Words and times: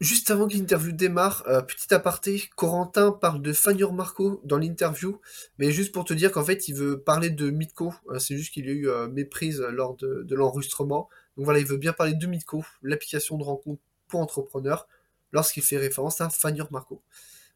Juste 0.00 0.30
avant 0.30 0.48
que 0.48 0.54
l'interview 0.54 0.92
démarre, 0.92 1.44
euh, 1.46 1.60
petit 1.60 1.92
aparté, 1.92 2.48
Corentin 2.56 3.12
parle 3.12 3.42
de 3.42 3.52
Fagner 3.52 3.92
Marco 3.92 4.40
dans 4.44 4.56
l'interview, 4.56 5.20
mais 5.58 5.72
juste 5.72 5.92
pour 5.92 6.06
te 6.06 6.14
dire 6.14 6.32
qu'en 6.32 6.42
fait 6.42 6.68
il 6.68 6.74
veut 6.74 6.98
parler 6.98 7.28
de 7.28 7.50
Mitko, 7.50 7.92
euh, 8.08 8.18
c'est 8.18 8.38
juste 8.38 8.54
qu'il 8.54 8.64
y 8.64 8.70
a 8.70 8.72
eu 8.72 8.88
euh, 8.88 9.08
méprise 9.08 9.60
lors 9.60 9.96
de, 9.96 10.34
l'enregistrement. 10.34 11.10
Donc 11.36 11.44
voilà, 11.44 11.60
il 11.60 11.66
veut 11.66 11.76
bien 11.76 11.92
parler 11.92 12.14
de 12.14 12.26
Mitko, 12.26 12.64
l'application 12.82 13.36
de 13.36 13.44
rencontre 13.44 13.82
pour 14.08 14.20
entrepreneurs, 14.20 14.88
lorsqu'il 15.32 15.62
fait 15.62 15.76
référence 15.76 16.22
à 16.22 16.30
Fagner 16.30 16.64
Marco. 16.70 17.02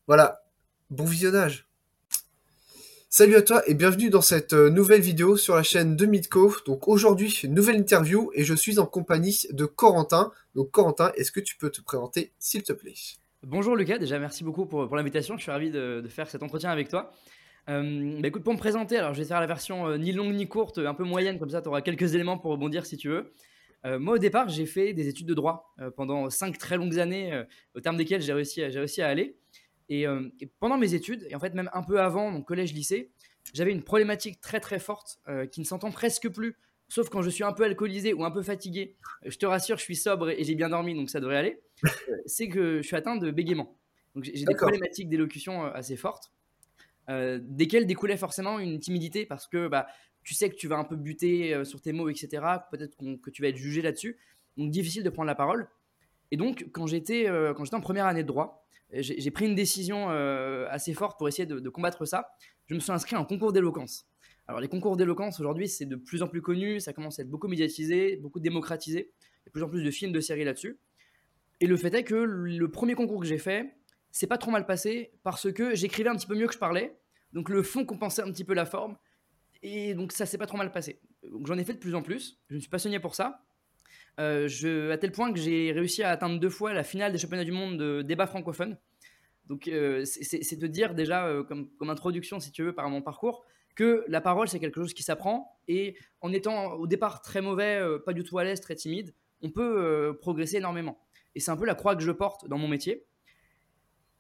Voilà, 0.07 0.45
bon 0.91 1.07
visionnage 1.07 1.67
Salut 3.17 3.37
à 3.37 3.43
toi 3.43 3.63
et 3.69 3.75
bienvenue 3.75 4.11
dans 4.11 4.23
cette 4.23 4.55
euh, 4.55 4.71
nouvelle 4.71 5.01
vidéo 5.01 5.37
sur 5.37 5.55
la 5.55 5.63
chaîne 5.63 5.95
de 5.95 6.05
Midco. 6.05 6.53
Donc 6.67 6.89
aujourd'hui, 6.89 7.43
nouvelle 7.49 7.77
interview 7.77 8.33
et 8.35 8.43
je 8.43 8.55
suis 8.55 8.81
en 8.81 8.87
compagnie 8.87 9.47
de 9.53 9.67
Corentin. 9.67 10.33
Donc 10.57 10.73
Corentin, 10.73 11.13
est-ce 11.17 11.31
que 11.31 11.39
tu 11.39 11.57
peux 11.57 11.71
te 11.71 11.81
présenter 11.81 12.33
s'il 12.41 12.65
te 12.65 12.73
plaît? 12.73 12.95
Bonjour 13.45 13.77
Lucas, 13.77 13.99
déjà 13.99 14.19
merci 14.19 14.43
beaucoup 14.43 14.67
pour, 14.67 14.97
l'invitation, 14.97 15.37
je 15.37 15.43
suis 15.43 15.53
ravi 15.53 15.71
de, 15.71 16.03
faire 16.09 16.29
cet 16.29 16.43
entretien 16.43 16.71
avec 16.71 16.89
toi. 16.89 17.13
Euh, 17.69 18.19
bah 18.21 18.27
écoute, 18.27 18.43
pour 18.43 18.53
me 18.53 18.59
présenter, 18.59 18.97
alors 18.97 19.15
je 19.15 19.21
vais 19.21 19.29
faire 19.29 19.39
la 19.39 19.47
version 19.47 19.87
euh, 19.87 19.97
ni 19.97 20.11
longue 20.11 20.35
ni 20.35 20.49
courte, 20.49 20.79
un 20.79 20.95
peu 20.95 21.05
moyenne, 21.05 21.39
comme 21.39 21.51
ça 21.51 21.63
tu 21.63 21.69
auras 21.69 21.83
quelques 21.83 22.17
éléments 22.17 22.37
pour 22.37 22.51
rebondir 22.51 22.85
si 22.85 22.97
tu 22.97 23.11
veux. 23.11 23.33
moi 24.01 24.15
au 24.15 24.19
départ, 24.19 24.49
j'ai 24.49 24.67
fait 24.67 24.93
des 24.93 25.07
études 25.07 25.29
de 25.29 25.35
droit 25.35 25.73
pendant 25.97 26.31
cinq 26.31 26.59
très 26.59 26.77
longues 26.77 26.99
années, 26.99 27.45
au 27.77 27.81
terme 27.81 27.97
desquelles 27.97 28.23
j'ai 28.23 28.33
réussi, 28.33 29.03
à 29.03 29.07
aller. 29.07 29.37
Euh, 29.91 30.31
et, 30.41 30.47
pendant 30.61 30.79
mes 30.79 30.95
études, 30.95 31.27
et 31.29 31.35
en 31.35 31.41
fait 31.41 31.55
même 31.55 31.71
un 31.73 31.83
peu 31.83 32.01
avant 32.01 32.31
mon 32.31 32.43
collège-lycée, 32.43 33.11
j'avais 33.53 33.73
une 33.73 33.83
problématique 33.83 34.41
très 34.41 34.61
très 34.61 34.79
forte 34.79 35.19
euh, 35.29 35.47
qui 35.47 35.61
ne 35.61 35.67
s'entend 35.67 35.91
presque 35.91 36.29
plus, 36.29 36.57
sauf 36.89 37.09
quand 37.09 37.23
je 37.23 37.31
suis 37.31 37.45
un 37.45 37.53
peu 37.53 37.65
alcoolisé 37.65 38.13
ou 38.13 38.25
un 38.25 38.31
peu 38.31 38.43
fatigué. 38.43 38.97
Euh, 39.25 39.31
je 39.31 39.39
te 39.39 39.47
rassure, 39.47 39.77
je 39.77 39.83
suis 39.83 39.97
sobre 39.97 40.31
et, 40.31 40.43
j'ai 40.45 40.55
bien 40.55 40.71
dormi, 40.71 40.95
donc 40.95 41.11
ça 41.11 41.21
devrait 41.21 41.37
aller. 41.37 41.61
C'est 42.27 42.49
que 42.49 42.79
je 42.79 42.87
suis 42.87 42.97
atteint 42.97 43.17
de 43.17 43.31
bégaiement. 43.31 43.77
Donc 44.15 44.25
j'ai 44.25 44.45
des 44.45 44.55
problématiques 44.55 45.09
d'élocution 45.09 45.65
assez 45.65 45.97
fortes, 45.97 46.31
desquelles 47.09 47.85
découlait 47.85 48.17
forcément 48.17 48.61
une 48.61 48.79
timidité 48.79 49.27
parce 49.27 49.49
que 49.49 49.67
bah, 49.67 49.89
tu 50.23 50.35
sais 50.35 50.49
que 50.49 50.55
tu 50.55 50.69
vas 50.69 50.77
un 50.77 50.85
peu 50.85 50.95
buter 50.95 51.65
sur 51.65 51.81
tes 51.81 51.93
mots, 51.93 52.09
etc. 52.09 52.29
Peut-être 52.71 52.97
que 52.97 53.31
tu 53.31 53.43
vas 53.43 53.49
être 53.49 53.57
jugé 53.57 53.83
là-dessus. 53.83 54.17
Donc 54.57 54.71
difficile 54.71 55.03
de 55.03 55.11
prendre 55.11 55.27
la 55.27 55.35
parole. 55.35 55.69
Et 56.31 56.37
donc 56.37 56.69
quand 56.71 56.87
j'étais 56.87 57.25
quand 57.57 57.65
j'étais 57.65 57.75
en 57.75 57.81
première 57.81 58.07
année 58.07 58.23
de 58.23 58.29
droit, 58.29 58.64
j'ai 58.93 59.31
pris 59.31 59.47
une 59.47 59.55
décision 59.55 60.11
euh, 60.11 60.67
assez 60.71 60.95
forte 60.95 61.19
pour 61.19 61.29
essayer 61.29 61.47
de, 61.47 61.69
combattre 61.69 62.05
ça. 62.05 62.29
Je 62.67 62.75
me 62.75 62.81
suis 62.81 62.93
inscrit 62.93 63.17
en 63.17 63.25
concours 63.25 63.53
d'éloquence. 63.53 64.07
Alors 64.47 64.61
les 64.61 64.69
concours 64.69 64.97
d'éloquence 64.97 65.41
aujourd'hui 65.41 65.69
c'est 65.69 65.87
de 65.87 65.97
plus 65.97 66.23
en 66.23 66.29
plus 66.29 66.43
connu, 66.43 66.79
ça 66.79 66.93
commence 66.93 67.19
à 67.19 67.23
être 67.23 67.31
beaucoup 67.31 67.49
médiatisé, 67.49 68.17
beaucoup 68.17 68.41
démocratisé. 68.41 68.99
Il 69.01 69.47
y 69.47 69.47
a 69.47 69.47
de 69.47 69.51
plus 69.53 69.63
en 69.63 69.69
plus 69.69 69.83
de 69.83 69.91
films, 69.91 70.13
de 70.13 70.21
séries 70.21 70.45
là-dessus. 70.45 70.79
Et 71.61 71.67
le 71.67 71.77
fait 71.77 71.95
est 71.95 72.05
que 72.05 72.15
le 72.15 72.71
premier 72.71 72.95
concours 72.95 73.21
que 73.21 73.27
j'ai 73.27 73.39
fait, 73.39 73.75
c'est 74.11 74.27
pas 74.27 74.39
trop 74.39 74.51
mal 74.51 74.67
passé 74.67 75.13
parce 75.23 75.51
que 75.53 75.75
j'écrivais 75.75 76.11
un 76.11 76.17
petit 76.17 76.27
peu 76.27 76.35
mieux 76.35 76.47
que 76.47 76.55
je 76.55 76.59
parlais. 76.59 76.97
Donc 77.33 77.49
le 77.49 77.63
fond 77.63 77.85
compensait 77.85 78.23
un 78.23 78.31
petit 78.31 78.45
peu 78.45 78.55
la 78.55 78.67
forme. 78.67 78.97
Et 79.63 79.95
donc 79.95 80.13
ça 80.13 80.27
s'est 80.27 80.39
pas 80.39 80.47
trop 80.47 80.59
mal 80.59 80.71
passé. 80.71 81.01
Donc 81.23 81.47
j'en 81.47 81.57
ai 81.57 81.65
fait 81.65 81.75
de 81.75 81.79
plus 81.79 81.95
en 81.95 82.03
plus. 82.03 82.39
Je 82.49 82.55
me 82.55 82.61
suis 82.61 82.69
passionné 82.69 83.01
pour 83.01 83.15
ça. 83.15 83.45
Euh, 84.21 84.47
je, 84.47 84.91
à 84.91 84.99
tel 84.99 85.11
point 85.11 85.33
que 85.33 85.41
j'ai 85.41 85.73
réussi 85.73 86.03
à 86.03 86.11
atteindre 86.11 86.39
deux 86.39 86.51
fois 86.51 86.73
la 86.73 86.85
finale 86.85 87.13
des 87.13 87.19
championnats 87.19 87.45
du 87.45 87.53
monde 87.53 87.77
de 87.77 88.03
débat 88.03 88.27
francophone. 88.27 88.79
Donc 89.47 89.69
euh, 89.69 90.05
c'est 90.05 90.59
de 90.59 90.67
dire 90.67 90.95
déjà, 90.95 91.27
euh, 91.27 91.43
comme, 91.43 91.69
comme, 91.77 91.91
introduction, 91.91 92.41
si 92.41 92.51
tu 92.51 92.63
veux, 92.63 92.75
par 92.75 92.89
mon 92.89 93.03
parcours, 93.03 93.45
que 93.75 94.05
la 94.09 94.21
parole, 94.21 94.49
c'est 94.49 94.61
quelque 94.61 94.81
chose 94.81 94.95
qui 94.95 95.03
s'apprend. 95.03 95.59
Et 95.67 95.97
en 96.21 96.33
étant 96.33 96.75
au 96.75 96.87
départ 96.87 97.23
très 97.23 97.41
mauvais, 97.41 97.83
pas 98.07 98.13
du 98.13 98.23
tout 98.23 98.39
à 98.39 98.45
l'aise, 98.45 98.61
très 98.61 98.77
timide, 98.77 99.15
on 99.43 99.51
peut 99.51 100.17
progresser 100.21 100.59
énormément. 100.59 100.99
Et 101.35 101.41
c'est 101.41 101.51
un 101.51 101.57
peu 101.57 101.67
la 101.67 101.75
croix 101.75 101.97
que 101.97 102.03
je 102.03 102.13
porte 102.13 102.47
dans 102.49 102.57
mon 102.57 102.69
métier. 102.69 103.05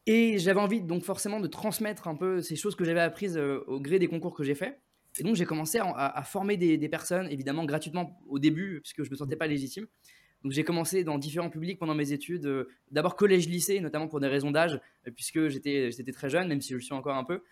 Et 0.06 0.38
j'avais 0.38 0.60
envie 0.60 0.82
donc 0.82 1.04
forcément 1.04 1.38
de 1.38 1.46
transmettre 1.46 2.08
un 2.08 2.16
peu 2.16 2.42
ces 2.42 2.56
choses 2.56 2.74
que 2.74 2.84
j'avais 2.84 3.00
apprises 3.00 3.38
au 3.38 3.80
gré 3.80 4.00
des 4.00 4.08
concours 4.08 4.34
que 4.34 4.42
j'ai 4.42 4.56
faits. 4.56 4.78
Et 5.18 5.22
donc, 5.22 5.36
j'ai 5.36 5.44
commencé 5.44 5.78
à, 5.78 6.22
former 6.24 6.56
des, 6.56 6.88
personnes, 6.88 7.28
évidemment 7.30 7.64
gratuitement 7.64 8.20
au 8.28 8.38
début, 8.38 8.80
puisque 8.80 9.02
je 9.02 9.08
ne 9.08 9.12
me 9.12 9.16
sentais 9.16 9.36
pas 9.36 9.46
légitime. 9.46 9.86
Donc, 10.42 10.52
j'ai 10.52 10.64
commencé 10.64 11.04
dans 11.04 11.18
différents 11.18 11.50
publics 11.50 11.78
pendant 11.78 11.94
mes 11.94 12.12
études, 12.12 12.44
euh, 12.46 12.68
d'abord 12.90 13.16
collège-lycée, 13.16 13.80
notamment 13.80 14.08
pour 14.08 14.20
des 14.20 14.26
raisons 14.26 14.50
d'âge, 14.50 14.78
euh, 15.06 15.10
puisque 15.10 15.48
j'étais 15.48 15.90
très 16.12 16.28
jeune, 16.28 16.48
même 16.48 16.60
si 16.60 16.70
je 16.70 16.74
le 16.74 16.80
suis 16.80 16.92
encore 16.92 17.16
un 17.16 17.24
peu. 17.24 17.42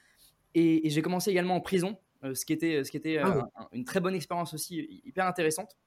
Et, 0.55 0.91
j'ai 0.91 1.01
commencé 1.01 1.31
également 1.31 1.55
en 1.55 1.61
prison, 1.61 1.97
euh, 2.25 2.35
ce 2.35 2.45
qui 2.45 2.53
était, 2.53 2.85
ce 2.85 2.91
qui 2.91 2.99
était 2.99 3.17
ah 3.17 3.49
une 3.73 3.85
très 3.85 4.01
bonne 4.01 4.15
expérience 4.15 4.53
aussi, 4.53 5.03
hyper 5.07 5.27
intéressante. 5.27 5.79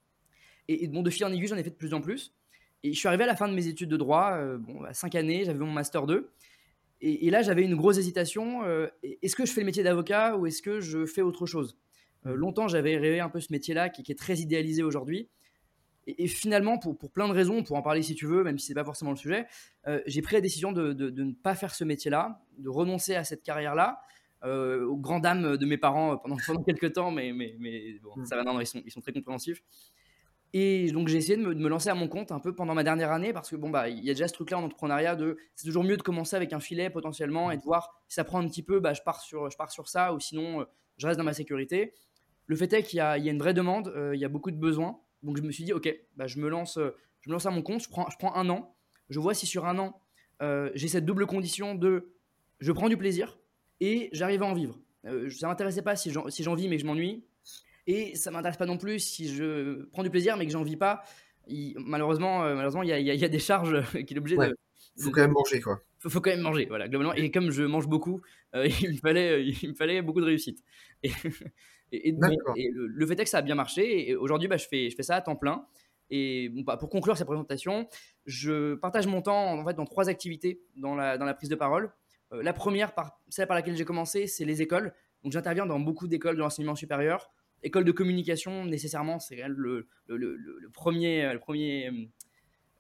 Et, 0.67 0.87
bon, 0.87 1.03
de 1.03 1.09
fil 1.11 1.25
en 1.25 1.31
aiguille, 1.31 1.47
j'en 1.47 1.57
ai 1.57 1.63
fait 1.63 1.69
de 1.69 1.75
plus 1.75 1.93
en 1.93 2.01
plus. 2.01 2.33
Et 2.83 2.93
je 2.93 2.97
suis 2.97 3.07
arrivé 3.07 3.23
à 3.23 3.27
la 3.27 3.35
fin 3.35 3.47
de 3.47 3.53
mes 3.53 3.67
études 3.67 3.89
de 3.89 3.97
droit, 3.97 4.39
bon, 4.57 4.83
à 4.83 4.93
5 4.93 5.13
années, 5.15 5.43
j'avais 5.45 5.59
mon 5.59 5.71
master 5.71 6.07
2. 6.07 6.31
Et, 7.07 7.29
là, 7.29 7.43
j'avais 7.43 7.63
une 7.63 7.75
grosse 7.75 7.99
hésitation. 7.99 8.63
Euh, 8.63 8.87
est-ce 9.03 9.35
que 9.35 9.45
je 9.45 9.51
fais 9.53 9.61
le 9.61 9.67
métier 9.67 9.83
d'avocat 9.83 10.35
ou 10.37 10.47
est-ce 10.47 10.63
que 10.63 10.79
je 10.79 11.05
fais 11.05 11.21
autre 11.21 11.45
chose? 11.45 11.77
Euh. 12.25 12.33
Longtemps, 12.33 12.67
j'avais 12.67 12.97
rêvé 12.97 13.19
un 13.19 13.29
peu 13.29 13.39
ce 13.39 13.51
métier-là 13.51 13.89
qui, 13.89 14.11
est 14.11 14.17
très 14.17 14.37
idéalisé 14.37 14.81
aujourd'hui. 14.81 15.29
Et, 16.07 16.27
finalement, 16.27 16.79
pour, 16.79 16.97
plein 17.11 17.27
de 17.27 17.33
raisons, 17.33 17.61
pour 17.61 17.75
en 17.75 17.83
parler 17.83 18.01
si 18.01 18.15
tu 18.15 18.25
veux, 18.25 18.43
même 18.43 18.57
si 18.57 18.65
ce 18.65 18.71
n'est 18.71 18.75
pas 18.75 18.83
forcément 18.83 19.11
le 19.11 19.17
sujet, 19.17 19.45
euh, 19.87 20.01
j'ai 20.07 20.23
pris 20.23 20.33
la 20.33 20.41
décision 20.41 20.71
de, 20.71 20.93
ne 20.93 21.33
pas 21.33 21.53
faire 21.53 21.75
ce 21.75 21.83
métier-là, 21.83 22.41
de 22.57 22.69
renoncer 22.69 23.13
à 23.13 23.23
cette 23.23 23.43
carrière-là, 23.43 24.01
aux 24.43 24.97
grandes 24.97 25.23
dames 25.23 25.57
de 25.57 25.65
mes 25.65 25.77
parents 25.77 26.17
pendant, 26.17 26.37
pendant 26.47 26.63
quelques 26.63 26.93
temps, 26.93 27.11
mais, 27.11 27.33
mais, 27.33 27.55
mais 27.59 27.99
bon, 28.01 28.11
mmh. 28.15 28.25
ça 28.25 28.35
va, 28.35 28.43
non, 28.43 28.59
ils, 28.59 28.67
sont, 28.67 28.81
ils 28.83 28.91
sont 28.91 29.01
très 29.01 29.13
compréhensifs. 29.13 29.61
Et 30.53 30.89
donc 30.91 31.09
j'ai 31.09 31.17
essayé 31.17 31.37
de 31.37 31.41
me, 31.41 31.67
lancer 31.67 31.89
à 31.89 31.95
mon 31.95 32.07
compte 32.07 32.31
un 32.31 32.39
peu 32.39 32.55
pendant 32.55 32.73
ma 32.73 32.83
dernière 32.83 33.11
année 33.11 33.33
parce 33.33 33.49
que 33.49 33.57
bon 33.57 33.69
bah 33.69 33.89
il 33.89 34.03
y 34.05 34.09
a 34.09 34.13
déjà 34.13 34.27
ce 34.27 34.33
truc-là 34.33 34.57
en 34.57 34.63
entrepreneuriat 34.63 35.15
de 35.15 35.37
c'est 35.55 35.65
toujours 35.65 35.83
mieux 35.83 35.97
de 35.97 36.01
commencer 36.01 36.35
avec 36.35 36.53
un 36.53 36.61
filet 36.61 36.89
potentiellement 36.89 37.51
et 37.51 37.57
de 37.57 37.63
voir 37.63 38.01
si 38.07 38.15
ça 38.15 38.23
prend 38.23 38.39
un 38.39 38.47
petit 38.47 38.63
peu, 38.63 38.79
bah 38.79 38.93
je 38.93 39.01
pars 39.01 39.19
sur 39.19 39.49
je 39.49 39.57
pars 39.57 39.71
sur 39.71 39.89
ça 39.89 40.13
ou 40.13 40.19
sinon 40.19 40.61
euh, 40.61 40.65
je 40.97 41.07
reste 41.07 41.17
dans 41.17 41.25
ma 41.25 41.33
sécurité. 41.33 41.93
Le 42.47 42.55
fait 42.55 42.71
est 42.73 42.83
qu'il 42.83 42.97
y, 42.97 43.01
a 43.01 43.17
une 43.17 43.39
vraie 43.39 43.55
demande, 43.55 43.89
euh, 43.89 44.15
il 44.15 44.21
y 44.21 44.25
a 44.25 44.29
beaucoup 44.29 44.51
de 44.51 44.55
besoins, 44.55 44.99
donc 45.23 45.35
je 45.35 45.41
me 45.41 45.51
suis 45.51 45.63
dit 45.63 45.73
ok 45.73 45.93
bah 46.15 46.27
je 46.27 46.39
me 46.39 46.47
lance 46.47 46.77
euh, 46.77 46.95
je 47.21 47.29
me 47.29 47.33
lance 47.33 47.45
à 47.45 47.51
mon 47.51 47.61
compte, 47.61 47.81
je 47.81 47.89
prends 47.89 48.09
je 48.09 48.17
prends 48.17 48.33
un 48.35 48.49
an, 48.49 48.75
je 49.09 49.19
vois 49.19 49.33
si 49.33 49.45
sur 49.45 49.65
un 49.65 49.77
an 49.77 49.99
j'ai 50.73 50.87
cette 50.87 51.05
double 51.05 51.25
condition 51.25 51.75
de 51.75 52.13
je 52.59 52.71
prends 52.71 52.87
du 52.87 52.97
plaisir 52.97 53.37
et 53.79 54.09
j'arrive 54.11 54.43
à 54.43 54.45
en 54.45 54.53
vivre. 54.53 54.79
ça 55.03 55.47
m'intéressait 55.47 55.81
pas 55.81 55.95
si 55.95 56.11
j'en 56.11 56.29
si 56.29 56.43
vis 56.43 56.67
mais 56.69 56.77
je 56.77 56.85
m'ennuie, 56.85 57.25
et 57.87 58.15
ça 58.15 58.31
m'intéresse 58.31 58.57
pas 58.57 58.65
non 58.65 58.77
plus 58.77 58.99
si 58.99 59.33
je 59.33 59.85
prends 59.91 60.03
du 60.03 60.09
plaisir 60.09 60.37
mais 60.37 60.45
que 60.45 60.51
j'en 60.51 60.63
vis 60.63 60.77
pas. 60.77 61.03
malheureusement, 61.77 62.43
euh, 62.43 62.55
malheureusement, 62.55 62.83
il 62.83 62.89
y, 62.89 63.03
y, 63.03 63.25
a 63.25 63.29
des 63.29 63.39
charges 63.39 63.83
qu'il 64.05 64.17
est 64.17 64.19
obligé 64.19 64.37
de. 64.37 64.55
Il 64.97 65.03
faut 65.03 65.11
quand 65.11 65.21
même 65.21 65.31
manger, 65.31 65.61
quoi. 65.61 65.81
Faut, 65.99 66.09
faut 66.09 66.21
quand 66.21 66.29
même 66.29 66.41
manger, 66.41 66.65
voilà, 66.67 66.87
globalement. 66.87 67.13
Et 67.13 67.29
comme 67.31 67.51
je 67.51 67.63
mange 67.63 67.87
beaucoup, 67.87 68.21
euh, 68.55 68.67
il, 68.81 68.93
me 68.93 68.97
fallait, 68.97 69.45
il 69.45 69.69
me 69.69 69.73
fallait 69.75 70.01
beaucoup 70.01 70.21
de 70.21 70.25
réussite. 70.25 70.63
Et, 71.03 71.11
et, 71.91 72.15
le, 72.73 73.05
fait 73.07 73.19
est 73.19 73.23
que 73.23 73.29
ça 73.29 73.39
a 73.39 73.41
bien 73.41 73.55
marché. 73.55 74.09
Et 74.09 74.15
aujourd'hui, 74.15 74.47
bah, 74.47 74.57
je, 74.57 74.67
fais, 74.67 74.89
je 74.89 74.95
fais 74.95 75.03
ça 75.03 75.15
à 75.15 75.21
temps 75.21 75.35
plein. 75.35 75.65
Et 76.09 76.49
bon, 76.49 76.61
bah, 76.61 76.77
pour 76.77 76.89
conclure 76.89 77.17
cette 77.17 77.27
présentation, 77.27 77.87
je 78.25 78.75
partage 78.75 79.07
mon 79.07 79.21
temps 79.21 79.59
en 79.59 79.65
fait, 79.65 79.73
dans 79.73 79.85
trois 79.85 80.07
activités 80.09 80.61
dans 80.75 80.95
la, 80.95 81.17
dans 81.17 81.25
la 81.25 81.33
prise 81.33 81.49
de 81.49 81.55
parole. 81.55 81.91
Euh, 82.31 82.43
la 82.43 82.53
première, 82.53 82.93
par, 82.93 83.19
celle 83.29 83.47
par 83.47 83.55
laquelle 83.55 83.75
j'ai 83.75 83.85
commencé, 83.85 84.27
c'est 84.27 84.45
les 84.45 84.61
écoles. 84.61 84.93
Donc 85.23 85.31
j'interviens 85.31 85.65
dans 85.65 85.79
beaucoup 85.79 86.07
d'écoles 86.07 86.35
de 86.35 86.41
l'enseignement 86.41 86.75
supérieur 86.75 87.31
école 87.65 87.83
de 87.83 87.91
communication, 87.91 88.65
nécessairement, 88.65 89.19
c'est 89.19 89.35
le, 89.47 89.87
le, 90.07 90.17
le, 90.17 90.69
premier, 90.71 91.33
le 91.33 91.39
premier, 91.39 92.09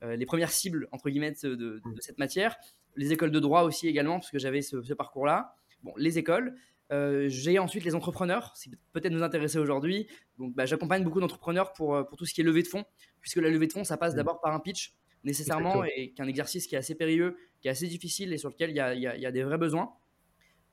euh, 0.03 0.15
les 0.15 0.25
premières 0.25 0.51
cibles, 0.51 0.87
entre 0.91 1.09
guillemets, 1.09 1.33
de, 1.43 1.81
mm. 1.83 1.95
cette 1.99 2.17
matière. 2.17 2.55
Les 2.95 3.11
écoles 3.11 3.31
de 3.31 3.39
droit 3.39 3.63
aussi 3.63 3.87
également, 3.87 4.19
parce 4.19 4.31
que 4.31 4.39
j'avais 4.39 4.61
ce, 4.61 4.93
parcours-là. 4.93 5.55
Bon, 5.83 5.93
les 5.97 6.17
écoles. 6.17 6.55
Euh, 6.91 7.25
j'ai 7.29 7.57
ensuite 7.57 7.83
les 7.83 7.95
entrepreneurs, 7.95 8.53
c'est 8.55 8.69
peut-être 8.93 9.11
nous 9.11 9.23
intéresser 9.23 9.57
aujourd'hui. 9.57 10.07
Donc, 10.37 10.53
bah, 10.53 10.67
j'accompagne 10.67 11.03
beaucoup 11.03 11.19
d'entrepreneurs 11.19 11.73
pour, 11.73 11.95
euh, 11.95 12.03
pour 12.03 12.15
tout 12.15 12.25
ce 12.27 12.33
qui 12.33 12.41
est 12.41 12.43
levée 12.43 12.61
de 12.61 12.67
fonds, 12.67 12.85
puisque 13.21 13.37
la 13.37 13.49
levée 13.49 13.65
de 13.65 13.73
fonds, 13.73 13.83
ça 13.83 13.97
passe 13.97 14.13
mm. 14.13 14.17
d'abord 14.17 14.39
par 14.39 14.53
un 14.53 14.59
pitch, 14.59 14.93
nécessairement, 15.23 15.83
et 15.83 16.11
qu'un 16.11 16.27
exercice 16.27 16.67
qui 16.67 16.75
est 16.75 16.77
assez 16.77 16.93
périlleux, 16.93 17.37
qui 17.59 17.67
est 17.67 17.71
assez 17.71 17.87
difficile 17.87 18.31
et 18.33 18.37
sur 18.37 18.49
lequel 18.49 18.69
il 18.69 18.75
y 18.75 18.79
a, 18.79 18.93
y 18.93 19.25
a, 19.25 19.31
des 19.31 19.41
vrais 19.41 19.57
besoins. 19.57 19.91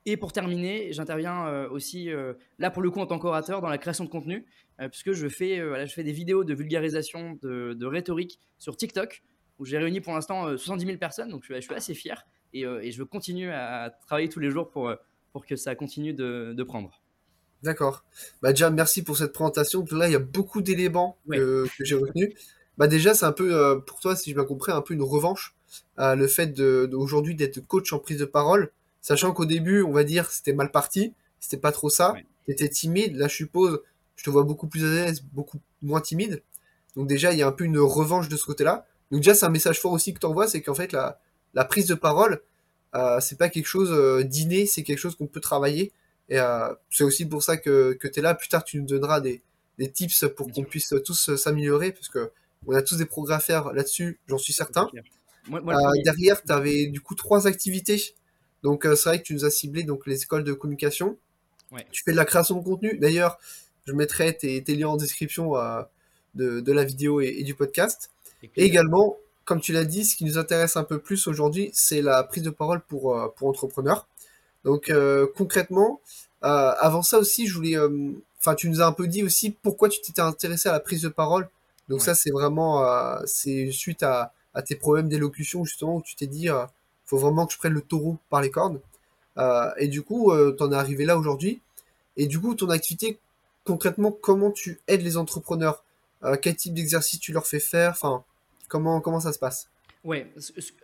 Et 0.04 0.16
pour 0.16 0.32
terminer, 0.32 0.92
j'interviens 0.92 1.46
euh, 1.46 1.68
aussi, 1.68 2.10
euh, 2.10 2.34
là 2.58 2.70
pour 2.70 2.82
le 2.82 2.90
coup 2.90 3.00
en 3.00 3.06
tant 3.06 3.18
qu'orateur, 3.18 3.60
dans 3.60 3.68
la 3.68 3.78
création 3.78 4.04
de 4.04 4.08
contenu, 4.08 4.46
euh, 4.80 4.88
puisque 4.88 5.12
je 5.12 5.28
fais, 5.28 5.58
je 5.58 5.92
fais 5.92 6.02
des 6.02 6.12
vidéos 6.12 6.42
de 6.44 6.54
vulgarisation 6.54 7.38
de, 7.42 7.86
rhétorique 7.86 8.40
sur 8.58 8.76
TikTok, 8.76 9.22
où 9.58 9.64
j'ai 9.64 9.78
réuni 9.78 10.00
pour 10.00 10.12
l'instant 10.12 10.56
70 10.56 10.86
000 10.86 10.98
personnes, 10.98 11.30
donc 11.30 11.44
je, 11.44 11.60
suis 11.60 11.74
assez 11.74 11.94
fier, 11.94 12.24
et, 12.52 12.62
je 12.62 12.98
veux 12.98 13.04
continuer 13.04 13.52
à 13.52 13.90
travailler 14.06 14.28
tous 14.28 14.40
les 14.40 14.50
jours 14.50 14.70
pour, 14.70 14.92
pour 15.32 15.46
que 15.46 15.54
ça 15.54 15.74
continue 15.76 16.14
de, 16.14 16.62
prendre. 16.64 17.00
D'accord. 17.62 18.04
Bah 18.40 18.52
déjà, 18.52 18.70
merci 18.70 19.04
pour 19.04 19.16
cette 19.16 19.32
présentation. 19.32 19.84
Là, 19.92 20.08
il 20.08 20.12
y 20.12 20.16
a 20.16 20.18
beaucoup 20.18 20.62
d'éléments 20.62 21.16
que, 21.30 21.66
j'ai 21.78 21.94
retenus. 21.94 22.30
Bah 22.76 22.88
déjà, 22.88 23.14
c'est 23.14 23.26
un 23.26 23.32
peu, 23.32 23.80
pour 23.86 24.00
toi, 24.00 24.16
si 24.16 24.30
je 24.30 24.34
bien 24.34 24.44
compris, 24.44 24.72
un 24.72 24.82
peu 24.82 24.94
une 24.94 25.02
revanche. 25.02 25.54
le 25.96 26.26
fait 26.26 26.48
d'aujourd'hui 26.48 27.36
d'être 27.36 27.60
coach 27.60 27.92
en 27.92 28.00
prise 28.00 28.18
de 28.18 28.24
parole 28.24 28.72
Sachant 29.02 29.32
qu'au 29.32 29.44
début, 29.44 29.82
on 29.82 29.92
va 29.92 30.04
dire, 30.04 30.30
c'était 30.30 30.54
mal 30.54 30.70
parti, 30.70 31.12
c'était 31.40 31.58
pas 31.58 31.72
trop 31.72 31.90
ça. 31.90 32.14
Tu 32.46 32.52
étais 32.52 32.68
timide, 32.68 33.16
là 33.16 33.28
je 33.28 33.36
suppose, 33.36 33.82
je 34.16 34.24
te 34.24 34.30
vois 34.30 34.44
beaucoup 34.44 34.68
plus 34.68 34.84
à 34.84 35.04
l'aise, 35.04 35.22
beaucoup 35.32 35.58
moins 35.82 36.00
timide. 36.00 36.42
Donc 36.96 37.08
déjà, 37.08 37.32
il 37.32 37.38
y 37.38 37.42
a 37.42 37.46
un 37.46 37.52
peu 37.52 37.64
une 37.64 37.78
revanche 37.78 38.28
de 38.28 38.36
ce 38.36 38.44
côté-là. 38.44 38.86
Donc 39.10 39.20
déjà, 39.20 39.34
c'est 39.34 39.44
un 39.44 39.50
message 39.50 39.80
fort 39.80 39.92
aussi 39.92 40.14
que 40.14 40.20
tu 40.20 40.26
envoies, 40.26 40.46
c'est 40.48 40.62
qu'en 40.62 40.74
fait, 40.74 40.92
la, 40.92 41.20
la 41.52 41.64
prise 41.64 41.86
de 41.86 41.94
parole, 41.94 42.40
euh, 42.94 43.20
c'est 43.20 43.36
pas 43.36 43.48
quelque 43.48 43.66
chose 43.66 43.90
euh, 43.90 44.22
d'inné, 44.22 44.66
c'est 44.66 44.82
quelque 44.82 44.98
chose 44.98 45.16
qu'on 45.16 45.26
peut 45.26 45.40
travailler. 45.40 45.92
Et 46.28 46.38
euh, 46.38 46.72
c'est 46.90 47.04
aussi 47.04 47.26
pour 47.26 47.42
ça 47.42 47.56
que, 47.56 47.94
que 47.94 48.08
tu 48.08 48.20
es 48.20 48.22
là. 48.22 48.34
Plus 48.34 48.48
tard, 48.48 48.64
tu 48.64 48.80
nous 48.80 48.86
donneras 48.86 49.20
des, 49.20 49.42
des 49.78 49.90
tips 49.90 50.26
pour 50.36 50.50
qu'on 50.52 50.64
puisse 50.64 50.94
tous 51.04 51.34
s'améliorer, 51.36 51.92
parce 51.92 52.08
que 52.08 52.30
on 52.66 52.74
a 52.74 52.82
tous 52.82 52.96
des 52.96 53.06
progrès 53.06 53.34
à 53.34 53.40
faire 53.40 53.72
là-dessus, 53.72 54.20
j'en 54.28 54.38
suis 54.38 54.52
certain. 54.52 54.88
Moi, 55.48 55.60
derrière, 56.04 56.40
tu 56.42 56.52
avais 56.52 56.86
du 56.86 57.00
coup 57.00 57.16
trois 57.16 57.48
activités. 57.48 58.14
Donc 58.62 58.84
c'est 58.84 59.08
vrai 59.08 59.18
que 59.18 59.24
tu 59.24 59.34
nous 59.34 59.44
as 59.44 59.50
ciblé 59.50 59.82
donc 59.82 60.06
les 60.06 60.22
écoles 60.22 60.44
de 60.44 60.52
communication. 60.52 61.16
Ouais. 61.72 61.86
Tu 61.90 62.02
fais 62.04 62.12
de 62.12 62.16
la 62.16 62.24
création 62.24 62.56
de 62.58 62.64
contenu. 62.64 62.98
D'ailleurs, 62.98 63.38
je 63.86 63.92
mettrai 63.92 64.36
tes, 64.36 64.62
tes 64.62 64.74
liens 64.76 64.88
en 64.88 64.96
description 64.96 65.54
de, 66.34 66.60
de, 66.60 66.72
la 66.72 66.84
vidéo 66.84 67.20
et, 67.20 67.28
et 67.38 67.42
du 67.42 67.54
podcast. 67.54 68.10
Et 68.56 68.64
également, 68.64 69.16
comme 69.44 69.60
tu 69.60 69.72
l'as 69.72 69.84
dit, 69.84 70.04
ce 70.04 70.16
qui 70.16 70.24
nous 70.24 70.38
intéresse 70.38 70.76
un 70.76 70.84
peu 70.84 70.98
plus 70.98 71.26
aujourd'hui, 71.26 71.70
c'est 71.72 72.02
la 72.02 72.22
prise 72.22 72.42
de 72.42 72.50
parole 72.50 72.80
pour, 72.80 73.16
euh, 73.16 73.28
pour 73.36 73.48
entrepreneurs. 73.48 74.06
Donc 74.64 74.90
euh, 74.90 75.26
concrètement, 75.36 76.00
euh, 76.44 76.72
avant 76.78 77.02
ça 77.02 77.18
aussi, 77.18 77.46
je 77.46 77.54
voulais, 77.54 77.76
enfin, 78.38 78.54
tu 78.54 78.68
nous 78.68 78.80
as 78.80 78.86
un 78.86 78.92
peu 78.92 79.08
dit 79.08 79.22
aussi 79.22 79.50
pourquoi 79.50 79.88
tu 79.88 80.00
t'étais 80.00 80.22
intéressé 80.22 80.68
à 80.68 80.72
la 80.72 80.80
prise 80.80 81.02
de 81.02 81.08
parole. 81.08 81.48
Donc 81.88 82.00
ça, 82.00 82.14
c'est 82.14 82.30
vraiment, 82.30 82.84
c'est 83.26 83.70
suite 83.72 84.02
à, 84.02 84.32
à, 84.54 84.62
tes 84.62 84.76
problèmes 84.76 85.08
d'élocution 85.08 85.64
justement 85.64 85.96
où 85.96 86.02
tu 86.02 86.14
t'es 86.14 86.28
dit, 86.28 86.48
faut 87.12 87.18
vraiment 87.18 87.46
que 87.46 87.52
je 87.52 87.58
prenne 87.58 87.72
le 87.74 87.82
taureau 87.82 88.18
par 88.30 88.40
les 88.40 88.50
cornes. 88.50 88.80
et 89.78 89.88
du 89.88 90.02
coup, 90.02 90.32
tu 90.56 90.62
en 90.62 90.72
es 90.72 90.74
arrivé 90.74 91.04
là 91.04 91.16
aujourd'hui. 91.16 91.60
Et 92.16 92.26
du 92.26 92.40
coup, 92.40 92.54
ton 92.54 92.68
activité, 92.70 93.18
concrètement, 93.64 94.10
comment 94.12 94.50
tu 94.50 94.80
aides 94.88 95.02
les 95.02 95.16
entrepreneurs? 95.16 95.84
Quel 96.40 96.56
type 96.56 96.74
d'exercice 96.74 97.20
tu 97.20 97.32
leur 97.32 97.46
fais 97.46 97.60
faire? 97.60 97.90
Enfin, 97.92 98.24
Comment, 98.72 99.02
comment 99.02 99.20
ça 99.20 99.34
se 99.34 99.38
passe? 99.38 99.68
Ouais, 100.02 100.32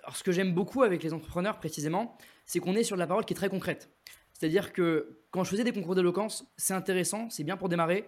alors 0.02 0.14
ce 0.14 0.22
que 0.22 0.30
j'aime 0.30 0.52
beaucoup 0.52 0.82
avec 0.82 1.02
les 1.02 1.14
entrepreneurs 1.14 1.58
précisément, 1.58 2.18
c'est 2.44 2.58
qu'on 2.58 2.74
est 2.74 2.84
sur 2.84 2.96
de 2.96 3.00
la 3.00 3.06
parole 3.06 3.24
qui 3.24 3.32
est 3.32 3.36
très 3.36 3.48
concrète. 3.48 3.88
C'est-à-dire 4.34 4.74
que 4.74 5.22
quand 5.30 5.42
je 5.42 5.48
faisais 5.48 5.64
des 5.64 5.72
concours 5.72 5.94
d'éloquence, 5.94 6.44
c'est 6.58 6.74
intéressant, 6.74 7.30
c'est 7.30 7.44
bien 7.44 7.56
pour 7.56 7.70
démarrer, 7.70 8.04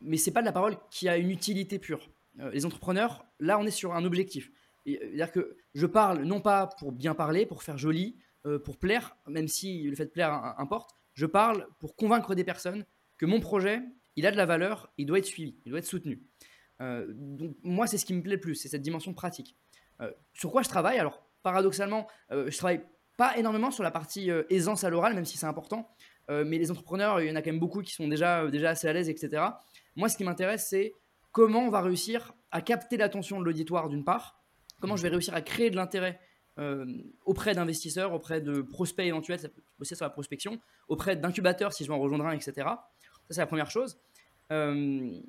mais 0.00 0.18
c'est 0.18 0.30
pas 0.30 0.40
de 0.40 0.46
la 0.46 0.52
parole 0.52 0.76
qui 0.92 1.08
a 1.08 1.16
une 1.16 1.32
utilité 1.32 1.80
pure. 1.80 2.08
Euh, 2.38 2.52
les 2.52 2.64
entrepreneurs, 2.64 3.26
là, 3.40 3.58
on 3.58 3.66
est 3.66 3.72
sur 3.72 3.92
un 3.92 4.04
objectif. 4.04 4.52
Euh, 4.96 4.98
c'est-à-dire 5.00 5.32
que 5.32 5.56
je 5.74 5.86
parle 5.86 6.22
non 6.22 6.40
pas 6.40 6.66
pour 6.78 6.92
bien 6.92 7.14
parler, 7.14 7.46
pour 7.46 7.62
faire 7.62 7.78
joli, 7.78 8.18
euh, 8.46 8.58
pour 8.58 8.78
plaire, 8.78 9.16
même 9.26 9.48
si 9.48 9.82
le 9.82 9.96
fait 9.96 10.06
de 10.06 10.10
plaire 10.10 10.54
importe. 10.58 10.90
Je 11.14 11.26
parle 11.26 11.66
pour 11.78 11.96
convaincre 11.96 12.34
des 12.34 12.44
personnes 12.44 12.84
que 13.16 13.26
mon 13.26 13.40
projet, 13.40 13.82
il 14.16 14.26
a 14.26 14.30
de 14.30 14.36
la 14.36 14.46
valeur, 14.46 14.92
il 14.96 15.06
doit 15.06 15.18
être 15.18 15.26
suivi, 15.26 15.56
il 15.64 15.70
doit 15.70 15.80
être 15.80 15.86
soutenu. 15.86 16.22
Euh, 16.80 17.06
donc 17.08 17.56
moi, 17.62 17.86
c'est 17.86 17.98
ce 17.98 18.04
qui 18.04 18.14
me 18.14 18.22
plaît 18.22 18.34
le 18.34 18.40
plus, 18.40 18.54
c'est 18.54 18.68
cette 18.68 18.82
dimension 18.82 19.14
pratique. 19.14 19.56
Sur 20.32 20.52
quoi 20.52 20.62
je 20.62 20.68
travaille? 20.68 20.96
Alors, 21.00 21.26
paradoxalement, 21.42 22.06
je 22.30 22.56
travaille 22.56 22.82
pas 23.16 23.36
énormément 23.36 23.72
sur 23.72 23.82
la 23.82 23.90
partie 23.90 24.30
aisance 24.48 24.84
à 24.84 24.90
l'oral, 24.90 25.12
même 25.12 25.24
si 25.24 25.36
c'est 25.36 25.46
important. 25.46 25.92
mais 26.28 26.56
les 26.56 26.70
entrepreneurs, 26.70 27.20
il 27.20 27.28
y 27.28 27.32
en 27.32 27.34
a 27.34 27.42
quand 27.42 27.50
même 27.50 27.58
beaucoup 27.58 27.82
qui 27.82 27.92
sont 27.92 28.06
déjà, 28.06 28.46
déjà 28.46 28.70
assez 28.70 28.86
à 28.86 28.92
l'aise, 28.92 29.08
etc. 29.08 29.42
Moi, 29.96 30.08
ce 30.08 30.16
qui 30.16 30.22
m'intéresse, 30.22 30.68
c'est 30.68 30.92
comment 31.32 31.64
on 31.64 31.70
va 31.70 31.80
réussir 31.80 32.32
à 32.52 32.62
capter 32.62 32.96
l'attention 32.96 33.40
de 33.40 33.44
l'auditoire 33.44 33.88
d'une 33.88 34.04
part, 34.04 34.38
comment 34.80 34.96
je 34.96 35.02
vais 35.02 35.08
réussir 35.08 35.34
à 35.34 35.42
créer 35.42 35.70
de 35.70 35.76
l'intérêt 35.76 36.20
auprès 37.24 37.54
d'investisseurs, 37.54 38.12
auprès 38.12 38.40
de 38.40 38.62
prospects 38.62 39.06
éventuels, 39.06 39.38
ça 39.38 39.48
peut 39.48 39.62
aussi 39.78 39.94
sur 39.94 40.04
la 40.04 40.10
prospection, 40.10 40.58
auprès 40.88 41.14
d'incubateurs 41.14 41.72
si 41.72 41.84
je 41.84 41.90
m'en 41.92 42.00
rejoindrai 42.00 42.30
un, 42.30 42.32
etc. 42.32 42.52
Ça, 42.56 42.74
c'est 43.30 43.40
la 43.40 43.46
première 43.46 43.70
chose. 43.70 44.00
Donc 44.50 45.22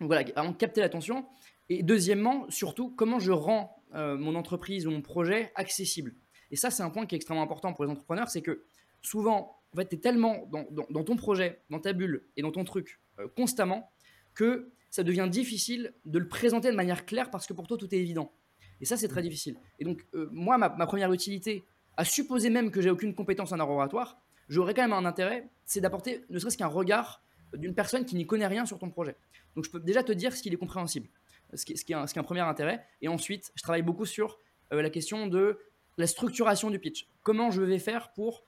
voilà, 0.00 0.24
capter 0.24 0.80
l'attention. 0.80 1.24
Et 1.68 1.84
deuxièmement, 1.84 2.46
surtout, 2.50 2.90
comment 2.90 3.20
je 3.20 3.30
rends 3.30 3.82
euh, 3.94 4.16
mon 4.16 4.34
entreprise 4.34 4.86
ou 4.86 4.90
mon 4.90 5.02
projet 5.02 5.52
accessible. 5.54 6.14
Et 6.50 6.56
ça, 6.56 6.70
c'est 6.70 6.82
un 6.82 6.90
point 6.90 7.06
qui 7.06 7.14
est 7.14 7.16
extrêmement 7.16 7.42
important 7.42 7.72
pour 7.72 7.84
les 7.84 7.90
entrepreneurs, 7.90 8.28
c'est 8.30 8.42
que 8.42 8.64
souvent, 9.00 9.60
en 9.72 9.76
fait, 9.76 9.88
tu 9.88 9.96
es 9.96 9.98
tellement 9.98 10.48
dans, 10.50 11.04
ton 11.04 11.16
projet, 11.16 11.60
dans 11.70 11.78
ta 11.78 11.92
bulle 11.92 12.26
et 12.36 12.42
dans 12.42 12.52
ton 12.52 12.64
truc 12.64 13.00
euh, 13.18 13.28
constamment 13.36 13.90
que 14.34 14.70
ça 14.90 15.02
devient 15.02 15.28
difficile 15.30 15.94
de 16.04 16.18
le 16.18 16.26
présenter 16.26 16.70
de 16.70 16.76
manière 16.76 17.06
claire 17.06 17.30
parce 17.30 17.46
que 17.46 17.52
pour 17.52 17.66
toi, 17.66 17.76
tout 17.76 17.94
est 17.94 17.98
évident. 17.98 18.32
Et 18.82 18.84
ça, 18.84 18.98
c'est 18.98 19.08
très 19.08 19.22
difficile. 19.22 19.56
Et 19.78 19.84
donc, 19.84 20.04
euh, 20.14 20.28
moi, 20.30 20.58
ma, 20.58 20.68
ma, 20.68 20.86
première 20.86 21.10
utilité, 21.12 21.64
à 21.96 22.04
supposer 22.04 22.50
même 22.50 22.70
que 22.70 22.82
j'ai 22.82 22.90
aucune 22.90 23.14
compétence 23.14 23.52
en 23.52 23.58
art 23.58 23.70
oratoire, 23.70 24.20
j'aurais 24.48 24.74
quand 24.74 24.82
même 24.82 24.92
un 24.92 25.06
intérêt, 25.06 25.48
c'est 25.64 25.80
d'apporter 25.80 26.24
ne 26.28 26.38
serait-ce 26.38 26.58
qu'un 26.58 26.66
regard 26.66 27.22
d'une 27.54 27.74
personne 27.74 28.04
qui 28.04 28.16
n'y 28.16 28.26
connaît 28.26 28.46
rien 28.46 28.66
sur 28.66 28.78
ton 28.78 28.90
projet. 28.90 29.16
Donc 29.54 29.64
je 29.64 29.70
peux 29.70 29.80
déjà 29.80 30.02
te 30.02 30.12
dire 30.12 30.34
ce 30.34 30.42
qu'il 30.42 30.52
est 30.52 30.56
compréhensible, 30.56 31.08
ce 31.54 31.64
qui, 31.64 31.72
est, 31.72 31.94
un, 31.94 32.22
premier 32.22 32.40
intérêt. 32.40 32.84
Et 33.00 33.08
ensuite, 33.08 33.52
je 33.54 33.62
travaille 33.62 33.82
beaucoup 33.82 34.06
sur 34.06 34.38
euh, 34.72 34.82
la 34.82 34.90
question 34.90 35.26
de 35.26 35.58
la 35.98 36.06
structuration 36.06 36.70
du 36.70 36.78
pitch. 36.78 37.08
Comment 37.22 37.50
je 37.50 37.62
vais 37.62 37.78
faire 37.78 38.12
pour, 38.12 38.44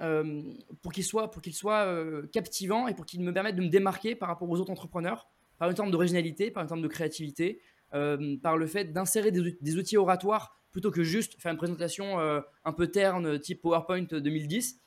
euh, 0.00 0.42
pour 0.82 0.92
qu'il 0.92 1.04
soit, 1.04 1.30
pour 1.30 1.42
qu'il 1.42 1.54
soit 1.54 1.86
euh, 1.86 2.26
captivant 2.26 2.88
et 2.88 2.94
pour 2.94 3.06
qu'il 3.06 3.20
me 3.20 3.32
permette 3.32 3.56
de 3.56 3.62
me 3.62 3.68
démarquer 3.68 4.14
par 4.14 4.28
rapport 4.28 4.50
aux 4.50 4.58
autres 4.58 4.72
entrepreneurs, 4.72 5.28
par 5.58 5.68
une 5.70 5.76
terme 5.76 5.90
d'originalité, 5.90 6.50
par 6.50 6.62
une 6.62 6.68
terme 6.68 6.82
de 6.82 6.88
créativité, 6.88 7.60
par 7.90 8.56
le 8.56 8.66
fait 8.66 8.92
d'insérer 8.92 9.30
des, 9.30 9.76
outils 9.76 9.96
oratoires 9.96 10.58
plutôt 10.70 10.90
que 10.90 11.02
juste 11.02 11.40
faire 11.40 11.52
une 11.52 11.58
présentation 11.58 12.18
un 12.18 12.72
peu 12.72 12.88
terne 12.88 13.38
type 13.40 13.62
PowerPoint 13.62 14.06
2010. 14.10 14.80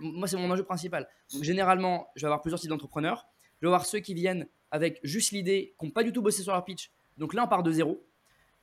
Moi, 0.00 0.28
c'est 0.28 0.36
mon 0.36 0.50
enjeu 0.50 0.64
principal. 0.64 1.08
Donc, 1.32 1.42
généralement, 1.42 2.08
je 2.16 2.22
vais 2.22 2.26
avoir 2.26 2.42
plusieurs 2.42 2.60
types 2.60 2.70
d'entrepreneurs. 2.70 3.26
Je 3.60 3.66
vais 3.66 3.68
avoir 3.68 3.86
ceux 3.86 4.00
qui 4.00 4.14
viennent 4.14 4.46
avec 4.70 5.00
juste 5.02 5.32
l'idée 5.32 5.74
qu'on 5.78 5.90
pas 5.90 6.02
du 6.02 6.12
tout 6.12 6.22
bossé 6.22 6.42
sur 6.42 6.52
leur 6.52 6.64
pitch. 6.64 6.90
Donc 7.16 7.34
là, 7.34 7.44
on 7.44 7.48
part 7.48 7.62
de 7.62 7.72
zéro. 7.72 8.04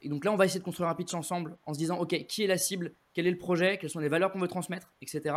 Et 0.02 0.10
donc 0.10 0.26
là, 0.26 0.32
on 0.32 0.36
va 0.36 0.46
essayer 0.46 0.60
de 0.60 0.66
construire 0.66 0.90
un 0.90 0.96
pitch 0.96 1.14
ensemble 1.14 1.58
en 1.66 1.74
se 1.74 1.80
disant, 1.80 1.98
OK, 1.98 2.26
qui 2.28 2.44
est 2.44 2.48
la 2.48 2.58
cible? 2.58 2.94
Quel 3.14 3.26
est 3.26 3.32
le 3.32 3.38
projet? 3.38 3.78
Quelles 3.78 3.90
sont 3.90 4.00
les 4.00 4.10
valeurs 4.10 4.32
qu'on 4.32 4.40
veut 4.40 4.48
transmettre? 4.48 4.94
Etc. 5.02 5.36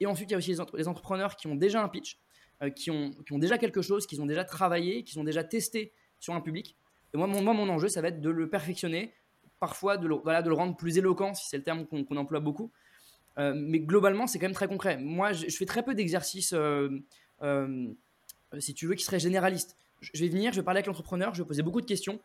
Et 0.00 0.06
ensuite, 0.06 0.30
il 0.30 0.32
y 0.32 0.34
a 0.34 0.38
aussi 0.38 0.54
les, 0.74 0.88
entrepreneurs 0.88 1.36
qui 1.36 1.48
ont 1.48 1.56
déjà 1.56 1.82
un 1.82 1.88
pitch, 1.88 2.18
euh, 2.62 2.70
qui, 2.70 2.90
ont, 2.90 3.10
qui, 3.26 3.32
ont, 3.32 3.38
déjà 3.38 3.58
quelque 3.58 3.82
chose, 3.82 4.06
qui 4.06 4.18
ont 4.20 4.26
déjà 4.26 4.44
travaillé, 4.44 5.02
qui 5.02 5.18
ont 5.18 5.24
déjà 5.24 5.42
testé 5.42 5.92
sur 6.20 6.34
un 6.34 6.40
public. 6.40 6.76
Moi, 7.16 7.26
mon, 7.26 7.68
enjeu, 7.68 7.88
ça 7.88 8.00
va 8.00 8.08
être 8.08 8.20
de 8.20 8.30
le 8.30 8.48
perfectionner, 8.48 9.12
parfois 9.60 9.96
de 9.96 10.06
le, 10.06 10.54
rendre 10.54 10.76
plus 10.76 10.98
éloquent, 10.98 11.34
si 11.34 11.48
c'est 11.48 11.56
le 11.56 11.62
terme 11.62 11.86
qu'on 11.86 12.16
emploie 12.16 12.40
beaucoup. 12.40 12.70
Euh, 13.38 13.52
mais 13.54 13.80
globalement, 13.80 14.26
c'est 14.26 14.38
quand 14.38 14.46
même 14.46 14.54
très 14.54 14.68
concret. 14.68 14.96
Moi, 14.98 15.32
je, 15.32 15.48
fais 15.48 15.66
très 15.66 15.82
peu 15.82 15.94
d'exercices, 15.94 16.54
euh, 16.54 16.88
si 18.58 18.74
tu 18.74 18.86
veux, 18.86 18.94
qui 18.94 19.04
seraient 19.04 19.20
généralistes 19.20 19.76
je 20.00 20.20
vais 20.20 20.28
venir, 20.28 20.52
je 20.52 20.60
vais 20.60 20.64
parler 20.64 20.78
avec 20.78 20.86
l'entrepreneur, 20.86 21.34
je 21.34 21.42
vais 21.42 21.46
poser 21.46 21.62
beaucoup 21.62 21.80
de 21.80 21.86
questions, 21.86 22.20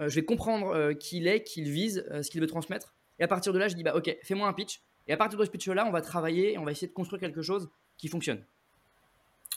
euh, 0.00 0.08
je 0.08 0.14
vais 0.14 0.24
comprendre 0.24 0.68
euh, 0.68 0.94
qui 0.94 1.18
il 1.18 1.26
est, 1.26 1.42
qui 1.42 1.60
il 1.60 1.70
vise, 1.70 2.04
euh, 2.10 2.22
ce 2.22 2.30
qu'il 2.30 2.40
veut 2.40 2.46
transmettre. 2.46 2.94
Et 3.18 3.24
à 3.24 3.28
partir 3.28 3.52
de 3.52 3.58
là, 3.58 3.68
je 3.68 3.74
dis 3.74 3.82
bah 3.82 3.94
ok, 3.94 4.16
fais-moi 4.22 4.46
un 4.46 4.52
pitch. 4.52 4.80
Et 5.08 5.12
à 5.12 5.16
partir 5.16 5.38
de 5.38 5.44
ce 5.44 5.50
pitch-là, 5.50 5.86
on 5.86 5.92
va 5.92 6.00
travailler 6.00 6.54
et 6.54 6.58
on 6.58 6.64
va 6.64 6.72
essayer 6.72 6.88
de 6.88 6.92
construire 6.92 7.20
quelque 7.20 7.42
chose 7.42 7.70
qui 7.96 8.08
fonctionne. 8.08 8.44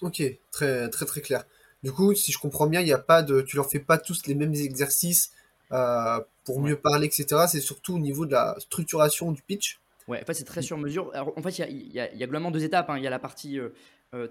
Ok, 0.01 0.21
très 0.51 0.89
très 0.89 1.05
très 1.05 1.21
clair. 1.21 1.43
Du 1.83 1.91
coup, 1.91 2.13
si 2.13 2.31
je 2.31 2.37
comprends 2.37 2.67
bien, 2.67 2.81
il 2.81 2.85
n'y 2.85 2.93
a 2.93 2.97
pas 2.97 3.23
de, 3.23 3.41
tu 3.41 3.55
leur 3.55 3.69
fais 3.69 3.79
pas 3.79 3.97
tous 3.97 4.25
les 4.27 4.35
mêmes 4.35 4.53
exercices 4.53 5.31
pour 5.69 6.61
mieux 6.61 6.75
parler, 6.75 7.07
etc. 7.07 7.45
C'est 7.47 7.61
surtout 7.61 7.95
au 7.95 7.99
niveau 7.99 8.25
de 8.25 8.31
la 8.31 8.55
structuration 8.59 9.31
du 9.31 9.41
pitch. 9.41 9.79
Ouais, 10.07 10.21
en 10.21 10.25
fait, 10.25 10.33
c'est 10.33 10.43
très 10.43 10.61
sur 10.61 10.77
mesure. 10.77 11.11
Alors, 11.13 11.31
en 11.37 11.41
fait, 11.41 11.59
il 11.59 11.93
y, 11.93 11.99
a, 11.99 12.07
globalement 12.09 12.51
deux 12.51 12.63
étapes. 12.63 12.89
Hein. 12.89 12.97
Il 12.97 13.03
y 13.03 13.07
a 13.07 13.11
la 13.11 13.19
partie 13.19 13.59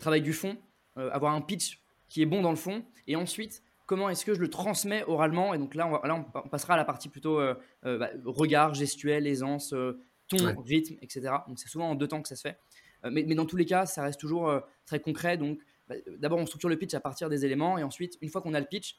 travail 0.01 0.21
du 0.21 0.33
fond, 0.33 0.57
avoir 0.97 1.35
un 1.35 1.41
pitch 1.41 1.81
qui 2.09 2.23
est 2.23 2.27
bon 2.27 2.43
dans 2.43 2.51
le 2.51 2.57
fond, 2.57 2.83
et 3.07 3.17
ensuite 3.17 3.63
comment 3.89 4.11
est-ce 4.11 4.25
que 4.25 4.35
je 4.35 4.41
le 4.41 4.49
transmets 4.49 5.03
oralement? 5.09 5.55
Et 5.55 5.59
donc 5.59 5.75
là, 5.75 5.89
on, 5.89 6.07
là, 6.07 6.25
on 6.35 6.49
passera 6.49 6.75
à 6.75 6.77
la 6.77 6.85
partie 6.85 7.09
plutôt 7.09 7.41
euh, 7.41 7.55
euh, 7.87 7.99
bah, 7.99 8.11
regard, 8.25 8.75
gestuel, 8.75 9.27
aisance, 9.27 9.73
euh, 9.73 9.99
ton, 10.29 10.37
rythme, 10.63 10.95
etc. 11.03 11.33
Donc 11.49 11.59
c'est 11.59 11.69
souvent 11.69 11.91
en 11.91 11.95
deux 11.97 12.07
temps 12.07 12.23
que 12.23 12.29
ça 12.29 12.37
se 12.37 12.43
fait. 12.43 12.59
Mais, 13.05 13.25
mais, 13.27 13.35
dans 13.35 13.47
tous 13.47 13.57
les 13.57 13.65
cas, 13.65 13.87
ça 13.87 14.03
reste 14.03 14.21
toujours 14.21 14.53
très 14.85 15.01
concret. 15.01 15.39
Donc 15.39 15.59
bah, 15.89 15.97
d'abord, 16.19 16.39
on 16.39 16.47
structure 16.47 16.69
le 16.69 16.77
pitch 16.77 16.95
à 16.95 17.01
partir 17.01 17.29
des 17.29 17.45
éléments, 17.45 17.79
et 17.79 17.83
ensuite, 17.83 18.19
une 18.21 18.29
fois 18.29 18.41
qu'on 18.41 18.55
a 18.55 18.61
le 18.61 18.67
pitch, 18.67 18.99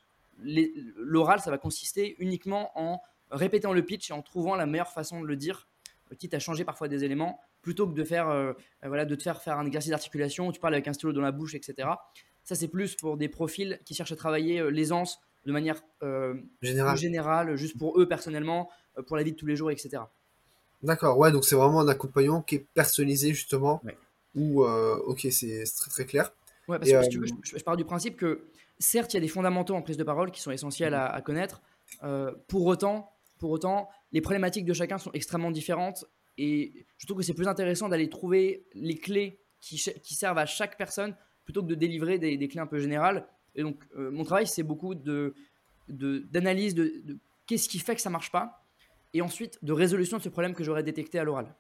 l'oral, 0.96 1.40
ça 1.40 1.52
va 1.52 1.58
consister 1.58 2.16
uniquement 2.20 2.72
en 2.76 3.02
répétant 3.32 3.74
le 3.74 3.84
pitch 3.84 4.10
et 4.10 4.14
en 4.14 4.22
trouvant 4.22 4.56
la 4.56 4.66
meilleure 4.66 4.92
façon 4.92 5.22
de 5.22 5.26
le 5.26 5.36
dire, 5.36 5.68
quitte 6.18 6.34
à 6.34 6.40
changer 6.40 6.64
parfois 6.64 6.88
des 6.88 7.04
éléments, 7.04 7.40
plutôt 7.62 7.88
que 7.88 7.94
de 7.94 8.04
faire, 8.04 8.56
voilà, 8.82 9.06
de 9.06 9.16
te 9.16 9.22
faire 9.22 9.42
faire 9.42 9.60
un 9.60 9.66
exercice 9.66 9.92
d'articulation 9.92 10.48
où 10.48 10.52
tu 10.52 10.60
parles 10.60 10.74
avec 10.74 10.88
un 10.88 10.94
stylo 10.94 11.12
dans 11.12 11.22
la 11.22 11.34
bouche, 11.34 11.56
etc. 11.56 11.90
Ça, 12.50 12.56
c'est 12.56 12.68
plus 12.68 12.96
pour 12.96 13.16
des 13.16 13.30
profils 13.30 13.80
qui 13.86 13.94
cherchent 13.94 14.12
à 14.12 14.16
travailler 14.16 14.60
euh, 14.60 14.72
l'aisance 14.72 15.20
de 15.46 15.52
manière 15.52 15.84
euh, 16.02 16.34
générale, 16.64 17.56
juste 17.56 17.78
pour 17.78 18.02
eux 18.02 18.08
personnellement, 18.08 18.72
euh, 18.98 19.04
pour 19.04 19.18
la 19.18 19.22
vie 19.22 19.34
de 19.34 19.38
tous 19.38 19.46
les 19.46 19.56
jours, 19.56 19.70
etc. 19.70 20.02
D'accord, 20.82 21.20
ouais, 21.20 21.32
donc 21.32 21.46
c'est 21.46 21.54
vraiment 21.54 21.82
un 21.82 21.88
accompagnement 21.88 22.42
qui 22.42 22.56
est 22.56 22.66
personnalisé 22.74 23.36
justement. 23.36 23.84
Ou, 24.34 24.64
ok, 24.64 25.28
c'est 25.30 25.64
très 25.78 25.92
très 25.92 26.06
clair. 26.06 26.34
Ouais, 26.70 26.80
parce 26.80 26.90
que 26.90 27.04
si 27.04 27.10
tu 27.10 27.20
veux, 27.20 27.26
je, 27.44 27.64
pars 27.64 27.76
du 27.76 27.84
principe 27.84 28.16
que 28.16 28.48
certes, 28.78 29.14
il 29.14 29.18
y 29.18 29.20
a 29.20 29.22
des 29.22 29.28
fondamentaux 29.28 29.76
en 29.76 29.82
prise 29.82 29.98
de 29.98 30.04
parole 30.04 30.32
qui 30.32 30.42
sont 30.42 30.52
essentiels 30.52 30.94
à, 30.94 31.22
connaître. 31.22 31.62
pour 32.48 32.66
autant, 32.66 33.12
pour 33.40 33.50
autant, 33.52 33.90
les 34.12 34.22
problématiques 34.22 34.66
de 34.66 34.74
chacun 34.74 34.98
sont 34.98 35.12
extrêmement 35.14 35.52
différentes 35.52 36.06
et 36.38 36.86
je 36.98 37.06
trouve 37.06 37.18
que 37.18 37.24
c'est 37.24 37.34
plus 37.34 37.48
intéressant 37.48 37.90
d'aller 37.90 38.08
trouver 38.08 38.66
les 38.74 38.96
clés 38.96 39.42
qui, 39.60 39.76
qui, 40.02 40.16
servent 40.16 40.38
à 40.38 40.46
chaque 40.46 40.78
personne 40.78 41.16
plutôt 41.44 41.62
que 41.62 41.68
de 41.68 41.76
délivrer 41.76 42.18
des, 42.18 42.48
clés 42.48 42.62
un 42.62 42.68
peu 42.68 42.80
générales. 42.80 43.28
Et 43.56 43.64
donc, 43.64 43.84
euh, 43.98 44.12
mon 44.12 44.24
travail, 44.24 44.48
c'est 44.48 44.64
beaucoup 44.64 44.96
de, 44.96 45.34
d'analyse 45.88 46.76
de, 46.76 47.18
qu'est-ce 47.46 47.68
qui 47.68 47.80
fait 47.80 47.96
que 47.96 48.02
ça 48.02 48.10
marche 48.10 48.32
pas 48.32 48.66
et 49.14 49.22
ensuite 49.22 49.58
de 49.64 49.74
résolution 49.74 50.18
de 50.18 50.22
ce 50.22 50.30
problème 50.30 50.54
que 50.54 50.64
j'aurais 50.64 50.84
détecté 50.84 51.20
à 51.20 51.24
l'oral. 51.24 51.56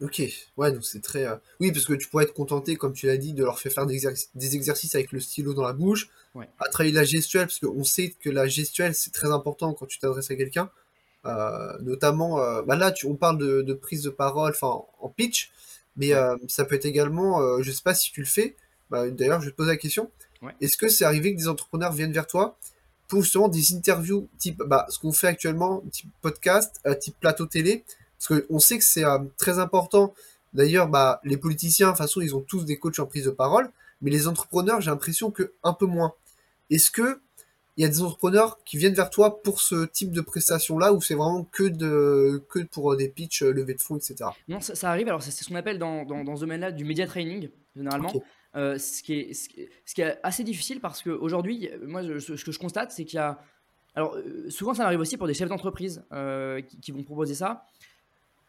Ok, 0.00 0.22
ouais, 0.56 0.72
donc 0.72 0.84
c'est 0.84 1.00
très. 1.00 1.24
euh, 1.26 1.36
Oui, 1.60 1.70
parce 1.72 1.84
que 1.84 1.94
tu 1.94 2.08
pourrais 2.08 2.24
être 2.24 2.34
contenté, 2.34 2.76
comme 2.76 2.92
tu 2.92 3.06
l'as 3.06 3.16
dit, 3.16 3.32
de 3.32 3.44
leur 3.44 3.58
faire 3.60 3.72
faire 3.72 3.86
des, 3.86 3.94
exerc- 4.04 4.28
des 4.34 4.54
exercices 4.56 4.94
avec 4.94 5.12
le 5.12 5.20
stylo 5.20 5.54
dans 5.54 5.62
la 5.62 5.72
bouche, 5.72 6.08
Ouais. 6.34 6.48
à 6.58 6.68
travailler 6.68 6.92
la 6.92 7.04
gestuelle, 7.04 7.46
parce 7.46 7.60
qu'on 7.60 7.84
sait 7.84 8.10
que 8.20 8.28
la 8.28 8.46
gestuelle, 8.48 8.94
c'est 8.94 9.12
très 9.12 9.28
important 9.30 9.72
quand 9.72 9.86
tu 9.86 9.98
t'adresses 10.00 10.30
à 10.32 10.36
quelqu'un. 10.36 10.68
Euh, 11.26 11.78
notamment, 11.80 12.40
euh, 12.40 12.62
bah 12.62 12.76
là, 12.76 12.90
tu, 12.92 13.06
on 13.06 13.14
parle 13.14 13.38
de, 13.38 13.62
de 13.62 13.72
prise 13.72 14.02
de 14.02 14.10
parole, 14.10 14.50
enfin, 14.50 14.82
en 15.00 15.08
pitch, 15.08 15.52
mais 15.96 16.08
Ouais. 16.08 16.14
euh, 16.14 16.36
ça 16.48 16.64
peut 16.64 16.74
être 16.74 16.84
également, 16.86 17.40
euh, 17.40 17.62
je 17.62 17.70
sais 17.70 17.82
pas 17.82 17.94
si 17.94 18.10
tu 18.12 18.20
le 18.20 18.26
fais, 18.26 18.56
bah, 18.90 19.08
d'ailleurs, 19.10 19.40
je 19.40 19.46
vais 19.46 19.52
te 19.52 19.56
poser 19.56 19.70
la 19.70 19.76
question. 19.76 20.10
Ouais. 20.42 20.52
Est-ce 20.60 20.76
que 20.76 20.88
c'est 20.88 21.04
arrivé 21.04 21.32
que 21.32 21.38
des 21.38 21.48
entrepreneurs 21.48 21.92
viennent 21.92 22.12
vers 22.12 22.26
toi 22.26 22.58
pour 23.08 23.22
justement 23.22 23.48
des 23.48 23.72
interviews 23.74 24.28
type, 24.38 24.58
bah, 24.66 24.86
ce 24.90 24.98
qu'on 24.98 25.12
fait 25.12 25.28
actuellement, 25.28 25.82
type 25.92 26.10
podcast, 26.20 26.80
euh, 26.84 26.94
type 26.94 27.14
plateau 27.20 27.46
télé? 27.46 27.84
Parce 28.26 28.40
qu'on 28.42 28.58
sait 28.58 28.78
que 28.78 28.84
c'est 28.84 29.04
euh, 29.04 29.18
très 29.36 29.58
important 29.58 30.14
D'ailleurs, 30.52 30.88
bah, 30.88 31.20
les 31.24 31.36
politiciens, 31.36 31.88
de 31.88 31.92
toute 31.94 31.98
façon, 31.98 32.20
ils 32.20 32.36
ont 32.36 32.40
tous 32.40 32.64
des 32.64 32.76
coachs 32.78 33.00
en 33.00 33.06
prise 33.06 33.24
de 33.24 33.30
parole, 33.32 33.72
mais 34.00 34.12
les 34.12 34.28
entrepreneurs, 34.28 34.80
j'ai 34.80 34.90
l'impression 34.92 35.32
que 35.32 35.52
un 35.64 35.72
peu 35.72 35.84
moins. 35.86 36.14
Est-ce 36.70 36.92
que 36.92 37.20
il 37.76 37.82
y 37.82 37.84
a 37.84 37.88
des 37.88 38.00
entrepreneurs 38.02 38.62
qui 38.64 38.78
viennent 38.78 38.94
vers 38.94 39.10
toi 39.10 39.42
pour 39.42 39.60
ce 39.60 39.84
type 39.84 40.12
de 40.12 40.20
prestation-là, 40.20 40.92
ou 40.92 41.02
c'est 41.02 41.16
vraiment 41.16 41.42
que 41.42 41.64
de 41.64 42.40
que 42.48 42.60
pour 42.60 42.92
euh, 42.92 42.96
des 42.96 43.08
pitchs, 43.08 43.42
euh, 43.42 43.50
levée 43.52 43.74
de 43.74 43.80
fonds, 43.82 43.96
etc. 43.96 44.30
Non, 44.46 44.60
ça, 44.60 44.76
ça 44.76 44.90
arrive. 44.90 45.08
Alors, 45.08 45.24
c'est 45.24 45.32
ce 45.32 45.48
qu'on 45.48 45.56
appelle 45.56 45.80
dans, 45.80 46.04
dans, 46.04 46.22
dans 46.22 46.36
ce 46.36 46.42
domaine-là 46.42 46.70
du 46.70 46.84
media 46.84 47.08
training, 47.08 47.50
généralement. 47.74 48.12
Euh, 48.54 48.78
ce, 48.78 49.02
qui 49.02 49.14
est, 49.14 49.34
ce, 49.34 49.48
qui 49.48 49.62
est, 49.62 49.70
ce 49.84 49.92
qui 49.92 50.02
est 50.02 50.16
assez 50.22 50.44
difficile 50.44 50.80
parce 50.80 51.02
qu'aujourd'hui, 51.02 51.68
moi, 51.82 52.04
je- 52.04 52.20
ce, 52.20 52.44
que 52.44 52.52
je 52.52 52.58
constate, 52.60 52.92
c'est 52.92 53.04
qu'il 53.04 53.16
y 53.16 53.20
a. 53.20 53.40
Alors, 53.96 54.16
souvent, 54.50 54.72
ça 54.74 54.84
arrive 54.86 55.00
aussi 55.00 55.16
pour 55.16 55.26
des 55.26 55.34
chefs 55.34 55.48
d'entreprise 55.48 56.04
euh, 56.12 56.60
qui, 56.60 56.78
qui 56.78 56.92
vont 56.92 57.02
proposer 57.02 57.34
ça. 57.34 57.64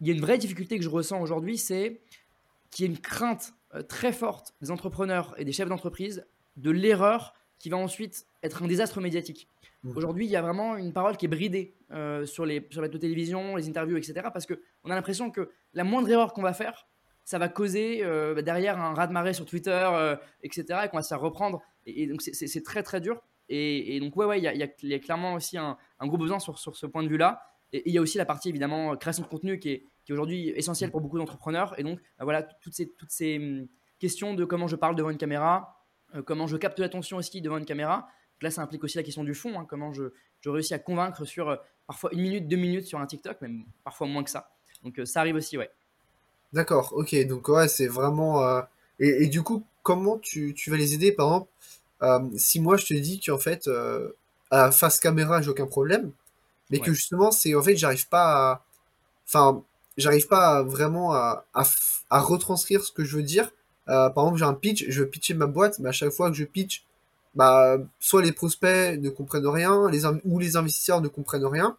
Il 0.01 0.07
y 0.07 0.11
a 0.11 0.13
une 0.13 0.21
vraie 0.21 0.37
difficulté 0.37 0.77
que 0.77 0.83
je 0.83 0.89
ressens 0.89 1.21
aujourd'hui, 1.21 1.57
c'est 1.57 2.01
qu'il 2.71 2.85
y 2.85 2.89
a 2.89 2.91
une 2.91 2.99
crainte 2.99 3.53
euh, 3.73 3.81
très 3.81 4.11
forte 4.11 4.53
des 4.61 4.71
entrepreneurs 4.71 5.33
et 5.37 5.45
des 5.45 5.51
chefs 5.51 5.69
d'entreprise 5.69 6.25
de 6.57 6.71
l'erreur 6.71 7.33
qui 7.59 7.69
va 7.69 7.77
ensuite 7.77 8.25
être 8.43 8.63
un 8.63 8.67
désastre 8.67 8.99
médiatique. 9.01 9.47
Mhm. 9.83 9.97
Aujourd'hui, 9.97 10.25
il 10.25 10.31
y 10.31 10.35
a 10.35 10.41
vraiment 10.41 10.75
une 10.75 10.93
parole 10.93 11.15
qui 11.17 11.25
est 11.25 11.29
bridée 11.29 11.75
euh, 11.91 12.25
sur 12.25 12.45
les 12.45 12.67
sur 12.71 12.81
la 12.81 12.89
télévision, 12.89 13.55
les 13.55 13.69
interviews, 13.69 13.97
etc. 13.97 14.13
Parce 14.33 14.45
qu'on 14.45 14.89
a 14.89 14.95
l'impression 14.95 15.31
que 15.31 15.49
la 15.73 15.83
moindre 15.83 16.09
erreur 16.09 16.33
qu'on 16.33 16.41
va 16.41 16.53
faire, 16.53 16.87
ça 17.23 17.39
va 17.39 17.47
causer 17.49 18.03
euh, 18.03 18.41
derrière 18.41 18.79
un 18.79 18.93
raz-de-marée 18.93 19.33
sur 19.33 19.45
Twitter, 19.45 19.71
euh, 19.93 20.15
etc. 20.43 20.81
et 20.85 20.89
qu'on 20.89 20.97
va 20.97 21.03
se 21.03 21.09
faire 21.09 21.21
reprendre. 21.21 21.61
Et, 21.85 22.03
et 22.03 22.07
donc, 22.07 22.21
c'est- 22.21 22.63
très, 22.63 22.83
très 22.83 23.01
dur. 23.01 23.21
Et, 23.49 23.95
et 23.95 23.99
donc, 23.99 24.15
ouais, 24.15 24.25
ouais, 24.25 24.39
il 24.39 24.43
y 24.43 24.47
a, 24.47 24.53
y 24.53 24.71
y 24.83 24.99
clairement 24.99 25.33
aussi 25.33 25.57
un, 25.57 25.77
un 25.99 26.07
gros 26.07 26.17
besoin 26.17 26.39
sur, 26.39 26.57
sur 26.59 26.75
ce 26.75 26.85
point 26.85 27.03
de 27.03 27.07
vue-là. 27.07 27.41
Et 27.54 27.54
et 27.74 27.84
il 27.86 27.93
y 27.93 27.98
a 27.98 28.01
aussi 28.01 28.17
la 28.17 28.25
partie, 28.25 28.50
évidemment, 28.50 28.95
création 28.95 29.24
de 29.24 29.27
contenu 29.27 29.60
qui 29.60 29.69
est, 29.69 29.86
qui 30.05 30.12
est 30.12 30.13
aujourd'hui 30.13 30.50
essentielle 30.50 30.91
pour 30.91 31.01
beaucoup 31.01 31.17
d'entrepreneurs. 31.17 31.77
Et 31.77 31.84
donc, 31.84 32.00
bah, 32.17 32.24
voilà, 32.24 32.43
toutes 32.43 32.74
ces, 32.74 32.89
toutes 32.89 33.12
ces 33.12 33.38
hum, 33.38 33.67
questions 34.00 34.34
de 34.34 34.45
comment 34.45 34.67
je 34.67 34.75
parle 34.75 34.95
devant 34.95 35.10
une 35.10 35.17
caméra, 35.17 35.84
euh, 36.15 36.22
comment 36.22 36.48
je 36.48 36.57
capte 36.57 36.79
l'attention 36.79 37.17
aussi 37.17 37.41
devant 37.41 37.57
une 37.57 37.65
caméra. 37.65 38.07
Là, 38.41 38.51
ça 38.51 38.62
implique 38.62 38.84
aussi 38.84 38.98
la 38.98 39.03
question 39.03 39.24
du 39.24 39.34
fond, 39.34 39.60
hein, 39.60 39.65
comment 39.67 39.93
je, 39.93 40.03
je 40.41 40.50
réussis 40.50 40.74
à 40.74 40.79
convaincre 40.79 41.25
sur 41.25 41.50
euh, 41.50 41.55
parfois 41.88 42.12
une 42.13 42.22
minute, 42.22 42.48
deux 42.48 42.57
minutes 42.57 42.86
sur 42.86 43.00
un 43.00 43.05
TikTok, 43.05 43.41
même 43.41 43.65
parfois 43.84 44.07
moins 44.07 44.24
que 44.24 44.29
ça. 44.29 44.51
Donc, 44.84 45.00
euh, 45.00 45.05
ça 45.05 45.22
arrive 45.22 45.36
aussi, 45.36 45.57
ouais. 45.57 45.69
D'accord, 46.53 46.93
ok, 46.95 47.15
donc 47.27 47.50
ouais, 47.50 47.67
c'est 47.67 47.88
vraiment. 47.88 48.62
Et, 49.00 49.27
du 49.27 49.41
coup, 49.41 49.65
comment 49.84 50.17
tu, 50.17 50.53
tu 50.53 50.69
vas 50.69 50.77
les 50.77 50.93
aider, 50.93 51.12
par 51.12 51.48
exemple, 52.01 52.38
si 52.38 52.62
moi 52.62 52.77
je 52.77 52.86
te 52.86 52.93
dis 52.93 53.19
qu'en 53.19 53.39
fait, 53.39 53.69
à 54.51 54.72
face 54.72 55.00
caméra, 55.01 55.41
j'ai 55.41 55.50
aucun 55.50 55.65
problème, 55.65 56.13
mais 56.69 56.79
que 56.79 56.93
justement, 56.93 57.31
c'est 57.31 57.55
en 57.55 57.63
fait, 57.63 57.75
j'arrive 57.75 58.07
pas 58.10 58.51
à. 58.51 58.65
Enfin, 59.27 59.63
j'arrive 59.98 60.27
pas 60.27 60.57
à 60.57 60.63
vraiment 60.63 61.13
à, 61.13 61.45
à, 61.53 62.19
retranscrire 62.19 62.84
ce 62.84 62.91
que 62.91 63.03
je 63.03 63.17
veux 63.17 63.24
dire. 63.24 63.51
Euh, 63.88 64.10
par 64.10 64.25
exemple, 64.25 64.39
j'ai 64.39 64.45
un 64.45 64.53
pitch, 64.53 64.86
je 64.88 65.01
veux 65.01 65.10
pitcher 65.10 65.34
ma 65.36 65.48
boîte, 65.48 65.79
mais 65.79 65.89
à 65.89 65.91
chaque 65.91 66.12
fois 66.12 66.29
que 66.29 66.36
je 66.36 66.43
pitch, 66.43 66.86
bah, 67.36 67.77
soit 68.00 68.22
les 68.22 68.31
prospects 68.31 69.00
ne 69.00 69.10
comprennent 69.10 69.48
rien, 69.48 69.89
les, 69.89 70.05
ou 70.25 70.39
les 70.39 70.57
investisseurs 70.57 71.01
ne 71.01 71.07
comprennent 71.07 71.45
rien. 71.45 71.77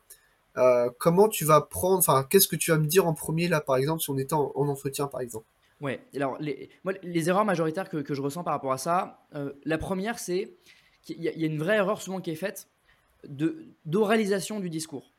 Euh, 0.57 0.89
comment 0.99 1.29
tu 1.29 1.45
vas 1.45 1.61
prendre, 1.61 1.99
enfin, 1.99 2.27
qu'est-ce 2.29 2.49
que 2.49 2.57
tu 2.57 2.71
vas 2.71 2.79
me 2.79 2.87
dire 2.87 3.07
en 3.07 3.15
premier 3.15 3.49
là, 3.49 3.61
par 3.61 3.77
exemple, 3.77 4.01
si 4.01 4.11
on 4.11 4.19
était 4.19 4.35
en, 4.35 4.53
en 4.55 4.69
entretien, 4.69 5.07
par 5.07 5.21
exemple? 5.21 5.47
Ouais, 5.81 6.01
alors 6.15 6.39
les, 6.41 6.71
moi, 6.85 6.95
les 7.03 7.29
erreurs 7.29 7.45
majoritaires 7.45 7.91
que, 7.91 7.99
que 7.99 8.15
je 8.15 8.23
ressens 8.23 8.45
par 8.45 8.55
rapport 8.55 8.73
à 8.73 8.79
ça, 8.79 9.27
euh, 9.35 9.53
la 9.65 9.77
première, 9.77 10.19
c'est 10.19 10.55
qu'il 11.03 11.23
y, 11.23 11.29
a 11.29 11.33
il 11.33 11.41
y 11.41 11.45
a 11.45 11.47
une 11.47 11.59
vraie 11.59 11.77
erreur 11.77 12.01
souvent 12.01 12.21
qui 12.21 12.31
est 12.31 12.37
faite 12.37 12.69
d'oralisation 13.85 14.61
du 14.61 14.71
discours. 14.71 15.13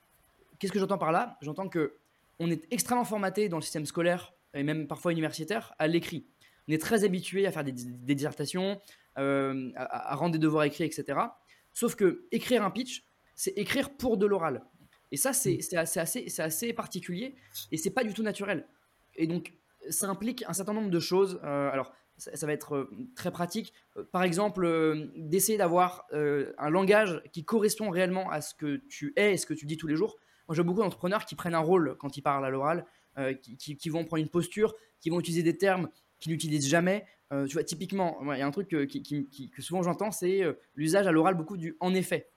Qu'est-ce 0.60 0.72
que 0.72 0.80
j'entends 0.80 0.98
par 0.98 1.12
là? 1.12 1.38
J'entends 1.42 1.70
que 1.70 1.98
on 2.40 2.50
est 2.52 2.66
extrêmement 2.72 3.06
formaté 3.06 3.50
dans 3.50 3.58
le 3.58 3.64
système 3.64 3.86
scolaire 3.86 4.34
et 4.54 4.64
même 4.64 4.88
parfois 4.88 5.12
universitaire 5.12 5.74
à 5.80 5.88
l'écrit. 5.88 6.28
On 6.68 6.74
est 6.74 6.82
très 6.82 7.04
habitué 7.04 7.48
à 7.48 7.52
faire 7.52 7.64
des, 7.64 7.72
dissertations, 7.72 8.80
euh, 9.18 9.72
à, 9.76 10.16
rendre 10.16 10.34
des 10.34 10.40
devoirs 10.40 10.66
écrits, 10.66 10.84
etc. 10.84 11.20
Sauf 11.74 11.96
que 11.96 12.28
écrire 12.32 12.64
un 12.64 12.72
pitch, 12.72 13.04
c'est 13.36 13.58
écrire 13.58 13.96
pour 13.96 14.18
de 14.18 14.26
l'oral. 14.26 14.64
Et 15.12 15.18
ça, 15.18 15.32
c'est 15.34 15.60
assez, 15.76 16.28
assez 16.40 16.74
particulier 16.74 17.36
et 17.72 17.78
c'est 17.78 17.92
pas 17.92 18.04
du 18.04 18.14
tout 18.14 18.24
naturel. 18.24 18.68
Et 19.16 19.28
donc, 19.28 19.54
ça 19.90 20.08
implique 20.08 20.44
un 20.48 20.54
certain 20.54 20.74
nombre 20.74 20.90
de 20.90 21.00
choses. 21.00 21.40
Euh, 21.44 21.72
alors, 21.72 21.94
ça, 22.18 22.36
ça 22.36 22.46
va 22.46 22.54
être 22.54 22.76
euh, 22.76 22.90
très 23.16 23.32
pratique. 23.32 23.74
Euh, 23.98 24.04
par 24.12 24.24
exemple, 24.24 24.66
euh, 24.66 25.08
d'essayer 25.16 25.58
d'avoir 25.58 26.06
un 26.12 26.70
langage 26.70 27.22
qui 27.32 27.44
correspond 27.46 27.90
réellement 27.90 28.30
à 28.32 28.42
ce 28.42 28.54
que 28.54 28.78
tu 28.90 29.14
es 29.16 29.34
et 29.34 29.38
ce 29.38 29.46
que 29.46 29.54
tu 29.54 29.66
dis 29.66 29.78
tous 29.78 29.88
les 29.88 29.96
jours. 29.96 30.18
Moi, 30.48 30.56
j'ai 30.56 30.64
beaucoup 30.64 30.80
d'entrepreneurs 30.82 31.26
qui 31.26 31.36
prennent 31.36 31.56
un 31.56 31.60
rôle 31.60 31.96
quand 32.00 32.18
ils 32.18 32.22
parlent 32.22 32.46
à 32.46 32.50
l'oral, 32.50 32.86
qui, 33.42 33.58
qui- 33.58 33.76
qui 33.78 33.90
vont 33.90 34.06
prendre 34.06 34.22
une 34.22 34.30
posture, 34.30 34.76
qui 35.02 35.10
vont 35.10 35.20
utiliser 35.20 35.44
des 35.44 35.58
termes 35.58 35.90
qu'ils 36.20 36.32
n'utilisent 36.32 36.68
jamais. 36.70 37.06
Tu 37.32 37.54
vois, 37.54 37.64
typiquement, 37.64 38.18
il 38.34 38.40
y 38.40 38.42
a 38.42 38.48
un 38.48 38.52
truc 38.52 38.70
que, 38.70 38.86
qui- 38.86 39.50
que 39.50 39.62
souvent 39.62 39.84
j'entends, 39.84 40.12
c'est 40.12 40.42
l'usage 40.76 41.06
à 41.08 41.12
l'oral 41.12 41.36
beaucoup 41.36 41.58
du 41.58 41.76
en 41.82 41.94
effet. 41.94 42.30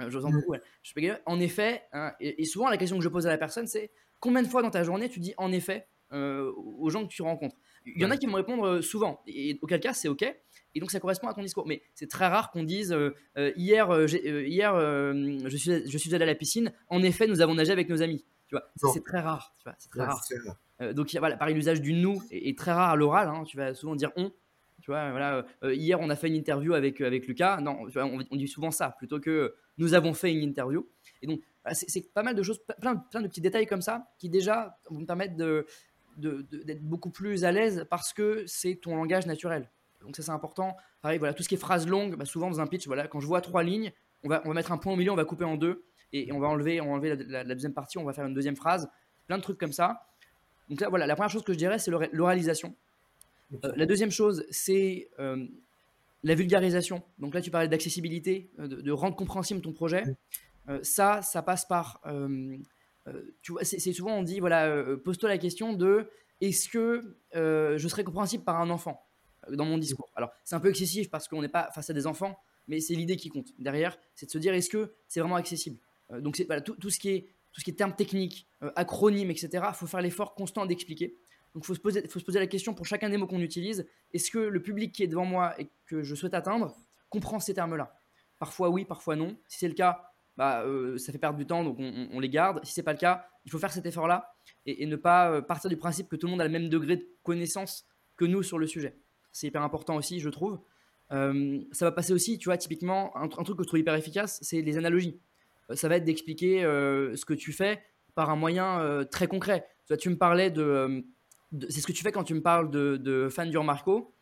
Euh, 0.00 0.10
J'entends 0.10 0.30
Mm. 0.30 0.34
beaucoup. 0.34 0.52
ouais. 0.52 0.62
Je 0.82 0.92
en 1.26 1.40
effet, 1.40 1.82
hein, 1.92 2.12
et, 2.20 2.42
et 2.42 2.44
souvent 2.44 2.68
la 2.68 2.76
question 2.76 2.98
que 2.98 3.04
je 3.04 3.08
pose 3.08 3.26
à 3.26 3.30
la 3.30 3.38
personne, 3.38 3.66
c'est 3.66 3.90
combien 4.20 4.42
de 4.42 4.48
fois 4.48 4.62
dans 4.62 4.70
ta 4.70 4.84
journée 4.84 5.08
tu 5.08 5.20
dis 5.20 5.34
en 5.38 5.52
effet 5.52 5.88
euh, 6.12 6.52
aux 6.56 6.88
gens 6.90 7.02
que 7.04 7.08
tu 7.12 7.22
rencontres? 7.22 7.56
Il 7.86 8.00
y 8.02 8.04
en 8.04 8.10
a 8.10 8.16
qui 8.16 8.26
vont 8.26 8.34
répondre 8.34 8.64
euh, 8.66 8.82
souvent, 8.82 9.22
et 9.26 9.58
auquel 9.62 9.80
cas 9.80 9.92
c'est 9.94 10.08
ok, 10.08 10.22
et 10.74 10.80
donc 10.80 10.90
ça 10.90 11.00
correspond 11.00 11.28
à 11.28 11.34
ton 11.34 11.42
discours. 11.42 11.66
Mais 11.66 11.82
c'est 11.94 12.08
très 12.08 12.26
rare 12.26 12.50
qu'on 12.50 12.62
dise 12.62 12.92
euh, 12.92 13.10
euh, 13.36 13.52
hier, 13.56 13.90
euh, 13.90 14.06
je, 14.06 15.56
suis, 15.56 15.88
je 15.90 15.98
suis 15.98 16.14
allé 16.14 16.24
à 16.24 16.26
la 16.26 16.34
piscine, 16.34 16.72
en 16.88 17.02
effet 17.02 17.26
nous 17.26 17.40
avons 17.40 17.54
nagé 17.54 17.72
avec 17.72 17.88
nos 17.88 18.02
amis. 18.02 18.24
Tu 18.46 18.54
vois, 18.54 18.70
c'est 18.92 19.04
très 19.04 19.20
rare. 19.20 19.54
Tu 19.58 19.64
vois, 19.64 19.74
c'est 19.78 19.90
très 19.90 20.00
Ouais, 20.00 20.06
rare. 20.06 20.94
donc 20.94 21.14
voilà, 21.18 21.36
pareil, 21.36 21.54
l'usage 21.54 21.80
du 21.82 21.92
nous 21.92 22.22
est, 22.30 22.48
est 22.48 22.56
très 22.58 22.72
rare 22.72 22.90
à 22.90 22.96
l'oral. 22.96 23.28
hein. 23.28 23.44
Tu 23.44 23.56
vas 23.56 23.74
souvent 23.74 23.94
dire 23.94 24.10
on. 24.16 24.32
Tu 24.80 24.90
vois, 24.92 25.10
voilà, 25.10 25.44
hier 25.64 26.00
on 26.00 26.08
a 26.08 26.16
fait 26.16 26.28
une 26.28 26.34
interview 26.36 26.72
avec, 26.72 27.00
avec 27.02 27.26
Lucas. 27.26 27.60
Non, 27.60 27.86
vois, 27.88 28.04
on, 28.06 28.20
on 28.30 28.36
dit 28.36 28.48
souvent 28.48 28.70
ça 28.70 28.94
plutôt 28.96 29.20
que 29.20 29.54
nous 29.76 29.92
avons 29.92 30.14
fait 30.14 30.32
une 30.32 30.42
interview. 30.42 30.88
Et 31.20 31.26
donc 31.26 31.40
voilà, 31.62 31.74
c'est 31.74 32.12
pas 32.14 32.22
mal 32.22 32.34
de 32.34 32.42
choses, 32.42 32.60
plein, 32.80 32.96
plein 32.96 33.20
de 33.20 33.28
petits 33.28 33.40
détails 33.42 33.66
comme 33.66 33.82
ça 33.82 34.08
qui 34.18 34.30
déjà 34.30 34.78
vont 34.88 35.00
me 35.00 35.06
permettre 35.06 35.36
de- 35.36 35.66
d'être 36.18 36.82
beaucoup 36.82 37.10
plus 37.10 37.44
à 37.44 37.52
l'aise 37.52 37.86
parce 37.90 38.12
que 38.12 38.44
c'est 38.46 38.74
ton 38.76 38.96
langage 38.96 39.26
naturel. 39.26 39.70
Donc 40.02 40.16
ça 40.16 40.22
c'est 40.22 40.30
important. 40.30 40.76
Pareil, 41.02 41.18
voilà, 41.18 41.34
tout 41.34 41.42
ce 41.42 41.48
qui 41.48 41.54
est 41.54 41.58
phrase 41.58 41.86
longue, 41.88 42.16
bah, 42.16 42.24
souvent 42.24 42.50
dans 42.50 42.60
un 42.60 42.66
pitch, 42.66 42.86
voilà, 42.86 43.06
quand 43.08 43.20
je 43.20 43.26
vois 43.26 43.40
trois 43.40 43.62
lignes, 43.62 43.92
on 44.24 44.28
va, 44.28 44.42
on 44.44 44.48
va 44.48 44.54
mettre 44.54 44.72
un 44.72 44.78
point 44.78 44.92
au 44.92 44.96
milieu, 44.96 45.12
on 45.12 45.16
va 45.16 45.24
couper 45.24 45.44
en 45.44 45.56
deux 45.56 45.84
et, 46.12 46.28
et 46.28 46.32
on 46.32 46.38
va 46.40 46.48
enlever, 46.48 46.80
on 46.80 46.86
va 46.86 46.92
enlever 46.92 47.16
la, 47.16 47.24
la- 47.24 47.44
la 47.44 47.54
deuxième 47.54 47.74
partie, 47.74 47.98
on 47.98 48.04
va 48.04 48.12
faire 48.12 48.26
une 48.26 48.34
deuxième 48.34 48.56
phrase, 48.56 48.88
plein 49.26 49.38
de 49.38 49.42
trucs 49.42 49.58
comme 49.58 49.72
ça. 49.72 50.06
Donc 50.68 50.80
là, 50.80 50.88
voilà, 50.88 51.06
la 51.06 51.14
première 51.14 51.30
chose 51.30 51.44
que 51.44 51.52
je 51.52 51.58
dirais, 51.58 51.78
c'est 51.78 51.90
l'ora- 51.90 52.08
l'oralisation. 52.12 52.74
Euh, 53.64 53.72
la 53.76 53.86
deuxième 53.86 54.10
chose, 54.10 54.44
c'est 54.50 55.08
euh, 55.18 55.46
la 56.24 56.34
vulgarisation. 56.34 57.02
Donc 57.18 57.32
là, 57.34 57.40
tu 57.40 57.50
parlais 57.50 57.68
d'accessibilité, 57.68 58.50
euh, 58.58 58.66
de, 58.68 58.80
de 58.80 58.90
rendre 58.92 59.16
compréhensible 59.16 59.60
ton 59.62 59.72
projet. 59.72 60.02
Euh, 60.68 60.80
ça, 60.82 61.22
ça 61.22 61.42
passe 61.42 61.64
par. 61.64 62.00
Euh, 63.08 63.12
euh, 63.12 63.34
tu 63.42 63.52
vois, 63.52 63.64
c'est 63.64 63.92
souvent 63.92 64.12
on 64.16 64.22
dit 64.22 64.40
voilà, 64.40 64.66
euh, 64.66 64.96
pose-toi 64.96 65.28
la 65.28 65.38
question 65.38 65.72
de 65.72 66.08
est-ce 66.40 66.68
que 66.68 67.16
euh, 67.34 67.76
je 67.78 67.88
serais 67.88 68.04
compréhensible 68.04 68.44
par 68.44 68.60
un 68.60 68.70
enfant 68.70 69.06
euh, 69.48 69.56
dans 69.56 69.64
mon 69.64 69.78
discours? 69.78 70.10
Alors 70.14 70.30
c'est 70.44 70.54
un 70.54 70.60
peu 70.60 70.70
excessif 70.70 71.10
parce 71.10 71.28
qu'on 71.28 71.42
n'est 71.42 71.48
pas 71.48 71.70
face 71.72 71.90
à 71.90 71.92
des 71.92 72.06
enfants, 72.06 72.38
mais 72.66 72.80
c'est 72.80 72.94
l'idée 72.94 73.16
qui 73.16 73.28
compte 73.28 73.48
derrière, 73.58 73.98
c'est 74.14 74.26
de 74.26 74.30
se 74.30 74.38
dire 74.38 74.54
est-ce 74.54 74.70
que 74.70 74.94
c'est 75.08 75.20
vraiment 75.20 75.36
accessible? 75.36 75.78
Euh, 76.12 76.20
donc 76.20 76.40
voilà, 76.46 76.60
tout, 76.62 76.76
tout 76.76 76.90
ce 76.90 76.98
qui 76.98 77.10
est 77.10 77.28
tout 77.52 77.60
ce 77.60 77.64
qui 77.64 77.70
est 77.70 77.74
termes 77.74 77.96
techniques, 77.96 78.46
euh, 78.62 78.70
acronymes, 78.76 79.30
etc. 79.30 79.48
Il 79.68 79.74
faut 79.74 79.86
faire 79.86 80.02
l'effort 80.02 80.34
constant 80.34 80.66
d'expliquer. 80.66 81.16
Donc 81.54 81.64
il 81.64 81.66
faut, 81.66 81.74
se 81.74 81.80
poser- 81.80 82.06
faut 82.06 82.20
se 82.20 82.24
poser 82.24 82.38
la 82.38 82.46
question 82.46 82.74
pour 82.74 82.84
chacun 82.86 83.08
des 83.08 83.16
mots 83.16 83.26
qu'on 83.26 83.40
utilise, 83.40 83.88
est-ce 84.12 84.30
que 84.30 84.38
le 84.38 84.62
public 84.62 84.94
qui 84.94 85.02
est 85.02 85.08
devant 85.08 85.24
moi 85.24 85.58
et 85.60 85.68
que 85.86 86.02
je 86.02 86.14
souhaite 86.14 86.34
atteindre 86.34 86.76
comprend 87.08 87.40
ces 87.40 87.54
termes-là? 87.54 87.96
Parfois 88.38 88.68
oui, 88.68 88.84
parfois 88.84 89.16
non. 89.16 89.36
Si 89.48 89.58
c'est 89.60 89.68
le 89.68 89.74
cas, 89.74 90.07
bah, 90.38 90.62
euh, 90.64 90.96
ça 90.96 91.12
fait 91.12 91.18
perdre 91.18 91.36
du 91.38 91.44
temps, 91.44 91.62
donc 91.64 91.76
on, 91.78 91.84
on- 91.84 92.08
on 92.14 92.20
les 92.20 92.30
garde. 92.30 92.64
Si 92.64 92.72
c'est 92.72 92.82
pas 92.82 92.92
le 92.94 92.98
cas, 92.98 93.26
il 93.44 93.50
faut 93.50 93.58
faire 93.58 93.72
cet 93.72 93.84
effort-là 93.84 94.32
et, 94.64 94.82
et 94.82 94.86
ne 94.86 94.96
pas 94.96 95.30
euh, 95.30 95.42
partir 95.42 95.68
du 95.68 95.76
principe 95.76 96.08
que 96.08 96.16
tout 96.16 96.26
le 96.26 96.30
monde 96.30 96.40
a 96.40 96.44
le 96.44 96.50
même 96.50 96.70
degré 96.70 96.96
de 96.96 97.06
connaissance 97.22 97.86
que 98.16 98.24
nous 98.24 98.42
sur 98.42 98.58
le 98.58 98.66
sujet. 98.66 98.96
C'est 99.32 99.48
hyper 99.48 99.62
important 99.62 99.96
aussi, 99.96 100.20
je 100.20 100.30
trouve. 100.30 100.60
Euh, 101.12 101.60
ça 101.72 101.84
va 101.84 101.92
passer 101.92 102.12
aussi, 102.14 102.38
tu 102.38 102.46
vois, 102.48 102.56
typiquement, 102.56 103.14
un, 103.16 103.24
un 103.24 103.44
truc 103.44 103.56
que 103.58 103.62
je 103.64 103.68
trouve 103.68 103.80
hyper 103.80 103.94
efficace, 103.94 104.38
c'est 104.42 104.62
les 104.62 104.78
analogies. 104.78 105.18
Ça 105.74 105.88
va 105.88 105.96
être 105.96 106.04
d'expliquer 106.04 106.62
ce 106.62 107.24
que 107.26 107.34
tu 107.34 107.52
fais 107.52 107.82
par 108.14 108.30
un 108.30 108.36
moyen 108.36 109.04
très 109.10 109.26
concret. 109.26 109.66
Tu, 109.86 109.96
tu 109.98 110.08
me 110.08 110.16
parlais 110.16 110.50
de, 110.50 111.04
c'est 111.68 111.80
ce 111.82 111.86
que 111.86 111.92
tu 111.92 112.02
fais 112.02 112.10
quand 112.10 112.24
tu 112.24 112.32
me 112.32 112.40
parles 112.40 112.70
de, 112.70 112.96
de 112.96 113.28
fan 113.28 113.50
du 113.50 113.58
Marco. 113.58 114.14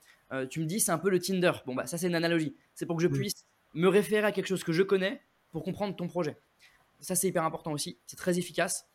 tu 0.50 0.58
me 0.60 0.64
dis 0.66 0.80
c'est 0.80 0.90
un 0.90 0.98
peu 0.98 1.08
le 1.08 1.20
Tinder. 1.20 1.52
Bon 1.64 1.74
bah 1.76 1.86
ça 1.86 1.98
c'est 1.98 2.08
une 2.08 2.16
analogie. 2.16 2.56
C'est 2.74 2.84
pour 2.84 2.96
que 2.96 3.02
je 3.02 3.08
puisse 3.08 3.44
me 3.74 3.86
référer 3.88 4.26
à 4.26 4.32
quelque 4.32 4.46
chose 4.48 4.64
que 4.64 4.72
je 4.72 4.82
connais 4.82 5.20
pour 5.56 5.64
comprendre 5.64 5.96
ton 5.96 6.06
projet. 6.06 6.36
Ça 7.00 7.14
c'est 7.14 7.28
hyper 7.28 7.42
important 7.42 7.72
aussi. 7.72 7.98
C'est 8.04 8.18
très 8.18 8.38
efficace. 8.38 8.86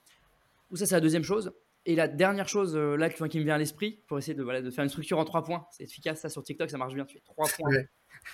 Ou 0.70 0.76
ça 0.76 0.86
c'est 0.86 0.94
la 0.94 1.02
deuxième 1.02 1.24
chose. 1.24 1.54
Et 1.88 1.96
la 1.96 2.08
dernière 2.08 2.48
chose 2.48 2.78
euh, 2.78 2.96
là 2.96 3.10
qui 3.10 3.40
me 3.40 3.44
vient 3.44 3.56
à 3.56 3.58
l'esprit, 3.58 4.04
pour 4.06 4.20
essayer 4.20 4.36
de, 4.36 4.44
voilà, 4.44 4.62
de 4.62 4.70
faire 4.70 4.84
une 4.84 4.92
structure 4.92 5.18
en 5.18 5.26
trois 5.26 5.44
points, 5.44 5.66
c'est 5.72 5.86
efficace 5.86 6.22
ça 6.22 6.30
sur 6.30 6.44
TikTok, 6.44 6.70
ça 6.70 6.78
marche 6.78 6.94
bien, 6.94 7.06
tu 7.06 7.16
fais 7.16 7.24
trois 7.24 7.48
points. 7.48 7.72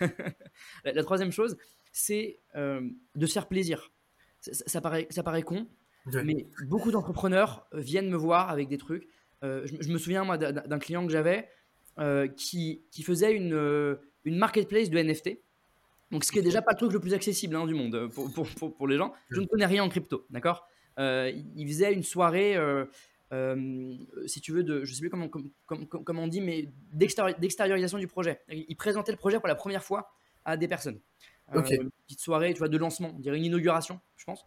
la, 0.83 1.03
troisième 1.03 1.31
chose, 1.31 1.55
c'est 1.93 2.41
euh, 2.57 2.81
de 3.15 3.25
se 3.25 3.31
faire 3.31 3.47
plaisir. 3.47 3.93
Ça, 4.41 4.81
paraît, 4.81 5.07
ça 5.09 5.23
paraît 5.23 5.43
con, 5.43 5.65
mais 6.25 6.47
beaucoup 6.65 6.91
d'entrepreneurs 6.91 7.65
euh, 7.73 7.79
viennent 7.79 8.09
me 8.09 8.17
voir 8.17 8.49
avec 8.49 8.67
des 8.67 8.77
trucs. 8.77 9.07
je, 9.41 9.89
me 9.89 9.97
souviens 9.97 10.25
moi 10.25 10.37
d'un 10.37 10.79
client 10.79 11.05
que 11.07 11.13
j'avais 11.13 11.49
qui, 12.35 12.83
qui, 12.91 13.03
faisait 13.03 13.31
une, 13.31 13.97
une 14.25 14.37
marketplace 14.37 14.89
de 14.89 15.01
NFT. 15.01 15.39
Donc, 16.11 16.23
ce 16.23 16.31
qui 16.31 16.39
est 16.39 16.43
déjà 16.43 16.61
pas 16.61 16.71
le 16.71 16.77
truc 16.77 16.93
le 16.93 16.99
plus 16.99 17.13
accessible 17.13 17.55
hein, 17.55 17.65
du 17.65 17.73
monde 17.73 18.09
pour, 18.13 18.31
pour, 18.31 18.75
pour, 18.75 18.87
les 18.87 18.97
gens. 18.97 19.13
Je 19.29 19.41
ne 19.41 19.45
connais 19.45 19.65
rien 19.65 19.83
en 19.83 19.89
crypto, 19.89 20.25
d'accord? 20.29 20.67
Il 20.97 21.65
faisait 21.67 21.93
une 21.93 22.03
soirée 22.03 22.57
euh, 23.33 23.95
si 24.25 24.41
tu 24.41 24.51
veux, 24.51 24.63
de, 24.63 24.85
je 24.85 24.93
sais 24.93 25.01
plus 25.01 25.09
comment, 25.09 25.29
on 26.23 26.27
dit, 26.27 26.41
mais 26.41 26.69
d'extériorisation 26.93 27.97
du 27.97 28.07
projet. 28.07 28.41
Il 28.49 28.75
présentait 28.75 29.11
le 29.11 29.17
projet 29.17 29.39
pour 29.39 29.47
la 29.47 29.55
première 29.55 29.83
fois 29.83 30.11
à 30.45 30.57
des 30.57 30.67
personnes. 30.67 30.99
Euh, 31.53 31.63
une 31.69 31.89
petite 32.05 32.19
soirée, 32.19 32.53
tu 32.53 32.59
vois, 32.59 32.67
de 32.67 32.77
lancement, 32.77 33.13
on 33.15 33.19
dirait 33.19 33.37
une 33.37 33.45
inauguration, 33.45 34.01
je 34.17 34.25
pense. 34.25 34.45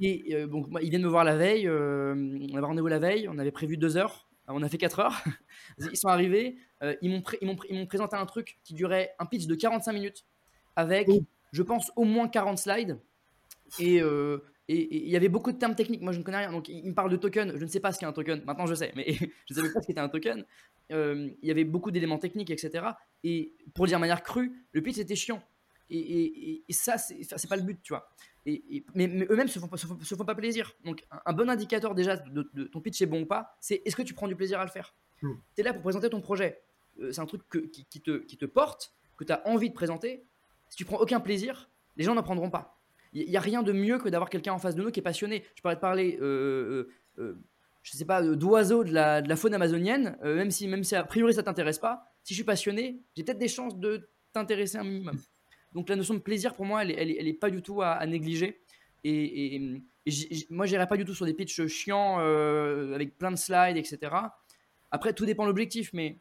Et 0.00 0.34
euh, 0.34 0.46
donc, 0.46 0.66
ils 0.80 0.88
viennent 0.88 1.02
me 1.02 1.08
voir 1.08 1.24
la 1.24 1.36
veille. 1.36 1.68
on 1.68 2.56
avait 2.56 2.66
rendez-vous 2.66 2.88
la 2.88 2.98
veille. 2.98 3.28
On 3.28 3.38
avait 3.38 3.50
prévu 3.52 3.76
deux 3.76 3.96
heures. 3.96 4.28
On 4.48 4.62
a 4.62 4.68
fait 4.68 4.78
quatre 4.78 5.00
heures. 5.00 5.22
ils 5.78 5.96
sont 5.96 6.08
arrivés. 6.08 6.56
ils 7.00 7.10
m'ont 7.10 7.86
présenté 7.86 8.16
un 8.16 8.26
truc 8.26 8.58
qui 8.64 8.74
durait 8.74 9.14
un 9.18 9.26
pitch 9.26 9.46
de 9.46 9.54
45 9.54 9.92
minutes 9.92 10.26
avec, 10.76 11.08
je 11.52 11.62
pense, 11.62 11.90
au 11.96 12.04
moins 12.04 12.28
40 12.28 12.58
slides. 12.58 12.98
Et, 13.78 14.02
et 14.68 15.06
il 15.06 15.10
y 15.10 15.16
avait 15.16 15.28
beaucoup 15.28 15.52
de 15.52 15.58
termes 15.58 15.74
techniques, 15.74 16.02
moi 16.02 16.12
je 16.12 16.18
ne 16.18 16.24
connais 16.24 16.38
rien. 16.38 16.52
Donc 16.52 16.68
il 16.68 16.84
me 16.84 16.94
parle 16.94 17.10
de 17.10 17.16
token, 17.16 17.56
je 17.56 17.64
ne 17.64 17.68
sais 17.68 17.80
pas 17.80 17.92
ce 17.92 17.98
qu'est 17.98 18.06
un 18.06 18.12
token, 18.12 18.42
maintenant 18.44 18.66
je 18.66 18.74
sais, 18.74 18.92
mais 18.94 19.12
je 19.12 19.24
ne 19.50 19.54
savais 19.54 19.72
pas 19.72 19.80
ce 19.80 19.86
qu'était 19.86 20.00
un 20.00 20.08
token. 20.08 20.44
Euh, 20.92 21.30
il 21.42 21.48
y 21.48 21.50
avait 21.50 21.64
beaucoup 21.64 21.90
d'éléments 21.90 22.18
techniques, 22.18 22.50
etc. 22.50 22.86
Et 23.24 23.52
pour 23.74 23.86
dire 23.86 23.98
de 23.98 24.00
manière 24.00 24.22
crue, 24.22 24.52
le 24.72 24.82
pitch 24.82 24.98
était 24.98 25.16
chiant. 25.16 25.42
Et, 25.90 26.64
et, 26.66 26.72
ça, 26.72 26.96
c'est 26.96 27.48
pas 27.48 27.56
le 27.56 27.62
but, 27.62 27.78
tu 27.82 27.92
vois. 27.92 28.08
Et, 28.46 28.82
mais, 28.94 29.06
eux-mêmes 29.28 29.48
se 29.48 29.58
font, 29.58 29.68
se, 29.76 30.14
font, 30.14 30.24
pas 30.24 30.34
plaisir. 30.34 30.72
Donc 30.84 31.04
un, 31.26 31.32
bon 31.34 31.50
indicateur 31.50 31.94
déjà 31.94 32.16
de, 32.16 32.42
ton 32.64 32.80
pitch 32.80 33.02
est 33.02 33.06
bon 33.06 33.22
ou 33.22 33.26
pas, 33.26 33.56
c'est 33.60 33.82
est-ce 33.84 33.94
que 33.94 34.02
tu 34.02 34.14
prends 34.14 34.26
du 34.26 34.34
plaisir 34.34 34.58
à 34.58 34.64
le 34.64 34.70
faire? 34.70 34.94
Hmm. 35.20 35.34
Tu 35.54 35.60
es 35.60 35.64
là 35.64 35.74
pour 35.74 35.82
présenter 35.82 36.08
ton 36.08 36.22
projet. 36.22 36.62
Euh, 37.00 37.12
c'est 37.12 37.20
un 37.20 37.26
truc 37.26 37.42
qui, 37.72 37.84
qui, 37.84 38.00
te, 38.00 38.18
qui 38.18 38.38
te 38.38 38.46
porte, 38.46 38.94
que 39.18 39.24
tu 39.24 39.32
as 39.32 39.46
envie 39.46 39.68
de 39.68 39.74
présenter. 39.74 40.24
Si 40.72 40.78
tu 40.78 40.86
prends 40.86 40.96
aucun 40.96 41.20
plaisir, 41.20 41.68
les 41.98 42.04
gens 42.04 42.14
n'en 42.14 42.22
prendront 42.22 42.48
pas. 42.48 42.80
Il 43.12 43.28
n'y 43.28 43.36
a 43.36 43.40
rien 43.40 43.62
de 43.62 43.72
mieux 43.72 43.98
que 43.98 44.08
d'avoir 44.08 44.30
quelqu'un 44.30 44.54
en 44.54 44.58
face 44.58 44.74
de 44.74 44.82
nous 44.82 44.90
qui 44.90 45.00
est 45.00 45.02
passionné. 45.02 45.44
Je 45.54 45.60
pourrais 45.60 45.76
te 45.76 45.82
parler, 45.82 46.16
euh, 46.22 46.88
euh, 47.18 47.22
euh 47.22 47.34
je 47.82 47.92
sais 47.92 48.06
pas, 48.06 48.22
d'oiseaux 48.22 48.82
de 48.82 48.90
la, 48.90 49.36
faune 49.36 49.52
amazonienne, 49.52 50.16
euh, 50.24 50.34
même, 50.34 50.50
si, 50.50 50.66
même 50.68 50.82
si 50.82 50.96
a 50.96 51.04
priori 51.04 51.34
ça 51.34 51.42
t'intéresse 51.42 51.78
pas. 51.78 52.06
Si 52.22 52.32
je 52.32 52.38
suis 52.38 52.44
passionné, 52.44 53.02
j'ai 53.14 53.22
peut-être 53.22 53.38
des 53.38 53.48
chances 53.48 53.76
de 53.78 54.08
t'intéresser 54.32 54.78
un 54.78 54.84
minimum. 54.84 55.18
Donc 55.74 55.90
la 55.90 55.96
notion 55.96 56.14
de 56.14 56.20
plaisir, 56.20 56.54
pour 56.54 56.64
moi, 56.64 56.84
elle, 56.84 56.92
elle, 56.92 57.10
elle 57.18 57.28
est 57.28 57.34
pas 57.34 57.50
du 57.50 57.60
tout 57.60 57.82
à, 57.82 58.06
négliger. 58.06 58.62
Et, 59.04 59.56
et, 59.56 59.82
et 60.06 60.46
moi, 60.48 60.64
j'irai 60.64 60.88
pas 60.88 60.96
du 60.96 61.04
tout 61.04 61.14
sur 61.14 61.26
des 61.26 61.34
pitchs 61.34 61.66
chiants 61.66 62.16
avec 62.16 63.18
plein 63.18 63.30
de 63.30 63.36
slides, 63.36 63.76
etc. 63.76 63.98
Après, 64.90 65.12
tout 65.12 65.26
dépend 65.26 65.42
de 65.42 65.48
l'objectif, 65.48 65.90
mais 65.92 66.18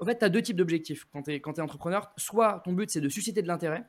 en 0.00 0.04
fait, 0.04 0.18
tu 0.18 0.24
as 0.24 0.28
deux 0.28 0.42
types 0.42 0.56
d'objectifs 0.56 1.06
quand 1.12 1.22
tu 1.22 1.32
es, 1.32 1.36
es, 1.36 1.60
entrepreneur. 1.60 2.12
Soit 2.16 2.60
ton 2.64 2.72
but, 2.72 2.90
c'est 2.90 3.00
de 3.00 3.08
susciter 3.08 3.42
de 3.42 3.48
l'intérêt, 3.48 3.84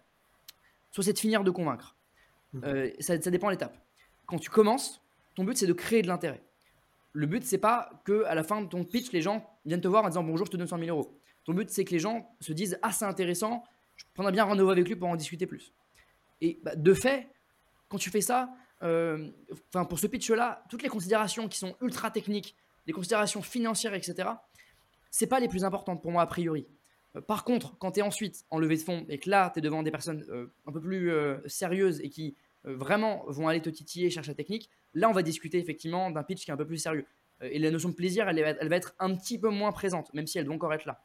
soit 0.91 1.03
c'est 1.03 1.13
de 1.13 1.19
finir 1.19 1.43
de 1.43 1.51
convaincre. 1.51 1.95
Mhm. 2.53 2.63
Euh, 2.65 2.89
ça, 2.99 3.17
dépend 3.17 3.47
de 3.47 3.53
l'étape. 3.53 3.77
Quand 4.25 4.39
tu 4.39 4.49
commences, 4.49 5.01
ton 5.35 5.43
but 5.43 5.57
c'est 5.57 5.67
de 5.67 5.73
créer 5.73 6.01
de 6.01 6.07
l'intérêt. 6.07 6.43
Le 7.13 7.25
but 7.25 7.43
c'est 7.43 7.57
pas 7.57 8.01
que 8.05 8.23
à 8.25 8.35
la 8.35 8.43
fin 8.43 8.61
de 8.61 8.67
ton 8.67 8.83
pitch, 8.83 9.11
les 9.11 9.21
gens 9.21 9.47
viennent 9.65 9.81
te 9.81 9.87
voir 9.87 10.03
en 10.05 10.09
disant 10.09 10.23
bonjour, 10.23 10.45
je 10.45 10.51
te 10.51 10.57
donne 10.57 10.67
100 10.67 10.79
000 10.79 10.89
euros. 10.89 11.19
Ton 11.45 11.53
but 11.53 11.69
c'est 11.69 11.85
que 11.85 11.91
les 11.91 11.99
gens 11.99 12.35
se 12.39 12.53
disent 12.53 12.79
ah 12.81 12.91
c'est 12.91 13.05
intéressant, 13.05 13.63
je 13.95 14.05
prendrais 14.13 14.31
bien 14.31 14.43
rendez-vous 14.43 14.69
avec 14.69 14.87
lui 14.87 14.95
pour 14.95 15.09
en 15.09 15.15
discuter 15.15 15.45
plus. 15.47 15.73
Et 16.41 16.59
bah, 16.63 16.75
de 16.75 16.93
fait, 16.93 17.27
quand 17.87 17.97
tu 17.97 18.09
fais 18.09 18.21
ça, 18.21 18.53
euh, 18.81 19.29
pour 19.71 19.99
ce 19.99 20.07
pitch-là, 20.07 20.63
toutes 20.69 20.83
les 20.83 20.89
considérations 20.89 21.47
qui 21.47 21.57
sont 21.57 21.75
ultra 21.81 22.11
techniques, 22.11 22.55
les 22.85 22.93
considérations 22.93 23.41
financières, 23.41 23.93
etc., 23.93 24.29
c'est 25.11 25.27
pas 25.27 25.39
les 25.39 25.47
plus 25.47 25.63
importantes 25.63 26.01
pour 26.01 26.11
moi 26.11 26.21
a 26.21 26.27
priori. 26.27 26.65
Euh, 27.15 27.21
par 27.21 27.43
contre, 27.43 27.77
quand 27.77 27.91
tu 27.91 27.99
es 27.99 28.03
ensuite 28.03 28.45
en 28.49 28.59
levée 28.59 28.77
de 28.77 28.81
fonds 28.81 29.05
et 29.09 29.17
que 29.17 29.29
là, 29.29 29.49
tu 29.53 29.59
es 29.59 29.61
devant 29.61 29.83
des 29.83 29.91
personnes 29.91 30.25
euh, 30.29 30.47
un 30.67 30.71
peu 30.71 30.81
plus 30.81 31.11
euh, 31.11 31.37
sérieuses 31.45 32.01
et 32.01 32.09
qui 32.09 32.35
vraiment 32.65 33.23
vont 33.29 33.47
aller 33.47 33.61
te 33.61 33.69
titiller, 33.69 34.09
chercher 34.09 34.31
la 34.31 34.35
technique, 34.35 34.69
là, 34.93 35.09
on 35.09 35.13
va 35.13 35.23
discuter 35.23 35.59
effectivement 35.59 36.11
d'un 36.11 36.23
pitch 36.23 36.43
qui 36.43 36.51
est 36.51 36.53
un 36.53 36.57
peu 36.57 36.67
plus 36.67 36.77
sérieux. 36.77 37.05
et 37.41 37.57
la 37.57 37.71
notion 37.71 37.87
de 37.87 37.93
plaisir, 37.93 38.27
elle, 38.27 38.67
va 38.67 38.75
être 38.75 38.93
un 38.99 39.15
petit 39.15 39.39
peu 39.39 39.47
moins 39.47 39.71
présente, 39.71 40.13
même 40.13 40.27
si 40.27 40.39
elle 40.39 40.43
doit 40.43 40.55
encore 40.55 40.73
être 40.73 40.83
là. 40.83 41.01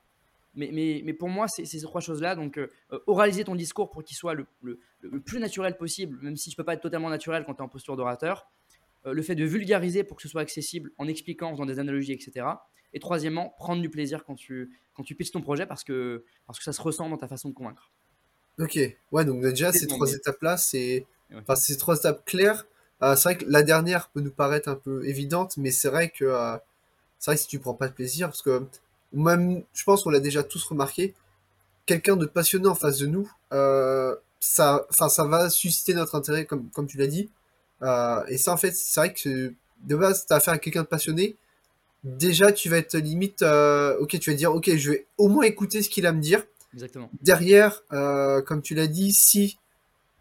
Mais, 0.56 0.70
mais, 0.72 1.00
mais 1.04 1.12
pour 1.12 1.28
moi, 1.28 1.46
c'est 1.46 1.64
ces 1.64 1.80
trois 1.82 2.00
choses-là. 2.00 2.34
Donc, 2.34 2.58
oraliser 3.06 3.44
ton 3.44 3.54
discours 3.54 3.88
pour 3.92 4.02
qu'il 4.02 4.16
soit 4.16 4.34
le, 4.34 4.46
le, 4.62 5.20
plus 5.20 5.38
naturel 5.38 5.76
possible, 5.76 6.18
même 6.22 6.36
si 6.36 6.50
je 6.50 6.56
peux 6.56 6.64
pas 6.64 6.74
être 6.74 6.82
totalement 6.82 7.08
naturel 7.08 7.44
quand 7.46 7.54
tu 7.54 7.60
es 7.60 7.64
en 7.64 7.68
posture 7.68 7.96
d'orateur. 7.96 8.48
le 9.04 9.22
fait 9.22 9.36
de 9.36 9.44
vulgariser 9.44 10.02
pour 10.02 10.16
que 10.16 10.24
ce 10.24 10.28
soit 10.28 10.40
accessible 10.40 10.90
en 10.98 11.06
expliquant, 11.06 11.50
en 11.50 11.52
faisant 11.52 11.66
des 11.66 11.78
analogies, 11.78 12.14
etc. 12.14 12.46
Et 12.94 13.00
troisièmement, 13.00 13.54
prendre 13.59 13.83
du 13.83 13.90
plaisir 13.90 14.24
quand 14.24 14.35
tu, 14.35 14.70
quand 14.94 15.02
tu 15.02 15.14
pitches 15.14 15.33
ton 15.33 15.42
projet 15.42 15.66
parce 15.66 15.85
que, 15.85 16.24
parce 16.46 16.59
que 16.59 16.64
ça 16.64 16.72
se 16.72 16.80
ressent 16.80 17.09
dans 17.09 17.18
ta 17.18 17.28
façon 17.28 17.50
de 17.50 17.54
convaincre. 17.54 17.90
Ok, 18.59 18.78
ouais, 19.11 19.24
donc 19.24 19.42
déjà, 19.42 19.72
ces 19.72 19.87
trois 19.88 20.12
étapes-là, 20.12 20.57
c'est 20.57 21.07
enfin, 21.35 21.57
ces 21.57 21.76
trois 21.76 21.96
étapes 21.96 22.24
claires. 22.24 22.66
Euh, 23.02 23.16
c'est 23.16 23.22
vrai 23.24 23.38
que 23.38 23.44
la 23.48 23.62
dernière 23.62 24.09
peut 24.11 24.20
nous 24.20 24.30
paraître 24.30 24.68
un 24.68 24.76
peu 24.76 25.07
évidente, 25.07 25.57
mais 25.57 25.72
c'est 25.72 25.88
vrai 25.88 26.11
que 26.11 26.24
euh, 26.24 26.57
c'est 27.18 27.30
vrai 27.33 27.37
que 27.37 27.42
si 27.42 27.48
tu 27.48 27.59
prends 27.59 27.74
pas 27.74 27.88
de 27.88 27.92
plaisir, 27.92 28.28
parce 28.28 28.42
que 28.42 28.64
même, 29.12 29.64
je 29.72 29.85
pense 29.85 30.04
qu'on 30.04 30.11
l'a 30.11 30.20
déjà 30.20 30.44
tous 30.44 30.64
remarqué, 30.64 31.14
quelqu'un 31.87 32.16
de 32.16 32.26
passionnant 32.26 32.70
en 32.70 32.74
face 32.74 32.98
de 32.98 33.07
nous, 33.07 33.30
euh, 33.52 34.14
ça, 34.40 34.87
enfin, 34.90 35.09
ça 35.09 35.24
va 35.24 35.50
susciter 35.50 35.94
notre 35.94 36.14
intérêt, 36.14 36.44
comme, 36.46 36.70
comme 36.70 36.87
tu 36.87 36.96
l'as 36.96 37.07
dit. 37.09 37.30
et 38.28 38.38
ça, 38.38 38.52
en 38.52 38.57
fait, 38.57 38.72
c'est 38.72 39.00
vrai 39.00 39.12
que 39.12 39.52
de 39.83 39.96
base, 39.96 40.26
tu 40.26 40.33
as 40.33 40.37
affaire 40.37 40.54
à 40.54 40.59
quelqu'un 40.59 40.83
de 40.83 40.87
passionné, 40.88 41.37
déjà 42.04 42.52
tu 42.52 42.68
vas 42.68 42.78
être 42.78 42.96
limite, 42.96 43.42
euh, 43.42 43.96
ok, 43.98 44.18
tu 44.20 44.30
vas 44.30 44.36
dire, 44.36 44.54
ok, 44.54 44.76
je 44.76 44.90
vais 44.92 45.06
au 45.18 45.28
moins 45.28 45.44
écouter 45.44 45.82
ce 45.82 45.88
qu'il 45.88 46.06
a 46.06 46.10
à 46.10 46.12
me 46.12 46.20
dire. 46.20 46.44
Exactement. 46.74 47.10
Derrière, 47.22 47.82
euh, 47.92 48.42
comme 48.42 48.62
tu 48.62 48.74
l'as 48.74 48.86
dit, 48.86 49.12
si 49.12 49.58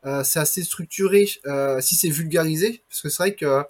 euh, 0.06 0.24
c'est 0.24 0.40
assez 0.40 0.64
structuré, 0.64 1.26
si 1.26 1.96
c'est 1.96 2.10
vulgarisé, 2.10 2.82
parce 2.90 3.02
que 3.02 3.10
c'est 3.10 3.24
vrai 3.24 3.36
que 3.36 3.64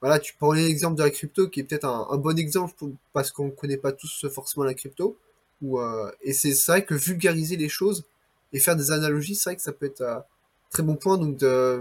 voilà, 0.00 0.18
tu 0.18 0.34
prends 0.34 0.52
l'exemple 0.52 0.96
de 0.96 1.02
la 1.02 1.10
crypto 1.10 1.48
qui 1.48 1.60
est 1.60 1.64
peut-être 1.64 1.86
un, 1.86 2.16
bon 2.16 2.38
exemple 2.38 2.74
parce 3.12 3.30
qu'on 3.30 3.50
connaît 3.50 3.78
pas 3.78 3.92
tous 3.92 4.26
forcément 4.28 4.64
la 4.64 4.74
crypto. 4.74 5.16
Ou, 5.62 5.80
et 6.22 6.34
c'est 6.34 6.54
vrai 6.66 6.84
que 6.84 6.94
vulgariser 6.94 7.56
les 7.56 7.70
choses 7.70 8.04
et 8.52 8.60
faire 8.60 8.76
des 8.76 8.90
analogies, 8.90 9.34
c'est 9.34 9.50
vrai 9.50 9.56
que 9.56 9.62
ça 9.62 9.72
peut 9.72 9.86
être 9.86 10.02
un 10.02 10.22
très 10.70 10.82
bon 10.82 10.96
point. 10.96 11.16
Donc, 11.16 11.38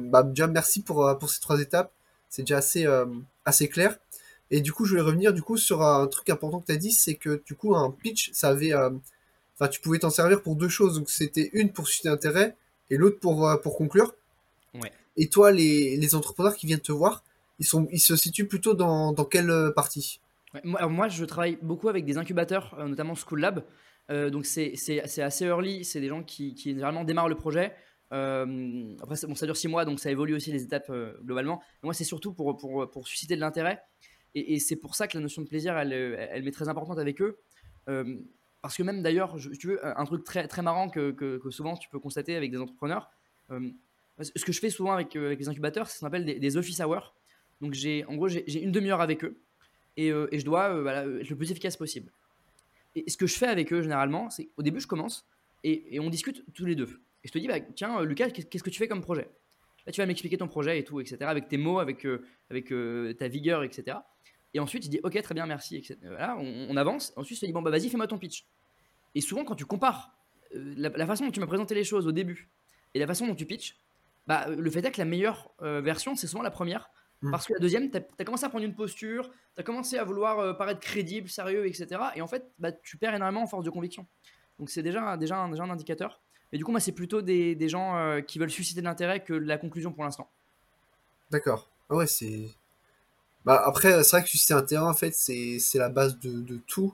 bah, 0.10 0.24
déjà, 0.24 0.48
merci 0.48 0.82
pour, 0.82 1.18
pour 1.20 1.30
ces 1.30 1.42
trois 1.42 1.60
étapes. 1.60 1.92
C'est 2.30 2.44
déjà 2.44 2.58
assez, 2.58 2.88
assez 3.44 3.68
clair. 3.68 3.98
Et 4.52 4.62
du 4.62 4.72
coup, 4.72 4.86
je 4.86 4.96
vais 4.96 5.02
revenir 5.02 5.34
du 5.34 5.42
coup 5.42 5.58
sur 5.58 5.82
un 5.82 6.08
truc 6.08 6.30
important 6.30 6.60
que 6.60 6.68
tu 6.68 6.72
as 6.72 6.78
dit, 6.78 6.92
c'est 6.92 7.16
que 7.16 7.42
du 7.46 7.56
coup, 7.56 7.76
un 7.76 7.92
pitch, 7.92 8.32
ça 8.34 8.50
avait, 8.50 8.74
euh, 8.74 8.92
enfin, 9.56 9.68
tu 9.70 9.82
pouvais 9.82 10.00
t'en 10.00 10.10
servir 10.10 10.42
pour 10.42 10.56
deux 10.56 10.70
choses. 10.70 10.96
Donc, 10.96 11.10
c'était 11.10 11.50
une 11.54 11.72
pour 11.72 11.88
susciter 11.88 12.10
l'intérêt 12.10 12.56
et 12.90 12.98
l'autre 12.98 13.20
pour 13.20 13.48
euh, 13.48 13.58
pour 13.58 13.76
conclure. 13.76 14.14
Ouais. 14.76 14.92
Et 15.18 15.28
toi, 15.30 15.52
les, 15.52 15.98
les 15.98 16.16
entrepreneurs 16.16 16.56
qui 16.56 16.68
viennent 16.68 16.80
te 16.80 16.92
voir, 16.92 17.24
ils 17.60 17.66
sont, 17.66 17.88
ils 17.92 18.00
se 18.00 18.16
situent 18.16 18.48
plutôt 18.48 18.74
dans, 18.74 19.14
dans 19.14 19.26
quelle 19.26 19.50
euh, 19.50 19.72
partie? 19.72 20.20
Moi, 20.64 20.88
moi, 20.88 21.08
je 21.10 21.26
travaille 21.26 21.58
beaucoup 21.62 21.90
avec 21.90 22.06
des 22.06 22.18
incubateurs, 22.18 22.78
notamment 22.88 23.14
School 23.16 23.42
Lab. 23.42 23.66
donc, 24.10 24.46
c'est 24.46 24.74
assez 25.02 25.46
early. 25.46 25.84
C'est 25.84 26.00
des 26.00 26.08
gens 26.08 26.24
qui, 26.24 26.54
qui 26.54 26.70
généralement 26.70 27.04
démarrent 27.04 27.28
le 27.28 27.36
projet. 27.36 27.74
après, 28.10 29.16
bon, 29.28 29.36
ça 29.36 29.46
dure 29.46 29.58
six 29.58 29.68
mois, 29.68 29.84
donc 29.84 30.00
ça 30.00 30.10
évolue 30.12 30.34
aussi 30.34 30.54
les 30.54 30.64
étapes 30.64 30.90
globalement. 31.26 31.62
moi, 31.84 31.94
c'est 31.94 32.06
surtout 32.06 32.32
pour, 32.32 32.56
pour, 32.56 32.90
pour 32.90 33.06
susciter 33.06 33.36
de 33.36 33.42
l'intérêt. 33.42 33.82
Et, 34.36 34.60
c'est 34.60 34.76
pour 34.76 34.96
ça 34.96 35.08
que 35.08 35.18
la 35.18 35.22
notion 35.22 35.42
de 35.42 35.48
plaisir, 35.48 35.78
elle, 35.78 35.94
elle, 35.94 36.44
m'est 36.44 36.52
très 36.52 36.68
importante 36.68 37.00
avec 37.00 37.22
eux. 37.22 37.38
Euh, 37.88 38.18
parce 38.62 38.76
que 38.76 38.84
même 38.84 39.02
d'ailleurs, 39.02 39.38
tu 39.60 39.68
veux, 39.68 39.86
un 39.86 40.06
truc 40.06 40.24
très, 40.24 40.48
très 40.48 40.62
marrant 40.62 40.90
que, 40.90 41.12
que, 41.12 41.50
souvent 41.52 41.78
tu 41.78 41.88
peux 41.90 42.00
constater 42.00 42.36
avec 42.36 42.52
des 42.52 42.58
entrepreneurs, 42.58 43.10
euh, 43.52 43.70
ce 44.20 44.44
que 44.44 44.52
je 44.52 44.60
fais 44.60 44.70
souvent 44.70 44.94
avec, 44.94 45.16
euh, 45.16 45.28
avec 45.28 45.40
les 45.40 45.48
incubateurs, 45.48 45.88
c'est 45.88 45.96
ce 45.96 46.00
qu'on 46.00 46.08
appelle 46.08 46.26
des, 46.26 46.58
office 46.58 46.80
hours. 46.80 47.14
Donc 47.62 47.74
j'ai, 47.74 48.04
en 48.06 48.16
gros, 48.16 48.28
j'ai 48.28 48.62
une 48.62 48.72
demi-heure 48.72 49.02
avec 49.02 49.24
eux 49.24 49.38
et, 49.98 50.08
et 50.08 50.40
je 50.40 50.46
dois 50.46 50.70
être 51.22 51.30
le 51.30 51.36
plus 51.36 51.52
efficace 51.52 51.78
possible. 51.78 52.12
Et 52.96 53.10
ce 53.10 53.18
que 53.18 53.28
je 53.28 53.38
fais 53.38 53.48
avec 53.48 53.72
eux 53.72 53.82
généralement, 53.82 54.30
c'est 54.30 54.50
au 54.58 54.64
début 54.64 54.82
je 54.82 54.88
commence 54.88 55.26
et, 55.64 55.96
et, 55.96 56.00
on 56.00 56.10
discute 56.10 56.44
tous 56.54 56.66
les 56.66 56.76
deux. 56.76 57.02
Et 57.24 57.28
je 57.28 57.32
te 57.32 57.38
dis, 57.38 57.48
bah, 57.48 57.60
tiens 57.76 58.04
Lucas, 58.04 58.30
qu'est-ce 58.30 58.64
que 58.64 58.70
tu 58.70 58.80
fais 58.80 58.88
comme 58.88 59.02
projet? 59.02 59.30
Là 59.86 59.94
tu 59.94 60.02
vas 60.02 60.08
m'expliquer 60.08 60.38
ton 60.38 60.48
projet 60.48 60.80
et 60.80 60.84
tout, 60.84 61.00
etc. 61.00 61.18
Avec 61.22 61.48
tes 61.48 61.58
mots, 61.58 61.80
avec, 61.80 62.06
avec 62.50 62.74
ta 63.18 63.28
vigueur, 63.28 63.64
etc. 63.64 63.98
Et 64.56 64.60
ensuite, 64.60 64.86
il 64.86 64.90
dit 64.90 65.00
Ok, 65.04 65.22
très 65.22 65.36
bien, 65.36 65.46
merci. 65.46 65.78
Etc. 65.78 65.98
Voilà, 66.02 66.36
on, 66.38 66.76
avance. 66.78 67.14
Ensuite, 67.16 67.38
je 67.38 67.42
te 67.42 67.46
dis 67.46 67.54
Bon, 67.54 67.62
bah 67.62 67.70
vas-y, 67.70 67.90
fais-moi 67.90 68.08
ton 68.08 68.18
pitch. 68.18 68.48
Et 69.14 69.22
souvent, 69.22 69.46
quand 69.46 69.56
tu 69.56 69.66
compares 69.66 70.18
la, 70.52 71.06
façon 71.06 71.26
dont 71.26 71.32
tu 71.32 71.40
m'as 71.40 71.48
présenté 71.48 71.76
les 71.76 71.84
choses 71.84 72.08
au 72.08 72.12
début 72.12 72.50
et 72.94 73.00
la 73.00 73.08
façon 73.08 73.28
dont 73.28 73.36
tu 73.36 73.46
pitches, 73.46 73.78
bah, 74.28 74.48
le 74.48 74.70
fait 74.72 74.84
est 74.84 74.92
que 74.92 74.98
la 74.98 75.06
meilleure 75.06 75.52
version, 75.62 76.16
c'est 76.16 76.28
souvent 76.28 76.44
la 76.44 76.52
première. 76.52 76.90
Mmh. 77.22 77.32
Parce 77.32 77.46
que 77.46 77.54
la 77.54 77.60
deuxième, 77.60 77.92
tu 77.92 77.98
as, 77.98 78.24
commencé 78.26 78.46
à 78.46 78.50
prendre 78.50 78.66
une 78.66 78.76
posture, 78.76 79.30
tu 79.56 79.62
as 79.62 79.64
commencé 79.64 79.98
à 79.98 80.04
vouloir 80.04 80.58
paraître 80.58 80.82
crédible, 80.82 81.30
sérieux, 81.30 81.66
etc. 81.66 82.02
Et 82.16 82.22
en 82.22 82.28
fait, 82.28 82.52
bah, 82.60 82.72
tu 82.72 82.98
perds 82.98 83.16
énormément 83.16 83.44
en 83.44 83.48
force 83.48 83.64
de 83.64 83.70
conviction. 83.70 84.08
Donc 84.60 84.70
c'est 84.70 84.84
déjà, 84.84 85.18
déjà, 85.18 85.38
un, 85.38 85.50
déjà 85.50 85.64
un 85.64 85.70
indicateur. 85.70 86.22
Mais 86.52 86.58
du 86.58 86.64
coup, 86.64 86.72
moi, 86.72 86.80
c'est 86.80 86.92
plutôt 86.92 87.22
des, 87.22 87.56
des 87.56 87.70
gens 87.70 87.98
euh, 87.98 88.22
qui 88.22 88.40
veulent 88.40 88.52
susciter 88.52 88.82
de 88.82 88.86
l'intérêt 88.86 89.24
que 89.24 89.34
la 89.34 89.58
conclusion 89.58 89.92
pour 89.92 90.04
l'instant. 90.04 90.30
D'accord. 91.32 91.70
Ah 91.90 91.96
ouais, 91.96 92.08
c'est. 92.08 92.50
Bah, 93.46 93.62
après, 93.66 94.04
c'est 94.04 94.18
vrai 94.18 94.24
que 94.24 94.30
susciter 94.30 94.54
un 94.54 94.64
terrain, 94.64 94.90
en 94.90 94.94
fait, 94.94 95.14
c'est 95.14 95.60
la 95.76 95.90
base 95.90 96.20
de, 96.20 96.42
de 96.42 96.60
tout. 96.68 96.94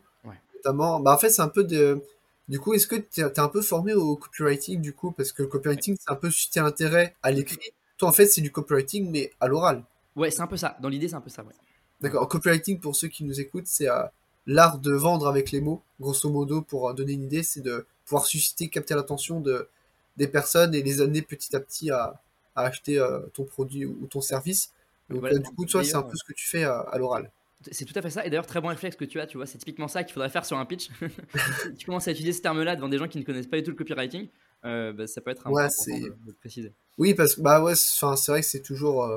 Notamment. 0.55 0.99
Bah, 0.99 1.13
en 1.13 1.17
fait, 1.17 1.29
c'est 1.29 1.41
un 1.41 1.47
peu 1.47 1.63
de. 1.63 2.03
Du 2.47 2.59
coup, 2.59 2.73
est-ce 2.73 2.85
que 2.85 2.95
tu 2.95 3.21
es, 3.21 3.39
un 3.39 3.47
peu 3.47 3.61
formé 3.61 3.93
au 3.93 4.15
copywriting, 4.15 4.81
du 4.81 4.93
coup? 4.93 5.11
Parce 5.11 5.31
que 5.31 5.41
le 5.43 5.47
copywriting, 5.47 5.95
c'est 5.99 6.11
un 6.11 6.15
peu 6.15 6.29
susciter 6.29 6.59
l'intérêt 6.59 7.15
à 7.23 7.31
l'écrit. 7.31 7.71
Toi, 7.97 8.09
en 8.09 8.11
fait, 8.11 8.25
c'est 8.25 8.41
du 8.41 8.51
copywriting, 8.51 9.09
mais 9.09 9.31
à 9.39 9.47
l'oral. 9.47 9.83
Ouais, 10.15 10.29
c'est 10.29 10.41
un 10.41 10.47
peu 10.47 10.57
ça. 10.57 10.77
Dans 10.81 10.89
l'idée, 10.89 11.07
c'est 11.07 11.15
un 11.15 11.21
peu 11.21 11.29
ça, 11.29 11.43
ouais. 11.43 11.53
D'accord. 12.01 12.27
Copywriting, 12.27 12.79
pour 12.79 12.95
ceux 12.95 13.07
qui 13.07 13.23
nous 13.23 13.39
écoutent, 13.39 13.67
c'est 13.67 13.89
euh, 13.89 14.03
l'art 14.45 14.79
de 14.79 14.91
vendre 14.91 15.27
avec 15.27 15.51
les 15.51 15.61
mots. 15.61 15.81
Grosso 15.99 16.29
modo, 16.29 16.61
pour 16.61 16.89
euh, 16.89 16.93
donner 16.93 17.13
une 17.13 17.23
idée, 17.23 17.43
c'est 17.43 17.61
de 17.61 17.85
pouvoir 18.05 18.25
susciter, 18.25 18.67
capter 18.67 18.95
l'attention 18.95 19.39
de, 19.39 19.69
des 20.17 20.27
personnes 20.27 20.75
et 20.75 20.83
les 20.83 20.99
amener 20.99 21.21
petit 21.21 21.55
à 21.55 21.59
petit 21.59 21.89
à, 21.91 22.19
à 22.55 22.63
acheter 22.63 22.99
euh, 22.99 23.21
ton 23.33 23.45
produit 23.45 23.85
ou 23.85 24.07
ton 24.07 24.19
service. 24.19 24.73
Donc, 25.11 25.29
du 25.29 25.51
coup, 25.55 25.65
toi, 25.65 25.83
c'est 25.83 25.95
un 25.95 26.03
peu 26.03 26.15
ce 26.15 26.23
que 26.23 26.33
tu 26.33 26.47
fais 26.47 26.63
à, 26.63 26.97
l'oral. 26.97 27.31
C'est 27.71 27.85
tout 27.85 27.97
à 27.97 28.01
fait 28.01 28.09
ça. 28.09 28.25
Et 28.25 28.29
d'ailleurs, 28.31 28.47
très 28.47 28.59
bon 28.59 28.69
réflexe 28.69 28.95
que 28.95 29.05
tu 29.05 29.19
as, 29.19 29.27
tu 29.27 29.37
vois, 29.37 29.45
c'est 29.45 29.59
typiquement 29.59 29.87
ça 29.87 30.03
qu'il 30.03 30.13
faudrait 30.13 30.29
faire 30.29 30.45
sur 30.45 30.57
un 30.57 30.65
pitch. 30.65 30.89
tu 31.77 31.85
commences 31.85 32.07
à 32.07 32.11
utiliser 32.11 32.33
ce 32.33 32.41
terme-là 32.41 32.75
devant 32.75 32.89
des 32.89 32.97
gens 32.97 33.07
qui 33.07 33.19
ne 33.19 33.23
connaissent 33.23 33.47
pas 33.47 33.57
du 33.57 33.63
tout 33.63 33.71
le 33.71 33.77
copywriting. 33.77 34.27
bah, 34.63 35.05
ça 35.05 35.21
peut 35.21 35.29
être 35.29 35.45
un 35.45 35.51
ouais, 35.51 35.67
de, 35.67 36.09
de 36.27 36.31
préciser. 36.39 36.71
Oui, 36.97 37.13
parce 37.13 37.35
que 37.35 37.41
bah 37.41 37.61
ouais, 37.61 37.75
c'est 37.75 38.31
vrai 38.31 38.41
que 38.41 38.47
c'est 38.47 38.63
toujours 38.63 39.07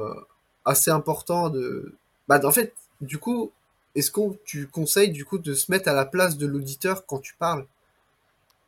assez 0.64 0.90
important 0.90 1.48
de. 1.48 1.94
Bah, 2.28 2.40
en 2.44 2.52
fait, 2.52 2.74
du 3.00 3.18
coup, 3.18 3.50
est-ce 3.94 4.10
que 4.10 4.20
tu 4.44 4.66
conseilles 4.66 5.12
du 5.12 5.24
coup 5.24 5.38
de 5.38 5.54
se 5.54 5.70
mettre 5.70 5.88
à 5.88 5.92
la 5.92 6.04
place 6.04 6.36
de 6.36 6.46
l'auditeur 6.46 7.06
quand 7.06 7.20
tu 7.20 7.34
parles? 7.36 7.66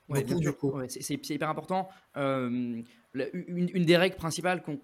Ouais, 0.09 0.23
du 0.23 0.53
coup. 0.53 0.73
c'est 0.89 1.15
hyper 1.31 1.51
important. 1.51 1.89
Euh, 2.17 2.81
une, 3.15 3.85
des 3.85 3.97
règles 3.97 4.17
principales 4.17 4.63
qu'on 4.63 4.79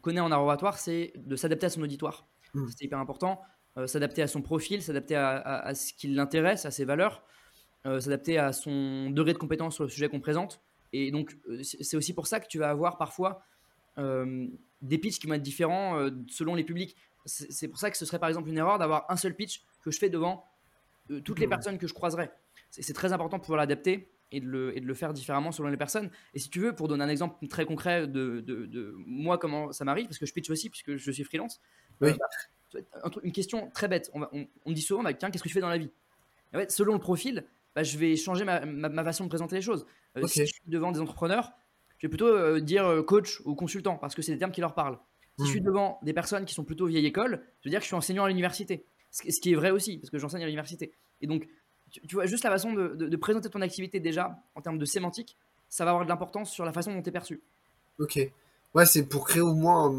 connaît 0.00 0.20
en 0.20 0.30
oratoire, 0.32 0.78
c'est 0.78 1.12
de 1.16 1.36
s'adapter 1.36 1.66
à 1.66 1.70
son 1.70 1.82
auditoire. 1.82 2.26
Mmh. 2.54 2.66
C'est 2.76 2.84
hyper 2.84 2.98
important. 2.98 3.40
Euh, 3.76 3.86
s'adapter 3.86 4.22
à 4.22 4.26
son 4.26 4.42
profil, 4.42 4.82
s'adapter 4.82 5.16
à, 5.16 5.74
ce 5.74 5.92
qui 5.92 6.08
l'intéresse, 6.08 6.64
à 6.64 6.70
ses 6.70 6.84
valeurs, 6.84 7.24
euh, 7.86 7.98
s'adapter 8.00 8.38
à 8.38 8.52
son 8.52 9.10
degré 9.10 9.32
de 9.32 9.38
compétence 9.38 9.74
sur 9.74 9.84
le 9.84 9.90
sujet 9.90 10.08
qu'on 10.08 10.20
présente. 10.20 10.60
Et 10.92 11.10
donc, 11.10 11.36
c'est 11.62 11.96
aussi 11.96 12.14
pour 12.14 12.28
ça 12.28 12.38
que 12.38 12.46
tu 12.46 12.58
vas 12.58 12.70
avoir 12.70 12.98
parfois 12.98 13.42
des 14.84 14.98
pitchs 14.98 15.18
qui 15.18 15.26
vont 15.26 15.34
être 15.34 15.42
différents 15.42 15.98
euh, 15.98 16.10
selon 16.28 16.54
les 16.54 16.64
publics. 16.64 16.96
C'est 17.26 17.68
pour 17.68 17.78
ça 17.78 17.90
que 17.90 17.96
ce 17.96 18.04
serait 18.04 18.18
par 18.18 18.28
exemple 18.28 18.50
une 18.50 18.58
erreur 18.58 18.78
d'avoir 18.78 19.06
un 19.08 19.16
seul 19.16 19.34
pitch 19.34 19.64
que 19.82 19.90
je 19.90 19.98
fais 19.98 20.10
devant 20.10 20.44
euh, 21.10 21.20
toutes 21.20 21.38
les 21.38 21.46
mmh. 21.46 21.50
personnes 21.50 21.78
que 21.78 21.86
je 21.86 21.94
croiserai. 21.94 22.30
C'est 22.70 22.92
très 22.92 23.12
important 23.12 23.38
de 23.38 23.42
pouvoir 23.42 23.58
l'adapter 23.58 24.10
et, 24.36 24.40
de 24.40 24.46
le, 24.46 24.76
et 24.76 24.80
de 24.80 24.86
le 24.86 24.94
faire 24.94 25.12
différemment 25.12 25.52
selon 25.52 25.68
les 25.68 25.76
personnes. 25.76 26.10
Et 26.34 26.38
si 26.38 26.50
tu 26.50 26.60
veux, 26.60 26.74
pour 26.74 26.88
donner 26.88 27.04
un 27.04 27.08
exemple 27.08 27.46
très 27.48 27.64
concret 27.64 28.06
de, 28.06 28.40
de, 28.40 28.94
moi, 29.06 29.38
comment 29.38 29.72
ça 29.72 29.84
m'arrive, 29.84 30.06
parce 30.06 30.18
que 30.18 30.26
je 30.26 30.32
pitch 30.32 30.50
aussi, 30.50 30.70
puisque 30.70 30.96
je 30.96 31.10
suis 31.10 31.24
freelance, 31.24 31.60
oui. 32.00 32.10
Euh, 32.74 33.10
une 33.22 33.32
question 33.32 33.70
très 33.70 33.88
bête. 33.88 34.10
On, 34.14 34.26
on, 34.64 34.72
dit 34.72 34.82
souvent, 34.82 35.02
bah, 35.02 35.14
tiens, 35.14 35.30
qu'est-ce 35.30 35.42
que 35.42 35.48
tu 35.48 35.54
fais 35.54 35.60
dans 35.60 35.68
la 35.68 35.78
vie? 35.78 35.90
Selon 36.68 36.94
le 36.94 36.98
profil, 36.98 37.44
bah, 37.74 37.82
je 37.82 37.98
vais 37.98 38.16
changer 38.16 38.44
ma, 38.44 38.64
ma, 38.64 39.04
façon 39.04 39.24
de 39.24 39.28
présenter 39.28 39.56
les 39.56 39.62
choses. 39.62 39.86
Si 40.26 40.40
je 40.40 40.46
suis 40.46 40.62
devant 40.66 40.92
des 40.92 41.00
entrepreneurs, 41.00 41.52
je 41.98 42.06
vais 42.06 42.10
plutôt 42.10 42.28
euh, 42.28 42.60
dire 42.60 42.86
euh, 42.86 43.02
coach 43.02 43.40
ou 43.44 43.54
consultant 43.54 43.96
parce 43.96 44.14
que 44.14 44.22
c'est 44.22 44.32
des 44.32 44.38
termes 44.38 44.52
qui 44.52 44.60
leur 44.60 44.74
parlent. 44.74 44.98
Si 45.38 45.46
je 45.46 45.50
suis 45.50 45.60
hmm. 45.60 45.64
devant 45.64 45.98
des 46.02 46.12
personnes 46.12 46.44
qui 46.44 46.54
sont 46.54 46.64
plutôt 46.64 46.86
vieille 46.86 47.06
école, 47.06 47.42
je 47.60 47.68
veux 47.68 47.70
dire 47.70 47.80
que 47.80 47.84
je 47.84 47.88
suis 47.88 47.96
enseignant 47.96 48.24
à 48.24 48.28
l'université. 48.28 48.86
Ce 49.10 49.40
qui 49.40 49.52
est 49.52 49.54
vrai 49.54 49.70
aussi, 49.70 49.98
parce 49.98 50.10
que 50.10 50.18
j'enseigne 50.18 50.42
à 50.42 50.46
l'université. 50.46 50.92
Et 51.20 51.26
donc, 51.26 51.48
tu, 52.06 52.14
vois, 52.14 52.26
juste 52.26 52.44
la 52.44 52.50
façon 52.50 52.72
de, 52.72 53.16
présenter 53.16 53.48
ton 53.48 53.60
activité 53.60 54.00
déjà, 54.00 54.36
en 54.54 54.60
termes 54.60 54.78
de 54.78 54.84
sémantique, 54.84 55.36
ça 55.68 55.84
va 55.84 55.90
avoir 55.90 56.04
de 56.04 56.10
l'importance 56.10 56.50
sur 56.50 56.64
la 56.64 56.72
façon 56.72 56.92
dont 56.92 57.02
tu 57.02 57.08
es 57.08 57.12
perçu. 57.12 57.40
Ok. 57.98 58.18
Ouais, 58.74 58.86
c'est 58.86 59.04
pour 59.04 59.26
créer 59.26 59.42
au 59.42 59.54
moins. 59.54 59.94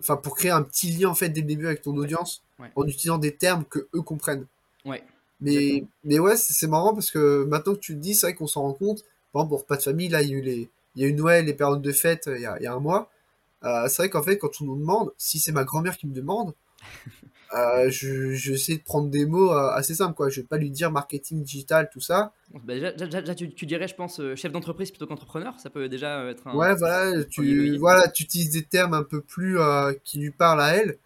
Enfin, 0.00 0.16
pour 0.16 0.36
créer 0.36 0.50
un 0.50 0.62
petit 0.62 0.90
lien, 0.90 1.08
en 1.08 1.14
fait, 1.14 1.28
dès 1.28 1.40
le 1.40 1.46
début 1.46 1.66
avec 1.66 1.82
ton 1.82 1.96
audience, 1.96 2.42
en 2.74 2.86
utilisant 2.86 3.18
des 3.18 3.34
termes 3.34 3.64
que 3.64 3.88
eux 3.94 4.02
comprennent. 4.02 4.46
Ouais. 4.84 5.02
Mais, 5.40 5.84
mais 6.04 6.18
ouais, 6.18 6.36
c'est 6.36 6.66
marrant 6.66 6.94
parce 6.94 7.10
que 7.10 7.44
maintenant 7.44 7.74
que 7.74 7.80
tu 7.80 7.94
le 7.94 8.00
dis, 8.00 8.14
c'est 8.14 8.26
vrai 8.26 8.34
qu'on 8.34 8.46
s'en 8.46 8.62
rend 8.62 8.72
compte. 8.72 9.04
Par 9.32 9.42
exemple, 9.42 9.50
pour 9.50 9.66
Pas 9.66 9.76
de 9.76 9.82
famille, 9.82 10.08
là, 10.08 10.22
il 10.22 10.30
y 10.30 10.34
a 10.34 10.36
eu 10.36 10.42
les, 10.42 10.70
il 10.94 11.02
y 11.02 11.04
a 11.04 11.08
eu 11.08 11.12
Noël, 11.12 11.44
les 11.44 11.54
périodes 11.54 11.82
de 11.82 11.92
fête 11.92 12.30
il 12.32 12.42
y 12.42 12.46
a, 12.46 12.56
il 12.58 12.64
y 12.64 12.66
a 12.66 12.72
un 12.72 12.80
mois. 12.80 13.10
Euh, 13.64 13.88
c'est 13.88 14.02
vrai 14.02 14.10
qu'en 14.10 14.22
fait, 14.22 14.38
quand 14.38 14.60
on 14.60 14.64
nous 14.64 14.78
demande, 14.78 15.12
si 15.16 15.38
c'est 15.38 15.52
ma 15.52 15.64
grand-mère 15.64 15.96
qui 15.96 16.06
me 16.06 16.14
demande, 16.14 16.54
euh, 17.54 17.90
je, 17.90 18.32
je 18.34 18.52
de 18.52 18.82
prendre 18.82 19.08
des 19.08 19.26
mots 19.26 19.50
assez 19.50 19.94
simples. 19.94 20.14
Quoi. 20.14 20.28
Je 20.28 20.40
vais 20.40 20.46
pas 20.46 20.56
lui 20.56 20.70
dire 20.70 20.90
marketing 20.90 21.42
digital, 21.42 21.88
tout 21.92 22.00
ça. 22.00 22.32
Bah, 22.64 22.74
déjà, 22.74 23.34
tu, 23.34 23.66
dirais, 23.66 23.88
je 23.88 23.94
pense, 23.94 24.20
chef 24.34 24.52
d'entreprise 24.52 24.90
plutôt 24.90 25.06
qu'entrepreneur. 25.06 25.58
Ça 25.60 25.70
peut 25.70 25.88
déjà 25.88 26.24
être 26.30 26.46
un. 26.46 26.54
Ouais, 26.54 26.74
voilà, 26.74 27.24
tu, 27.24 27.76
voilà, 27.78 28.08
tu 28.08 28.24
utilises 28.24 28.50
des 28.50 28.64
termes 28.64 28.94
un 28.94 29.02
peu 29.02 29.20
plus 29.20 29.58
qui 30.04 30.18
lui 30.18 30.30
parlent 30.30 30.62
à 30.62 30.74
elle. 30.76 30.98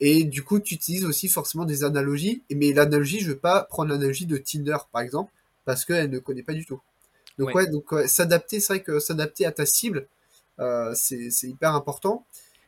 et 0.00 0.24
du 0.24 0.42
coup, 0.42 0.58
tu 0.60 0.74
utilises 0.74 1.04
aussi 1.04 1.28
forcément 1.28 1.64
des 1.64 1.84
analogies. 1.84 2.42
Mais 2.54 2.72
l'analogie, 2.72 3.20
je 3.20 3.30
veux 3.30 3.38
pas 3.38 3.62
prendre 3.64 3.90
l'analogie 3.90 4.26
de 4.26 4.36
Tinder, 4.36 4.78
par 4.92 5.02
exemple, 5.02 5.32
parce 5.64 5.84
qu'elle 5.84 6.10
ne 6.10 6.18
connaît 6.18 6.42
pas 6.42 6.54
du 6.54 6.66
tout. 6.66 6.80
Donc 7.38 7.54
ouais, 7.54 7.66
donc 7.68 7.86
s'adapter, 8.06 8.60
c'est 8.60 8.74
vrai 8.74 8.82
que 8.82 8.98
s'adapter 8.98 9.46
à 9.46 9.52
ta 9.52 9.64
cible, 9.64 10.06
euh, 10.60 10.92
c'est 10.94 11.48
hyper 11.48 11.74
important. 11.74 12.24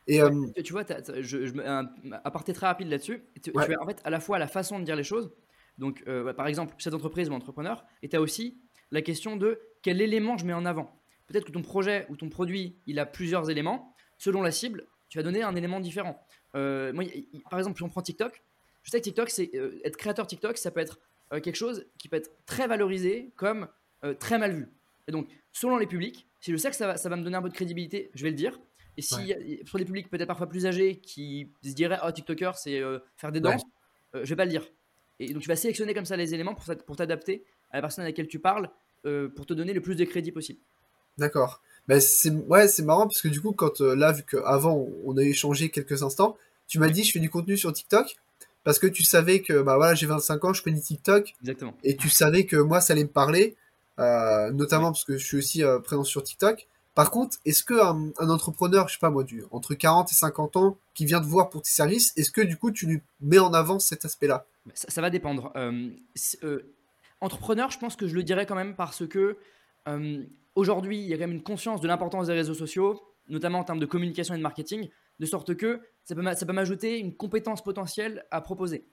Et 0.07 0.21
euh, 0.21 0.29
tu 0.63 0.73
vois, 0.73 0.83
je, 1.21 1.45
je, 1.45 1.59
un, 1.59 1.85
partir 2.29 2.53
très 2.53 2.67
rapide 2.67 2.89
là-dessus. 2.89 3.23
Tu, 3.41 3.51
as 3.55 3.81
en 3.81 3.85
fait 3.85 4.01
à 4.03 4.09
la 4.09 4.19
fois 4.19 4.39
la 4.39 4.47
façon 4.47 4.79
de 4.79 4.85
dire 4.85 4.95
les 4.95 5.03
choses. 5.03 5.31
Donc, 5.77 6.03
euh, 6.07 6.33
par 6.33 6.47
exemple, 6.47 6.75
cette 6.77 6.93
entreprise 6.93 7.29
ou 7.29 7.33
entrepreneur, 7.33 7.85
et 8.01 8.09
tu 8.09 8.15
as 8.15 8.21
aussi 8.21 8.59
la 8.91 9.01
question 9.01 9.37
de 9.37 9.59
quel 9.81 10.01
élément 10.01 10.37
je 10.37 10.45
mets 10.45 10.53
en 10.53 10.65
avant. 10.65 11.01
Peut-être 11.27 11.45
que 11.45 11.51
ton 11.51 11.61
projet 11.61 12.05
ou 12.09 12.17
ton 12.17 12.29
produit, 12.29 12.77
il 12.85 12.99
a 12.99 13.05
plusieurs 13.05 13.49
éléments. 13.49 13.95
Selon 14.17 14.41
la 14.41 14.51
cible, 14.51 14.87
tu 15.09 15.17
vas 15.17 15.23
donner 15.23 15.41
un 15.41 15.55
élément 15.55 15.79
différent. 15.79 16.25
moi, 16.53 17.03
par 17.49 17.59
exemple, 17.59 17.77
si 17.77 17.83
on 17.83 17.89
prend 17.89 18.01
TikTok, 18.01 18.43
je 18.83 18.91
sais 18.91 18.99
que 18.99 19.03
TikTok, 19.03 19.29
c'est 19.29 19.51
être 19.83 19.97
créateur 19.97 20.27
TikTok, 20.27 20.57
ça 20.57 20.69
peut 20.69 20.81
être 20.81 20.99
quelque 21.41 21.55
chose 21.55 21.85
qui 21.97 22.09
peut 22.09 22.17
être 22.17 22.31
très 22.45 22.67
valorisé 22.67 23.31
comme 23.35 23.67
euh, 24.03 24.13
très 24.13 24.37
mal 24.37 24.51
vu. 24.51 24.67
Et 25.07 25.11
donc, 25.11 25.27
selon 25.51 25.77
les 25.77 25.87
publics, 25.87 26.27
si 26.41 26.51
je 26.51 26.57
sais 26.57 26.69
que 26.69 26.75
ça 26.75 26.87
va, 26.87 26.97
ça 26.97 27.07
va 27.09 27.15
me 27.15 27.23
donner 27.23 27.37
un 27.37 27.41
peu 27.41 27.49
de 27.49 27.53
crédibilité, 27.53 28.11
je 28.13 28.23
vais 28.23 28.31
le 28.31 28.35
dire. 28.35 28.59
Et 28.97 29.01
si 29.01 29.33
sur 29.65 29.77
les 29.77 29.85
publics 29.85 30.09
peut-être 30.09 30.27
parfois 30.27 30.47
plus 30.47 30.65
âgés 30.65 30.97
qui 30.97 31.49
se 31.63 31.71
diraient 31.71 31.99
oh 32.05 32.11
TikToker 32.11 32.51
c'est 32.55 32.79
euh, 32.79 32.99
faire 33.15 33.31
des 33.31 33.39
danses, 33.39 33.63
euh, 34.15 34.21
je 34.23 34.29
vais 34.29 34.35
pas 34.35 34.45
le 34.45 34.51
dire. 34.51 34.65
Et 35.19 35.33
donc 35.33 35.41
tu 35.41 35.47
vas 35.47 35.55
sélectionner 35.55 35.93
comme 35.93 36.05
ça 36.05 36.15
les 36.15 36.33
éléments 36.33 36.53
pour, 36.55 36.75
pour 36.85 36.95
t'adapter 36.95 37.43
à 37.71 37.77
la 37.77 37.81
personne 37.81 38.03
à 38.03 38.07
laquelle 38.07 38.27
tu 38.27 38.39
parles 38.39 38.69
pour 39.35 39.45
te 39.45 39.53
donner 39.53 39.73
le 39.73 39.81
plus 39.81 39.95
de 39.95 40.05
crédit 40.05 40.31
possible. 40.31 40.59
D'accord. 41.17 41.61
mais 41.87 41.99
c'est 41.99 42.31
ouais 42.31 42.67
c'est 42.67 42.83
marrant 42.83 43.03
parce 43.03 43.21
que 43.21 43.27
du 43.27 43.41
coup 43.41 43.51
quand 43.51 43.81
là 43.81 44.11
vu 44.13 44.23
qu'avant 44.23 44.87
on 45.05 45.17
a 45.17 45.23
échangé 45.23 45.69
quelques 45.69 46.03
instants, 46.03 46.37
tu 46.67 46.79
m'as 46.79 46.89
dit 46.89 47.03
je 47.03 47.11
fais 47.11 47.19
du 47.19 47.29
contenu 47.29 47.57
sur 47.57 47.73
TikTok 47.73 48.15
parce 48.63 48.79
que 48.79 48.87
tu 48.87 49.03
savais 49.03 49.41
que 49.41 49.61
bah 49.61 49.75
voilà 49.75 49.93
j'ai 49.93 50.05
25 50.05 50.45
ans 50.45 50.53
je 50.53 50.63
connais 50.63 50.79
TikTok 50.79 51.35
Exactement. 51.41 51.75
et 51.83 51.97
tu 51.97 52.09
savais 52.09 52.45
que 52.45 52.55
moi 52.55 52.79
ça 52.79 52.93
allait 52.93 53.03
me 53.03 53.09
parler 53.09 53.57
euh, 53.99 54.51
notamment 54.51 54.91
parce 54.91 55.03
que 55.03 55.17
je 55.17 55.25
suis 55.25 55.37
aussi 55.37 55.63
euh, 55.63 55.79
présent 55.79 56.03
sur 56.03 56.23
TikTok. 56.23 56.67
Par 56.95 57.09
contre, 57.09 57.37
est-ce 57.45 57.63
que 57.63 57.73
un, 57.73 58.29
entrepreneur, 58.29 58.87
je 58.87 58.93
sais 58.93 58.99
pas 58.99 59.09
moi, 59.09 59.23
du, 59.23 59.43
entre 59.51 59.73
40 59.73 60.11
et 60.11 60.15
50 60.15 60.57
ans, 60.57 60.77
qui 60.93 61.05
vient 61.05 61.19
te 61.19 61.25
voir 61.25 61.49
pour 61.49 61.63
tes 61.63 61.71
services, 61.71 62.15
est-ce 62.17 62.29
que 62.29 62.41
du 62.41 62.57
coup 62.57 62.71
tu 62.71 62.85
lui 62.85 63.01
mets 63.19 63.39
en 63.39 63.53
avant 63.53 63.79
cet 63.79 64.05
aspect-là? 64.05 64.45
Ça, 64.75 65.01
va 65.01 65.09
dépendre. 65.09 65.51
Euh, 65.55 65.89
entrepreneur, 67.19 67.71
je 67.71 67.79
pense 67.79 67.95
que 67.95 68.07
je 68.07 68.15
le 68.15 68.23
dirais 68.23 68.45
quand 68.45 68.55
même 68.55 68.75
parce 68.75 69.07
que 69.07 69.37
aujourd'hui, 70.55 70.99
il 70.99 71.07
y 71.07 71.13
a 71.13 71.17
quand 71.17 71.27
même 71.27 71.37
une 71.37 71.43
conscience 71.43 71.81
de 71.81 71.87
l'importance 71.87 72.27
des 72.27 72.33
réseaux 72.33 72.53
sociaux, 72.53 73.01
notamment 73.27 73.59
en 73.59 73.63
termes 73.63 73.79
de 73.79 73.85
communication 73.85 74.35
et 74.35 74.37
de 74.37 74.43
marketing, 74.43 74.89
de 75.19 75.25
sorte 75.25 75.55
que 75.55 75.81
ça 76.05 76.15
peut 76.15 76.53
m'ajouter 76.53 76.99
une 76.99 77.15
compétence 77.15 77.63
potentielle 77.63 78.25
à 78.29 78.39
proposer. 78.39 78.85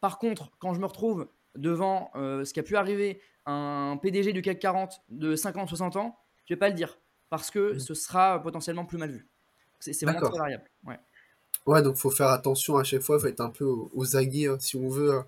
par 0.00 0.18
contre, 0.18 0.50
quand 0.58 0.72
je 0.72 0.80
me 0.80 0.86
retrouve 0.86 1.28
devant 1.56 2.10
ce 2.14 2.50
qui 2.52 2.58
a 2.58 2.62
pu 2.62 2.76
arriver 2.76 3.20
un 3.44 3.98
PDG 4.00 4.32
du 4.32 4.40
CAC 4.40 4.58
40 4.58 5.02
de 5.10 5.36
50-60 5.36 5.98
ans, 5.98 6.16
je 6.46 6.54
vais 6.54 6.58
pas 6.58 6.68
le 6.68 6.74
dire 6.74 6.98
parce 7.32 7.50
que 7.50 7.76
mmh. 7.76 7.80
ce 7.80 7.94
sera 7.94 8.42
potentiellement 8.42 8.84
plus 8.84 8.98
mal 8.98 9.10
vu. 9.10 9.26
C'est 9.80 9.98
vraiment 10.02 10.20
très 10.20 10.38
variable. 10.38 10.64
Ouais. 10.86 10.98
ouais, 11.64 11.80
donc 11.80 11.96
faut 11.96 12.10
faire 12.10 12.28
attention 12.28 12.76
à 12.76 12.84
chaque 12.84 13.00
fois, 13.00 13.18
faut 13.18 13.26
être 13.26 13.40
un 13.40 13.48
peu 13.48 13.64
aux, 13.64 14.16
aguets 14.16 14.48
hein, 14.48 14.58
si 14.60 14.76
on 14.76 14.90
veut 14.90 15.14
hein, 15.14 15.26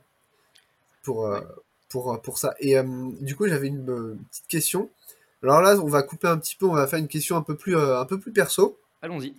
pour, 1.03 1.25
euh, 1.25 1.41
pour, 1.89 2.13
euh, 2.13 2.19
pour 2.19 2.37
ça. 2.37 2.55
Et 2.61 2.77
euh, 2.77 2.85
du 3.23 3.35
coup, 3.35 3.49
j'avais 3.49 3.69
une 3.69 4.19
petite 4.31 4.47
question. 4.49 4.91
Alors 5.43 5.63
là, 5.63 5.79
on 5.83 5.89
va 5.89 6.03
couper 6.03 6.29
un 6.29 6.37
petit 6.37 6.57
peu, 6.57 6.67
on 6.67 6.75
va 6.75 6.87
faire 6.87 6.99
une 6.99 7.09
question 7.09 7.39
un 7.39 7.43
peu 7.43 7.57
plus, 7.57 7.75
un 7.75 8.05
peu 8.05 8.21
plus 8.21 8.33
perso. 8.33 8.79
Allons-y. 9.01 9.35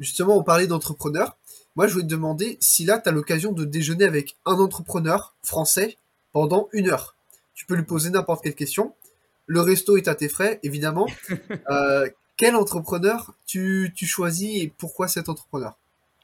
justement, 0.00 0.36
on 0.36 0.42
parlait 0.42 0.66
d'entrepreneurs. 0.66 1.36
Moi, 1.76 1.86
je 1.86 1.92
voulais 1.92 2.06
te 2.06 2.10
demander 2.10 2.58
si 2.60 2.84
là, 2.84 2.98
tu 2.98 3.08
as 3.08 3.12
l'occasion 3.12 3.52
de 3.52 3.64
déjeuner 3.64 4.04
avec 4.04 4.36
un 4.46 4.54
entrepreneur 4.54 5.36
français 5.44 5.96
pendant 6.32 6.68
une 6.72 6.90
heure. 6.90 7.14
Tu 7.54 7.66
peux 7.66 7.76
lui 7.76 7.84
poser 7.84 8.10
n'importe 8.10 8.42
quelle 8.42 8.56
question. 8.56 8.96
Le 9.46 9.60
resto 9.60 9.96
est 9.96 10.08
à 10.08 10.14
tes 10.14 10.28
frais, 10.28 10.60
évidemment. 10.62 11.06
Euh, 11.70 12.08
quel 12.36 12.56
entrepreneur 12.56 13.34
tu, 13.46 13.92
choisis 14.02 14.62
et 14.62 14.72
pourquoi 14.76 15.06
cet 15.06 15.28
entrepreneur? 15.28 15.78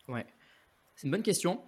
Ouais, 0.08 0.26
c'est 0.96 1.06
une 1.06 1.12
bonne 1.12 1.22
question. 1.22 1.60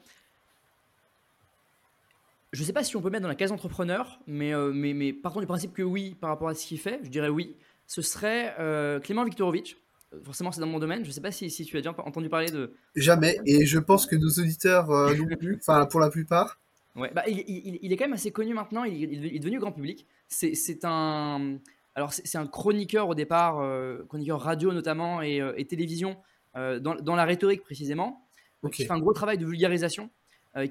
Je 2.53 2.61
ne 2.61 2.67
sais 2.67 2.73
pas 2.73 2.83
si 2.83 2.97
on 2.97 3.01
peut 3.01 3.11
mettre 3.11 3.23
dans 3.23 3.29
la 3.29 3.37
case 3.37 3.53
entrepreneur, 3.53 4.19
mais, 4.27 4.53
euh, 4.53 4.73
mais, 4.73 4.93
mais 4.93 5.13
partons 5.13 5.41
du 5.41 5.47
principe 5.47 5.73
que 5.73 5.83
oui, 5.83 6.17
par 6.21 6.31
rapport 6.31 6.49
à 6.49 6.55
ce 6.55 6.67
qu'il 6.67 6.81
fait, 6.81 7.01
je 7.05 7.11
dirais 7.11 7.29
oui. 7.29 7.55
Ce 7.87 8.03
serait 8.03 8.55
euh, 8.59 8.99
Clément 8.99 9.25
Viktorovitch. 9.25 9.77
Forcément, 10.25 10.51
c'est 10.51 10.61
dans 10.61 10.67
mon 10.67 10.81
domaine. 10.81 11.05
Je 11.05 11.09
ne 11.09 11.13
sais 11.13 11.21
pas 11.21 11.31
si, 11.31 11.49
si, 11.51 11.65
tu 11.65 11.77
as 11.77 11.81
déjà 11.81 11.95
entendu 11.99 12.29
parler 12.29 12.51
de. 12.51 12.73
Jamais. 12.97 13.39
Et 13.47 13.67
je 13.67 13.79
pense 13.79 14.07
que 14.07 14.17
nos 14.17 14.31
auditeurs 14.31 14.89
non 14.89 15.37
plus, 15.39 15.59
enfin 15.61 15.87
pour 15.87 16.01
la 16.01 16.11
plupart. 16.11 16.59
Ouais, 16.97 17.11
bah, 17.15 17.23
il, 17.29 17.45
il, 17.83 17.93
est 17.93 17.97
quand 17.97 18.05
même 18.05 18.15
assez 18.15 18.33
connu 18.33 18.53
maintenant. 18.53 18.85
Il, 18.85 18.97
il 18.97 19.37
est 19.37 19.39
devenu 19.39 19.59
grand 19.59 19.73
public. 19.73 20.07
C'est 20.29 20.85
un 20.85 21.59
alors 21.95 22.13
c'est 22.13 22.39
un 22.39 22.47
chroniqueur 22.47 23.09
au 23.09 23.15
départ, 23.15 23.61
euh, 23.61 24.05
chroniqueur 24.09 24.41
radio 24.41 24.73
notamment 24.73 25.23
et, 25.23 25.41
euh, 25.41 25.53
télévision 25.65 26.17
euh, 26.57 26.79
dans, 26.81 27.15
la 27.15 27.25
rhétorique 27.25 27.63
précisément, 27.63 28.27
qui 28.73 28.85
fait 28.85 28.93
un 28.93 28.99
gros 28.99 29.13
travail 29.13 29.39
de 29.39 29.47
vulgarisation, 29.47 30.11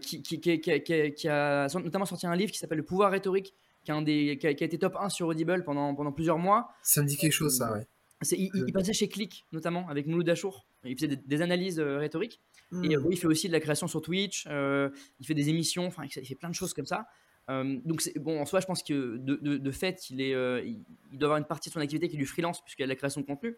qui, 0.02 0.22
qui, 0.22 1.28
a 1.28 1.68
notamment 1.76 2.06
sorti 2.06 2.28
un 2.28 2.36
livre 2.36 2.52
qui 2.52 2.58
s'appelle 2.58 2.80
Le 2.80 2.86
pouvoir 2.86 3.12
rhétorique, 3.12 3.54
qui 3.84 3.92
a, 3.92 4.02
des, 4.02 4.38
qui, 4.38 4.48
a, 4.48 4.50
été 4.50 4.78
top 4.78 4.98
1 5.00 5.10
sur 5.10 5.28
Audible 5.28 5.64
pendant, 5.64 5.96
pendant 5.96 6.12
plusieurs 6.12 6.38
mois. 6.38 6.70
Ça 6.84 7.02
me 7.02 7.08
dit 7.08 7.18
quelque 7.18 7.34
chose 7.34 7.58
ça, 7.58 7.72
ouais. 7.74 7.88
Il, 8.32 8.74
passait 8.74 8.92
chez 8.92 9.08
Click 9.08 9.46
notamment 9.54 9.88
avec 9.88 10.06
Mouloud 10.06 10.28
Achour. 10.30 10.66
Il 10.86 10.96
faisait 10.96 11.16
des, 11.16 11.42
analyses 11.42 11.80
rhétoriques. 11.80 12.40
Et 12.84 12.96
hmm. 12.96 13.08
il 13.12 13.18
fait 13.18 13.28
aussi 13.28 13.48
de 13.48 13.54
la 13.54 13.60
création 13.60 13.88
sur 13.88 14.02
Twitch. 14.02 14.46
il 14.46 15.26
fait 15.26 15.34
des 15.34 15.50
émissions. 15.50 15.88
Enfin, 15.88 16.04
il 16.06 16.26
fait 16.26 16.36
plein 16.36 16.50
de 16.50 16.56
choses 16.56 16.74
comme 16.74 16.86
ça. 16.86 17.08
Euh, 17.50 17.80
donc 17.84 18.08
bon, 18.18 18.40
en 18.40 18.46
soi, 18.46 18.60
je 18.60 18.66
pense 18.66 18.84
que 18.84 19.18
de, 19.18 19.72
fait, 19.72 20.10
il, 20.10 20.22
est, 20.22 20.34
euh, 20.34 20.62
il, 20.64 21.18
doit 21.18 21.28
avoir 21.28 21.38
une 21.38 21.46
partie 21.46 21.70
de 21.70 21.74
son 21.74 21.80
activité 21.80 22.08
qui 22.08 22.16
est 22.16 22.20
du 22.20 22.26
freelance 22.26 22.62
puisqu'il 22.62 22.84
y 22.84 22.86
a 22.86 22.88
de 22.88 22.92
la 22.92 22.96
création 22.96 23.22
de 23.22 23.26
contenu. 23.26 23.58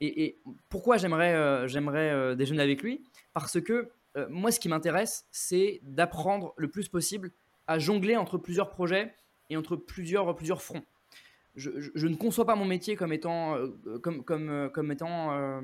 Et, 0.00 0.38
pourquoi 0.68 0.96
j'aimerais 0.96 1.34
euh, 1.34 1.68
j'aimerais 1.68 2.34
déjeuner 2.34 2.62
avec 2.62 2.82
lui? 2.82 3.02
Parce 3.34 3.60
que 3.60 3.90
moi, 4.28 4.50
ce 4.50 4.60
qui 4.60 4.68
m'intéresse, 4.68 5.24
c'est 5.30 5.80
d'apprendre 5.84 6.52
le 6.56 6.68
plus 6.68 6.88
possible 6.88 7.30
à 7.66 7.78
jongler 7.78 8.16
entre 8.16 8.36
plusieurs 8.36 8.68
projets 8.68 9.14
et 9.48 9.56
entre 9.56 9.76
plusieurs, 9.76 10.34
plusieurs 10.34 10.60
fronts. 10.60 10.84
Je, 11.54 11.70
ne 12.06 12.16
conçois 12.16 12.44
pas 12.44 12.56
mon 12.56 12.64
métier 12.64 12.96
comme 12.96 13.12
étant, 13.12 13.56
comme, 14.02 14.24
comme, 14.24 14.70
comme 14.72 14.92
étant 14.92 15.62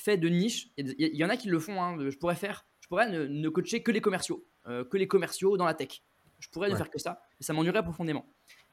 fait 0.00 0.16
de 0.16 0.28
niche. 0.28 0.68
Il 0.76 0.94
y, 0.98 1.24
en 1.24 1.28
a 1.28 1.36
qui 1.36 1.48
le 1.48 1.58
font. 1.58 1.82
Hein. 1.82 1.96
Je 2.10 2.16
pourrais 2.16 2.34
faire, 2.34 2.66
je 2.80 2.88
pourrais 2.88 3.10
ne, 3.10 3.26
ne 3.26 3.48
coacher 3.48 3.82
que 3.82 3.90
les 3.90 4.00
commerciaux, 4.00 4.46
que 4.64 4.96
les 4.96 5.08
commerciaux 5.08 5.56
dans 5.56 5.64
la 5.64 5.74
tech. 5.74 6.02
Je 6.40 6.48
pourrais 6.48 6.70
ne 6.70 6.76
faire 6.76 6.90
que 6.90 6.98
ça, 6.98 7.20
mais 7.38 7.44
ça 7.44 7.52
m'ennuierait 7.52 7.82
profondément. 7.82 8.26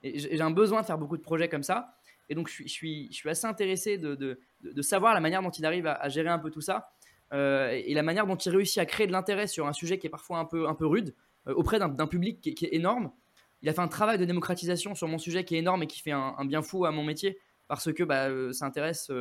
Et 0.03 0.19
j'ai 0.19 0.41
un 0.41 0.51
besoin 0.51 0.81
de 0.81 0.85
faire 0.85 0.97
beaucoup 0.97 1.17
de 1.17 1.21
projets 1.21 1.49
comme 1.49 1.63
ça. 1.63 1.95
Et 2.29 2.35
donc, 2.35 2.47
je 2.47 2.53
suis, 2.53 2.67
je 2.67 2.73
suis, 2.73 3.07
je 3.11 3.15
suis 3.15 3.29
assez 3.29 3.45
intéressé 3.45 3.97
de, 3.97 4.15
de, 4.15 4.39
de, 4.61 4.81
savoir 4.81 5.13
la 5.13 5.19
manière 5.19 5.41
dont 5.41 5.51
il 5.51 5.65
arrive 5.65 5.87
à, 5.87 6.09
gérer 6.09 6.29
un 6.29 6.39
peu 6.39 6.49
tout 6.49 6.61
ça 6.61 6.91
euh, 7.33 7.69
et 7.71 7.93
la 7.93 8.03
manière 8.03 8.25
dont 8.25 8.35
il 8.35 8.49
réussit 8.51 8.77
à 8.79 8.85
créer 8.85 9.07
de 9.07 9.11
l'intérêt 9.11 9.47
sur 9.47 9.67
un 9.67 9.73
sujet 9.73 9.97
qui 9.97 10.07
est 10.07 10.11
parfois 10.11 10.39
un 10.39 10.45
peu, 10.45 10.67
un 10.67 10.75
peu 10.75 10.85
rude 10.85 11.15
euh, 11.47 11.53
auprès 11.53 11.79
d'un 11.79 12.07
public 12.07 12.41
qui, 12.41 12.65
est 12.65 12.73
énorme. 12.73 13.11
Il 13.61 13.69
a 13.69 13.73
fait 13.73 13.81
un 13.81 13.87
travail 13.87 14.17
de 14.17 14.25
démocratisation 14.25 14.95
sur 14.95 15.07
mon 15.07 15.17
sujet 15.17 15.43
qui 15.43 15.55
est 15.55 15.59
énorme 15.59 15.83
et 15.83 15.87
qui 15.87 16.01
fait 16.01 16.11
un, 16.11 16.45
bien 16.45 16.61
fou 16.61 16.85
à 16.85 16.91
mon 16.91 17.03
métier 17.03 17.39
parce 17.67 17.91
que 17.91 18.03
bah, 18.03 18.29
euh, 18.29 18.53
ça 18.53 18.65
intéresse 18.65 19.11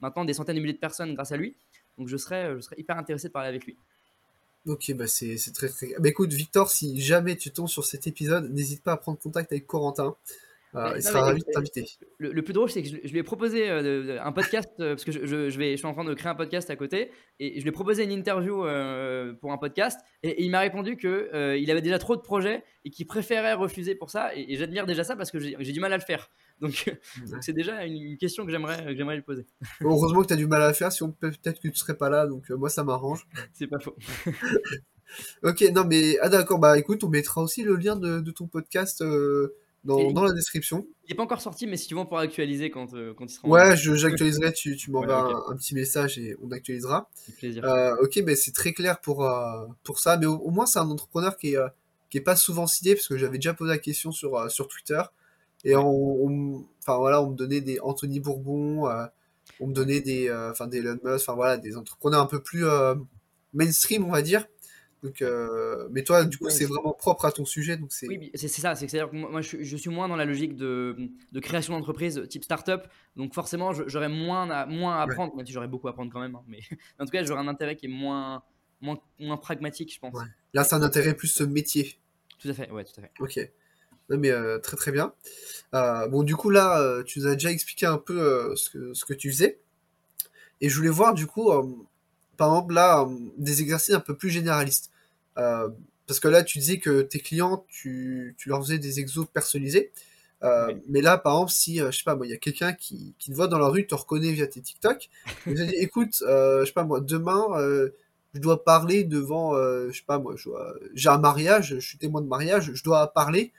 maintenant 0.00 0.24
des 0.24 0.34
centaines 0.34 0.56
de 0.56 0.60
milliers 0.60 0.74
de 0.74 0.78
personnes 0.78 1.14
grâce 1.14 1.32
à 1.32 1.36
lui. 1.36 1.54
Donc, 1.98 2.08
je 2.08 2.16
serais, 2.16 2.54
je 2.56 2.60
serais 2.60 2.76
hyper 2.78 2.98
intéressé 2.98 3.28
de 3.28 3.32
parler 3.32 3.48
avec 3.48 3.64
lui. 3.64 3.76
Ok, 4.66 4.92
bah 4.94 5.06
c'est 5.06 5.36
très 5.52 5.68
très. 5.68 5.88
Bah 5.98 6.08
écoute, 6.08 6.32
Victor, 6.32 6.70
si 6.70 7.00
jamais 7.00 7.36
tu 7.36 7.50
tombes 7.50 7.68
sur 7.68 7.84
cet 7.84 8.06
épisode, 8.06 8.50
n'hésite 8.50 8.82
pas 8.82 8.92
à 8.92 8.96
prendre 8.96 9.18
contact 9.18 9.52
avec 9.52 9.66
Corentin. 9.66 10.16
Euh, 10.74 10.94
il 10.96 11.02
sera 11.02 11.20
ravi 11.20 11.40
de 11.40 11.52
t'inviter. 11.52 11.86
Le, 12.18 12.42
plus 12.42 12.52
drôle, 12.52 12.68
c'est 12.68 12.82
que 12.82 12.88
je, 12.88 13.12
lui 13.12 13.18
ai 13.18 13.22
proposé 13.22 13.70
euh, 13.70 14.18
un 14.20 14.32
podcast, 14.32 14.70
euh, 14.80 14.94
parce 14.94 15.04
que 15.04 15.12
je, 15.12 15.24
je, 15.24 15.58
vais, 15.58 15.72
je 15.72 15.76
suis 15.76 15.86
en 15.86 15.92
train 15.92 16.04
de 16.04 16.14
créer 16.14 16.30
un 16.30 16.34
podcast 16.34 16.68
à 16.68 16.76
côté, 16.76 17.12
et 17.38 17.58
je 17.58 17.62
lui 17.62 17.68
ai 17.68 17.72
proposé 17.72 18.02
une 18.02 18.10
interview 18.10 18.64
pour 19.40 19.52
un 19.52 19.58
podcast, 19.58 20.00
et, 20.22 20.42
il 20.42 20.50
m'a 20.50 20.60
répondu 20.60 20.96
qu'il 20.96 21.28
il 21.32 21.70
avait 21.70 21.82
déjà 21.82 21.98
trop 21.98 22.16
de 22.16 22.22
projets 22.22 22.64
et 22.84 22.90
qu'il 22.90 23.06
préférait 23.06 23.54
refuser 23.54 23.94
pour 23.94 24.10
ça, 24.10 24.34
et, 24.34 24.56
j'admire 24.56 24.86
déjà 24.86 25.04
ça 25.04 25.14
parce 25.14 25.30
que 25.30 25.38
j'ai 25.38 25.72
du 25.72 25.80
mal 25.80 25.92
à 25.92 25.96
le 25.96 26.02
faire. 26.02 26.30
Donc 26.60 26.96
c'est 27.40 27.52
déjà 27.52 27.84
une, 27.84 28.16
question 28.16 28.44
que 28.44 28.50
j'aimerais 28.50 29.16
lui 29.16 29.22
poser. 29.22 29.46
Heureusement 29.80 30.22
que 30.22 30.28
tu 30.28 30.34
as 30.34 30.36
du 30.36 30.46
mal 30.46 30.62
à 30.62 30.72
faire, 30.72 30.92
si 30.92 31.02
on 31.02 31.12
peut-être 31.12 31.60
que 31.60 31.68
tu 31.68 31.76
serais 31.76 31.96
pas 31.96 32.10
là, 32.10 32.26
donc 32.26 32.48
moi 32.50 32.68
ça 32.68 32.84
m'arrange. 32.84 33.26
c'est 33.52 33.66
pas 33.66 33.78
faux. 33.78 33.96
ok, 35.42 35.64
non 35.74 35.84
mais 35.84 36.18
ah 36.20 36.28
d'accord, 36.28 36.58
bah 36.58 36.78
écoute, 36.78 37.04
on 37.04 37.08
mettra 37.08 37.42
aussi 37.42 37.62
le 37.62 37.76
lien 37.76 37.96
de, 37.96 38.20
de 38.20 38.30
ton 38.30 38.46
podcast 38.46 39.02
dans, 39.84 40.24
la 40.24 40.32
description. 40.32 40.86
Il 41.04 41.10
n'est 41.10 41.16
pas 41.16 41.22
encore 41.22 41.40
sorti, 41.40 41.66
mais 41.66 41.76
si 41.76 41.86
tu 41.86 41.94
veux, 41.94 42.00
on 42.00 42.06
pourra 42.06 42.22
actualiser 42.22 42.70
quand, 42.70 42.94
euh, 42.94 43.12
quand 43.14 43.26
il 43.26 43.34
sera. 43.34 43.48
Ouais, 43.48 43.76
j'actualiserai, 43.76 44.52
tu, 44.52 44.76
tu 44.76 44.90
m'enverras 44.90 45.44
un, 45.48 45.56
petit 45.56 45.74
message 45.74 46.18
et 46.18 46.36
on 46.42 46.50
actualisera. 46.50 47.10
plaisir. 47.38 47.64
Euh, 47.64 47.94
ok, 48.02 48.20
mais 48.24 48.34
c'est 48.34 48.52
très 48.52 48.72
clair 48.72 49.00
pour, 49.00 49.24
euh, 49.24 49.66
pour 49.82 49.98
ça, 49.98 50.16
mais 50.16 50.26
au, 50.26 50.50
moins 50.50 50.66
c'est 50.66 50.78
un 50.78 50.90
entrepreneur 50.90 51.36
qui 51.36 51.54
est, 51.54 51.58
qui 52.10 52.18
est 52.18 52.22
pas 52.22 52.36
souvent 52.36 52.66
cité, 52.66 52.94
parce 52.94 53.08
que 53.08 53.18
j'avais 53.18 53.38
déjà 53.38 53.54
posé 53.54 53.70
la 53.70 53.78
question 53.78 54.10
sur, 54.10 54.50
sur 54.50 54.68
Twitter, 54.68 55.02
et 55.64 55.76
on, 55.76 56.64
enfin 56.80 56.98
voilà, 56.98 57.22
on 57.22 57.30
me 57.30 57.36
donnait 57.36 57.60
des 57.60 57.80
Anthony 57.80 58.20
Bourbon, 58.20 58.88
on 59.60 59.66
me 59.66 59.72
donnait 59.72 60.00
des, 60.00 60.30
enfin 60.50 60.66
des 60.66 60.78
Elon 60.78 60.98
Musk, 61.02 61.28
enfin 61.28 61.34
voilà, 61.34 61.56
des 61.56 61.76
entrepreneurs 61.76 62.20
un 62.20 62.26
peu 62.26 62.42
plus 62.42 62.64
mainstream, 63.52 64.04
on 64.04 64.10
va 64.10 64.22
dire. 64.22 64.46
Donc, 65.04 65.20
euh, 65.20 65.86
mais 65.90 66.02
toi, 66.02 66.24
du 66.24 66.38
coup, 66.38 66.48
c'est 66.48 66.64
vraiment 66.64 66.94
propre 66.94 67.26
à 67.26 67.30
ton 67.30 67.44
sujet. 67.44 67.76
Donc 67.76 67.92
c'est... 67.92 68.08
Oui, 68.08 68.30
c'est, 68.34 68.48
ça. 68.48 68.74
C'est, 68.74 68.86
que 68.86 69.14
moi, 69.14 69.42
je, 69.42 69.76
suis 69.76 69.90
moins 69.90 70.08
dans 70.08 70.16
la 70.16 70.24
logique 70.24 70.56
de, 70.56 70.96
de 71.30 71.40
création 71.40 71.74
d'entreprise 71.74 72.22
type 72.30 72.42
startup. 72.42 72.88
Donc, 73.14 73.34
forcément, 73.34 73.72
j'aurais 73.74 74.08
moins 74.08 74.50
à, 74.50 74.64
moins 74.64 74.96
à 74.96 75.02
apprendre, 75.02 75.36
même 75.36 75.44
si 75.44 75.52
j'aurais 75.52 75.68
beaucoup 75.68 75.88
à 75.88 75.90
apprendre 75.90 76.10
quand 76.10 76.20
même. 76.20 76.34
Hein, 76.34 76.42
mais 76.48 76.60
en 76.98 77.04
tout 77.04 77.10
cas, 77.10 77.22
j'aurais 77.22 77.42
un 77.42 77.48
intérêt 77.48 77.76
qui 77.76 77.84
est 77.84 77.90
moins, 77.90 78.42
moins, 78.80 78.98
moins 79.20 79.36
pragmatique, 79.36 79.92
je 79.92 80.00
pense. 80.00 80.16
Là, 80.54 80.64
c'est 80.64 80.74
un 80.74 80.82
intérêt 80.82 81.12
plus 81.12 81.28
ce 81.28 81.44
métier. 81.44 81.98
Tout 82.38 82.48
à 82.48 82.54
fait, 82.54 82.70
ouais, 82.70 82.84
tout 82.84 82.98
à 82.98 83.02
fait. 83.02 83.12
Ok. 83.20 83.52
Non, 84.10 84.18
mais 84.18 84.30
euh, 84.30 84.58
très 84.58 84.76
très 84.76 84.92
bien. 84.92 85.12
Euh, 85.74 86.06
bon, 86.08 86.22
du 86.22 86.36
coup, 86.36 86.50
là, 86.50 87.02
tu 87.04 87.20
nous 87.20 87.26
as 87.26 87.34
déjà 87.34 87.50
expliqué 87.50 87.86
un 87.86 87.98
peu 87.98 88.54
ce, 88.56 88.70
que, 88.70 88.94
ce 88.94 89.04
que 89.04 89.14
tu 89.14 89.30
faisais. 89.30 89.58
Et 90.60 90.68
je 90.68 90.76
voulais 90.76 90.90
voir, 90.90 91.14
du 91.14 91.26
coup, 91.26 91.50
par 92.36 92.48
exemple, 92.48 92.74
là, 92.74 93.08
des 93.36 93.60
exercices 93.62 93.94
un 93.94 94.00
peu 94.00 94.16
plus 94.16 94.30
généralistes. 94.30 94.90
Euh, 95.38 95.68
parce 96.06 96.20
que 96.20 96.28
là, 96.28 96.42
tu 96.42 96.58
disais 96.58 96.78
que 96.78 97.02
tes 97.02 97.18
clients, 97.18 97.64
tu, 97.68 98.34
tu 98.38 98.48
leur 98.48 98.60
faisais 98.62 98.78
des 98.78 99.00
exos 99.00 99.26
personnalisés. 99.32 99.90
Euh, 100.42 100.74
Mais 100.88 101.00
là, 101.00 101.16
par 101.16 101.34
exemple, 101.34 101.52
si, 101.52 101.80
euh, 101.80 101.90
je 101.90 101.98
sais 101.98 102.04
pas, 102.04 102.14
moi, 102.14 102.26
il 102.26 102.30
y 102.30 102.34
a 102.34 102.38
quelqu'un 102.38 102.74
qui, 102.74 103.14
qui 103.18 103.30
te 103.30 103.36
voit 103.36 103.48
dans 103.48 103.58
la 103.58 103.68
rue, 103.68 103.86
te 103.86 103.94
reconnaît 103.94 104.32
via 104.32 104.46
tes 104.46 104.60
TikTok, 104.60 105.08
et 105.46 105.54
dit, 105.54 105.74
écoute, 105.76 106.22
euh, 106.22 106.60
je 106.60 106.66
sais 106.66 106.72
pas, 106.72 106.84
moi, 106.84 107.00
demain, 107.00 107.46
euh, 107.52 107.90
je 108.34 108.40
dois 108.40 108.62
parler 108.62 109.04
devant, 109.04 109.54
je 109.54 109.92
sais 109.92 110.04
pas, 110.06 110.18
moi, 110.18 110.34
j'ai 110.94 111.08
un 111.08 111.18
mariage, 111.18 111.76
je 111.78 111.86
suis 111.86 111.98
témoin 111.98 112.20
de 112.20 112.26
mariage, 112.26 112.72
je 112.74 112.82
dois 112.82 113.06
parler, 113.12 113.52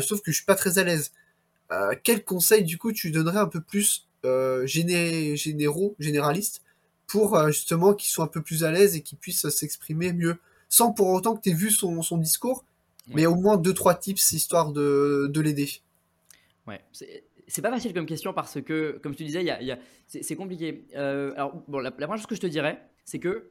sauf 0.00 0.20
que 0.22 0.30
je 0.30 0.36
suis 0.36 0.46
pas 0.46 0.54
très 0.54 0.78
à 0.78 0.84
l'aise. 0.84 1.12
quel 2.04 2.24
conseil, 2.24 2.64
du 2.64 2.78
coup, 2.78 2.92
tu 2.92 3.10
donnerais 3.10 3.38
un 3.38 3.48
peu 3.48 3.60
plus 3.60 4.08
géné 4.64 5.36
généraux, 5.36 5.94
généralistes, 5.98 6.62
pour 7.06 7.48
justement 7.48 7.94
qu'ils 7.94 8.10
soient 8.10 8.24
un 8.24 8.28
peu 8.28 8.42
plus 8.42 8.64
à 8.64 8.70
l'aise 8.70 8.96
et 8.96 9.02
qu'ils 9.02 9.18
puissent 9.18 9.48
s'exprimer 9.48 10.12
mieux? 10.12 10.38
Sans 10.68 10.92
pour 10.92 11.08
autant 11.08 11.36
que 11.36 11.42
tu 11.42 11.50
aies 11.50 11.54
vu 11.54 11.70
son, 11.70 12.00
son 12.02 12.16
discours, 12.16 12.64
mais 13.08 13.26
au 13.26 13.34
moins 13.34 13.56
deux 13.56 13.74
trois 13.74 13.94
tips 13.94 14.32
histoire 14.32 14.72
de, 14.72 15.28
de 15.30 15.40
l'aider. 15.40 15.68
Ouais, 16.66 16.80
c'est 17.52 17.62
pas 17.62 17.70
facile 17.70 17.92
comme 17.92 18.06
question 18.06 18.32
parce 18.32 18.60
que, 18.62 18.98
comme 19.02 19.14
tu 19.14 19.24
disais, 19.24 19.44
y 19.44 19.50
a, 19.50 19.60
y 19.62 19.72
a, 19.72 19.78
c'est 20.06 20.36
compliqué. 20.36 20.86
Euh, 20.94 21.32
alors, 21.34 21.62
bon, 21.68 21.78
la, 21.78 21.90
première 21.90 22.16
chose 22.16 22.26
que 22.26 22.34
je 22.34 22.40
te 22.40 22.46
dirais, 22.46 22.80
c'est 23.04 23.18
que, 23.18 23.50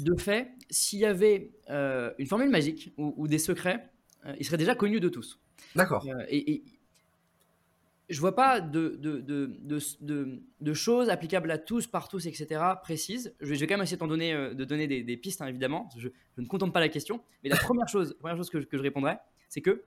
de 0.00 0.14
fait, 0.20 0.48
s'il 0.68 0.98
y 0.98 1.06
avait 1.06 1.52
euh, 1.70 2.12
une 2.18 2.26
formule 2.26 2.50
magique 2.50 2.92
ou, 2.98 3.28
des 3.28 3.38
secrets, 3.38 3.88
euh, 4.26 4.34
ils 4.38 4.44
seraient 4.44 4.56
déjà 4.56 4.74
connus 4.74 5.00
de 5.00 5.08
tous. 5.08 5.38
D'accord. 5.74 6.04
et, 6.28 6.62
je 8.08 8.20
vois 8.20 8.34
pas 8.34 8.60
de, 8.60 8.96
de, 8.98 9.20
de, 9.20 10.42
de, 10.60 10.72
choses 10.74 11.10
applicables 11.10 11.50
à 11.50 11.58
tous, 11.58 11.86
par 11.86 12.08
tous, 12.08 12.26
etc. 12.26 12.60
précises. 12.82 13.34
Je 13.40 13.54
vais, 13.54 13.66
quand 13.66 13.74
même 13.74 13.82
essayer 13.82 13.98
de, 13.98 14.06
donner, 14.06 14.32
euh, 14.32 14.54
de 14.54 14.64
donner 14.64 14.86
des, 14.86 15.16
pistes, 15.18 15.42
hein, 15.42 15.46
évidemment. 15.46 15.90
Je, 15.98 16.08
ne 16.38 16.46
contemple 16.46 16.72
pas 16.72 16.80
la 16.80 16.88
question. 16.88 17.20
Mais 17.42 17.50
la 17.50 17.56
première 17.56 17.88
chose, 17.88 18.16
première 18.18 18.36
chose 18.36 18.48
que, 18.48 18.60
je 18.60 18.82
répondrai, 18.82 19.18
c'est 19.48 19.60
que 19.60 19.84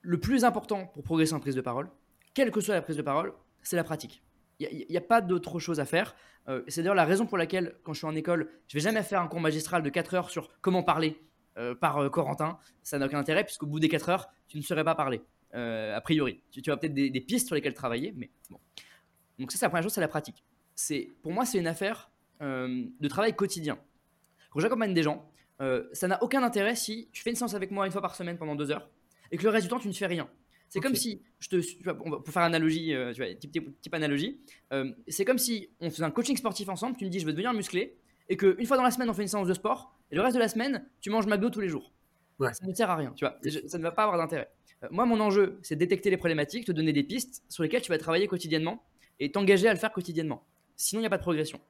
le 0.00 0.18
plus 0.18 0.44
important 0.44 0.86
pour 0.86 1.02
progresser 1.02 1.34
en 1.34 1.40
prise 1.40 1.54
de 1.54 1.60
parole, 1.60 1.90
quelle 2.34 2.50
que 2.50 2.60
soit 2.60 2.74
la 2.74 2.82
prise 2.82 2.96
de 2.96 3.02
parole, 3.02 3.34
c'est 3.62 3.76
la 3.76 3.84
pratique. 3.84 4.22
Il 4.58 4.86
n'y 4.88 4.96
a, 4.96 5.02
pas 5.02 5.20
d'autre 5.20 5.58
chose 5.58 5.78
à 5.78 5.84
faire. 5.84 6.14
Euh, 6.48 6.62
c'est 6.68 6.82
d'ailleurs 6.82 6.94
la 6.94 7.04
raison 7.04 7.26
pour 7.26 7.36
laquelle, 7.36 7.74
quand 7.82 7.92
je 7.92 7.98
suis 7.98 8.06
en 8.06 8.14
école, 8.14 8.48
je 8.68 8.78
vais 8.78 8.82
jamais 8.82 9.02
faire 9.02 9.20
un 9.20 9.28
cours 9.28 9.40
magistral 9.40 9.82
de 9.82 9.90
4 9.90 10.14
heures 10.14 10.30
sur 10.30 10.48
comment 10.60 10.82
parler 10.82 11.18
euh, 11.18 11.31
par 11.80 12.10
Corentin. 12.10 12.58
Ça 12.82 12.98
n'a 12.98 13.06
aucun 13.06 13.18
intérêt, 13.18 13.44
puisqu'au 13.44 13.66
bout 13.66 13.80
des 13.80 13.88
4 13.88 14.08
heures, 14.08 14.28
tu 14.48 14.56
ne 14.56 14.62
saurais 14.62 14.84
pas 14.84 14.94
parler. 14.94 15.22
a 15.52 16.00
priori. 16.00 16.42
Tu, 16.50 16.70
as 16.70 16.76
peut-être 16.76 16.94
des, 16.94 17.10
des, 17.10 17.20
pistes 17.20 17.46
sur 17.46 17.54
lesquelles 17.54 17.74
travailler, 17.74 18.12
mais 18.16 18.30
bon. 18.50 18.58
Donc 19.38 19.52
ça, 19.52 19.58
c'est 19.58 19.66
la 19.66 19.70
première 19.70 19.82
chose, 19.82 19.92
c'est 19.92 20.00
la 20.00 20.08
pratique. 20.08 20.44
C'est, 20.74 21.10
pour 21.22 21.32
moi, 21.32 21.44
c'est 21.44 21.58
une 21.58 21.66
affaire 21.66 22.10
de 22.40 23.08
travail 23.08 23.34
quotidien. 23.34 23.78
Quand 24.50 24.60
j'accompagne 24.60 24.94
des 24.94 25.02
gens, 25.02 25.30
ça 25.92 26.08
n'a 26.08 26.22
aucun 26.22 26.42
intérêt 26.42 26.74
si 26.74 27.08
tu 27.12 27.22
fais 27.22 27.30
une 27.30 27.36
séance 27.36 27.54
avec 27.54 27.70
moi 27.70 27.86
une 27.86 27.92
fois 27.92 28.02
par 28.02 28.14
semaine 28.14 28.38
pendant 28.38 28.54
deux 28.54 28.70
heures 28.70 28.88
et 29.32 29.38
que 29.38 29.42
le 29.42 29.48
reste 29.48 29.64
du 29.64 29.70
temps, 29.70 29.80
tu 29.80 29.88
ne 29.88 29.92
fais 29.92 30.06
rien. 30.06 30.28
C'est 30.68 30.80
comme 30.80 30.94
si, 30.94 31.20
je 31.38 31.48
te, 31.48 31.90
pour 31.92 32.32
faire 32.32 32.42
analogie, 32.42 32.94
euh, 32.94 33.12
tu 33.12 33.22
vois, 33.22 33.34
type, 33.34 33.94
analogie, 33.94 34.40
euh, 34.72 34.90
c'est 35.08 35.24
comme 35.24 35.36
si 35.36 35.68
on 35.80 35.90
faisait 35.90 36.04
un 36.04 36.10
coaching 36.10 36.36
sportif 36.36 36.68
ensemble, 36.68 36.96
tu 36.96 37.04
me 37.04 37.10
dis 37.10 37.20
je 37.20 37.26
veux 37.26 37.32
devenir 37.32 37.52
musclé, 37.52 37.98
et 38.30 38.38
qu'une 38.38 38.64
fois 38.64 38.78
dans 38.78 38.82
la 38.82 38.90
semaine 38.90 39.10
on 39.10 39.12
fait 39.12 39.22
une 39.22 39.28
séance 39.28 39.48
de 39.48 39.52
sport, 39.52 39.94
et 40.12 40.14
le 40.14 40.22
reste 40.22 40.36
de 40.36 40.40
la 40.40 40.48
semaine 40.48 40.86
tu 41.00 41.10
manges 41.10 41.26
McDo 41.26 41.50
tous 41.50 41.60
les 41.60 41.68
jours. 41.68 41.92
Ça 42.40 42.66
ne 42.66 42.74
sert 42.74 42.90
à 42.90 42.96
rien, 42.96 43.12
tu 43.16 43.24
vois, 43.24 43.38
ça 43.66 43.78
ne 43.78 43.82
va 43.82 43.92
pas 43.92 44.04
avoir 44.04 44.18
d'intérêt. 44.18 44.50
Euh, 44.84 44.88
moi 44.90 45.04
mon 45.04 45.18
enjeu 45.18 45.58
c'est 45.62 45.74
de 45.74 45.80
détecter 45.80 46.10
les 46.10 46.16
problématiques, 46.16 46.66
te 46.66 46.72
donner 46.72 46.92
des 46.92 47.02
pistes 47.02 47.44
sur 47.48 47.64
lesquelles 47.64 47.82
tu 47.82 47.90
vas 47.90 47.98
travailler 47.98 48.28
quotidiennement, 48.28 48.84
et 49.18 49.32
t'engager 49.32 49.68
à 49.68 49.72
le 49.72 49.78
faire 49.78 49.92
quotidiennement. 49.92 50.46
Sinon 50.76 51.00
il 51.00 51.02
n'y 51.02 51.06
a 51.06 51.10
pas 51.10 51.18
de 51.18 51.22
progression. 51.22 51.60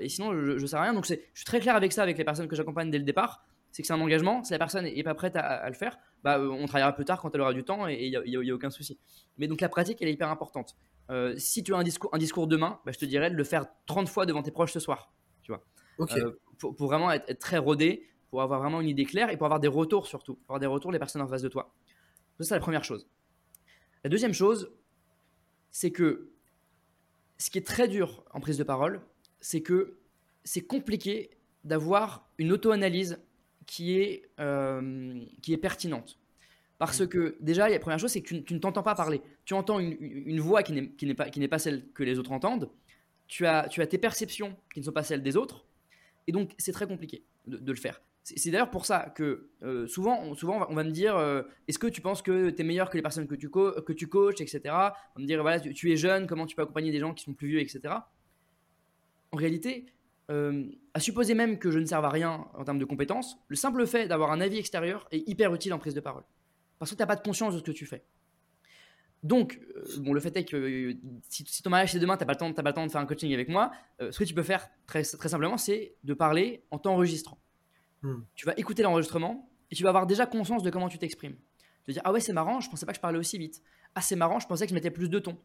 et 0.00 0.08
sinon 0.08 0.32
je 0.32 0.52
ne 0.52 0.66
sers 0.66 0.78
à 0.78 0.82
rien, 0.84 0.94
donc 0.94 1.06
je 1.06 1.14
suis 1.34 1.44
très 1.44 1.60
clair 1.60 1.74
avec 1.74 1.92
ça 1.92 2.02
avec 2.02 2.18
les 2.18 2.24
personnes 2.24 2.48
que 2.48 2.56
j'accompagne 2.56 2.90
dès 2.90 2.98
le 2.98 3.04
départ 3.04 3.44
c'est 3.72 3.82
que 3.82 3.86
c'est 3.86 3.94
un 3.94 4.00
engagement. 4.00 4.44
Si 4.44 4.52
la 4.52 4.58
personne 4.58 4.84
n'est 4.84 5.02
pas 5.02 5.14
prête 5.14 5.34
à, 5.34 5.66
le 5.68 5.74
faire, 5.74 5.98
bah, 6.22 6.38
euh, 6.38 6.48
on 6.48 6.66
travaillera 6.66 6.92
plus 6.92 7.04
tard 7.04 7.20
quand 7.20 7.34
elle 7.34 7.40
aura 7.40 7.54
du 7.54 7.64
temps 7.64 7.88
et 7.88 8.04
il 8.04 8.40
n'y 8.40 8.50
a, 8.50 8.54
aucun 8.54 8.70
souci. 8.70 8.98
Mais 9.38 9.48
donc 9.48 9.60
la 9.60 9.68
pratique, 9.68 10.00
elle 10.00 10.08
est 10.08 10.12
hyper 10.12 10.30
importante. 10.30 10.76
Euh, 11.10 11.34
si 11.38 11.64
tu 11.64 11.74
as 11.74 11.78
un 11.78 11.82
discours, 11.82 12.10
un 12.12 12.18
discours 12.18 12.46
demain, 12.46 12.80
bah, 12.84 12.92
je 12.92 12.98
te 12.98 13.04
dirais 13.06 13.30
de 13.30 13.34
le 13.34 13.44
faire 13.44 13.66
30 13.86 14.08
fois 14.08 14.26
devant 14.26 14.42
tes 14.42 14.50
proches 14.50 14.72
ce 14.72 14.80
soir. 14.80 15.12
Tu 15.42 15.50
vois. 15.50 15.64
Euh, 16.00 16.32
pour, 16.58 16.86
vraiment 16.86 17.10
être, 17.10 17.38
très 17.38 17.58
rodé, 17.58 18.08
pour 18.30 18.42
avoir 18.42 18.60
vraiment 18.60 18.80
une 18.80 18.88
idée 18.88 19.04
claire 19.04 19.30
et 19.30 19.36
pour 19.36 19.46
avoir 19.46 19.60
des 19.60 19.68
retours 19.68 20.06
surtout. 20.06 20.34
Pour 20.34 20.54
avoir 20.54 20.60
des 20.60 20.66
retours 20.66 20.92
des 20.92 20.98
personnes 20.98 21.22
en 21.22 21.28
face 21.28 21.42
de 21.42 21.48
toi. 21.48 21.72
Ça, 22.38 22.44
c'est 22.44 22.54
la 22.54 22.60
première 22.60 22.84
chose. 22.84 23.06
La 24.04 24.10
deuxième 24.10 24.32
chose, 24.32 24.72
c'est 25.70 25.90
que 25.90 26.30
ce 27.38 27.50
qui 27.50 27.58
est 27.58 27.66
très 27.66 27.88
dur 27.88 28.24
en 28.32 28.40
prise 28.40 28.58
de 28.58 28.64
parole, 28.64 29.00
c'est 29.40 29.62
que 29.62 29.98
c'est 30.44 30.60
compliqué 30.62 31.30
d'avoir 31.64 32.28
une 32.38 32.52
auto-analyse 32.52 33.20
qui 33.66 33.98
est, 33.98 34.28
euh, 34.40 35.20
qui 35.40 35.52
est 35.52 35.58
pertinente. 35.58 36.18
Parce 36.78 37.00
mm. 37.00 37.08
que 37.08 37.36
déjà, 37.40 37.68
la 37.68 37.78
première 37.78 37.98
chose, 37.98 38.10
c'est 38.10 38.22
que 38.22 38.34
tu, 38.34 38.54
ne 38.54 38.58
t'entends 38.58 38.82
pas 38.82 38.94
parler. 38.94 39.22
Tu 39.44 39.54
entends 39.54 39.78
une, 39.78 40.40
voix 40.40 40.62
qui 40.62 40.72
n'est, 40.72 41.14
pas, 41.14 41.26
pas 41.48 41.58
celle 41.58 41.88
que 41.92 42.02
les 42.02 42.18
autres 42.18 42.32
entendent. 42.32 42.70
Tu 43.28 43.46
as, 43.46 43.68
tu 43.68 43.80
as 43.80 43.86
tes 43.86 43.98
perceptions 43.98 44.56
qui 44.72 44.80
ne 44.80 44.84
sont 44.84 44.92
pas 44.92 45.04
celles 45.04 45.22
des 45.22 45.36
autres. 45.36 45.64
Et 46.26 46.32
donc, 46.32 46.52
c'est 46.58 46.72
très 46.72 46.86
compliqué 46.86 47.24
de, 47.46 47.72
le 47.72 47.78
faire. 47.78 48.00
C'est, 48.22 48.50
d'ailleurs 48.50 48.70
pour 48.70 48.86
ça 48.86 49.12
que 49.14 49.50
euh, 49.62 49.86
souvent, 49.88 50.20
on, 50.22 50.34
souvent, 50.34 50.66
on 50.68 50.74
va, 50.74 50.84
me 50.84 50.90
dire 50.90 51.16
euh, 51.16 51.42
est-ce 51.66 51.78
que 51.78 51.88
tu 51.88 52.00
penses 52.00 52.22
que 52.22 52.50
tu 52.50 52.60
es 52.60 52.64
meilleur 52.64 52.90
que 52.90 52.96
les 52.96 53.02
personnes 53.02 53.26
que 53.26 53.34
tu, 53.34 53.50
que 53.50 53.92
tu 53.92 54.06
coaches, 54.08 54.40
etc. 54.40 54.60
On 54.66 54.70
va 54.70 54.94
me 55.18 55.26
dire 55.26 55.42
voilà, 55.42 55.58
tu, 55.58 55.92
es 55.92 55.96
jeune, 55.96 56.26
comment 56.26 56.46
tu 56.46 56.54
peux 56.54 56.62
accompagner 56.62 56.92
des 56.92 57.00
gens 57.00 57.14
qui 57.14 57.24
sont 57.24 57.34
plus 57.34 57.48
vieux, 57.48 57.60
etc. 57.60 57.94
En 59.32 59.36
réalité, 59.36 59.86
euh, 60.30 60.64
à 60.94 61.00
supposer 61.00 61.34
même 61.34 61.58
que 61.58 61.70
je 61.70 61.78
ne 61.78 61.84
serve 61.84 62.04
à 62.04 62.10
rien 62.10 62.46
en 62.54 62.64
termes 62.64 62.78
de 62.78 62.84
compétences, 62.84 63.38
le 63.48 63.56
simple 63.56 63.86
fait 63.86 64.06
d'avoir 64.06 64.30
un 64.30 64.40
avis 64.40 64.58
extérieur 64.58 65.08
est 65.10 65.28
hyper 65.28 65.52
utile 65.54 65.74
en 65.74 65.78
prise 65.78 65.94
de 65.94 66.00
parole. 66.00 66.24
Parce 66.78 66.90
que 66.90 66.96
tu 66.96 67.02
n'as 67.02 67.06
pas 67.06 67.16
de 67.16 67.22
conscience 67.22 67.54
de 67.54 67.58
ce 67.58 67.64
que 67.64 67.72
tu 67.72 67.86
fais. 67.86 68.04
Donc, 69.22 69.60
euh, 69.76 69.84
bon, 69.98 70.12
le 70.12 70.20
fait 70.20 70.36
est 70.36 70.44
que 70.44 70.56
euh, 70.56 70.94
si, 71.28 71.62
ton 71.62 71.70
mariage 71.70 71.92
c'est 71.92 72.00
demain, 72.00 72.16
tu 72.16 72.24
n'as 72.24 72.26
pas, 72.26 72.34
pas, 72.34 72.44
le 72.46 72.72
temps 72.72 72.86
de 72.86 72.90
faire 72.90 73.00
un 73.00 73.06
coaching 73.06 73.32
avec 73.32 73.48
moi, 73.48 73.70
ce 74.00 74.18
que 74.18 74.24
tu 74.24 74.34
peux 74.34 74.42
faire 74.42 74.68
très, 74.86 75.02
très 75.02 75.28
simplement, 75.28 75.56
c'est 75.56 75.94
de 76.02 76.14
parler 76.14 76.64
en 76.70 76.78
t'enregistrant. 76.78 77.38
Hmm. 78.02 78.22
Tu 78.34 78.46
vas 78.46 78.54
écouter 78.56 78.82
l'enregistrement 78.82 79.48
et 79.70 79.76
tu 79.76 79.84
vas 79.84 79.90
avoir 79.90 80.06
déjà 80.06 80.26
conscience 80.26 80.62
de 80.62 80.70
comment 80.70 80.88
tu 80.88 80.98
t'exprimes. 80.98 81.36
Tu 81.84 81.90
vas 81.90 81.92
dire 81.94 82.02
Ah 82.04 82.12
ouais, 82.12 82.20
c'est 82.20 82.32
marrant, 82.32 82.60
je 82.60 82.68
pensais 82.68 82.84
pas 82.84 82.92
que 82.92 82.96
je 82.96 83.00
parlais 83.00 83.18
aussi 83.18 83.38
vite. 83.38 83.62
Ah, 83.94 84.00
c'est 84.00 84.16
marrant, 84.16 84.40
je 84.40 84.46
pensais 84.46 84.64
que 84.64 84.70
je 84.70 84.74
mettais 84.74 84.90
plus 84.90 85.08
de 85.08 85.18
ton. 85.18 85.38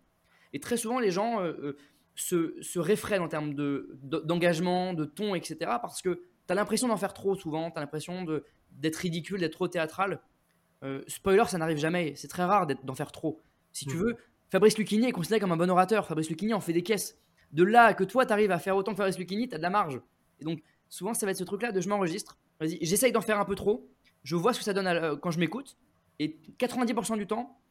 Et 0.54 0.60
très 0.60 0.78
souvent, 0.78 1.00
les 1.00 1.12
gens 1.12 1.40
se, 2.18 2.56
se 2.62 2.80
réfrène 2.80 3.22
en 3.22 3.28
termes 3.28 3.54
d'engagement, 3.54 4.94
de, 4.94 5.06
ton, 5.06 5.36
etc. 5.36 5.56
Parce 5.82 6.02
que 6.02 6.22
tu 6.48 6.52
as 6.52 6.56
l'impression 6.56 6.88
d'en 6.88 6.98
faire 6.98 7.14
trop 7.14 7.36
souvent, 7.36 7.72
tu 7.72 7.78
as 7.78 7.82
l'impression 7.82 8.26
d'être 8.72 8.96
ridicule, 8.98 9.40
d'être 9.40 9.54
trop 9.54 9.68
théâtral. 9.68 10.20
Euh, 10.84 11.02
spoiler, 11.08 11.44
ça 11.48 11.58
n'arrive 11.58 11.78
jamais. 11.78 12.14
C'est 12.16 12.28
très 12.28 12.44
rare 12.44 12.68
d'en 12.68 12.96
faire 12.96 13.12
trop. 13.12 13.42
Si 13.78 13.86
tu 13.86 13.96
mm. 13.96 14.00
veux, 14.00 14.16
Fabrice 14.50 14.78
Lucchini 14.78 15.08
est 15.08 15.12
considéré 15.12 15.40
comme 15.40 15.52
un 15.52 15.58
bon 15.58 15.70
orateur. 15.70 16.08
Fabrice 16.08 16.30
Lucchini 16.30 16.54
en 16.54 16.60
fait 16.60 16.74
des 16.74 16.82
caisses. 16.82 17.20
De 17.52 17.64
là 17.64 17.94
que 17.94 18.04
toi, 18.04 18.26
tu 18.26 18.34
arrives 18.34 18.52
à 18.52 18.58
faire 18.58 18.76
autant 18.76 18.92
que 18.92 18.98
Fabrice 18.98 19.20
Lucchini, 19.20 19.48
tu 19.48 19.54
as 19.54 19.60
de 19.60 19.64
la 19.64 19.70
marge. 19.70 20.02
Et 20.40 20.46
donc, 20.46 20.64
souvent, 20.90 21.14
ça 21.14 21.28
va 21.28 21.32
être 21.32 21.38
ce 21.38 21.44
truc-là 21.44 21.72
de 21.72 21.80
je 21.80 21.88
m'enregistre. 21.88 22.40
Vas-y, 22.60 22.80
j'essaye 22.82 23.12
d'en 23.12 23.22
faire 23.22 23.40
un 23.40 23.46
peu 23.46 23.54
trop. 23.54 23.88
Je 24.24 24.36
vois 24.36 24.54
ce 24.54 24.60
que 24.60 24.66
ça 24.66 24.74
donne 24.74 24.88
euh, 24.88 25.16
quand 25.16 25.30
je 25.30 25.40
m'écoute. 25.40 25.78
Et 26.18 26.40
90% 26.58 27.18
du 27.18 27.28
temps, 27.28 27.62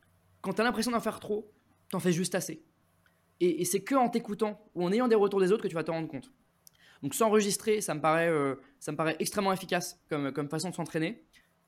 quand 0.42 0.52
tu 0.52 0.60
as 0.60 0.64
l'impression 0.64 0.92
d'en 0.92 1.00
faire 1.00 1.18
trop, 1.18 1.50
t'en 1.90 1.98
fais 1.98 2.12
juste 2.12 2.36
assez. 2.36 2.62
Et, 3.40 3.64
c'est 3.64 3.82
que 3.82 3.96
en 3.96 4.08
t'écoutant 4.08 4.64
ou 4.74 4.84
en 4.84 4.92
ayant 4.92 5.08
des 5.08 5.16
retours 5.16 5.40
des 5.40 5.50
autres 5.50 5.64
que 5.64 5.68
tu 5.68 5.74
vas 5.74 5.84
te 5.84 5.90
rendre 5.90 6.08
compte. 6.08 6.30
Donc 7.02 7.14
s'enregistrer, 7.14 7.80
ça 7.80 7.94
me 7.94 8.00
paraît, 8.00 8.28
euh, 8.28 8.54
ça 8.78 8.92
me 8.92 8.96
paraît 8.96 9.16
extrêmement 9.18 9.52
efficace 9.52 10.00
comme, 10.08 10.32
comme 10.32 10.48
façon 10.48 10.70
de 10.70 10.74
s'entraîner. 10.74 11.24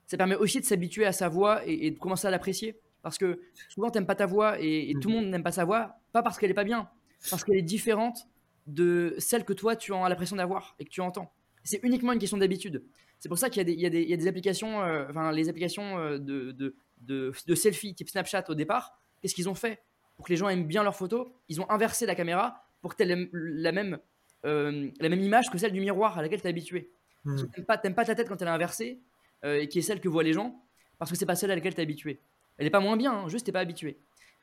Ça 0.07 0.16
permet 0.16 0.37
aussi 0.37 0.61
de 0.61 0.64
s'habituer 0.64 1.05
à 1.05 1.12
sa 1.12 1.29
voix 1.29 1.66
et, 1.66 1.90
de 1.90 1.98
commencer 1.98 2.27
à 2.27 2.31
l'apprécier. 2.31 2.81
Parce 3.02 3.18
que 3.18 3.40
souvent, 3.68 3.90
tu 3.90 3.98
n'aimes 3.98 4.06
pas 4.06 4.14
ta 4.14 4.26
voix 4.26 4.56
et, 4.61 4.94
tout 5.00 5.08
le 5.08 5.16
monde 5.16 5.26
n'aime 5.26 5.42
pas 5.42 5.52
sa 5.52 5.64
voix, 5.64 5.96
pas 6.12 6.22
parce 6.22 6.38
qu'elle 6.38 6.50
n'est 6.50 6.54
pas 6.54 6.64
bien, 6.64 6.88
parce 7.30 7.44
qu'elle 7.44 7.56
est 7.56 7.62
différente 7.62 8.28
de 8.66 9.14
celle 9.18 9.44
que 9.44 9.52
toi, 9.52 9.76
tu 9.76 9.94
as 9.94 10.08
l'impression 10.08 10.37
d'avoir 10.37 10.74
et 10.78 10.84
que 10.84 10.90
tu 10.90 11.00
entends. 11.00 11.32
C'est 11.64 11.80
uniquement 11.82 12.12
une 12.12 12.18
question 12.18 12.38
d'habitude. 12.38 12.84
C'est 13.18 13.28
pour 13.28 13.38
ça 13.38 13.50
qu'il 13.50 13.68
y, 13.68 13.72
y, 13.72 13.80
y, 13.80 14.14
a 14.14 14.16
des 14.16 14.28
applications, 14.28 14.82
euh, 14.82 15.06
enfin 15.11 15.32
les 15.32 15.48
applications 15.48 15.98
euh, 15.98 16.18
de, 16.18 16.52
de, 16.52 16.76
de, 17.00 17.32
de 17.46 17.54
selfie 17.54 17.94
type 17.94 18.08
Snapchat 18.08 18.44
au 18.48 18.54
départ, 18.54 18.98
qu'est-ce 19.20 19.34
qu'ils 19.34 19.48
ont 19.48 19.54
fait 19.54 19.80
pour 20.18 20.26
que 20.26 20.32
les 20.32 20.37
gens 20.37 20.48
aiment 20.48 20.66
bien 20.66 20.82
leurs 20.82 20.96
photos, 20.96 21.28
ils 21.48 21.61
ont 21.61 21.70
inversé 21.70 22.04
la 22.04 22.16
caméra 22.16 22.64
pour 22.80 22.94
que 22.94 23.02
tu 23.02 23.08
aies 23.08 23.28
la 23.32 23.72
même, 23.72 23.98
euh, 24.44 24.90
la 25.00 25.08
même 25.08 25.20
image 25.20 25.48
que 25.48 25.58
celle 25.58 25.72
du 25.72 25.80
miroir 25.80 26.18
à 26.18 26.22
laquelle 26.22 26.40
tu 26.40 26.46
es 26.46 26.50
habitué. 26.50 26.90
Tu 27.24 27.30
n'aimes 27.30 27.64
pas, 27.66 27.78
pas, 27.78 28.04
ta 28.04 28.14
tête 28.14 28.28
quand 28.28 28.40
elle 28.42 28.48
est 28.48 28.50
inversée, 28.50 29.00
euh, 29.44 29.61
et 29.61 29.68
qui 29.68 29.78
est 29.78 29.82
celle 29.82 30.00
que 30.00 30.08
voient 30.08 30.24
les 30.24 30.32
gens, 30.32 30.61
parce 30.98 31.11
que 31.11 31.16
c'est 31.16 31.26
pas 31.26 31.37
celle 31.37 31.52
à 31.52 31.54
laquelle 31.54 31.74
tu 31.74 31.80
es 31.80 31.84
habitué. 31.84 32.20
Elle 32.59 32.64
n'est 32.64 32.71
pas 32.71 32.81
moins 32.81 32.97
bien, 32.97 33.12
hein, 33.12 33.29
juste 33.29 33.47
tu 33.47 33.53
pas 33.53 33.61
habitué. 33.61 33.99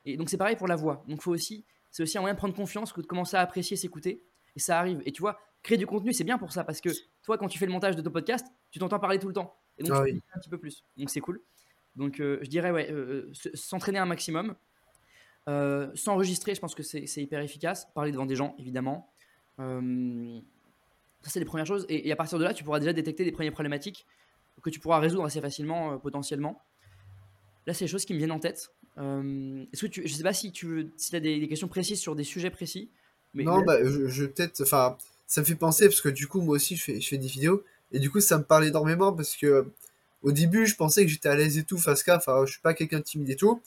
Et 0.05 0.17
donc 0.17 0.29
c'est 0.29 0.37
pareil 0.37 0.55
pour 0.55 0.67
la 0.67 0.75
voix. 0.75 1.03
Donc 1.07 1.21
faut 1.21 1.31
aussi, 1.31 1.65
c'est 1.91 2.03
aussi 2.03 2.17
un 2.17 2.21
moyen 2.21 2.33
de 2.33 2.39
prendre 2.39 2.55
confiance 2.55 2.93
que 2.93 3.01
de 3.01 3.05
commencer 3.05 3.37
à 3.37 3.41
apprécier, 3.41 3.77
s'écouter. 3.77 4.23
Et 4.55 4.59
ça 4.59 4.79
arrive. 4.79 5.01
Et 5.05 5.11
tu 5.11 5.21
vois, 5.21 5.39
créer 5.63 5.77
du 5.77 5.85
contenu, 5.85 6.13
c'est 6.13 6.23
bien 6.23 6.37
pour 6.37 6.51
ça, 6.51 6.63
parce 6.63 6.81
que 6.81 6.89
toi, 7.23 7.37
quand 7.37 7.47
tu 7.47 7.57
fais 7.57 7.65
le 7.65 7.73
montage 7.73 7.95
de 7.95 8.01
ton 8.01 8.11
podcast, 8.11 8.47
tu 8.71 8.79
t'entends 8.79 8.99
parler 8.99 9.19
tout 9.19 9.27
le 9.27 9.33
temps. 9.33 9.55
Et 9.77 9.83
donc 9.83 9.97
ah 9.97 10.05
tu 10.05 10.21
un 10.33 10.39
petit 10.39 10.49
peu 10.49 10.57
plus. 10.57 10.83
Donc 10.97 11.09
c'est 11.09 11.19
cool. 11.19 11.41
Donc 11.95 12.19
euh, 12.19 12.39
je 12.41 12.49
dirais, 12.49 12.71
ouais, 12.71 12.91
s'entraîner 13.53 13.99
un 13.99 14.05
maximum. 14.05 14.55
Euh, 15.47 15.91
s'enregistrer, 15.93 16.55
je 16.55 16.61
pense 16.61 16.75
que 16.75 16.83
c'est 16.83 17.21
hyper 17.21 17.41
efficace. 17.41 17.87
Parler 17.93 18.11
devant 18.11 18.25
des 18.25 18.35
gens, 18.35 18.55
évidemment. 18.57 19.11
Euh, 19.59 20.39
ça, 21.21 21.31
c'est 21.31 21.39
les 21.39 21.45
premières 21.45 21.65
choses. 21.65 21.85
Et, 21.89 22.11
à 22.11 22.15
partir 22.15 22.37
de 22.39 22.43
là, 22.43 22.53
tu 22.53 22.63
pourras 22.63 22.79
déjà 22.79 22.93
détecter 22.93 23.23
des 23.23 23.31
premières 23.31 23.53
problématiques 23.53 24.05
que 24.61 24.69
tu 24.69 24.79
pourras 24.79 24.99
résoudre 24.99 25.25
assez 25.25 25.41
facilement, 25.41 25.93
euh, 25.93 25.97
potentiellement. 25.97 26.61
Là, 27.67 27.73
c'est 27.73 27.85
les 27.85 27.89
choses 27.89 28.05
qui 28.05 28.13
me 28.13 28.19
viennent 28.19 28.31
en 28.31 28.39
tête. 28.39 28.71
Est-ce 28.97 29.81
que 29.81 29.87
tu, 29.87 30.07
je 30.07 30.13
sais 30.13 30.23
pas 30.23 30.33
si 30.33 30.51
tu 30.51 30.65
veux, 30.67 30.87
si 30.97 31.15
as 31.15 31.19
des, 31.19 31.47
questions 31.47 31.67
précises 31.67 31.99
sur 31.99 32.15
des 32.15 32.23
sujets 32.23 32.49
précis. 32.49 32.89
Mais 33.33 33.43
non, 33.43 33.61
bah, 33.61 33.77
je, 33.83 34.25
peut-être, 34.25 34.61
enfin, 34.61 34.97
ça 35.27 35.41
me 35.41 35.45
fait 35.45 35.55
penser 35.55 35.87
parce 35.87 35.99
que 35.99 36.09
du 36.09 36.27
coup, 36.27 36.41
moi 36.41 36.55
aussi, 36.55 36.77
je 36.77 36.83
fais, 36.83 37.01
je 37.01 37.07
fais 37.07 37.17
des 37.17 37.27
vidéos 37.27 37.63
et 37.91 37.99
du 37.99 38.09
coup, 38.09 38.21
ça 38.21 38.37
me 38.37 38.43
parle 38.43 38.65
énormément 38.65 39.11
parce 39.11 39.35
que 39.35 39.69
au 40.25 40.31
début, 40.31 40.65
je 40.65 40.75
pensais 40.75 41.03
que 41.05 41.11
j'étais 41.11 41.29
à 41.29 41.35
l'aise 41.35 41.57
et 41.57 41.63
tout 41.63 41.77
face 41.77 42.07
à, 42.07 42.17
enfin, 42.17 42.45
je 42.45 42.53
suis 42.53 42.61
pas 42.61 42.73
quelqu'un 42.73 42.97
de 42.97 43.03
timide 43.03 43.29
et 43.29 43.35
tout. 43.35 43.61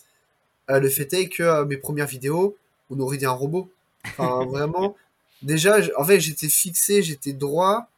Euh, 0.70 0.80
le 0.80 0.88
fait 0.88 1.12
est 1.12 1.28
que 1.28 1.44
euh, 1.44 1.64
mes 1.64 1.76
premières 1.76 2.08
vidéos, 2.08 2.56
on 2.90 2.98
aurait 2.98 3.16
dit 3.16 3.26
un 3.26 3.30
robot. 3.30 3.70
Enfin, 4.04 4.44
vraiment. 4.50 4.96
Déjà, 5.42 5.78
en 5.96 6.04
fait, 6.04 6.20
j'étais 6.20 6.48
fixé, 6.48 7.02
j'étais 7.02 7.32
droit. 7.32 7.88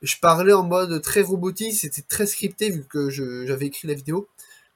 Je 0.00 0.16
parlais 0.20 0.54
en 0.54 0.62
mode 0.62 1.02
très 1.02 1.20
robotique, 1.22 1.74
c'était 1.74 2.02
très 2.02 2.26
scripté 2.26 2.70
vu 2.70 2.84
que 2.84 3.10
j'avais 3.10 3.66
écrit 3.66 3.86
la 3.86 3.94
vidéo. 3.94 4.28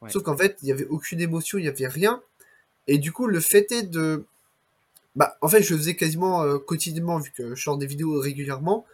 Sauf 0.08 0.22
qu'en 0.22 0.36
fait, 0.36 0.56
il 0.62 0.66
n'y 0.66 0.72
avait 0.72 0.86
aucune 0.86 1.20
émotion, 1.20 1.58
il 1.58 1.62
n'y 1.62 1.68
avait 1.68 1.86
rien. 1.86 2.22
Et 2.86 2.98
du 2.98 3.12
coup, 3.12 3.26
le 3.26 3.40
fait 3.40 3.70
est 3.70 3.82
de. 3.82 4.24
Bah, 5.14 5.36
en 5.40 5.48
fait, 5.48 5.62
je 5.62 5.76
faisais 5.76 5.94
quasiment 5.94 6.42
euh, 6.42 6.58
quotidiennement 6.58 7.18
vu 7.18 7.32
que 7.32 7.54
je 7.54 7.62
sors 7.62 7.76
des 7.76 7.86
vidéos 7.86 8.18
régulièrement. 8.18 8.86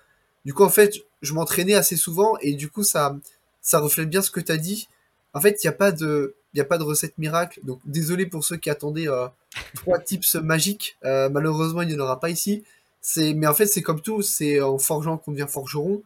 Du 0.45 0.55
coup, 0.55 0.65
en 0.65 0.69
fait, 0.69 0.95
je 1.23 1.33
m'entraînais 1.35 1.75
assez 1.75 1.97
souvent 1.97 2.37
et 2.41 2.55
du 2.55 2.69
coup, 2.69 2.83
ça, 2.83 3.17
ça 3.61 3.79
reflète 3.79 4.09
bien 4.09 4.23
ce 4.23 4.31
que 4.31 4.41
tu 4.41 4.51
as 4.51 4.57
dit. 4.57 4.89
En 5.33 5.41
fait, 5.41 5.63
il 5.63 5.67
n'y 5.67 5.69
a 5.69 5.73
pas 5.73 5.93
de 5.93 6.35
il 6.57 6.57
n'y 6.57 6.63
a 6.63 6.65
pas 6.65 6.79
de 6.79 6.85
recette 6.85 7.19
miracle. 7.19 7.61
Donc 7.65 7.81
désolé 7.85 8.25
pour 8.25 8.43
ceux 8.43 8.57
qui 8.57 8.71
attendaient 8.71 9.09
euh, 9.09 9.29
trois 9.75 9.99
tips 9.99 10.37
magiques. 10.37 10.97
Euh, 11.05 11.29
malheureusement, 11.29 11.83
il 11.83 11.89
n'y 11.89 11.95
en 11.97 12.01
aura 12.01 12.19
pas 12.19 12.31
ici. 12.31 12.65
C'est, 13.03 13.35
mais 13.35 13.47
en 13.47 13.55
fait, 13.55 13.67
c'est 13.67 13.83
comme 13.83 14.01
tout. 14.01 14.23
C'est 14.23 14.61
en 14.61 14.79
forgeant 14.79 15.19
qu'on 15.19 15.33
devient 15.33 15.47
forgeron. 15.49 16.03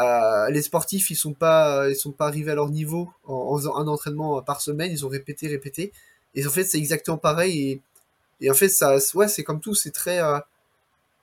Euh, 0.00 0.50
les 0.50 0.62
sportifs, 0.62 1.10
ils 1.10 1.16
sont 1.16 1.34
pas, 1.34 1.88
ils 1.88 1.96
sont 1.96 2.12
pas 2.12 2.26
arrivés 2.26 2.50
à 2.50 2.54
leur 2.54 2.68
niveau 2.68 3.10
en, 3.24 3.56
faisant 3.56 3.76
un 3.76 3.86
entraînement 3.86 4.42
par 4.42 4.60
semaine. 4.60 4.90
Ils 4.92 5.06
ont 5.06 5.08
répété, 5.08 5.48
répété. 5.48 5.92
Et 6.34 6.46
en 6.46 6.50
fait, 6.50 6.64
c'est 6.64 6.78
exactement 6.78 7.18
pareil. 7.18 7.80
Et, 8.40 8.50
en 8.50 8.54
fait, 8.54 8.68
ça, 8.68 8.96
ouais, 9.14 9.28
c'est 9.28 9.44
comme 9.44 9.60
tout. 9.60 9.74
C'est 9.74 9.92
très, 9.92 10.20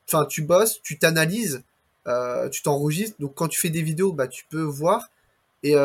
enfin, 0.07 0.25
tu 0.29 0.41
bosses, 0.41 0.81
tu 0.81 0.97
t'analyses, 0.97 1.63
tu 2.51 2.61
t'enregistres. 2.63 3.17
Donc 3.19 3.35
quand 3.35 3.47
tu 3.47 3.59
fais 3.59 3.69
des 3.69 3.81
vidéos, 3.81 4.13
bah, 4.13 4.27
tu 4.27 4.45
peux 4.49 4.63
voir. 4.63 5.09
Et, 5.63 5.75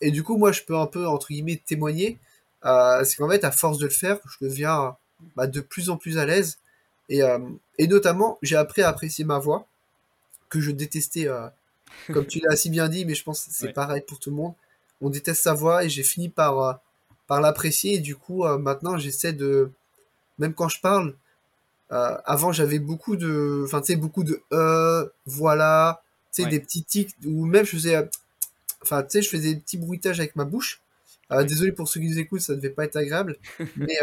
et 0.00 0.10
du 0.10 0.22
coup, 0.24 0.36
moi, 0.36 0.52
je 0.52 0.62
peux 0.62 0.76
un 0.76 0.86
peu 0.86 1.06
entre 1.06 1.28
guillemets 1.28 1.60
témoigner 1.64 2.18
euh, 2.64 3.04
c'est 3.04 3.16
qu'en 3.16 3.28
fait, 3.28 3.44
à 3.44 3.50
force 3.50 3.78
de 3.78 3.86
le 3.86 3.90
faire, 3.90 4.18
je 4.26 4.46
deviens 4.46 4.96
bah, 5.36 5.46
de 5.46 5.60
plus 5.60 5.90
en 5.90 5.96
plus 5.96 6.18
à 6.18 6.26
l'aise. 6.26 6.58
Et, 7.08 7.22
euh, 7.22 7.38
et 7.78 7.86
notamment, 7.86 8.38
j'ai 8.42 8.56
appris 8.56 8.82
à 8.82 8.88
apprécier 8.88 9.24
ma 9.24 9.38
voix, 9.38 9.66
que 10.48 10.60
je 10.60 10.70
détestais, 10.70 11.28
euh, 11.28 11.48
comme 12.12 12.26
tu 12.26 12.40
l'as 12.40 12.56
si 12.56 12.70
bien 12.70 12.88
dit, 12.88 13.04
mais 13.04 13.14
je 13.14 13.22
pense 13.24 13.44
que 13.44 13.50
c'est 13.52 13.66
Ouais. 13.66 13.72
pareil 13.72 14.02
pour 14.06 14.18
tout 14.18 14.30
le 14.30 14.36
monde. 14.36 14.54
On 15.00 15.10
déteste 15.10 15.42
sa 15.42 15.54
voix 15.54 15.84
et 15.84 15.88
j'ai 15.88 16.02
fini 16.02 16.28
par, 16.28 16.58
euh, 16.60 16.72
par 17.26 17.40
l'apprécier. 17.40 17.94
Et 17.94 17.98
du 18.00 18.16
coup, 18.16 18.44
euh, 18.44 18.58
maintenant, 18.58 18.98
j'essaie 18.98 19.32
de, 19.32 19.70
même 20.38 20.54
quand 20.54 20.68
je 20.68 20.80
parle, 20.80 21.14
euh, 21.92 22.16
avant, 22.24 22.52
j'avais 22.52 22.78
beaucoup 22.78 23.16
de, 23.16 23.62
enfin, 23.66 23.80
tu 23.80 23.88
sais, 23.88 23.96
beaucoup 23.96 24.24
de 24.24 24.40
euh, 24.52 25.06
voilà, 25.26 26.02
tu 26.32 26.36
sais, 26.36 26.44
Ouais. 26.44 26.50
des 26.50 26.60
petits 26.60 26.84
tics, 26.84 27.14
ou 27.26 27.44
même 27.46 27.64
je 27.66 27.72
faisais, 27.72 28.08
enfin, 28.82 29.02
tu 29.02 29.10
sais, 29.10 29.22
je 29.22 29.28
faisais 29.28 29.54
des 29.54 29.60
petits 29.60 29.78
bruitages 29.78 30.20
avec 30.20 30.36
ma 30.36 30.44
bouche. 30.44 30.80
Euh, 31.32 31.44
désolé 31.44 31.72
pour 31.72 31.88
ceux 31.88 32.00
qui 32.00 32.08
nous 32.08 32.18
écoutent, 32.18 32.40
ça 32.42 32.54
devait 32.54 32.70
pas 32.70 32.84
être 32.84 32.96
agréable. 32.96 33.36
Mais, 33.76 33.98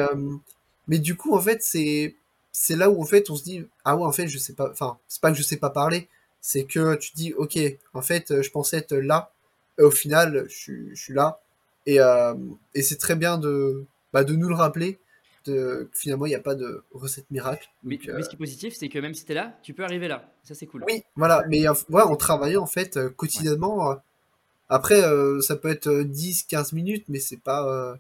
mais 0.87 0.97
du 0.99 1.15
coup, 1.15 1.35
en 1.35 1.41
fait, 1.41 1.61
c'est, 1.61 2.15
c'est 2.51 2.75
là 2.75 2.89
où, 2.89 3.01
en 3.01 3.05
fait, 3.05 3.29
on 3.29 3.35
se 3.35 3.43
dit, 3.43 3.65
ah 3.85 3.95
ouais, 3.95 4.05
en 4.05 4.11
fait, 4.11 4.27
je 4.27 4.37
sais 4.39 4.53
pas, 4.53 4.69
enfin, 4.71 4.97
c'est 5.07 5.21
pas 5.21 5.31
que 5.31 5.37
je 5.37 5.43
sais 5.43 5.57
pas 5.57 5.69
parler, 5.69 6.07
c'est 6.49 6.63
que 6.63 6.95
tu 6.95 7.11
dis, 7.13 7.31
ok, 7.35 7.59
en 7.93 8.01
fait, 8.01 8.31
euh, 8.31 8.41
je 8.41 8.49
pensais 8.49 8.77
être 8.77 8.95
là, 8.95 9.31
et 9.77 9.83
au 9.83 9.91
final, 9.91 10.45
je, 10.49 10.55
suis- 10.55 10.89
je 10.95 10.99
suis 10.99 11.13
là. 11.13 11.39
Et, 11.85 11.99
euh, 11.99 12.33
et 12.73 12.81
c'est 12.81 12.97
très 12.97 13.15
bien 13.15 13.37
de, 13.37 13.85
bah, 14.13 14.23
de 14.23 14.33
nous 14.33 14.49
le 14.49 14.55
rappeler, 14.55 14.97
de, 15.45 15.87
que 15.93 15.97
finalement, 15.99 16.25
il 16.25 16.29
n'y 16.29 16.35
a 16.35 16.39
pas 16.39 16.55
de 16.55 16.83
recette 16.91 17.29
miracle. 17.29 17.69
Mais, 17.83 17.97
Donc, 17.97 18.09
euh, 18.09 18.13
mais 18.17 18.23
ce 18.23 18.29
qui 18.29 18.35
est 18.35 18.39
positif, 18.39 18.73
c'est 18.75 18.89
que 18.89 18.97
même 18.97 19.13
si 19.13 19.25
tu 19.25 19.31
es 19.31 19.35
là, 19.35 19.59
tu 19.61 19.75
peux 19.75 19.83
arriver 19.83 20.07
là. 20.07 20.33
Ça, 20.43 20.55
c'est 20.55 20.65
cool. 20.65 20.83
oui, 20.87 21.03
voilà, 21.15 21.45
mais 21.49 21.67
ouais, 21.69 22.01
en 22.01 22.15
travaillant, 22.15 22.63
en 22.63 22.67
fait, 22.67 22.99
quotidiennement, 23.15 23.95
après, 24.69 25.03
euh, 25.03 25.39
ça 25.41 25.55
peut 25.55 25.69
être 25.69 25.87
euh, 25.87 26.03
10, 26.03 26.43
15 26.43 26.73
minutes, 26.73 27.05
mais 27.09 27.19
c'est 27.19 27.37
pas, 27.41 27.67
euh, 27.67 27.95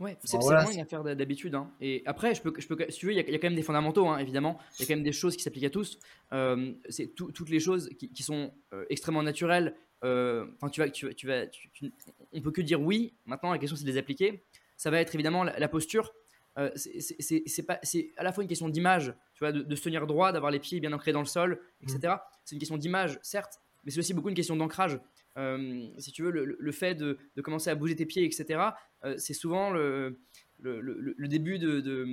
Ouais, 0.00 0.16
c'est 0.20 0.28
c'est 0.28 0.38
voilà, 0.38 0.60
vraiment 0.62 0.72
une 0.74 0.80
affaire 0.80 1.04
d'habitude. 1.04 1.54
hein. 1.54 1.70
Et 1.80 2.02
après, 2.06 2.34
je 2.34 2.40
peux, 2.42 2.52
je 2.58 2.66
peux, 2.66 2.76
si 2.88 2.98
tu 2.98 3.06
veux, 3.06 3.12
il 3.12 3.16
y, 3.16 3.20
a 3.20 3.22
il 3.22 3.32
y 3.32 3.34
a 3.34 3.38
quand 3.38 3.46
même 3.48 3.54
des 3.54 3.62
fondamentaux, 3.62 4.08
hein, 4.08 4.18
évidemment. 4.18 4.58
Il 4.78 4.82
y 4.82 4.84
a 4.84 4.86
quand 4.88 4.94
même 4.96 5.04
des 5.04 5.12
choses 5.12 5.36
qui 5.36 5.42
s'appliquent 5.42 5.64
à 5.64 5.70
tous. 5.70 5.98
Euh, 6.32 6.72
c'est 6.88 7.08
tout- 7.14 7.30
toutes 7.32 7.50
les 7.50 7.60
choses 7.60 7.90
qui, 7.98 8.10
qui 8.10 8.22
sont 8.22 8.52
euh, 8.72 8.84
extrêmement 8.88 9.22
naturelles. 9.22 9.76
euh, 10.02 10.46
Enfin, 10.56 10.70
tu 10.70 10.80
vas, 10.80 10.88
tu, 10.88 11.06
vas- 11.06 11.14
tu 11.14 11.26
vas, 11.26 11.46
tu- 11.46 11.68
tu- 11.70 11.92
on 12.32 12.40
peut 12.40 12.50
que 12.50 12.62
dire 12.62 12.80
oui. 12.80 13.12
Maintenant, 13.26 13.52
la 13.52 13.58
question 13.58 13.76
c'est 13.76 13.84
de 13.84 13.90
les 13.90 13.98
appliquer. 13.98 14.42
Ça 14.78 14.90
va 14.90 15.00
être 15.00 15.14
évidemment 15.14 15.44
la, 15.44 15.58
la 15.58 15.68
posture. 15.68 16.14
Euh, 16.58 16.70
c'est 16.76 17.00
c'est- 17.20 17.62
pas- 17.62 17.80
à 18.16 18.22
la 18.24 18.32
fois 18.32 18.42
une 18.42 18.48
question 18.48 18.68
d'image, 18.70 19.14
tu 19.34 19.40
vois, 19.40 19.52
de, 19.52 19.60
de 19.62 19.76
se 19.76 19.82
tenir 19.82 20.06
droit, 20.06 20.32
d'avoir 20.32 20.50
les 20.50 20.58
pieds 20.58 20.80
bien 20.80 20.92
ancrés 20.94 21.12
dans 21.12 21.20
le 21.20 21.26
sol, 21.26 21.60
etc. 21.82 22.14
C'est 22.44 22.56
une 22.56 22.58
question 22.58 22.78
d'image, 22.78 23.18
certes, 23.22 23.60
mais 23.84 23.90
c'est 23.92 24.00
aussi 24.00 24.14
beaucoup 24.14 24.30
une 24.30 24.34
question 24.34 24.56
d'ancrage. 24.56 24.98
Euh, 25.36 25.86
si 25.98 26.12
tu 26.12 26.22
veux, 26.22 26.30
le, 26.30 26.72
fait 26.72 26.94
de, 26.94 27.18
de 27.36 27.42
commencer 27.42 27.70
à 27.70 27.74
bouger 27.74 27.94
tes 27.96 28.06
pieds, 28.06 28.24
etc., 28.24 28.60
euh, 29.04 29.14
c'est 29.16 29.34
souvent 29.34 29.70
le, 29.70 30.18
le, 30.60 30.80
le- 30.80 31.14
le 31.16 31.28
début 31.28 31.58
de, 31.58 31.80
de- 31.80 32.06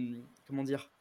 comment 0.47 0.63
dire 0.63 0.91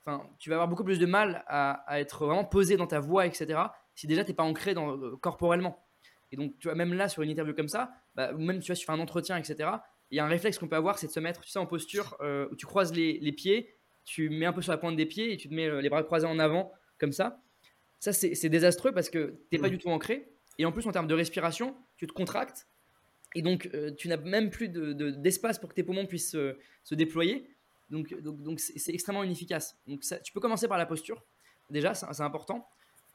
enfin, 0.00 0.22
tu 0.38 0.48
vas 0.50 0.56
avoir 0.56 0.68
beaucoup 0.68 0.84
plus 0.84 1.00
de 1.00 1.06
mal 1.06 1.42
à, 1.48 1.72
à 1.90 1.98
être 2.00 2.24
vraiment 2.26 2.44
posé 2.44 2.76
dans 2.76 2.86
ta 2.86 3.00
voix, 3.00 3.26
etc. 3.26 3.58
Si 3.96 4.06
déjà 4.06 4.24
t'es 4.24 4.34
pas 4.34 4.44
ancré 4.44 4.72
dans, 4.74 4.96
euh, 4.96 5.16
corporellement. 5.16 5.84
Et 6.30 6.36
donc, 6.36 6.56
tu 6.60 6.68
vois, 6.68 6.76
même 6.76 6.94
là, 6.94 7.08
sur 7.08 7.22
une 7.22 7.30
interview 7.30 7.54
comme 7.54 7.68
ça, 7.68 7.90
bah, 8.14 8.32
ou 8.32 8.38
même 8.38 8.60
tu 8.60 8.66
vois, 8.68 8.76
sur 8.76 8.90
un 8.92 9.00
entretien, 9.00 9.36
etc. 9.36 9.68
Il 10.12 10.16
y 10.16 10.20
a 10.20 10.24
un 10.24 10.28
réflexe 10.28 10.58
qu'on 10.58 10.68
peut 10.68 10.76
avoir, 10.76 10.98
c'est 10.98 11.08
de 11.08 11.12
se 11.12 11.18
mettre, 11.20 11.40
tu 11.40 11.50
sais, 11.50 11.58
en 11.58 11.66
posture 11.66 12.16
euh, 12.20 12.46
où 12.52 12.56
tu 12.56 12.66
croises 12.66 12.92
les, 12.94 13.18
les 13.18 13.32
pieds, 13.32 13.74
tu 14.04 14.28
mets 14.30 14.46
un 14.46 14.52
peu 14.52 14.62
sur 14.62 14.70
la 14.70 14.78
pointe 14.78 14.94
des 14.96 15.06
pieds 15.06 15.32
et 15.32 15.36
tu 15.36 15.48
te 15.48 15.54
mets 15.54 15.82
les 15.82 15.88
bras 15.88 16.04
croisés 16.04 16.26
en 16.28 16.38
avant, 16.38 16.72
comme 16.98 17.10
ça. 17.12 17.40
Ça, 17.98 18.12
c'est 18.12 18.48
désastreux 18.48 18.92
parce 18.92 19.10
que 19.10 19.34
t'es 19.50 19.58
pas 19.58 19.66
Mm. 19.66 19.70
du 19.70 19.78
tout 19.78 19.88
ancré. 19.88 20.28
Et 20.58 20.64
en 20.64 20.72
plus, 20.72 20.86
en 20.86 20.92
termes 20.92 21.06
de 21.06 21.14
respiration, 21.14 21.76
tu 21.96 22.06
te 22.06 22.12
contractes 22.12 22.66
et 23.36 23.42
donc, 23.42 23.68
euh, 23.74 23.94
tu 23.94 24.08
n'as 24.08 24.16
même 24.16 24.48
plus 24.48 24.68
de- 24.68 24.94
de- 24.94 25.10
d'espace 25.10 25.58
pour 25.58 25.68
que 25.68 25.74
tes 25.74 25.82
poumons 25.82 26.06
puissent 26.06 26.30
se, 26.30 26.94
déployer. 26.94 27.50
Donc, 27.90 28.14
c'est 28.58 28.94
extrêmement 28.94 29.22
inefficace. 29.22 29.76
Donc, 29.86 30.00
tu 30.22 30.32
peux 30.32 30.40
commencer 30.40 30.66
par 30.68 30.78
la 30.78 30.86
posture. 30.86 31.22
Déjà, 31.70 31.94
c'est 31.94 32.22
important. 32.22 32.66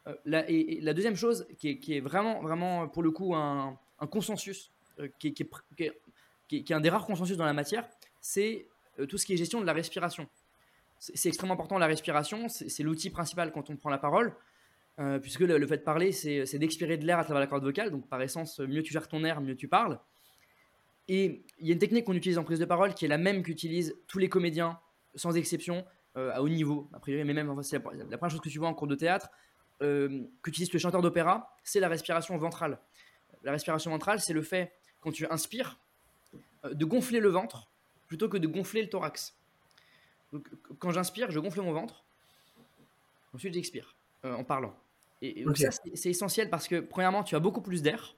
Euh, 0.08 0.16
la, 0.26 0.48
et, 0.50 0.80
la 0.82 0.94
deuxième 0.94 1.16
chose, 1.16 1.48
qui 1.58 1.70
est, 1.90 2.00
vraiment, 2.00 2.42
vraiment, 2.42 2.88
pour 2.88 3.02
le 3.02 3.12
coup, 3.12 3.34
un, 3.36 3.78
consensus, 4.12 4.72
qui, 5.20 5.34
est, 5.40 6.72
un 6.72 6.80
des 6.80 6.90
rares 6.90 7.06
consensus 7.06 7.38
dans 7.38 7.46
la 7.46 7.54
matière, 7.54 7.90
c'est 8.20 8.68
euh, 9.00 9.08
tout 9.08 9.18
ce 9.18 9.26
qui 9.26 9.34
est 9.34 9.38
gestion 9.38 9.60
de 9.60 9.66
la 9.66 9.74
respiration. 9.74 10.28
C'est 11.00 11.30
extrêmement 11.30 11.56
important, 11.56 11.80
la 11.80 11.88
respiration. 11.88 12.48
C'est 12.48 12.84
l'outil 12.84 13.10
principal 13.10 13.52
quand 13.52 13.72
on 13.72 13.76
prend 13.76 13.90
la 13.90 13.98
parole. 13.98 14.36
Euh, 15.02 15.20
puisque 15.20 15.40
le, 15.40 15.66
fait 15.66 15.78
de 15.78 15.84
parler, 15.84 16.12
c'est 16.12 16.60
d'expirer 16.60 16.98
de 16.98 17.06
l'air 17.06 17.18
à 17.18 17.24
travers 17.24 17.40
la 17.40 17.48
corde 17.48 17.64
vocale. 17.64 17.90
Donc, 17.90 18.08
par 18.08 18.22
essence, 18.22 18.60
mieux 18.60 18.84
tu 18.84 18.94
gères 18.94 19.08
ton 19.08 19.24
air, 19.24 19.42
mieux 19.42 19.56
tu 19.56 19.68
parles. 19.68 20.00
Et 21.08 21.44
il 21.60 21.68
y 21.68 21.72
a 21.72 21.74
une 21.74 21.80
technique 21.80 22.06
qu'on 22.06 22.14
utilise 22.14 22.38
en 22.38 22.44
prise 22.44 22.60
de 22.60 22.66
parole 22.66 22.94
qui 22.94 23.06
est 23.06 23.08
la 23.08 23.18
même 23.18 23.42
qu'utilisent 23.42 23.96
tous 24.08 24.20
les 24.20 24.30
comédiens, 24.30 24.80
sans 25.16 25.36
exception, 25.36 25.86
euh, 26.18 26.32
à 26.34 26.42
haut 26.42 26.50
niveau, 26.50 26.90
a 26.94 27.00
priori, 27.00 27.24
mais 27.24 27.34
même 27.34 27.50
enfin, 27.50 27.64
c'est 27.64 27.84
la, 27.84 28.04
la 28.10 28.18
première 28.18 28.32
chose 28.32 28.42
que 28.42 28.50
tu 28.50 28.60
vois 28.60 28.68
en 28.68 28.74
cours 28.74 28.88
de 28.88 28.96
théâtre, 28.96 29.30
euh, 29.82 30.22
qu'utilisent 30.44 30.70
tous 30.70 30.76
les 30.76 30.82
chanteurs 30.82 31.02
d'opéra, 31.02 31.56
c'est 31.64 31.80
la 31.80 31.88
respiration 31.88 32.38
ventrale. 32.38 32.80
La 33.44 33.52
respiration 33.52 33.90
ventrale, 33.90 34.20
c'est 34.20 34.34
le 34.34 34.44
fait, 34.44 34.72
quand 35.00 35.12
tu 35.12 35.26
inspires, 35.28 35.80
euh, 36.66 36.74
de 36.74 36.86
gonfler 36.86 37.20
le 37.20 37.30
ventre 37.30 37.68
plutôt 38.08 38.30
que 38.30 38.38
de 38.38 38.48
gonfler 38.48 38.84
le 38.84 38.90
thorax. 38.90 39.36
Donc, 40.32 40.48
quand 40.80 40.92
j'inspire, 40.92 41.32
je 41.32 41.40
gonfle 41.40 41.62
mon 41.62 41.74
ventre, 41.74 42.04
ensuite 43.34 43.54
j'expire 43.54 43.96
en 44.24 44.44
parlant. 44.44 44.76
Et, 45.22 45.44
ça, 45.56 45.70
c'est 45.94 46.10
essentiel 46.10 46.50
parce 46.50 46.68
que, 46.68 46.80
premièrement, 46.80 47.24
tu 47.24 47.36
as 47.36 47.40
beaucoup 47.40 47.62
plus 47.62 47.82
d'air. 47.82 48.16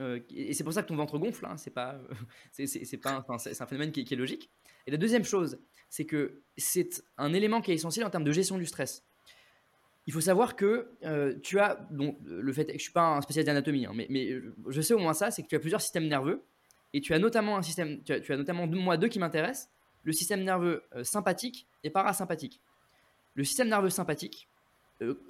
euh, 0.00 0.18
et 0.34 0.52
c'est 0.54 0.64
pour 0.64 0.72
ça 0.72 0.82
que 0.82 0.88
ton 0.88 0.96
ventre 0.96 1.18
gonfle. 1.18 1.46
hein, 1.46 1.56
c'est 1.56 1.70
pas, 1.70 2.00
c'est 2.52 2.96
pas, 2.98 3.24
c'est 3.38 3.54
c'est 3.54 3.62
un 3.62 3.66
phénomène 3.66 3.92
qui, 3.92 4.00
est- 4.00 4.04
qui 4.04 4.14
est 4.14 4.16
logique. 4.16 4.50
Et 4.86 4.90
la 4.90 4.96
deuxième 4.96 5.24
chose, 5.24 5.58
c'est 5.88 6.06
que 6.06 6.42
c'est 6.56 7.02
un 7.18 7.32
élément 7.34 7.60
qui 7.60 7.70
est 7.70 7.74
essentiel 7.74 8.04
en 8.06 8.10
termes 8.10 8.24
de 8.24 8.32
gestion 8.32 8.58
du 8.58 8.66
stress. 8.66 9.04
Il 10.06 10.12
faut 10.12 10.20
savoir 10.22 10.56
que 10.56 10.90
euh, 11.04 11.38
tu 11.42 11.60
as, 11.60 11.74
donc 11.90 12.18
le 12.24 12.52
fait, 12.52 12.72
je 12.72 12.78
suis 12.78 12.92
pas 12.92 13.02
un 13.16 13.20
spécialiste 13.20 13.46
d'anatomie, 13.46 13.86
hein, 13.86 13.92
mais, 13.94 14.06
mais 14.10 14.40
je 14.68 14.80
sais 14.80 14.94
au 14.94 14.98
moins 14.98 15.12
ça, 15.14 15.30
c'est 15.30 15.42
que 15.42 15.48
tu 15.48 15.54
as 15.54 15.60
plusieurs 15.60 15.80
systèmes 15.82 16.08
nerveux 16.08 16.42
et 16.94 17.00
tu 17.00 17.12
as 17.14 17.18
notamment 17.18 17.56
un 17.58 17.62
système, 17.62 18.02
tu 18.02 18.12
as, 18.12 18.20
tu 18.20 18.32
as 18.32 18.36
notamment 18.36 18.66
deux- 18.66 18.78
moi 18.78 18.96
deux 18.96 19.08
qui 19.08 19.18
m'intéressent, 19.20 19.70
le 20.02 20.12
système 20.12 20.42
nerveux 20.42 20.82
euh, 20.96 21.04
sympathique 21.04 21.68
et 21.84 21.90
parasympathique. 21.90 22.60
Le 23.34 23.44
système 23.44 23.68
nerveux 23.68 23.90
sympathique, 23.90 24.48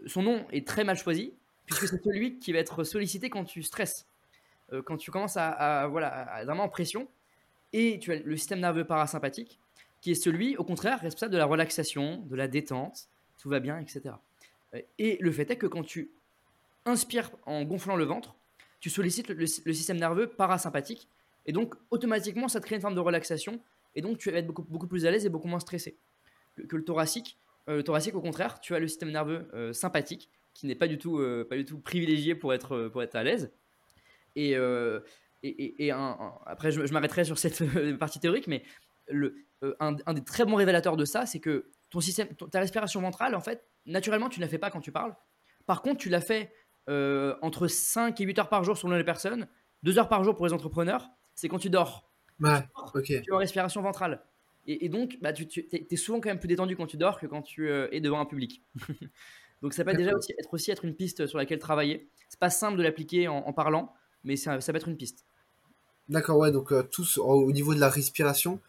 son 0.06 0.22
nom 0.22 0.46
est 0.50 0.66
très 0.66 0.84
mal 0.84 0.96
choisi 0.96 1.32
puisque 1.66 1.88
c'est 1.88 2.02
celui 2.02 2.38
qui 2.38 2.52
va 2.52 2.58
être 2.58 2.84
sollicité 2.84 3.30
quand 3.30 3.44
tu 3.44 3.62
stresses, 3.62 4.06
euh, 4.72 4.82
quand 4.82 4.96
tu 4.96 5.10
commences 5.10 5.36
à, 5.36 5.86
voilà, 5.88 6.08
à 6.08 6.44
vraiment 6.44 6.64
en 6.64 6.68
pression. 6.68 7.08
Et 7.72 8.00
tu 8.00 8.12
as 8.12 8.16
le 8.16 8.36
système 8.36 8.60
nerveux 8.60 8.84
parasympathique 8.84 9.60
qui 10.00 10.10
est 10.10 10.14
celui, 10.16 10.56
au 10.56 10.64
contraire, 10.64 11.00
responsable 11.00 11.32
de 11.32 11.38
la 11.38 11.44
relaxation, 11.44 12.16
de 12.28 12.34
la 12.34 12.48
détente, 12.48 13.08
tout 13.38 13.48
va 13.48 13.60
bien, 13.60 13.78
etc. 13.78 14.14
Euh, 14.74 14.80
Et 14.98 15.18
le 15.20 15.30
fait 15.30 15.50
est 15.50 15.56
que 15.56 15.66
quand 15.66 15.84
tu 15.84 16.10
inspires 16.86 17.30
en 17.46 17.62
gonflant 17.62 17.96
le 17.96 18.04
ventre, 18.04 18.34
tu 18.80 18.90
sollicites 18.90 19.28
le, 19.28 19.46
système 19.46 19.98
nerveux 19.98 20.26
parasympathique 20.26 21.06
et 21.46 21.52
donc 21.52 21.74
automatiquement 21.90 22.48
ça 22.48 22.60
te 22.60 22.66
crée 22.66 22.76
une 22.76 22.80
forme 22.80 22.94
de 22.94 23.00
relaxation 23.00 23.60
et 23.94 24.00
donc 24.00 24.18
tu 24.18 24.30
vas 24.30 24.38
être 24.38 24.46
beaucoup, 24.46 24.62
beaucoup 24.62 24.86
plus 24.86 25.04
à 25.04 25.10
l'aise 25.10 25.26
et 25.26 25.28
beaucoup 25.28 25.48
moins 25.48 25.60
stressé 25.60 25.96
que 26.68 26.76
le 26.76 26.84
thoracique. 26.84 27.38
Euh, 27.68 27.76
le 27.76 27.82
thoracique, 27.84 28.14
au 28.14 28.20
contraire, 28.20 28.60
tu 28.60 28.74
as 28.74 28.78
le 28.78 28.88
système 28.88 29.10
nerveux 29.10 29.48
euh, 29.54 29.72
sympathique 29.72 30.30
qui 30.54 30.66
n'est 30.66 30.74
pas 30.74 30.88
du 30.88 30.98
tout, 30.98 31.18
euh, 31.18 31.46
pas 31.48 31.56
du 31.56 31.64
tout 31.64 31.78
privilégié 31.80 32.34
pour 32.34 32.52
être, 32.54 32.88
pour 32.88 33.02
être 33.02 33.14
à 33.14 33.22
l'aise. 33.22 33.52
Et, 34.36 34.50
et, 34.52 35.48
et- 35.48 35.86
et 35.86 35.90
un- 35.92 35.98
un- 35.98 36.34
après, 36.46 36.70
je, 36.70 36.84
je 36.86 36.92
m'arrêterai 36.92 37.24
sur 37.24 37.38
cette 37.38 37.62
partie 37.98 38.20
théorique, 38.20 38.46
mais 38.46 38.62
le, 39.08 39.34
un, 39.80 39.96
un 40.06 40.14
des 40.14 40.24
très 40.24 40.44
bons 40.44 40.56
révélateurs 40.56 40.96
de 40.96 41.04
ça, 41.04 41.26
c'est 41.26 41.40
que 41.40 41.70
ton 41.90 42.00
système, 42.00 42.28
ton- 42.36 42.46
ta 42.48 42.60
respiration 42.60 43.00
ventrale, 43.00 43.34
en 43.34 43.40
fait, 43.40 43.66
naturellement, 43.86 44.28
tu 44.28 44.40
ne 44.40 44.44
la 44.44 44.48
fais 44.50 44.58
pas 44.58 44.70
quand 44.70 44.80
tu 44.80 44.92
parles. 44.92 45.14
Par 45.66 45.82
contre, 45.82 45.98
tu 45.98 46.08
la 46.08 46.20
fais 46.20 46.52
euh, 46.88 47.36
entre 47.42 47.66
5 47.68 48.20
et 48.20 48.24
8 48.24 48.38
heures 48.38 48.48
par 48.48 48.64
jour 48.64 48.76
selon 48.76 48.96
les 48.96 49.04
personnes, 49.04 49.48
2 49.82 49.98
heures 49.98 50.08
par 50.08 50.24
jour 50.24 50.34
pour 50.34 50.46
les 50.46 50.52
entrepreneurs, 50.52 51.08
c'est 51.34 51.48
quand 51.48 51.58
tu 51.58 51.70
dors. 51.70 52.10
Ouais, 52.40 52.60
ok. 52.94 53.04
Tu 53.04 53.12
es 53.12 53.32
en 53.32 53.38
respiration 53.38 53.82
ventrale. 53.82 54.22
Et, 54.70 54.84
et 54.84 54.88
donc, 54.88 55.18
bah, 55.20 55.32
tu, 55.32 55.48
tu 55.48 55.66
es, 55.72 55.96
souvent 55.96 56.20
quand 56.20 56.28
même 56.28 56.38
plus 56.38 56.46
détendu 56.46 56.76
quand 56.76 56.86
tu 56.86 56.96
dors 56.96 57.18
que 57.18 57.26
quand 57.26 57.42
tu 57.42 57.68
euh, 57.68 57.88
es 57.90 58.00
devant 58.00 58.20
un 58.20 58.24
public. 58.24 58.62
donc, 59.62 59.74
ça 59.74 59.84
peut 59.84 59.94
déjà 59.94 60.14
aussi 60.14 60.32
être, 60.38 60.54
aussi 60.54 60.70
être 60.70 60.84
une 60.84 60.94
piste 60.94 61.26
sur 61.26 61.38
laquelle 61.38 61.58
travailler. 61.58 62.08
C'est 62.28 62.38
pas 62.38 62.50
simple 62.50 62.78
de 62.78 62.84
l'appliquer 62.84 63.26
en, 63.26 63.38
en 63.38 63.52
parlant, 63.52 63.92
mais 64.22 64.36
ça, 64.36 64.60
ça 64.60 64.72
peut 64.72 64.76
être 64.76 64.86
une 64.88 64.96
piste. 64.96 65.24
D'accord, 66.08 66.38
ouais, 66.38 66.52
donc 66.52 66.70
euh, 66.72 66.84
tous 66.84 67.18
au 67.18 67.24
au 67.24 67.52
niveau 67.52 67.74
de 67.74 67.80
la 67.80 67.88
respiration, 67.88 68.60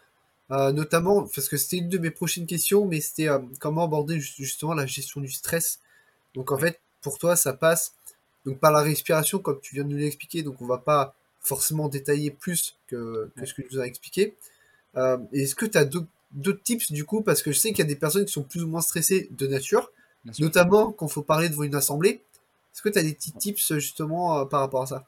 euh, 0.49 0.71
notamment, 0.71 1.23
parce 1.23 1.47
que 1.47 1.57
c'était 1.57 1.77
une 1.77 1.89
de 1.89 1.99
mes 1.99 2.11
prochaines 2.11 2.47
questions, 2.47 2.85
mais 2.85 2.99
c'était 2.99 3.29
comment 3.59 3.83
aborder 3.83 4.19
ju- 4.19 4.33
justement 4.37 4.73
la 4.73 4.87
gestion 4.87 5.21
du 5.21 5.31
stress. 5.31 5.79
Donc 6.33 6.51
en 6.51 6.57
fait, 6.57 6.79
pour 7.01 7.19
toi, 7.19 7.35
ça 7.35 7.53
passe 7.53 7.95
donc 8.45 8.59
par 8.59 8.71
la 8.71 8.81
respiration, 8.81 9.39
comme 9.39 9.59
tu 9.61 9.75
viens 9.75 9.83
de 9.83 9.89
nous 9.89 9.97
l'expliquer, 9.97 10.41
donc 10.43 10.61
on 10.61 10.65
va 10.65 10.79
pas 10.79 11.15
forcément 11.39 11.89
détailler 11.89 12.31
plus 12.31 12.77
que, 12.87 13.29
que 13.35 13.45
ce 13.45 13.53
que 13.53 13.61
tu 13.61 13.75
nous 13.75 13.81
as 13.81 13.87
expliqué. 13.87 14.35
Euh, 14.97 15.17
Est-ce 15.33 15.55
que 15.55 15.65
tu 15.65 15.77
as 15.77 15.85
d'autres 15.85 16.63
tips 16.63 16.91
du 16.91 17.05
coup, 17.05 17.21
parce 17.21 17.41
que 17.41 17.51
je 17.51 17.57
sais 17.57 17.69
qu'il 17.69 17.79
y 17.79 17.81
a 17.81 17.85
des 17.87 17.95
personnes 17.95 18.25
qui 18.25 18.31
sont 18.33 18.43
plus 18.43 18.63
ou 18.63 18.67
moins 18.67 18.81
stressées 18.81 19.29
de 19.31 19.47
nature, 19.47 19.91
notamment 20.39 20.91
quand 20.91 21.07
il 21.07 21.11
faut 21.11 21.23
parler 21.23 21.49
devant 21.49 21.63
une 21.63 21.75
assemblée. 21.75 22.23
Est-ce 22.73 22.81
que 22.81 22.89
tu 22.89 22.99
as 22.99 23.03
des 23.03 23.13
petits 23.13 23.33
tips 23.33 23.73
justement 23.75 24.39
euh, 24.39 24.45
par 24.45 24.61
rapport 24.61 24.83
à 24.83 24.87
ça? 24.87 25.07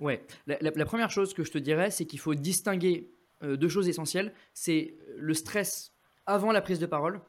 Ouais, 0.00 0.24
la, 0.46 0.58
la- 0.60 0.70
la 0.70 0.84
première 0.84 1.10
chose 1.10 1.34
que 1.34 1.42
je 1.44 1.50
te 1.50 1.58
dirais, 1.58 1.90
c'est 1.90 2.04
qu'il 2.04 2.18
faut 2.20 2.34
distinguer 2.34 3.10
deux 3.42 3.68
choses 3.68 3.88
essentielles. 3.88 4.32
C'est 4.52 4.94
le 5.16 5.32
stress 5.34 5.92
avant 6.26 6.50
la 6.52 6.60
prise 6.60 6.78
de 6.80 6.86
parole 6.86 7.20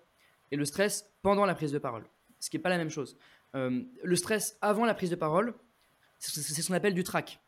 et 0.52 0.56
le 0.56 0.66
stress 0.66 1.06
pendant 1.22 1.46
la 1.46 1.56
prise 1.56 1.72
de 1.72 1.78
parole. 1.80 2.04
Ce 2.40 2.50
qui 2.50 2.58
n'est 2.58 2.62
pas 2.64 2.70
la 2.70 2.78
même 2.78 2.90
chose. 2.90 3.16
le 3.54 4.16
stress 4.16 4.58
avant 4.62 4.86
la 4.86 4.94
prise 4.94 5.10
de 5.10 5.16
parole, 5.16 5.54
c'est 6.20 6.42
ce 6.62 6.68
qu'on 6.68 6.74
appelle 6.74 6.94
du 6.94 7.04
trac. 7.04 7.40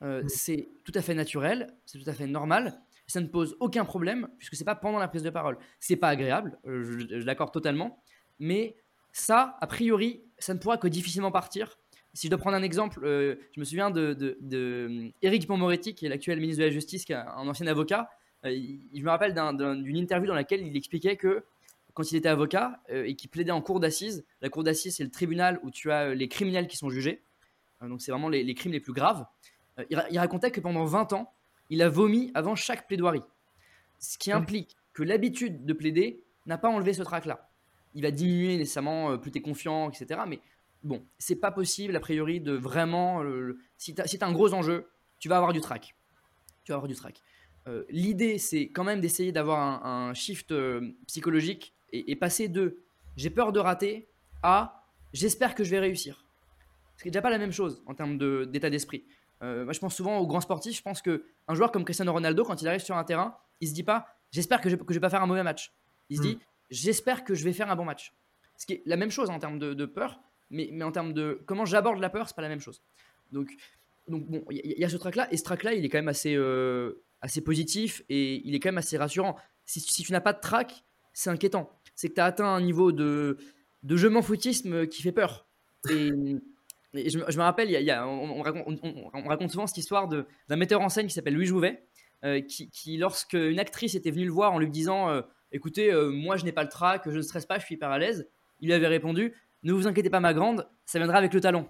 Mmh. 0.00 0.28
C'est 0.28 0.68
tout 0.84 0.92
à 0.94 1.00
fait 1.02 1.14
naturel, 1.14 1.72
c'est 1.86 1.98
tout 2.02 2.08
à 2.10 2.12
fait 2.12 2.26
normal. 2.26 2.80
Ça 3.06 3.20
ne 3.20 3.26
pose 3.26 3.56
aucun 3.60 3.84
problème 3.84 4.28
puisque 4.38 4.56
c'est 4.56 4.64
pas 4.64 4.74
pendant 4.74 4.98
la 4.98 5.08
prise 5.08 5.22
de 5.22 5.30
parole. 5.30 5.58
C'est 5.80 5.96
pas 5.96 6.08
agréable, 6.08 6.58
je, 6.64 6.98
je 6.98 7.26
l'accorde 7.26 7.52
totalement, 7.52 8.02
mais 8.38 8.76
ça, 9.12 9.56
a 9.60 9.66
priori, 9.66 10.22
ça 10.38 10.54
ne 10.54 10.58
pourra 10.58 10.78
que 10.78 10.88
difficilement 10.88 11.30
partir. 11.30 11.78
Si 12.14 12.26
je 12.26 12.30
dois 12.30 12.38
prendre 12.38 12.56
un 12.56 12.62
exemple, 12.62 13.00
euh, 13.04 13.36
je 13.54 13.60
me 13.60 13.64
souviens 13.64 13.90
de, 13.90 14.14
de, 14.14 15.12
euh, 15.24 15.56
moretti 15.56 15.94
qui 15.94 16.06
est 16.06 16.08
l'actuel 16.08 16.40
ministre 16.40 16.60
de 16.60 16.66
la 16.66 16.70
Justice, 16.70 17.04
qui 17.04 17.12
est 17.12 17.16
un 17.16 17.48
ancien 17.48 17.66
avocat. 17.66 18.10
Euh, 18.44 18.50
je 18.94 19.02
me 19.02 19.08
rappelle 19.08 19.34
d'une 19.34 19.96
interview 19.96 20.26
dans 20.26 20.34
laquelle 20.34 20.66
il 20.66 20.76
expliquait 20.76 21.16
que 21.16 21.44
quand 21.94 22.10
il 22.10 22.16
était 22.16 22.28
avocat 22.28 22.80
et 22.88 23.14
qu'il 23.16 23.28
plaidait 23.28 23.52
en 23.52 23.60
cour 23.60 23.78
d'assises, 23.78 24.24
la 24.40 24.48
cour 24.48 24.64
d'assises, 24.64 24.96
c'est 24.96 25.04
le 25.04 25.10
tribunal 25.10 25.60
où 25.62 25.70
tu 25.70 25.92
as 25.92 26.14
les 26.14 26.26
criminels 26.26 26.66
qui 26.66 26.78
sont 26.78 26.88
jugés. 26.88 27.22
donc, 27.82 28.00
c'est 28.00 28.10
vraiment 28.10 28.30
les, 28.30 28.54
crimes 28.54 28.72
les 28.72 28.80
plus 28.80 28.94
graves. 28.94 29.26
Il, 29.90 30.18
racontait 30.18 30.50
que 30.50 30.60
pendant 30.60 30.86
20 30.86 31.12
ans, 31.12 31.34
il 31.70 31.82
a 31.82 31.88
vomi 31.88 32.30
avant 32.34 32.54
chaque 32.54 32.86
plaidoirie. 32.86 33.22
Ce 33.98 34.18
qui 34.18 34.32
implique 34.32 34.76
que 34.92 35.02
l'habitude 35.02 35.64
de 35.64 35.72
plaider 35.72 36.22
n'a 36.46 36.58
pas 36.58 36.68
enlevé 36.68 36.92
ce 36.92 37.02
trac-là 37.02 37.48
il 37.94 38.02
va 38.02 38.10
diminuer 38.10 38.56
nécessairement, 38.56 39.12
euh, 39.12 39.16
plus 39.16 39.30
tu 39.30 39.38
es 39.38 39.42
confiant, 39.42 39.90
etc. 39.90 40.20
Mais 40.26 40.40
bon, 40.82 41.04
c'est 41.18 41.36
pas 41.36 41.50
possible, 41.50 41.94
a 41.96 42.00
priori, 42.00 42.40
de 42.40 42.52
vraiment. 42.52 43.22
Euh, 43.22 43.58
si 43.76 43.94
tu 43.94 44.00
as, 44.00 44.26
un 44.26 44.32
gros 44.32 44.54
enjeu, 44.54 44.88
tu 45.18 45.28
vas 45.28 45.36
avoir 45.36 45.52
du 45.52 45.60
track. 45.60 45.94
Tu 46.64 46.72
vas 46.72 46.76
avoir 46.76 46.88
du 46.88 46.94
track. 46.94 47.20
Euh, 47.68 47.84
l'idée, 47.90 48.38
c'est 48.38 48.68
quand 48.68 48.84
même 48.84 49.00
d'essayer 49.00 49.32
d'avoir 49.32 49.84
un, 49.86 50.14
shift 50.14 50.54
psychologique 51.06 51.74
et, 51.92 52.16
passer 52.16 52.48
de 52.48 52.78
j'ai 53.16 53.30
peur 53.30 53.52
de 53.52 53.60
rater 53.60 54.08
à 54.42 54.84
j'espère 55.12 55.54
que 55.54 55.62
je 55.62 55.70
vais 55.70 55.78
réussir. 55.78 56.24
Ce 56.96 57.02
qui 57.02 57.08
n'est 57.08 57.12
déjà 57.12 57.22
pas 57.22 57.30
la 57.30 57.38
même 57.38 57.52
chose 57.52 57.82
en 57.86 57.94
termes 57.94 58.18
d'état 58.46 58.70
d'esprit. 58.70 59.04
Moi, 59.42 59.72
je 59.72 59.78
pense 59.78 59.94
souvent 59.94 60.18
aux 60.18 60.26
grands 60.26 60.40
sportifs. 60.40 60.76
Je 60.76 60.82
pense 60.82 61.02
qu'un 61.02 61.20
joueur 61.50 61.72
comme 61.72 61.84
Cristiano 61.84 62.12
Ronaldo, 62.12 62.44
quand 62.44 62.62
il 62.62 62.68
arrive 62.68 62.80
sur 62.80 62.96
un 62.96 63.04
terrain, 63.04 63.36
il 63.60 63.68
se 63.68 63.74
dit 63.74 63.82
pas 63.82 64.06
j'espère 64.32 64.60
que 64.60 64.68
je 64.68 64.76
ne 64.76 64.82
vais 64.82 65.00
pas 65.00 65.10
faire 65.10 65.22
un 65.22 65.26
mauvais 65.26 65.42
match. 65.42 65.72
Il 66.08 66.16
se 66.16 66.22
hmm. 66.22 66.26
dit 66.26 66.38
j'espère 66.70 67.24
que 67.24 67.34
je 67.34 67.44
vais 67.44 67.52
faire 67.52 67.70
un 67.70 67.76
bon 67.76 67.84
match. 67.84 68.12
Ce 68.56 68.66
qui 68.66 68.74
est 68.74 68.82
la 68.86 68.96
même 68.96 69.10
chose 69.10 69.30
en 69.30 69.38
termes 69.38 69.58
de, 69.58 69.86
peur, 69.86 70.20
mais, 70.50 70.68
mais, 70.72 70.84
en 70.84 70.92
termes 70.92 71.12
de 71.12 71.40
comment 71.46 71.64
j'aborde 71.64 72.00
la 72.00 72.10
peur, 72.10 72.28
c'est 72.28 72.36
pas 72.36 72.42
la 72.42 72.48
même 72.48 72.60
chose. 72.60 72.82
Donc, 73.32 73.50
donc 74.08 74.26
bon, 74.26 74.44
il 74.50 74.78
y, 74.78 74.84
a 74.84 74.88
ce 74.88 74.96
track 74.96 75.16
là, 75.16 75.32
et 75.32 75.36
ce 75.36 75.44
track 75.44 75.62
là, 75.62 75.74
il 75.74 75.84
est 75.84 75.88
quand 75.88 75.98
même 75.98 76.08
assez, 76.08 76.34
euh, 76.34 77.02
assez 77.20 77.40
positif 77.40 78.02
et 78.08 78.46
il 78.46 78.54
est 78.54 78.60
quand 78.60 78.68
même 78.68 78.78
assez 78.78 78.96
rassurant. 78.96 79.36
Si, 79.64 79.80
si 79.80 80.02
tu 80.02 80.12
n'as 80.12 80.20
pas 80.20 80.32
de 80.32 80.40
track, 80.40 80.84
c'est 81.12 81.30
inquiétant. 81.30 81.70
C'est 81.94 82.08
que 82.08 82.14
tu 82.14 82.20
as 82.20 82.26
atteint 82.26 82.46
un 82.46 82.60
niveau 82.60 82.92
de, 82.92 83.36
de 83.82 83.96
je 83.96 84.08
m'en 84.08 84.22
foutisme 84.22 84.86
qui 84.86 85.02
fait 85.02 85.12
peur. 85.12 85.46
Et, 85.90 86.10
je, 86.94 87.18
me 87.18 87.42
rappelle, 87.42 87.70
y 87.70 87.90
a, 87.90 88.06
on, 88.06 88.42
raconte, 88.42 88.78
on, 88.82 89.28
raconte, 89.28 89.50
souvent 89.50 89.66
cette 89.66 89.78
histoire 89.78 90.08
d'un 90.08 90.56
metteur 90.56 90.80
en 90.80 90.88
scène 90.88 91.06
qui 91.06 91.14
s'appelle 91.14 91.34
Louis 91.34 91.46
Jouvet, 91.46 91.84
euh, 92.24 92.40
qui, 92.40 92.70
qui, 92.70 92.98
lorsque 92.98 93.34
une 93.34 93.58
actrice 93.58 93.94
était 93.94 94.10
venue 94.10 94.24
le 94.24 94.30
voir 94.30 94.52
en 94.52 94.58
lui 94.58 94.68
disant 94.68 95.08
euh, 95.08 95.22
écoutez, 95.50 95.92
euh, 95.92 96.10
moi 96.10 96.36
je 96.36 96.44
n'ai 96.44 96.52
pas 96.52 96.62
le 96.62 96.68
trac, 96.68 97.02
je 97.06 97.16
ne 97.16 97.22
stresse 97.22 97.46
pas, 97.46 97.58
je 97.58 97.64
suis 97.64 97.74
hyper 97.74 97.90
à 97.90 97.98
l'aise. 97.98 98.28
Il 98.60 98.66
lui 98.66 98.74
avait 98.74 98.86
répondu, 98.86 99.34
ne 99.62 99.72
vous 99.72 99.86
inquiétez 99.86 100.10
pas 100.10 100.20
ma 100.20 100.34
grande, 100.34 100.68
ça 100.84 100.98
viendra 100.98 101.16
avec 101.18 101.32
le 101.34 101.40
talon. 101.40 101.68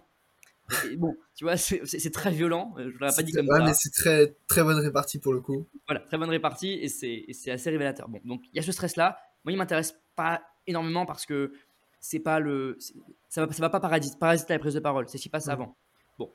bon, 0.96 1.16
tu 1.34 1.44
vois, 1.44 1.56
c'est 1.56 2.12
très 2.12 2.30
violent. 2.30 2.74
Je 2.76 2.98
l'aurais 2.98 3.14
pas 3.14 3.22
dit 3.22 3.32
comme 3.32 3.46
ça. 3.46 3.64
mais 3.64 3.72
c'est 3.74 3.92
très 3.92 4.36
très 4.46 4.62
bonne 4.62 4.78
répartie 4.78 5.18
pour 5.18 5.32
le 5.32 5.40
coup. 5.40 5.66
Voilà, 5.86 6.00
très 6.00 6.18
bonne 6.18 6.30
répartie 6.30 6.72
et 6.72 6.88
c'est 6.88 7.50
assez 7.50 7.70
révélateur. 7.70 8.08
Bon, 8.08 8.20
donc 8.24 8.42
il 8.52 8.56
y 8.56 8.58
a 8.58 8.62
ce 8.62 8.72
stress 8.72 8.96
là. 8.96 9.18
Moi, 9.44 9.52
il 9.52 9.56
m'intéresse 9.56 9.98
pas 10.14 10.42
énormément 10.66 11.06
parce 11.06 11.26
que 11.26 11.52
c'est 12.02 12.18
pas 12.18 12.40
le, 12.40 12.76
ça 13.28 13.46
va, 13.46 13.52
ça 13.52 13.62
va 13.62 13.70
pas 13.70 13.80
parasiter, 13.80 14.18
parasiter 14.18 14.52
la 14.52 14.58
prise 14.58 14.74
de 14.74 14.80
parole. 14.80 15.08
C'est 15.08 15.18
ce 15.18 15.22
qui 15.22 15.28
passe 15.28 15.48
avant. 15.48 15.76
Bon, 16.18 16.34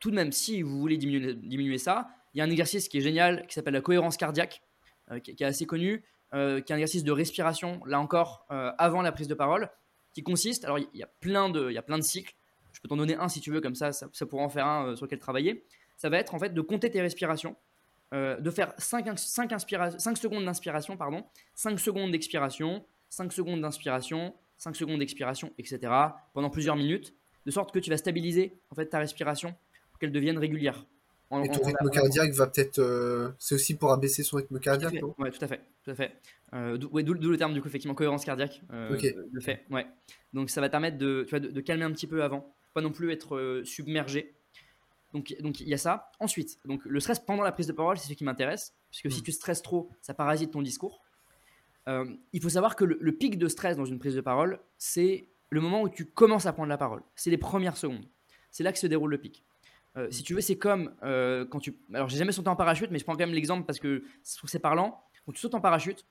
tout 0.00 0.10
de 0.10 0.16
même, 0.16 0.32
si 0.32 0.62
vous 0.62 0.80
voulez 0.80 0.96
diminuer, 0.96 1.34
diminuer 1.34 1.78
ça, 1.78 2.08
il 2.32 2.38
y 2.38 2.40
a 2.40 2.44
un 2.44 2.50
exercice 2.50 2.88
qui 2.88 2.98
est 2.98 3.02
génial 3.02 3.46
qui 3.46 3.54
s'appelle 3.54 3.74
la 3.74 3.82
cohérence 3.82 4.16
cardiaque, 4.16 4.62
euh, 5.10 5.20
qui, 5.20 5.34
qui, 5.34 5.44
est 5.44 5.46
assez 5.46 5.66
connu. 5.66 6.02
Euh, 6.34 6.60
qui 6.60 6.72
est 6.72 6.74
un 6.74 6.78
exercice 6.78 7.04
de 7.04 7.12
respiration, 7.12 7.80
là 7.86 8.00
encore, 8.00 8.46
euh, 8.50 8.72
avant 8.78 9.00
la 9.00 9.12
prise 9.12 9.28
de 9.28 9.34
parole, 9.34 9.70
qui 10.12 10.22
consiste, 10.22 10.64
alors 10.64 10.78
il 10.78 10.88
y, 10.92 11.02
a 11.02 11.06
plein 11.06 11.50
de, 11.50 11.70
il 11.70 11.74
y 11.74 11.78
a 11.78 11.82
plein 11.82 11.98
de 11.98 12.02
cycles, 12.02 12.34
je 12.72 12.80
peux 12.80 12.88
t'en 12.88 12.96
donner 12.96 13.14
un 13.14 13.28
si 13.28 13.40
tu 13.40 13.52
veux, 13.52 13.60
comme 13.60 13.76
ça, 13.76 13.92
ça, 13.92 14.08
pourra 14.26 14.42
en 14.42 14.48
faire 14.48 14.66
un 14.66 14.96
sur 14.96 15.04
lequel 15.04 15.20
travailler. 15.20 15.64
Ça 15.96 16.08
va 16.08 16.18
être 16.18 16.34
en 16.34 16.38
fait 16.38 16.52
de 16.52 16.60
compter 16.62 16.90
tes 16.90 17.00
respirations, 17.00 17.56
de 18.12 18.50
faire 18.50 18.74
5, 18.76 19.18
5, 19.18 19.52
5 19.98 20.18
secondes 20.18 20.44
d'inspiration, 20.44 20.96
pardon, 20.96 21.24
5 21.54 21.78
secondes 21.78 22.10
d'expiration, 22.10 22.84
5 23.08 23.32
secondes 23.32 23.60
d'inspiration, 23.60 24.34
5 24.58 24.76
secondes 24.76 24.98
d'expiration, 25.00 25.52
etc. 25.58 25.92
pendant 26.32 26.50
plusieurs 26.50 26.76
minutes, 26.76 27.14
de 27.44 27.50
sorte 27.50 27.72
que 27.72 27.78
tu 27.78 27.90
vas 27.90 27.96
stabiliser 27.96 28.58
en 28.70 28.74
fait 28.74 28.86
ta 28.86 28.98
respiration 28.98 29.54
pour 29.90 29.98
qu'elle 29.98 30.12
devienne 30.12 30.38
régulière 30.38 30.86
et 31.42 31.48
ton 31.48 31.62
rythme 31.64 31.90
cardiaque 31.90 32.32
va 32.32 32.46
peut-être. 32.46 32.78
Euh, 32.78 33.30
c'est 33.38 33.56
aussi 33.56 33.76
pour 33.76 33.92
abaisser 33.92 34.22
son 34.22 34.36
rythme 34.36 34.58
cardiaque, 34.60 34.94
non? 34.94 35.14
Ouais, 35.18 35.30
tout 35.30 35.44
à 35.44 35.48
fait. 35.48 35.60
Tout 35.84 35.90
à 35.90 35.94
fait. 35.94 36.12
Euh, 36.54 36.76
d'où 36.76 37.14
le 37.14 37.36
terme, 37.36 37.52
du 37.52 37.60
coup, 37.60 37.68
effectivement, 37.68 37.94
cohérence 37.94 38.24
cardiaque. 38.24 38.62
Euh, 38.72 38.96
Le 39.32 39.40
fait, 39.40 39.64
ouais. 39.70 39.86
Donc, 40.32 40.50
ça 40.50 40.60
va 40.60 40.68
permettre 40.68 40.98
de, 40.98 41.24
tu 41.24 41.30
vois, 41.30 41.40
de, 41.40 41.60
calmer 41.60 41.84
un 41.84 41.92
petit 41.92 42.06
peu 42.06 42.22
avant, 42.22 42.54
pas 42.74 42.80
non 42.80 42.92
plus 42.92 43.10
être 43.10 43.62
submergé. 43.64 44.34
Donc, 45.12 45.34
donc, 45.40 45.60
il 45.60 45.68
y 45.68 45.74
a 45.74 45.78
ça. 45.78 46.10
Ensuite, 46.20 46.58
donc, 46.64 46.84
le 46.84 47.00
stress 47.00 47.18
pendant 47.18 47.42
la 47.42 47.52
prise 47.52 47.66
de 47.66 47.72
parole, 47.72 47.98
c'est 47.98 48.08
ce 48.08 48.14
qui 48.14 48.24
m'intéresse, 48.24 48.74
puisque 48.90 49.10
si 49.10 49.20
mm. 49.20 49.24
tu 49.24 49.32
stresses 49.32 49.62
trop, 49.62 49.90
ça 50.02 50.14
parasite 50.14 50.52
ton 50.52 50.62
discours. 50.62 51.02
Il 52.32 52.42
faut 52.42 52.48
savoir 52.48 52.76
que 52.76 52.84
le, 52.84 52.98
le 53.00 53.12
pic 53.12 53.38
de 53.38 53.48
stress 53.48 53.76
dans 53.76 53.84
une 53.84 53.98
prise 53.98 54.14
de 54.14 54.20
parole, 54.20 54.58
c'est 54.76 55.28
le 55.50 55.60
moment 55.60 55.82
où 55.82 55.88
tu 55.88 56.04
commences 56.04 56.46
à 56.46 56.52
prendre 56.52 56.68
la 56.68 56.78
parole. 56.78 57.02
C'est 57.14 57.30
les 57.30 57.38
premières 57.38 57.76
secondes. 57.76 58.04
C'est 58.50 58.64
là 58.64 58.72
que 58.72 58.78
se 58.78 58.86
déroule 58.86 59.10
le 59.10 59.18
pic. 59.18 59.44
Euh, 59.96 60.08
si 60.10 60.22
tu 60.22 60.34
veux, 60.34 60.40
c'est 60.40 60.56
comme 60.56 60.92
euh, 61.02 61.44
quand 61.46 61.58
tu. 61.58 61.74
Alors, 61.94 62.08
j'ai 62.08 62.18
jamais 62.18 62.32
sauté 62.32 62.48
en 62.48 62.56
parachute, 62.56 62.90
mais 62.90 62.98
je 62.98 63.04
prends 63.04 63.14
quand 63.14 63.20
même 63.20 63.34
l'exemple 63.34 63.64
parce 63.64 63.78
que 63.78 64.02
je 64.24 64.36
trouve 64.36 64.50
c'est 64.50 64.58
parlant. 64.58 65.02
Quand 65.24 65.32
tu 65.32 65.40
sautes 65.40 65.54
en 65.54 65.60
parachute, 65.60 66.04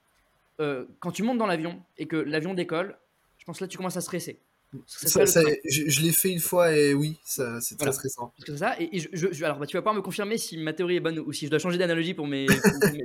euh, 0.59 0.85
quand 0.99 1.11
tu 1.11 1.23
montes 1.23 1.37
dans 1.37 1.45
l'avion 1.45 1.81
et 1.97 2.07
que 2.07 2.15
l'avion 2.15 2.53
décolle, 2.53 2.97
je 3.37 3.45
pense 3.45 3.59
que 3.59 3.63
là, 3.63 3.67
tu 3.67 3.77
commences 3.77 3.97
à 3.97 4.01
stresser. 4.01 4.39
Ça, 4.87 5.25
ça, 5.25 5.41
je, 5.69 6.01
l'ai 6.01 6.11
fait 6.11 6.31
une 6.31 6.39
fois 6.39 6.75
et 6.75 6.93
oui, 6.93 7.17
c'est 7.23 7.77
très 7.77 7.93
stressant. 7.93 8.33
Que 8.45 8.57
ça, 8.57 8.75
et, 8.79 8.99
je, 8.99 9.43
alors 9.45 9.57
bah, 9.57 9.67
tu 9.67 9.77
vas 9.77 9.83
pas 9.83 9.93
me 9.93 10.01
confirmer 10.01 10.37
si 10.37 10.57
ma 10.57 10.73
théorie 10.73 10.97
est 10.97 10.99
bonne 10.99 11.19
ou 11.19 11.31
si 11.31 11.45
je 11.45 11.49
dois 11.49 11.59
changer 11.59 11.77
d'analogie 11.77 12.13
pour 12.13 12.27
mes, 12.27 12.45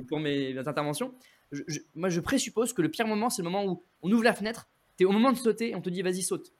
pour, 0.09 0.19
mes, 0.19 0.57
interventions. 0.57 1.13
Moi, 1.95 2.09
je 2.09 2.19
présuppose 2.19 2.73
que 2.73 2.81
le 2.81 2.89
pire 2.89 3.07
moment, 3.07 3.29
c'est 3.29 3.41
le 3.41 3.49
moment 3.49 3.65
où 3.65 3.83
on 4.01 4.11
ouvre 4.11 4.23
la 4.23 4.33
fenêtre, 4.33 4.67
tu 4.97 5.03
es 5.03 5.05
au 5.05 5.11
moment 5.11 5.31
de 5.31 5.37
sauter, 5.37 5.75
on 5.75 5.81
te 5.81 5.89
dit 5.89 6.01
vas-y, 6.01 6.21
saute. 6.21 6.51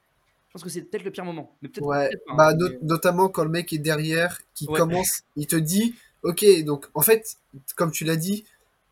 Je 0.48 0.52
pense 0.52 0.64
que 0.64 0.68
c'est 0.68 0.82
peut-être 0.82 1.04
le 1.04 1.10
pire 1.10 1.24
moment. 1.24 1.56
Mais 1.62 1.70
ouais, 1.80 2.10
bah, 2.36 2.50
hein, 2.50 2.68
notamment 2.82 3.30
quand 3.30 3.42
le 3.42 3.50
mec 3.50 3.72
est 3.72 3.78
derrière, 3.78 4.38
qui 4.54 4.66
commence, 4.66 5.22
il 5.36 5.46
te 5.46 5.56
dit, 5.56 5.94
ok, 6.22 6.44
donc 6.64 6.88
en 6.92 7.00
fait, 7.00 7.36
comme 7.74 7.90
tu 7.90 8.04
l'as 8.04 8.16
dit, 8.16 8.44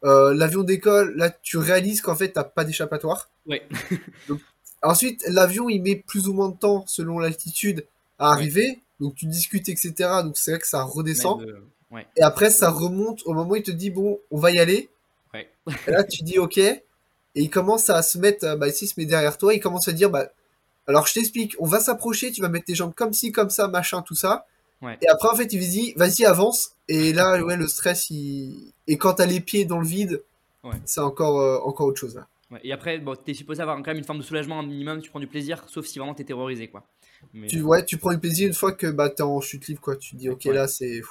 euh, 0.04 0.32
l'avion 0.32 0.62
décolle, 0.62 1.14
là 1.16 1.30
tu 1.30 1.58
réalises 1.58 2.00
qu'en 2.00 2.16
fait 2.16 2.32
t'as 2.32 2.44
pas 2.44 2.64
d'échappatoire. 2.64 3.28
Ouais. 3.46 3.68
ensuite, 4.82 5.22
l'avion 5.28 5.68
il 5.68 5.82
met 5.82 5.96
plus 5.96 6.28
ou 6.28 6.32
moins 6.32 6.48
de 6.48 6.56
temps 6.56 6.86
selon 6.86 7.18
l'altitude 7.18 7.86
à 8.18 8.30
arriver, 8.30 8.80
donc 8.98 9.14
tu 9.14 9.26
discutes, 9.26 9.68
etc. 9.68 9.92
Donc 10.24 10.38
c'est 10.38 10.52
vrai 10.52 10.60
que 10.60 10.66
ça 10.66 10.82
redescend. 10.82 11.44
Et 12.16 12.22
après 12.22 12.50
ça 12.50 12.70
remonte 12.70 13.20
au 13.26 13.34
moment 13.34 13.50
où 13.50 13.56
il 13.56 13.62
te 13.62 13.70
dit, 13.70 13.90
bon, 13.90 14.18
on 14.30 14.38
va 14.38 14.50
y 14.50 14.58
aller. 14.58 14.88
Et 15.86 15.90
là 15.90 16.04
tu 16.04 16.22
dis, 16.22 16.38
ok. 16.38 16.58
Et 16.58 16.82
il 17.34 17.50
commence 17.50 17.90
à 17.90 18.02
se 18.02 18.18
mettre, 18.18 18.44
euh, 18.44 18.56
bah, 18.56 18.68
ici 18.68 18.84
il 18.86 18.88
se 18.88 18.94
met 18.98 19.06
derrière 19.06 19.38
toi, 19.38 19.54
il 19.54 19.60
commence 19.60 19.88
à 19.88 19.92
dire, 19.92 20.10
bah, 20.10 20.28
alors 20.86 21.06
je 21.06 21.14
t'explique, 21.14 21.54
on 21.58 21.66
va 21.66 21.80
s'approcher, 21.80 22.32
tu 22.32 22.40
vas 22.40 22.48
mettre 22.48 22.66
tes 22.66 22.74
jambes 22.74 22.94
comme 22.94 23.12
ci, 23.12 23.32
comme 23.32 23.50
ça, 23.50 23.68
machin, 23.68 24.02
tout 24.02 24.14
ça. 24.14 24.46
Et 25.02 25.08
après, 25.08 25.28
en 25.28 25.36
fait, 25.36 25.52
il 25.52 25.60
dit, 25.60 25.92
vas-y, 25.96 26.24
avance. 26.24 26.72
Et 26.88 27.12
là, 27.12 27.42
ouais, 27.42 27.56
le 27.56 27.66
stress, 27.66 28.08
il... 28.10 28.72
Et 28.86 28.96
quand 28.96 29.14
t'as 29.14 29.26
les 29.26 29.40
pieds 29.40 29.64
dans 29.64 29.78
le 29.78 29.86
vide, 29.86 30.22
c'est 30.84 31.00
encore, 31.00 31.38
euh, 31.40 31.58
encore 31.64 31.86
autre 31.86 32.00
chose. 32.00 32.16
Là. 32.16 32.58
Et 32.64 32.72
après, 32.72 32.98
bon, 32.98 33.14
t'es 33.14 33.34
supposé 33.34 33.60
avoir 33.62 33.76
quand 33.76 33.88
même 33.88 33.98
une 33.98 34.04
forme 34.04 34.18
de 34.18 34.24
soulagement 34.24 34.58
un 34.58 34.66
minimum, 34.66 35.00
tu 35.02 35.10
prends 35.10 35.20
du 35.20 35.26
plaisir, 35.26 35.64
sauf 35.68 35.86
si 35.86 35.98
vraiment 35.98 36.14
t'es 36.14 36.24
terrorisé, 36.24 36.68
quoi. 36.68 36.84
Tu, 37.48 37.60
ouais, 37.60 37.84
tu 37.84 37.98
prends 37.98 38.12
du 38.12 38.18
plaisir 38.18 38.48
une 38.48 38.54
fois 38.54 38.72
que 38.72 38.86
bah, 38.86 39.10
t'es 39.10 39.22
en 39.22 39.40
chute 39.40 39.66
libre, 39.68 39.80
quoi. 39.80 39.96
Tu 39.96 40.12
te 40.12 40.16
dis, 40.16 40.30
ok, 40.30 40.44
là, 40.46 40.66
c'est... 40.66 41.02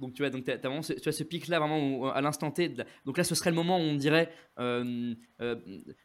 Donc 0.00 0.14
tu 0.14 0.22
vois, 0.22 0.30
donc 0.30 0.46
vraiment 0.46 0.82
ce, 0.82 0.94
tu 0.94 1.08
as 1.08 1.12
ce 1.12 1.22
pic 1.22 1.46
là 1.48 1.58
vraiment 1.58 2.10
à 2.10 2.20
l'instant 2.22 2.50
T. 2.50 2.74
Donc 3.04 3.18
là, 3.18 3.24
ce 3.24 3.34
serait 3.34 3.50
le 3.50 3.56
moment 3.56 3.76
où 3.76 3.82
on 3.82 3.94
dirait, 3.94 4.32
euh, 4.58 5.14
euh, 5.42 5.56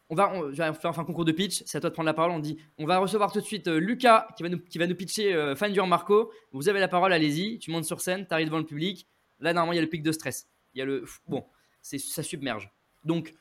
on 0.09 0.15
va, 0.15 0.31
faire 0.73 0.99
un 0.99 1.05
concours 1.05 1.23
de 1.23 1.31
pitch. 1.31 1.63
C'est 1.65 1.77
à 1.77 1.81
toi 1.81 1.89
de 1.89 1.93
prendre 1.93 2.07
la 2.07 2.13
parole. 2.13 2.31
On 2.31 2.39
dit, 2.39 2.57
on 2.77 2.85
va 2.85 2.97
recevoir 2.97 3.31
tout 3.31 3.39
de 3.39 3.45
suite 3.45 3.67
euh, 3.67 3.79
Lucas 3.79 4.27
qui 4.35 4.43
va 4.43 4.49
nous, 4.87 4.95
pitcher 4.95 5.53
Fan 5.55 5.71
du 5.71 5.81
Marco. 5.81 6.31
Vous 6.51 6.67
avez 6.67 6.81
la 6.81 6.89
parole, 6.89 7.13
allez-y. 7.13 7.57
Tu 7.57 7.71
montes 7.71 7.85
sur 7.85 8.01
scène, 8.01 8.27
tu 8.27 8.33
arrives 8.33 8.47
devant 8.47 8.59
le 8.59 8.65
public. 8.65 9.07
Là, 9.39 9.53
normalement, 9.53 9.73
il 9.73 9.77
y 9.77 9.79
a 9.79 9.83
le 9.83 9.89
pic 9.89 10.03
de 10.03 10.11
stress. 10.11 10.49
Il 10.73 10.79
y 10.79 10.81
a 10.81 10.85
le, 10.85 11.05
bon, 11.27 11.45
c'est 11.81 11.97
ça 11.97 12.21
submerge. 12.21 12.69
Donc, 13.05 13.33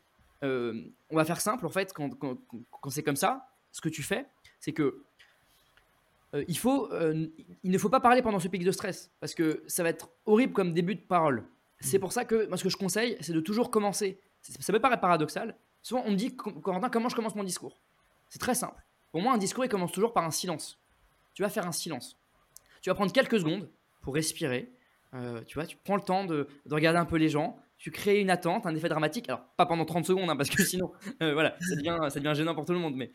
on 0.43 1.17
va 1.17 1.25
faire 1.25 1.41
simple 1.41 1.67
en 1.67 1.71
fait 1.71 1.93
quand 1.93 2.91
c'est 2.91 3.03
comme 3.03 3.17
ça. 3.17 3.49
Ce 3.73 3.81
que 3.81 3.89
tu 3.89 4.05
fais, 4.05 4.27
c'est 4.61 4.73
que 4.73 5.03
euh, 6.35 6.45
il, 6.49 6.59
faut, 6.59 6.93
euh, 6.93 7.27
il 7.63 7.71
ne 7.71 7.79
faut 7.79 7.89
pas 7.89 8.01
parler 8.01 8.23
pendant 8.23 8.41
ce 8.41 8.49
pic 8.49 8.65
de 8.65 8.73
stress 8.73 9.13
parce 9.21 9.35
que 9.35 9.63
ça 9.67 9.83
va 9.83 9.89
être 9.89 10.11
horrible 10.27 10.53
comme 10.53 10.73
début 10.73 10.95
de 10.95 11.01
parole. 11.01 11.45
C'est 11.81 11.99
pour 11.99 12.13
ça 12.13 12.25
que 12.25 12.47
moi, 12.49 12.57
ce 12.57 12.65
que 12.65 12.71
je 12.71 12.77
conseille, 12.77 13.17
c'est 13.21 13.33
de 13.33 13.41
toujours 13.41 13.71
commencer. 13.71 14.21
Ça 14.41 14.73
peut 14.73 14.81
paraître 14.81 15.01
paradoxal. 15.01 15.57
Souvent, 15.83 16.03
on 16.07 16.13
me 16.13 16.17
dit, 16.17 16.35
Corentin, 16.35 16.89
comment 16.89 17.09
je 17.09 17.17
commence 17.17 17.35
mon 17.35 17.45
discours? 17.45 17.79
C'est 18.31 18.39
très 18.39 18.55
simple. 18.55 18.83
Pour 19.13 19.21
moi, 19.21 19.33
un 19.35 19.39
discours, 19.39 19.65
il 19.65 19.69
commence 19.69 19.93
toujours 19.93 20.13
par 20.13 20.25
un 20.25 20.31
silence. 20.31 20.81
Tu 21.35 21.43
vas 21.43 21.49
faire 21.49 21.67
un 21.67 21.73
silence. 21.73 22.19
Tu 22.81 22.91
vas 22.91 22.95
prendre 22.95 23.13
quelques 23.13 23.39
secondes 23.39 23.69
pour 24.01 24.15
respirer. 24.15 24.73
Euh, 25.15 25.43
tu 25.45 25.55
vois, 25.55 25.67
tu 25.67 25.77
prends 25.77 25.97
le 25.97 26.03
temps 26.03 26.25
de, 26.25 26.49
regarder 26.71 26.99
un 26.99 27.05
peu 27.05 27.17
les 27.17 27.29
gens. 27.29 27.59
Tu 27.85 27.91
crées 27.91 28.19
une 28.19 28.31
attente, 28.31 28.65
un 28.65 28.75
effet 28.75 28.89
dramatique. 28.89 29.29
Alors, 29.29 29.45
pas 29.59 29.67
pendant 29.67 29.85
30 29.85 30.07
secondes, 30.07 30.31
hein, 30.31 30.37
parce 30.37 30.49
que 30.49 30.63
sinon, 30.65 30.91
euh, 31.23 31.35
voilà, 31.35 31.55
ça 31.61 31.77
devient, 31.77 31.99
ça 32.09 32.19
devient 32.19 32.33
gênant 32.35 32.55
pour 32.55 32.65
tout 32.65 32.73
le 32.73 32.79
monde. 32.79 32.95
Mais 32.97 33.13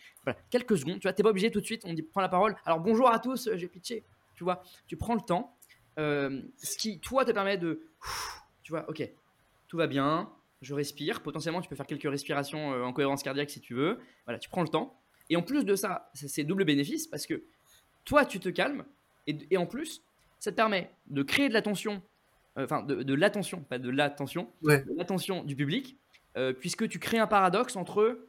quelques 0.52 0.78
secondes. 0.78 1.00
Tu 1.00 1.08
vois, 1.08 1.14
t'es 1.14 1.24
pas 1.24 1.30
obligé 1.30 1.50
tout 1.50 1.60
de 1.60 1.66
suite. 1.66 1.82
On 1.86 1.94
dit, 1.94 2.04
prends 2.04 2.22
la 2.22 2.30
parole. 2.30 2.56
Alors, 2.66 2.80
bonjour 2.80 3.10
à 3.10 3.18
tous, 3.18 3.50
j'ai 3.56 3.68
pitché. 3.68 4.04
Tu 4.36 4.44
vois, 4.44 4.62
tu 4.86 4.96
prends 4.96 5.16
le 5.16 5.22
temps. 5.22 5.56
Euh, 5.98 6.44
ce 6.58 6.78
qui, 6.78 7.00
toi, 7.00 7.26
te 7.26 7.32
permet 7.32 7.58
de 7.58 7.82
tu 8.70 8.74
vois, 8.74 8.88
ok, 8.88 9.02
tout 9.68 9.78
va 9.78 9.88
bien, 9.88 10.32
je 10.62 10.76
respire. 10.76 11.24
Potentiellement, 11.24 11.60
tu 11.60 11.68
peux 11.68 11.76
faire 11.76 11.88
quelques 11.88 12.08
respirations 12.08 12.72
euh, 12.72 12.84
en 12.84 12.94
cohérence 12.94 13.24
cardiaque 13.24 13.50
si 13.50 13.62
tu 13.62 13.74
veux. 13.74 13.98
Voilà, 14.26 14.38
tu 14.38 14.48
prends 14.48 14.62
le 14.62 14.68
temps. 14.68 15.02
Et 15.32 15.36
en 15.36 15.42
plus 15.42 15.66
de 15.66 15.76
ça, 15.76 16.12
c'est 16.14 16.44
double 16.44 16.66
bénéfice 16.66 17.08
parce 17.08 17.26
que 17.26 17.44
toi, 18.06 18.26
tu 18.26 18.40
te 18.40 18.50
calmes 18.50 18.86
et, 19.26 19.58
en 19.58 19.66
plus, 19.66 20.04
ça 20.40 20.52
te 20.52 20.56
permet 20.56 20.92
de 21.08 21.24
créer 21.24 21.50
de 21.50 21.54
l'attention, 21.54 21.94
euh, 21.96 22.00
enfin 22.64 22.84
de, 22.84 23.14
l'attention, 23.14 23.62
pas 23.62 23.80
de 23.80 23.90
l'attention, 23.90 24.52
l'attention 24.62 25.44
du 25.44 25.56
public, 25.56 25.98
euh, 26.38 26.54
puisque 26.54 26.88
tu 26.88 27.00
crées 27.00 27.20
un 27.20 27.28
paradoxe 27.28 27.76
entre, 27.76 28.20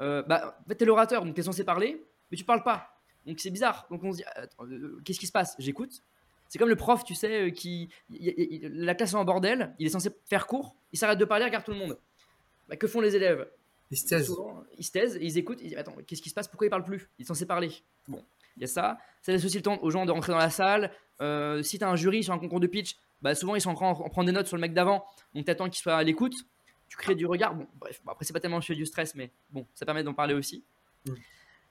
bah, 0.00 0.58
en 0.60 0.68
fait, 0.68 0.76
t'es 0.76 0.84
l'orateur, 0.84 1.24
donc 1.24 1.34
t'es 1.34 1.42
censé 1.42 1.64
parler, 1.64 2.02
mais 2.30 2.36
tu 2.36 2.44
parles 2.44 2.62
pas. 2.62 2.98
Donc 3.26 3.40
c'est 3.40 3.50
bizarre. 3.50 3.86
Donc 3.90 4.02
on 4.04 4.12
se 4.12 4.18
dit, 4.18 4.24
qu'est-ce 5.04 5.20
qui 5.20 5.26
se 5.26 5.32
passe? 5.32 5.54
J'écoute. 5.58 6.02
C'est 6.48 6.58
comme 6.58 6.68
le 6.68 6.76
prof, 6.76 7.04
tu 7.04 7.14
sais, 7.14 7.48
euh, 7.48 7.50
qui. 7.50 7.90
la 8.08 8.94
classe 8.94 9.12
est 9.12 9.16
en 9.16 9.24
bordel, 9.24 9.74
il 9.78 9.86
est 9.86 9.90
censé 9.90 10.10
faire 10.24 10.46
cours, 10.46 10.74
il 10.92 10.98
s'arrête 10.98 11.18
de 11.18 11.24
parler, 11.26 11.44
regarde 11.44 11.64
tout 11.64 11.72
le 11.72 11.78
monde. 11.78 11.98
Bah, 12.68 12.76
que 12.76 12.86
font 12.86 13.00
les 13.00 13.14
élèves? 13.14 13.46
Ils 13.90 13.96
se 13.96 14.06
taisent. 14.06 14.34
ils 14.76 14.84
se 14.84 14.90
taisent 14.90 15.16
et 15.16 15.24
ils 15.24 15.38
écoutent. 15.38 15.60
Ils 15.62 15.68
disent 15.68 15.78
Attends, 15.78 15.96
qu'est-ce 16.06 16.22
qui 16.22 16.30
se 16.30 16.34
passe? 16.34 16.48
Pourquoi 16.48 16.66
ils 16.66 16.70
parlent 16.70 16.84
plus? 16.84 17.08
Il 17.18 17.22
est 17.22 17.26
censé 17.26 17.46
parler. 17.46 17.70
Bon, 18.06 18.24
il 18.56 18.62
y 18.62 18.64
a 18.64 18.66
ça. 18.66 18.98
Ça 19.22 19.32
laisse 19.32 19.44
aussi 19.44 19.56
le 19.56 19.62
temps 19.62 19.78
aux 19.82 19.90
gens 19.90 20.06
de 20.06 20.10
rentrer 20.10 20.32
dans 20.32 20.38
la 20.38 20.50
salle. 20.50 20.90
Euh, 21.20 21.62
si 21.62 21.78
tu 21.78 21.84
as 21.84 21.88
un 21.88 21.96
jury 21.96 22.22
sur 22.22 22.32
un 22.32 22.38
concours 22.38 22.60
de 22.60 22.66
pitch, 22.66 22.96
bah, 23.22 23.34
souvent 23.34 23.54
ils 23.54 23.60
sont 23.60 23.70
en 23.70 23.74
train 23.74 23.92
de 23.92 24.10
prendre 24.10 24.26
des 24.26 24.32
notes 24.32 24.46
sur 24.46 24.56
le 24.56 24.60
mec 24.60 24.74
d'avant. 24.74 25.04
Donc 25.34 25.44
tu 25.44 25.50
attends 25.50 25.68
qu'il 25.68 25.80
soit 25.80 25.96
à 25.96 26.02
l'écoute. 26.02 26.34
Tu 26.88 26.96
crées 26.96 27.14
du 27.14 27.26
regard. 27.26 27.54
Bon, 27.54 27.66
bref, 27.78 28.00
après, 28.06 28.24
c'est 28.24 28.32
pas 28.32 28.40
tellement 28.40 28.56
le 28.56 28.62
sujet 28.62 28.78
du 28.78 28.86
stress, 28.86 29.14
mais 29.14 29.30
bon, 29.50 29.66
ça 29.74 29.84
permet 29.84 30.02
d'en 30.02 30.14
parler 30.14 30.34
aussi. 30.34 30.64
Mm. 31.06 31.12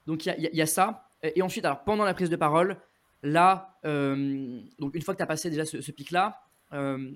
Donc 0.05 0.25
il 0.25 0.35
y, 0.37 0.57
y, 0.57 0.61
a 0.61 0.67
ça. 0.67 1.09
Et 1.23 1.41
ensuite, 1.41 1.65
alors 1.65 1.83
pendant 1.83 2.05
la 2.05 2.13
prise 2.13 2.29
de 2.29 2.35
parole, 2.35 2.77
Là, 3.23 3.77
euh, 3.85 4.59
donc 4.79 4.95
une 4.95 5.01
fois 5.01 5.13
que 5.13 5.17
tu 5.17 5.23
as 5.23 5.27
passé 5.27 5.49
déjà 5.49 5.65
ce, 5.65 5.91
pic-là, 5.91 6.41
euh, 6.73 7.11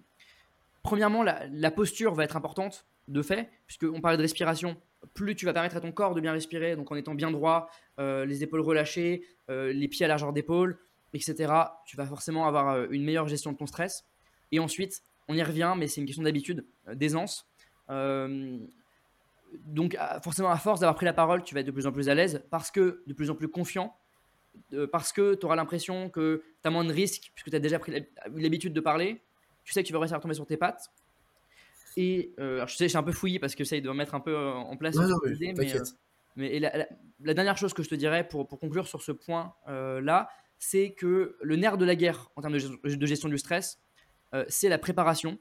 premièrement, 0.84 1.24
la, 1.24 1.72
posture 1.72 2.14
va 2.14 2.24
être 2.24 2.36
importante 2.36 2.86
de 3.08 3.22
fait, 3.22 3.50
puisqu'on 3.68 4.02
parlait 4.02 4.18
de 4.18 4.22
respiration. 4.22 4.78
Plus 5.14 5.36
tu 5.36 5.46
vas 5.46 5.54
permettre 5.54 5.76
à 5.76 5.82
ton 5.82 5.92
corps 5.92 6.14
de 6.14 6.22
bien 6.22 6.32
respirer, 6.32 6.76
donc 6.76 6.92
en 6.92 6.96
étant 6.96 7.16
bien 7.16 7.32
droit, 7.32 7.70
euh, 8.00 8.26
les 8.26 8.44
épaules 8.44 8.62
relâchées, 8.62 9.24
les 9.50 9.88
pieds 9.90 10.06
à 10.06 10.08
largeur 10.08 10.32
d'épaule, 10.32 10.80
etc., 11.14 11.54
tu 11.86 11.98
vas 11.98 12.06
forcément 12.06 12.48
avoir 12.48 12.90
une 12.90 13.04
meilleure 13.04 13.28
gestion 13.28 13.52
de 13.52 13.58
ton 13.58 13.68
stress. 13.68 14.06
Et 14.52 14.60
ensuite, 14.60 15.04
on 15.28 15.34
y 15.34 15.44
revient, 15.44 15.74
mais 15.78 15.88
c'est 15.88 16.02
une 16.02 16.08
question 16.08 16.24
d'habitude, 16.24 16.66
d'aisance. 16.94 17.48
donc 17.90 19.98
forcément, 20.24 20.50
à 20.50 20.58
force 20.58 20.80
d'avoir 20.80 20.96
pris 20.96 21.06
la 21.06 21.14
parole, 21.14 21.44
tu 21.44 21.54
vas 21.54 21.62
être 21.62 21.68
de 21.68 21.72
plus 21.72 21.88
en 21.88 21.92
plus 21.92 22.10
à 22.10 22.16
l'aise 22.16 22.44
parce 22.50 22.72
que 22.72 23.04
de 23.06 23.14
plus 23.14 23.30
en 23.30 23.36
plus 23.36 23.48
confiant 23.48 23.96
parce 24.92 25.14
que 25.14 25.36
tu 25.36 25.46
auras 25.46 25.56
l'impression 25.56 26.10
que 26.10 26.44
tu 26.62 26.68
as 26.68 26.72
moins 26.72 26.84
de 26.84 26.94
risques, 26.94 27.32
puisque 27.34 27.50
tu 27.50 27.56
as 27.56 27.60
déjà 27.60 27.80
pris 27.80 28.06
l'habitude 28.36 28.74
de 28.74 28.82
parler, 28.82 29.22
tu 29.64 29.74
sais 29.74 29.82
que 29.82 29.88
tu 29.88 29.94
vas 29.94 30.00
réussir 30.00 30.18
à 30.18 30.20
tomber 30.20 30.34
sur 30.34 30.46
tes 30.46 30.58
pattes. 30.58 30.92
Et 31.98 32.34
euh, 32.40 32.66
je 32.68 32.76
sais, 32.76 32.88
c'est 32.88 32.98
un 32.98 33.04
peu 33.04 33.12
fouillé 33.12 33.40
parce 33.40 33.56
que 33.56 33.64
ça, 33.64 33.76
il 33.76 33.82
doit 33.82 33.94
mettre 33.94 34.16
un 34.16 34.22
peu 34.22 34.34
euh, 34.34 34.54
en 34.54 34.78
place. 34.78 34.96
mais, 36.38 36.64
euh, 36.64 36.84
la, 37.20 37.34
dernière 37.34 37.58
chose 37.58 37.74
que 37.74 37.84
je 37.84 37.90
te 37.90 37.96
dirais 37.96 38.28
pour, 38.28 38.48
pour 38.48 38.60
conclure 38.60 38.88
sur 38.88 39.02
ce 39.02 39.12
point-là, 39.12 40.30
c'est 40.58 40.92
que 40.92 41.36
le 41.42 41.56
nerf 41.58 41.78
de 41.78 41.86
la 41.86 41.96
guerre 41.96 42.30
en 42.36 42.42
termes 42.42 42.58
de, 42.58 43.06
gestion 43.06 43.28
du 43.28 43.38
stress, 43.38 43.82
c'est 44.48 44.70
la 44.70 44.78
préparation 44.78 45.38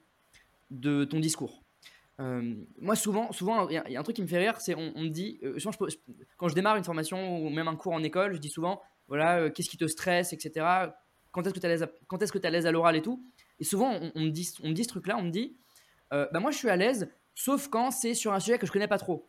de 0.70 1.04
ton 1.04 1.20
discours. 1.20 1.62
moi, 2.18 2.96
souvent, 2.96 3.32
souvent, 3.32 3.68
il 3.68 3.74
y, 3.74 3.96
a 3.96 4.00
un 4.00 4.02
truc 4.02 4.16
qui 4.16 4.22
me 4.22 4.26
fait 4.26 4.38
rire, 4.38 4.60
c'est 4.60 4.74
on, 4.74 4.92
me 5.00 5.08
dit, 5.08 5.40
quand 6.36 6.48
je 6.48 6.54
démarre 6.54 6.76
une 6.76 6.84
formation 6.84 7.38
ou 7.38 7.50
même 7.50 7.68
un 7.68 7.76
cours 7.76 7.92
en 7.92 8.02
école, 8.02 8.34
je 8.34 8.38
dis 8.38 8.50
souvent, 8.50 8.80
voilà, 9.10 9.38
euh, 9.40 9.50
qu'est-ce 9.50 9.68
qui 9.68 9.76
te 9.76 9.86
stresse, 9.88 10.32
etc. 10.32 10.64
Quand 11.32 11.44
est-ce 11.44 11.52
que 11.52 11.58
tu 11.58 11.66
es 11.66 12.46
à 12.46 12.50
l'aise 12.50 12.66
à 12.66 12.72
l'oral 12.72 12.96
et 12.96 13.02
tout. 13.02 13.22
Et 13.58 13.64
souvent, 13.64 13.98
on, 14.14 14.20
me 14.20 14.30
dit, 14.30 14.54
on 14.62 14.68
me 14.68 14.72
dit 14.72 14.84
ce 14.84 14.88
truc-là, 14.88 15.18
on 15.18 15.22
me 15.22 15.30
dit, 15.30 15.58
euh, 16.12 16.26
bah 16.32 16.40
moi 16.40 16.50
je 16.50 16.56
suis 16.56 16.70
à 16.70 16.76
l'aise, 16.76 17.12
sauf 17.34 17.68
quand 17.68 17.90
c'est 17.90 18.14
sur 18.14 18.32
un 18.32 18.40
sujet 18.40 18.56
que 18.56 18.66
je 18.66 18.72
connais 18.72 18.88
pas 18.88 18.98
trop. 18.98 19.28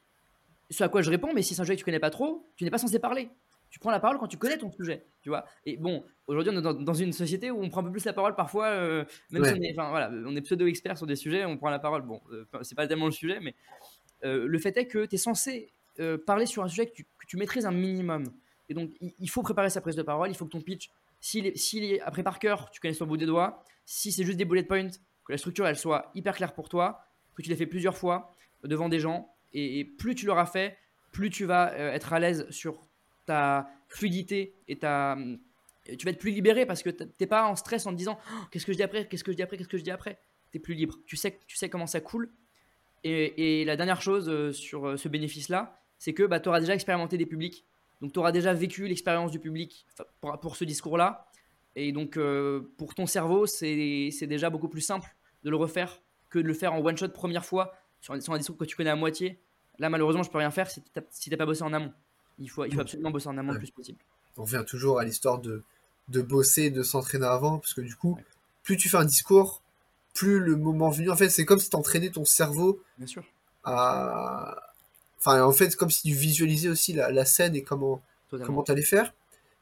Ce 0.69 0.83
à 0.83 0.89
quoi 0.89 1.01
je 1.01 1.09
réponds, 1.09 1.33
mais 1.33 1.41
si 1.41 1.53
c'est 1.53 1.61
un 1.61 1.65
sujet 1.65 1.75
que 1.75 1.79
tu 1.79 1.85
connais 1.85 1.99
pas 1.99 2.11
trop, 2.11 2.47
tu 2.55 2.63
n'es 2.63 2.69
pas 2.69 2.77
censé 2.77 2.99
parler. 2.99 3.29
Tu 3.71 3.79
prends 3.79 3.89
la 3.89 3.99
parole 3.99 4.19
quand 4.19 4.27
tu 4.27 4.37
connais 4.37 4.57
ton 4.57 4.69
sujet, 4.69 5.07
tu 5.21 5.29
vois. 5.29 5.45
Et 5.65 5.77
bon, 5.77 6.03
aujourd'hui, 6.27 6.53
on 6.53 6.59
est 6.59 6.83
dans, 6.83 6.93
une 6.93 7.13
société 7.13 7.49
où 7.49 7.63
on 7.63 7.69
prend 7.69 7.81
un 7.81 7.85
peu 7.85 7.91
plus 7.91 8.05
la 8.05 8.13
parole 8.13 8.35
parfois, 8.35 8.67
euh, 8.67 9.05
même 9.31 9.45
si 9.45 9.53
on 9.53 9.63
est, 9.63 9.73
voilà, 9.73 10.11
on 10.11 10.35
est 10.35 10.41
pseudo-expert 10.41 10.97
sur 10.97 11.07
des 11.07 11.15
sujets, 11.15 11.45
on 11.45 11.57
prend 11.57 11.69
la 11.69 11.79
parole. 11.79 12.03
Bon, 12.03 12.21
c'est 12.61 12.75
pas 12.75 12.85
tellement 12.85 13.05
le 13.05 13.11
sujet, 13.11 13.39
mais 13.39 13.55
le 14.23 14.59
fait 14.59 14.75
est 14.77 14.85
que 14.85 15.05
tu 15.05 15.15
es 15.15 15.17
censé 15.17 15.71
parler 16.27 16.45
sur 16.45 16.63
un 16.63 16.67
sujet 16.67 16.85
que 16.85 16.93
tu, 16.93 17.03
que 17.03 17.25
tu 17.25 17.37
maîtrises 17.37 17.65
un 17.65 17.71
minimum. 17.71 18.25
Et 18.71 18.73
donc, 18.73 18.91
il 19.01 19.29
faut 19.29 19.41
préparer 19.41 19.69
sa 19.69 19.81
prise 19.81 19.95
de 19.97 20.01
parole. 20.01 20.29
Il 20.29 20.35
faut 20.35 20.45
que 20.45 20.51
ton 20.51 20.61
pitch, 20.61 20.91
s'il 21.19 21.45
est, 21.45 22.01
après 22.01 22.23
par 22.23 22.39
cœur, 22.39 22.69
tu 22.71 22.79
connais 22.79 22.93
sur 22.93 23.05
le 23.05 23.09
bout 23.09 23.17
des 23.17 23.25
doigts. 23.25 23.63
Si 23.85 24.11
c'est 24.11 24.23
juste 24.23 24.37
des 24.37 24.45
bullet 24.45 24.63
points, 24.63 24.87
que 25.25 25.31
la 25.31 25.37
structure 25.37 25.67
elle 25.67 25.77
soit 25.77 26.11
hyper 26.15 26.35
claire 26.35 26.53
pour 26.53 26.69
toi, 26.69 27.05
que 27.35 27.41
tu 27.41 27.49
l'aies 27.49 27.55
fait 27.55 27.67
plusieurs 27.67 27.97
fois 27.97 28.31
devant 28.63 28.89
des 28.89 28.99
gens. 28.99 29.33
Et, 29.53 29.83
plus 29.83 30.15
tu 30.15 30.25
l'auras 30.25 30.45
fait, 30.45 30.77
plus 31.11 31.29
tu 31.29 31.45
vas 31.45 31.73
euh, 31.73 31.91
être 31.91 32.13
à 32.13 32.19
l'aise 32.19 32.49
sur 32.49 32.81
ta 33.25 33.69
fluidité 33.87 34.55
et 34.67 34.77
ta. 34.77 35.17
Tu 35.85 36.05
vas 36.05 36.11
être 36.11 36.19
plus 36.19 36.31
libéré 36.31 36.65
parce 36.65 36.83
que 36.83 36.89
tu 36.89 37.03
n'es 37.19 37.27
pas 37.27 37.47
en 37.47 37.55
stress 37.55 37.85
en 37.85 37.91
te 37.91 37.97
disant 37.97 38.17
oh, 38.31 38.45
qu'est-ce 38.51 38.65
que 38.65 38.71
je 38.71 38.77
dis 38.77 38.83
après, 38.83 39.07
qu'est-ce 39.07 39.23
que 39.23 39.31
je 39.31 39.37
dis 39.37 39.43
après, 39.43 39.57
qu'est-ce 39.57 39.69
que 39.69 39.77
je 39.77 39.83
dis 39.83 39.91
après? 39.91 40.19
Tu 40.51 40.57
es 40.57 40.59
plus 40.59 40.73
libre. 40.73 40.97
Tu 41.05 41.17
sais, 41.17 41.39
tu 41.47 41.57
sais 41.57 41.69
comment 41.69 41.87
ça 41.87 42.01
coule. 42.01 42.31
Et, 43.03 43.65
la 43.65 43.75
dernière 43.75 44.01
chose 44.01 44.29
euh, 44.29 44.51
sur 44.51 44.87
euh, 44.87 44.97
ce 44.97 45.09
bénéfice-là, 45.09 45.81
c'est 45.97 46.13
que 46.13 46.23
bah, 46.23 46.39
tu 46.39 46.49
auras 46.49 46.59
déjà 46.59 46.75
expérimenté 46.75 47.17
des 47.17 47.25
publics 47.25 47.65
donc 48.01 48.13
tu 48.13 48.19
auras 48.19 48.31
déjà 48.31 48.53
vécu 48.53 48.87
l'expérience 48.87 49.31
du 49.31 49.39
public 49.39 49.85
pour, 50.41 50.55
ce 50.55 50.65
discours-là. 50.65 51.27
Et 51.75 51.91
donc 51.91 52.17
euh, 52.17 52.73
pour 52.77 52.95
ton 52.95 53.05
cerveau, 53.05 53.45
c'est 53.45 54.27
déjà 54.27 54.49
beaucoup 54.49 54.67
plus 54.67 54.81
simple 54.81 55.15
de 55.43 55.49
le 55.49 55.55
refaire 55.55 56.01
que 56.29 56.39
de 56.39 56.47
le 56.47 56.53
faire 56.53 56.73
en 56.73 56.83
one-shot 56.83 57.09
première 57.09 57.45
fois 57.45 57.73
sur, 57.99 58.13
un 58.13 58.37
discours 58.37 58.57
que 58.57 58.65
tu 58.65 58.75
connais 58.75 58.89
à 58.89 58.95
moitié. 58.95 59.39
Là, 59.77 59.89
malheureusement, 59.89 60.23
je 60.23 60.31
peux 60.31 60.39
rien 60.39 60.51
faire 60.51 60.69
si 60.69 60.81
tu 60.81 61.29
n'as 61.29 61.37
pas 61.37 61.45
bossé 61.45 61.61
en 61.61 61.73
amont. 61.73 61.93
Il 62.41 62.49
faut, 62.49 62.65
il 62.65 62.73
faut 62.73 62.81
absolument 62.81 63.11
bosser 63.11 63.27
en 63.27 63.37
amont 63.37 63.53
le 63.53 63.59
plus 63.59 63.71
possible. 63.71 63.99
On 64.37 64.43
revient 64.43 64.63
toujours 64.67 64.99
à 64.99 65.05
l'histoire 65.05 65.39
de, 65.39 65.63
de 66.09 66.21
bosser, 66.21 66.69
de 66.69 66.83
s'entraîner 66.83 67.25
avant, 67.25 67.59
parce 67.59 67.73
que 67.73 67.81
du 67.81 67.95
coup, 67.95 68.17
plus 68.63 68.77
tu 68.77 68.89
fais 68.89 68.97
un 68.97 69.05
discours, 69.05 69.61
plus 70.13 70.39
le 70.39 70.55
moment 70.55 70.89
venu, 70.89 71.09
en 71.09 71.15
fait, 71.15 71.29
c'est 71.29 71.45
comme 71.45 71.59
si 71.59 71.69
tu 71.69 71.75
entraînais 71.75 72.09
ton 72.09 72.25
cerveau 72.25 72.81
Bien 72.97 73.07
sûr. 73.07 73.23
à, 73.63 74.71
Enfin, 75.21 75.43
en 75.43 75.51
fait, 75.51 75.75
comme 75.75 75.91
si 75.91 76.01
tu 76.01 76.13
visualisais 76.15 76.67
aussi 76.67 76.93
la, 76.93 77.25
scène 77.25 77.55
et 77.55 77.61
comment 77.61 78.01
comment 78.43 78.63
tu 78.63 78.71
allais 78.71 78.81
faire. 78.81 79.13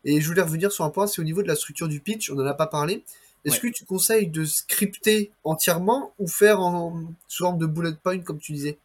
Et 0.06 0.22
je 0.22 0.28
voulais 0.28 0.42
revenir 0.42 0.72
sur 0.72 0.86
un 0.86 0.90
point, 0.90 1.06
c'est 1.06 1.20
au 1.20 1.26
niveau 1.26 1.44
de 1.44 1.48
la 1.48 1.56
structure 1.56 1.90
du 1.90 2.00
pitch, 2.00 2.32
on 2.32 2.36
n'en 2.36 2.46
a 2.46 2.54
pas 2.54 2.68
parlé. 2.68 3.04
Est-ce 3.44 3.60
que 3.60 3.68
tu 3.68 3.84
conseilles 3.84 4.28
de 4.28 4.46
scripter 4.46 5.32
entièrement 5.44 6.14
ou 6.18 6.28
faire 6.28 6.62
en 6.62 7.04
sous 7.28 7.44
forme 7.44 7.58
de 7.58 7.66
bullet 7.66 7.94
point, 8.02 8.20
comme 8.20 8.40
tu 8.40 8.54
disais? 8.54 8.78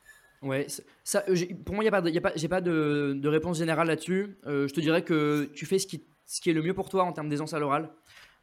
Ouais, 0.45 0.67
ça, 1.05 1.25
euh, 1.31 1.35
pour 1.65 1.75
moi, 1.75 1.83
y 1.85 1.89
a 1.89 1.91
pas, 1.91 2.07
y 2.07 2.19
a 2.19 2.21
pas, 2.21 2.33
j'ai 2.37 2.49
pas 2.49 2.61
de, 2.61 3.15
de, 3.17 3.29
réponse 3.29 3.57
générale 3.57 3.89
là-dessus. 3.89 4.37
Euh, 4.47 4.69
je 4.69 4.75
te 4.75 4.81
dirais 4.81 5.03
que 5.03 5.51
tu 5.55 5.65
fais 5.65 5.79
ce 5.79 5.87
qui, 5.87 6.05
ce 6.27 6.43
qui 6.43 6.51
est 6.51 6.53
le 6.53 6.63
mieux 6.63 6.75
pour 6.75 6.91
toi 6.91 7.05
en 7.05 7.13
termes 7.13 7.31
d'aisance 7.31 7.55
à 7.55 7.59
l'oral. 7.59 7.91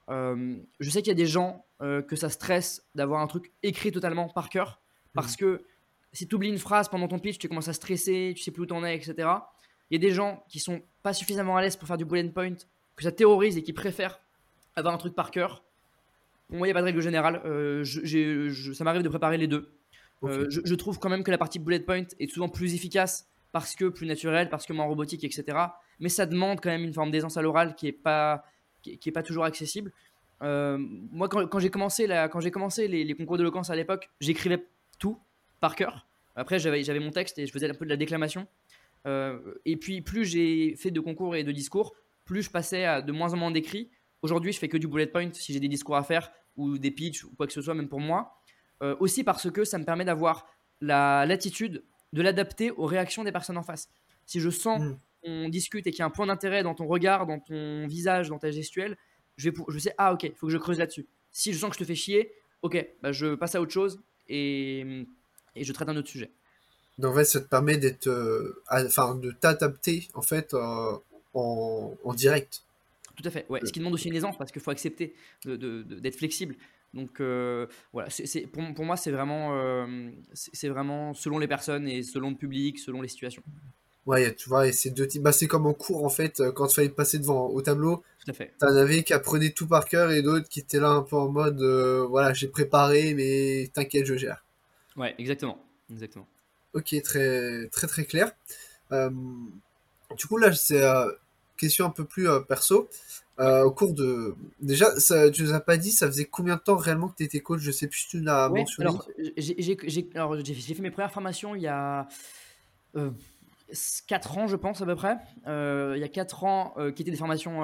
Euh, 0.09 0.55
je 0.79 0.89
sais 0.89 1.03
qu'il 1.03 1.09
y 1.09 1.15
a 1.15 1.15
des 1.15 1.27
gens 1.27 1.65
que 2.07 2.15
ça 2.15 2.29
stresse 2.29 2.85
d'avoir 2.93 3.21
un 3.21 3.27
truc 3.27 3.51
écrit 3.63 3.91
totalement 3.91 4.29
par 4.29 4.49
cœur 4.49 4.79
parce 5.15 5.33
mmh. 5.33 5.37
que 5.37 5.63
si 6.13 6.27
tu 6.27 6.35
oublies 6.35 6.49
une 6.49 6.59
phrase 6.59 6.89
pendant 6.89 7.07
ton 7.07 7.17
pitch, 7.17 7.39
tu 7.39 7.47
commences 7.47 7.69
à 7.69 7.73
stresser, 7.73 8.33
tu 8.37 8.43
sais 8.43 8.51
plus 8.51 8.61
où 8.61 8.65
t'en 8.67 8.83
es, 8.83 8.95
etc. 8.95 9.15
Il 9.89 9.95
y 9.95 9.95
a 9.95 10.07
des 10.07 10.13
gens 10.13 10.43
qui 10.47 10.59
sont 10.59 10.83
pas 11.01 11.13
suffisamment 11.13 11.57
à 11.57 11.61
l'aise 11.63 11.75
pour 11.75 11.87
faire 11.87 11.97
du 11.97 12.05
bullet 12.05 12.29
point, 12.29 12.53
que 12.95 13.01
ça 13.01 13.11
terrorise 13.11 13.57
et 13.57 13.63
qui 13.63 13.73
préfèrent 13.73 14.21
avoir 14.75 14.93
un 14.93 14.99
truc 14.99 15.15
par 15.15 15.31
cœur. 15.31 15.63
Pour 16.49 16.59
moi, 16.59 16.67
il 16.67 16.69
n'y 16.69 16.71
a 16.71 16.75
pas 16.75 16.81
de 16.81 16.85
règle 16.85 17.01
générale. 17.01 17.41
Ça 17.83 18.83
m'arrive 18.83 19.01
de 19.01 19.09
préparer 19.09 19.39
les 19.39 19.47
deux. 19.47 19.73
Euh, 20.23 20.47
je, 20.49 20.75
trouve 20.75 20.99
quand 20.99 21.09
même 21.09 21.23
que 21.23 21.31
la 21.31 21.37
partie 21.37 21.57
bullet 21.57 21.79
point 21.79 22.03
est 22.19 22.27
souvent 22.31 22.49
plus 22.49 22.75
efficace 22.75 23.27
parce 23.51 23.75
que 23.75 23.85
plus 23.85 24.05
naturelle, 24.05 24.49
parce 24.49 24.65
que 24.65 24.73
moins 24.73 24.85
robotique, 24.85 25.23
etc. 25.23 25.57
Mais 25.99 26.09
ça 26.09 26.25
demande 26.25 26.61
quand 26.61 26.69
même 26.69 26.83
une 26.83 26.93
forme 26.93 27.11
d'aisance 27.11 27.37
à 27.37 27.41
l'oral 27.41 27.75
qui 27.75 27.87
n'est 27.87 27.91
pas, 27.91 28.45
qui, 28.83 29.11
pas 29.11 29.23
toujours 29.23 29.45
accessible. 29.45 29.91
Euh, 30.43 30.77
moi, 30.79 31.27
quand, 31.27 31.59
j'ai 31.59 31.69
commencé, 31.69 32.07
quand 32.31 32.51
commencé 32.51 32.87
les, 32.87 33.03
les 33.03 33.13
concours 33.15 33.37
d'éloquence 33.37 33.69
à 33.69 33.75
l'époque, 33.75 34.09
j'écrivais 34.19 34.63
tout 34.99 35.17
par 35.59 35.75
cœur. 35.75 36.07
Après, 36.35 36.59
j'avais 36.59 36.99
mon 36.99 37.11
texte 37.11 37.39
et 37.39 37.45
je 37.45 37.51
faisais 37.51 37.69
un 37.69 37.73
peu 37.73 37.85
de 37.85 37.89
la 37.89 37.97
déclamation. 37.97 38.47
Euh, 39.05 39.39
et 39.65 39.77
puis, 39.77 40.01
plus 40.01 40.25
j'ai 40.25 40.75
fait 40.75 40.91
de 40.91 40.99
concours 40.99 41.35
et 41.35 41.43
de 41.43 41.51
discours, 41.51 41.93
plus 42.25 42.43
je 42.43 42.49
passais 42.49 42.85
à 42.85 43.01
de 43.01 43.11
moins 43.11 43.33
en 43.33 43.37
moins 43.37 43.51
d'écrits. 43.51 43.89
Aujourd'hui, 44.21 44.51
je 44.51 44.59
fais 44.59 44.69
que 44.69 44.77
du 44.77 44.87
bullet 44.87 45.07
point 45.07 45.29
si 45.33 45.53
j'ai 45.53 45.59
des 45.59 45.67
discours 45.67 45.95
à 45.95 46.03
faire 46.03 46.31
ou 46.57 46.77
des 46.77 46.91
pitchs 46.91 47.23
ou 47.23 47.31
quoi 47.35 47.47
que 47.47 47.53
ce 47.53 47.61
soit, 47.61 47.73
même 47.73 47.89
pour 47.89 47.99
moi. 47.99 48.40
Aussi 48.99 49.23
parce 49.23 49.51
que 49.51 49.63
ça 49.63 49.77
me 49.77 49.85
permet 49.85 50.05
d'avoir 50.05 50.47
la 50.81 51.25
latitude 51.25 51.83
de 52.13 52.21
l'adapter 52.21 52.71
aux 52.71 52.85
réactions 52.85 53.23
des 53.23 53.31
personnes 53.31 53.57
en 53.57 53.63
face. 53.63 53.89
Si 54.25 54.39
je 54.39 54.49
sens 54.49 54.81
mm. 54.81 54.97
qu'on 55.23 55.49
discute 55.49 55.87
et 55.87 55.91
qu'il 55.91 55.99
y 55.99 56.01
a 56.03 56.05
un 56.05 56.09
point 56.09 56.27
d'intérêt 56.27 56.63
dans 56.63 56.75
ton 56.75 56.87
regard, 56.87 57.25
dans 57.25 57.39
ton 57.39 57.87
visage, 57.87 58.29
dans 58.29 58.39
ta 58.39 58.51
gestuelle, 58.51 58.97
je, 59.37 59.49
vais, 59.49 59.55
je 59.69 59.79
sais, 59.79 59.93
ah 59.97 60.13
ok, 60.13 60.23
il 60.23 60.35
faut 60.35 60.47
que 60.47 60.53
je 60.53 60.57
creuse 60.57 60.79
là-dessus. 60.79 61.07
Si 61.31 61.53
je 61.53 61.59
sens 61.59 61.69
que 61.69 61.75
je 61.75 61.79
te 61.79 61.87
fais 61.87 61.95
chier, 61.95 62.33
ok, 62.61 62.85
bah, 63.01 63.11
je 63.11 63.35
passe 63.35 63.55
à 63.55 63.61
autre 63.61 63.71
chose 63.71 64.01
et, 64.27 65.05
et 65.55 65.63
je 65.63 65.73
traite 65.73 65.89
un 65.89 65.95
autre 65.95 66.09
sujet. 66.09 66.31
Donc 66.97 67.13
en 67.13 67.15
fait, 67.15 67.25
ça 67.25 67.39
te 67.39 67.47
permet 67.47 67.77
d'être, 67.77 68.07
euh, 68.07 68.61
enfin, 68.69 69.15
de 69.15 69.31
t'adapter 69.31 70.07
en 70.13 70.21
fait 70.21 70.53
euh, 70.53 70.97
en, 71.33 71.95
en, 72.03 72.13
direct. 72.13 72.63
Tout 73.15 73.23
à 73.25 73.31
fait. 73.31 73.45
Ouais. 73.49 73.59
Ce 73.63 73.71
qui 73.71 73.79
demande 73.79 73.93
aussi 73.93 74.09
une 74.09 74.15
aisance 74.15 74.37
parce 74.37 74.51
qu'il 74.51 74.61
faut 74.61 74.71
accepter 74.71 75.15
d'être 75.45 75.57
de, 75.57 75.83
de, 75.83 76.11
flexible. 76.11 76.55
Donc 76.93 77.21
euh, 77.21 77.67
voilà, 77.93 78.09
pour, 78.51 78.73
pour, 78.73 78.85
moi, 78.85 78.97
c'est 78.97 79.11
vraiment, 79.11 79.85
c'est 80.33 80.69
vraiment 80.69 81.13
selon 81.13 81.39
les 81.39 81.47
personnes 81.47 81.87
et 81.87 82.03
selon 82.03 82.31
le 82.31 82.35
public, 82.35 82.79
selon 82.79 83.01
les 83.01 83.07
situations. 83.07 83.43
Ouais, 84.07 84.33
tu 84.33 84.49
vois, 84.49 84.67
et 84.67 84.71
c'est 84.71 84.89
deux 84.89 85.07
types. 85.07 85.21
Bah, 85.21 85.31
c'est 85.31 85.47
comme 85.47 85.67
en 85.67 85.73
cours 85.73 86.03
en 86.03 86.09
fait, 86.09 86.41
quand 86.55 86.67
il 86.67 86.73
fallait 86.73 86.89
passer 86.89 87.19
devant 87.19 87.47
au 87.47 87.61
tableau. 87.61 88.03
Tout 88.25 88.31
à 88.31 88.33
fait. 88.33 88.53
T'en 88.59 88.75
avais 88.75 89.03
qui 89.03 89.13
apprenaient 89.13 89.51
tout 89.51 89.67
par 89.67 89.85
cœur 89.85 90.11
et 90.11 90.21
d'autres 90.21 90.49
qui 90.49 90.59
étaient 90.59 90.79
là 90.79 90.89
un 90.89 91.03
peu 91.03 91.15
en 91.15 91.29
mode, 91.29 91.61
voilà, 92.09 92.33
j'ai 92.33 92.47
préparé, 92.47 93.13
mais 93.13 93.69
t'inquiète, 93.73 94.05
je 94.05 94.15
gère. 94.15 94.43
Ouais, 94.97 95.15
exactement, 95.17 95.63
exactement. 95.89 96.27
Ok, 96.73 96.95
très 97.03 97.67
très 97.69 97.87
très 97.87 98.05
clair. 98.05 98.31
Euh, 98.91 99.09
du 100.17 100.25
coup 100.25 100.37
là, 100.37 100.53
c'est 100.53 100.81
euh, 100.81 101.11
question 101.57 101.85
un 101.85 101.89
peu 101.89 102.05
plus 102.05 102.27
euh, 103.39 103.63
au 103.63 103.71
cours 103.71 103.93
de 103.93 104.35
déjà, 104.59 104.91
ça, 104.99 105.29
tu 105.31 105.43
nous 105.43 105.53
as 105.53 105.59
pas 105.59 105.77
dit, 105.77 105.91
ça 105.91 106.07
faisait 106.07 106.25
combien 106.25 106.55
de 106.55 106.61
temps 106.61 106.75
réellement 106.75 107.07
que 107.07 107.15
tu 107.15 107.23
étais 107.23 107.39
coach? 107.39 107.61
Je 107.61 107.71
sais 107.71 107.87
plus 107.87 107.99
si 107.99 108.07
tu 108.09 108.19
l'as 108.21 108.49
mentionné. 108.49 108.89
Alors 110.15 110.37
j'ai 110.43 110.73
fait 110.73 110.81
mes 110.81 110.91
premières 110.91 111.11
formations 111.11 111.55
il 111.55 111.61
y 111.61 111.67
a 111.67 112.07
4 114.07 114.37
ans, 114.37 114.47
je 114.47 114.55
pense 114.55 114.81
à 114.81 114.85
peu 114.85 114.95
près. 114.95 115.17
il 115.45 115.99
y 115.99 116.03
a 116.03 116.09
4 116.09 116.43
ans, 116.43 116.75
qui 116.95 117.01
étaient 117.01 117.11
des 117.11 117.17
formations 117.17 117.61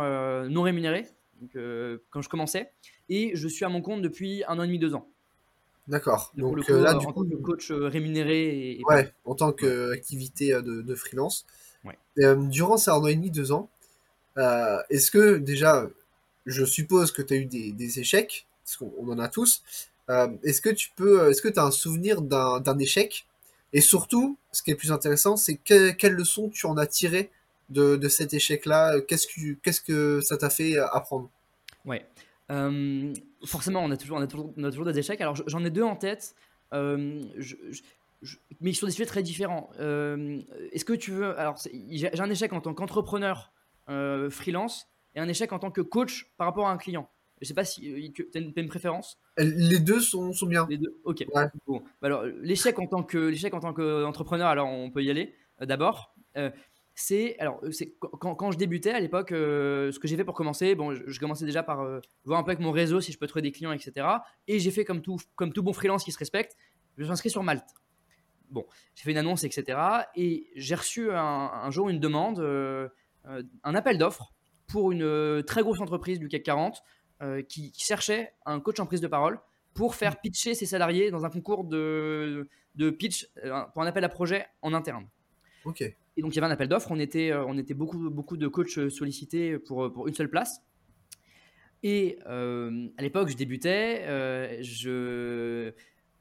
non 0.49 0.61
rémunérées, 0.61 1.07
donc, 1.41 1.57
quand 2.09 2.21
je 2.21 2.29
commençais, 2.29 2.71
et 3.09 3.31
je 3.35 3.47
suis 3.47 3.65
à 3.65 3.69
mon 3.69 3.81
compte 3.81 4.01
depuis 4.01 4.43
un 4.47 4.59
an 4.59 4.63
et 4.63 4.67
demi, 4.67 4.79
deux 4.79 4.95
ans. 4.95 5.07
D'accord. 5.87 6.33
Donc 6.35 6.69
euh, 6.69 6.81
là, 6.81 6.95
du 6.95 7.05
en 7.05 7.13
coup, 7.13 7.23
tant 7.23 7.29
que 7.29 7.41
coach 7.41 7.71
euh, 7.71 7.87
rémunéré. 7.87 8.71
Et, 8.71 8.81
ouais, 8.89 9.13
en 9.25 9.35
tant 9.35 9.53
qu'activité 9.53 10.53
euh, 10.53 10.61
de, 10.61 10.81
de, 10.81 10.95
freelance. 10.95 11.45
Ouais. 11.85 11.97
durant 12.49 12.77
ces 12.77 12.91
un 12.91 12.95
an 12.95 13.07
et 13.07 13.15
demi, 13.15 13.31
deux 13.31 13.51
ans, 13.53 13.69
est-ce 14.37 15.11
que 15.11 15.37
déjà, 15.37 15.87
je 16.45 16.65
suppose 16.65 17.11
que 17.11 17.21
tu 17.21 17.33
as 17.33 17.37
eu 17.37 17.45
des, 17.45 17.99
échecs, 17.99 18.47
parce 18.63 18.77
qu'on 18.77 19.09
en 19.09 19.19
a 19.19 19.27
tous. 19.27 19.63
est-ce 20.43 20.61
que 20.61 20.69
tu 20.69 20.89
peux, 20.95 21.29
est-ce 21.29 21.41
que 21.41 21.49
tu 21.49 21.59
as 21.59 21.63
un 21.63 21.71
souvenir 21.71 22.21
d'un 22.21 22.79
échec? 22.79 23.27
Et 23.73 23.81
surtout, 23.81 24.37
ce 24.51 24.63
qui 24.63 24.71
est 24.71 24.75
plus 24.75 24.91
intéressant, 24.91 25.35
c'est 25.37 25.55
que, 25.55 25.91
quelles 25.91 26.13
leçons 26.13 26.49
tu 26.49 26.65
en 26.65 26.77
as 26.77 26.87
tiré 26.87 27.31
de, 27.69 28.07
cet 28.07 28.33
échec-là? 28.33 29.01
Qu'est-ce 29.01 29.27
que, 29.27 29.53
qu'est-ce 29.61 29.81
que 29.81 30.21
ça 30.21 30.37
t'a 30.37 30.49
fait 30.49 30.77
apprendre? 30.77 31.29
Ouais. 31.85 32.05
Euh, 32.51 33.13
forcément, 33.45 33.83
on 33.83 33.91
a, 33.91 33.97
toujours, 33.97 34.17
on, 34.17 34.21
a 34.21 34.27
toujours, 34.71 34.85
des 34.85 34.99
échecs. 34.99 35.21
Alors, 35.21 35.35
j'en 35.47 35.63
ai 35.65 35.69
deux 35.69 35.83
en 35.83 35.95
tête, 35.95 36.35
euh, 36.73 37.21
je, 37.37 37.55
sur 38.71 38.87
des 38.87 38.93
sujets 38.93 39.05
très 39.05 39.23
différents. 39.23 39.69
Euh, 39.79 40.39
est-ce 40.71 40.85
que 40.85 40.93
tu 40.93 41.11
veux. 41.11 41.37
Alors, 41.39 41.57
j'ai 41.89 42.19
un 42.19 42.29
échec 42.29 42.53
en 42.53 42.61
tant 42.61 42.73
qu'entrepreneur 42.73 43.51
freelance 44.29 44.87
et 45.15 45.19
un 45.19 45.27
échec 45.27 45.51
en 45.53 45.59
tant 45.59 45.71
que 45.71 45.81
coach 45.81 46.31
par 46.37 46.47
rapport 46.47 46.67
à 46.67 46.71
un 46.71 46.77
client. 46.77 47.09
Je 47.39 47.47
sais 47.47 47.53
pas 47.53 47.65
si 47.65 48.11
tu 48.13 48.29
as, 48.35 48.39
une 48.39 48.67
préférence? 48.67 49.19
Les 49.37 49.79
deux 49.79 49.99
sont, 49.99 50.33
sont 50.33 50.47
bien. 50.47 50.65
Les 50.69 50.77
deux, 50.77 50.99
ok. 51.03 51.25
Bon. 51.67 51.83
Bah 52.01 52.07
alors, 52.07 52.23
l'échec 52.41 52.79
en 52.79 52.87
tant 52.87 53.03
que 53.03 53.17
l'échec 53.17 53.53
en 53.53 53.59
tant 53.59 53.73
qu'entrepreneur, 53.73 54.47
alors 54.47 54.67
on 54.67 54.89
peut 54.89 55.03
y 55.03 55.11
aller. 55.11 55.35
D'abord, 55.61 56.15
c'est 56.97 57.37
alors 57.37 57.59
euh, 57.63 57.71
c'est 57.71 57.93
quand, 57.99 58.33
quand, 58.33 58.51
je 58.51 58.57
débutais 58.57 58.89
à 58.89 58.99
l'époque, 58.99 59.31
euh, 59.31 59.91
ce 59.91 59.99
que 59.99 60.07
j'ai 60.07 60.17
fait 60.17 60.25
pour 60.25 60.33
commencer, 60.33 60.73
bon, 60.73 60.95
je, 60.95 61.19
commençais 61.19 61.45
déjà 61.45 61.61
par 61.61 61.81
euh, 61.81 62.01
voir 62.25 62.39
un 62.39 62.43
peu 62.43 62.49
avec 62.49 62.59
mon 62.59 62.71
réseau 62.71 63.01
si 63.01 63.11
je 63.11 63.19
peux 63.19 63.27
trouver 63.27 63.43
des 63.43 63.51
clients, 63.51 63.71
etc. 63.71 64.07
Et 64.47 64.57
j'ai 64.57 64.71
fait 64.71 64.83
comme 64.83 65.03
tout 65.03 65.17
comme 65.35 65.53
tout 65.53 65.61
bon 65.61 65.73
freelance 65.73 66.03
qui 66.03 66.11
se 66.11 66.17
respecte, 66.17 66.57
je 66.95 67.01
me 67.01 67.05
suis 67.05 67.13
inscrit 67.13 67.29
sur 67.29 67.43
Malte. 67.43 67.69
Bon, 68.49 68.65
j'ai 68.95 69.03
fait 69.03 69.11
une 69.11 69.17
annonce, 69.17 69.43
etc. 69.43 69.77
Et 70.15 70.49
j'ai 70.55 70.73
reçu 70.73 71.11
un, 71.11 71.69
jour 71.69 71.89
une 71.89 71.99
demande, 71.99 72.39
un 73.63 73.75
appel 73.75 73.97
d'offres 73.97 74.33
pour 74.67 74.91
une 74.91 75.43
très 75.43 75.61
grosse 75.61 75.79
entreprise 75.79 76.19
du 76.19 76.27
CAC 76.27 76.43
40 76.43 76.83
qui, 77.47 77.71
qui, 77.71 77.83
cherchait 77.83 78.33
un 78.45 78.59
coach 78.59 78.79
en 78.79 78.85
prise 78.85 79.01
de 79.01 79.07
parole 79.07 79.39
pour 79.73 79.95
faire 79.95 80.19
pitcher 80.19 80.55
ses 80.55 80.65
salariés 80.65 81.11
dans 81.11 81.25
un 81.25 81.29
concours 81.29 81.63
de, 81.63 82.47
de 82.75 82.89
pitch 82.89 83.29
pour 83.73 83.83
un 83.83 83.87
appel 83.87 84.03
à 84.03 84.09
projet 84.09 84.45
en 84.61 84.73
interne. 84.73 85.07
Ok. 85.65 85.81
Et 86.17 86.21
donc 86.21 86.33
il 86.33 86.35
y 86.35 86.39
avait 86.39 86.47
un 86.47 86.51
appel 86.51 86.67
d'offres, 86.67 86.91
on 86.91 86.99
était, 86.99 87.31
euh, 87.31 87.45
on 87.45 87.57
était 87.57 87.75
beaucoup, 87.75 88.09
beaucoup 88.09 88.37
de 88.37 88.47
coachs 88.47 88.77
euh, 88.79 88.89
sollicités 88.89 89.59
pour, 89.59 89.85
euh, 89.85 89.93
pour 89.93 90.07
une 90.07 90.15
seule 90.15 90.29
place. 90.29 90.63
Et 91.83 92.17
à 92.25 93.01
l'époque, 93.03 93.29
je 93.29 93.37
débutais, 93.37 94.03
je, 94.63 95.71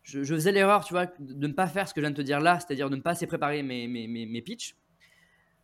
je, 0.02 0.22
faisais 0.22 0.52
l'erreur, 0.52 0.84
tu 0.84 0.92
vois, 0.92 1.06
de 1.18 1.46
ne 1.46 1.52
pas 1.54 1.66
faire 1.66 1.88
ce 1.88 1.94
que 1.94 2.00
je 2.00 2.02
viens 2.02 2.10
de 2.10 2.16
te 2.16 2.22
dire 2.22 2.40
là, 2.40 2.60
c'est-à-dire 2.60 2.90
de 2.90 2.96
ne 2.96 3.00
pas 3.00 3.12
assez 3.12 3.26
préparer 3.26 3.62
mes, 3.62 3.88
mes, 3.88 4.06
mes, 4.06 4.26
mes 4.26 4.42
pitchs. 4.42 4.76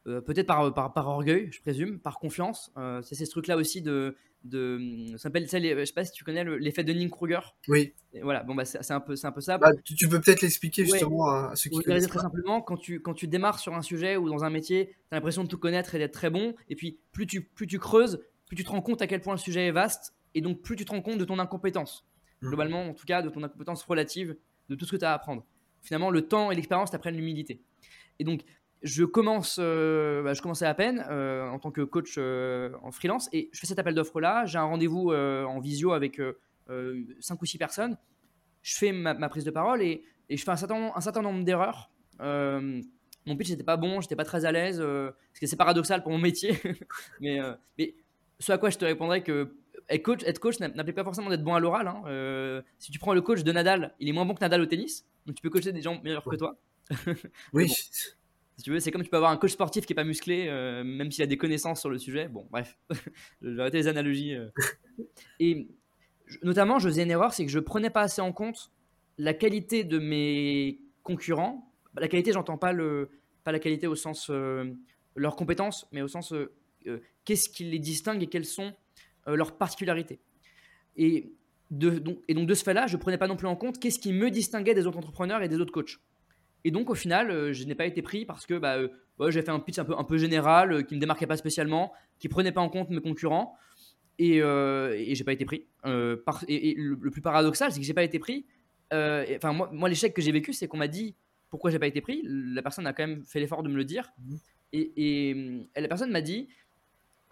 Peut-être 0.04 0.46
par, 0.46 0.74
par, 0.74 0.92
par, 0.92 1.08
orgueil, 1.08 1.48
je 1.52 1.60
présume, 1.60 2.00
par 2.00 2.18
confiance. 2.18 2.72
c'est 3.02 3.14
ce 3.14 3.30
truc-là 3.30 3.56
aussi 3.56 3.82
de, 3.82 4.16
de 4.44 5.06
ça 5.12 5.18
s'appelle 5.18 5.46
je 5.48 5.84
sais 5.84 5.92
pas 5.92 6.04
si 6.04 6.12
tu 6.12 6.24
connais 6.24 6.44
l'effet 6.58 6.82
de 6.82 6.92
Dunning-Kruger. 6.92 7.40
Oui. 7.68 7.94
voilà, 8.22 8.42
bon 8.42 8.54
bah 8.54 8.64
c'est 8.64 8.90
un 8.90 9.00
peu 9.00 9.16
c'est 9.16 9.26
un 9.26 9.32
peu 9.32 9.40
ça. 9.40 9.58
Bah, 9.58 9.70
tu, 9.84 10.08
peux 10.08 10.20
peut-être 10.20 10.42
l'expliquer 10.42 10.84
justement 10.84 11.26
à 11.26 11.52
ceux 11.54 11.70
qui 11.70 11.78
connaissent. 11.78 12.08
Très 12.08 12.20
simplement, 12.20 12.60
quand 12.60 12.76
tu 12.76 13.00
quand 13.00 13.14
tu 13.14 13.28
démarres 13.28 13.58
sur 13.58 13.74
un 13.74 13.82
sujet 13.82 14.16
ou 14.16 14.28
dans 14.28 14.44
un 14.44 14.50
métier, 14.50 14.88
tu 14.88 14.94
as 15.12 15.16
l'impression 15.16 15.44
de 15.44 15.48
tout 15.48 15.58
connaître 15.58 15.94
et 15.94 15.98
d'être 15.98 16.12
très 16.12 16.30
bon 16.30 16.54
et 16.68 16.76
puis 16.76 16.98
plus 17.12 17.26
tu 17.26 17.42
plus 17.42 17.66
tu 17.66 17.78
creuses, 17.78 18.20
plus 18.46 18.56
tu 18.56 18.64
te 18.64 18.70
rends 18.70 18.82
compte 18.82 19.02
à 19.02 19.06
quel 19.06 19.20
point 19.20 19.34
le 19.34 19.38
sujet 19.38 19.66
est 19.66 19.72
vaste 19.72 20.14
et 20.34 20.40
donc 20.40 20.62
plus 20.62 20.76
tu 20.76 20.84
te 20.84 20.90
rends 20.90 21.02
compte 21.02 21.18
de 21.18 21.24
ton 21.24 21.38
incompétence. 21.38 22.06
Mmh. 22.40 22.48
Globalement, 22.48 22.88
en 22.88 22.94
tout 22.94 23.06
cas, 23.06 23.22
de 23.22 23.28
ton 23.28 23.42
incompétence 23.42 23.84
relative 23.84 24.36
de 24.68 24.74
tout 24.74 24.84
ce 24.84 24.92
que 24.92 24.96
tu 24.96 25.04
as 25.04 25.12
à 25.12 25.14
apprendre. 25.14 25.46
Finalement, 25.82 26.10
le 26.10 26.22
temps 26.22 26.50
et 26.50 26.54
l'expérience 26.54 26.90
t'apprennent 26.90 27.16
l'humilité. 27.16 27.62
Et 28.18 28.24
donc 28.24 28.42
je 28.82 29.04
commence, 29.04 29.58
euh, 29.60 30.22
bah, 30.22 30.34
je 30.34 30.42
commençais 30.42 30.66
à 30.66 30.74
peine 30.74 31.04
euh, 31.08 31.48
en 31.48 31.58
tant 31.58 31.70
que 31.70 31.82
coach 31.82 32.14
euh, 32.18 32.70
en 32.82 32.90
freelance 32.90 33.28
et 33.32 33.48
je 33.52 33.60
fais 33.60 33.66
cet 33.66 33.78
appel 33.78 33.94
d'offres 33.94 34.20
là. 34.20 34.44
J'ai 34.46 34.58
un 34.58 34.64
rendez-vous 34.64 35.12
en 35.12 35.60
visio 35.60 35.92
avec 35.92 36.20
5 36.68 37.40
ou 37.40 37.46
6 37.46 37.58
personnes. 37.58 37.96
Je 38.62 38.76
fais 38.76 38.92
ma, 38.92 39.28
prise 39.28 39.44
de 39.44 39.50
parole 39.50 39.82
et, 39.82 40.04
et, 40.28 40.36
je 40.36 40.44
fais 40.44 40.50
un 40.50 40.56
certain, 40.56 40.92
un 40.94 41.00
certain 41.00 41.22
nombre 41.22 41.44
d'erreurs. 41.44 41.90
mon 42.20 43.36
pitch 43.36 43.50
n'était 43.50 43.64
pas 43.64 43.76
bon, 43.76 44.00
j'étais 44.00 44.16
pas 44.16 44.24
très 44.24 44.44
à 44.44 44.52
l'aise, 44.52 44.78
parce 44.78 45.40
que 45.40 45.46
c'est 45.46 45.56
paradoxal 45.56 46.02
pour 46.02 46.12
mon 46.12 46.18
métier. 46.18 46.58
mais, 47.20 47.38
mais 47.78 47.94
ce 48.38 48.52
à 48.52 48.58
quoi 48.58 48.70
je 48.70 48.78
te 48.78 48.84
répondrais 48.84 49.22
que 49.22 49.56
être 49.88 50.02
coach, 50.02 50.22
être 50.24 50.38
coach 50.38 50.60
n'implique 50.60 50.94
pas 50.94 51.04
forcément 51.04 51.28
d'être 51.28 51.44
bon 51.44 51.54
à 51.54 51.60
l'oral. 51.60 51.88
Hein. 51.88 52.62
si 52.78 52.90
tu 52.90 52.98
prends 52.98 53.14
le 53.14 53.22
coach 53.22 53.42
de 53.42 53.52
Nadal, 53.52 53.94
il 54.00 54.08
est 54.08 54.12
moins 54.12 54.24
bon 54.24 54.34
que 54.34 54.40
Nadal 54.40 54.60
au 54.60 54.66
tennis, 54.66 55.06
donc 55.26 55.36
tu 55.36 55.42
peux 55.42 55.50
coacher 55.50 55.72
des 55.72 55.82
gens 55.82 56.00
meilleurs 56.02 56.24
que 56.24 56.36
toi. 56.36 56.56
oui. 57.52 57.72
Si 58.56 58.64
tu 58.64 58.70
veux, 58.70 58.80
c'est 58.80 58.90
comme 58.90 59.02
tu 59.02 59.10
peux 59.10 59.16
avoir 59.16 59.32
un 59.32 59.36
coach 59.36 59.52
sportif 59.52 59.86
qui 59.86 59.92
est 59.92 59.96
pas 59.96 60.04
musclé, 60.04 60.46
euh, 60.48 60.84
même 60.84 61.10
s'il 61.10 61.24
a 61.24 61.26
des 61.26 61.38
connaissances 61.38 61.80
sur 61.80 61.90
le 61.90 61.98
sujet. 61.98 62.28
Bon, 62.28 62.46
bref, 62.50 62.78
je 63.42 63.48
vais 63.48 63.60
arrêter 63.60 63.78
les 63.78 63.88
analogies. 63.88 64.34
Euh. 64.34 64.48
Et 65.40 65.68
notamment, 66.42 66.78
je 66.78 66.88
faisais 66.88 67.02
une 67.02 67.10
erreur, 67.10 67.32
c'est 67.32 67.44
que 67.44 67.50
je 67.50 67.58
prenais 67.58 67.90
pas 67.90 68.02
assez 68.02 68.20
en 68.20 68.32
compte 68.32 68.70
la 69.18 69.34
qualité 69.34 69.84
de 69.84 69.98
mes 69.98 70.80
concurrents. 71.02 71.72
La 71.96 72.08
qualité, 72.08 72.32
j'entends 72.32 72.58
pas 72.58 72.72
le, 72.72 73.10
pas 73.44 73.52
la 73.52 73.58
qualité 73.58 73.86
au 73.86 73.94
sens 73.94 74.28
euh, 74.30 74.70
leurs 75.16 75.36
compétences, 75.36 75.88
mais 75.92 76.02
au 76.02 76.08
sens 76.08 76.34
qu'est-ce 77.24 77.48
qui 77.48 77.64
les 77.64 77.78
distingue 77.78 78.22
et 78.22 78.26
quelles 78.26 78.46
sont 78.46 78.72
leurs 79.26 79.56
particularités. 79.56 80.20
Et 80.96 81.32
de, 81.70 81.90
donc, 81.90 82.18
et 82.28 82.34
donc 82.34 82.46
de 82.46 82.54
ce 82.54 82.64
fait-là, 82.64 82.86
je 82.86 82.96
prenais 82.96 83.18
pas 83.18 83.28
non 83.28 83.36
plus 83.36 83.46
en 83.46 83.56
compte 83.56 83.78
qu'est-ce 83.78 83.98
qui 83.98 84.12
me 84.12 84.30
distinguait 84.30 84.74
des 84.74 84.86
autres 84.86 84.98
entrepreneurs 84.98 85.42
et 85.42 85.48
des 85.48 85.60
autres 85.60 85.72
coachs. 85.72 85.98
Et 86.64 86.70
donc 86.70 86.90
au 86.90 86.94
final, 86.94 87.30
euh, 87.30 87.52
je 87.52 87.64
n'ai 87.64 87.74
pas 87.74 87.86
été 87.86 88.02
pris 88.02 88.24
parce 88.24 88.46
que 88.46 88.54
bah, 88.54 88.76
euh, 88.76 89.30
j'ai 89.30 89.42
fait 89.42 89.50
un 89.50 89.60
pitch 89.60 89.78
un 89.78 89.84
peu, 89.84 89.94
un 89.96 90.04
peu 90.04 90.18
général, 90.18 90.72
euh, 90.72 90.82
qui 90.82 90.94
ne 90.94 90.98
me 90.98 91.00
démarquait 91.00 91.26
pas 91.26 91.36
spécialement, 91.36 91.92
qui 92.18 92.28
prenait 92.28 92.52
pas 92.52 92.60
en 92.60 92.68
compte 92.68 92.90
mes 92.90 93.00
concurrents. 93.00 93.56
Et, 94.18 94.36
et 94.36 95.14
j'ai 95.16 95.24
pas 95.24 95.32
été 95.32 95.44
pris. 95.44 95.66
et, 96.46 96.74
le, 96.76 97.10
plus 97.10 97.22
paradoxal, 97.22 97.72
c'est 97.72 97.80
que 97.80 97.86
j'ai 97.86 97.94
pas 97.94 98.04
été 98.04 98.20
pris. 98.20 98.46
Enfin, 98.92 99.52
moi, 99.52 99.68
moi 99.72 99.88
l'échec 99.88 100.14
que 100.14 100.22
j'ai 100.22 100.30
vécu, 100.30 100.52
c'est 100.52 100.68
qu'on 100.68 100.76
m'a 100.76 100.86
dit 100.86 101.16
pourquoi 101.50 101.72
j'ai 101.72 101.80
pas 101.80 101.88
été 101.88 102.00
pris. 102.00 102.22
La 102.24 102.62
personne 102.62 102.86
a 102.86 102.92
quand 102.92 103.04
même 103.04 103.24
fait 103.24 103.40
l'effort 103.40 103.64
de 103.64 103.68
me 103.68 103.74
le 103.74 103.84
dire. 103.84 104.12
Mmh. 104.18 104.34
Et, 104.74 105.66
la 105.74 105.88
personne 105.88 106.12
m'a 106.12 106.20
dit 106.20 106.50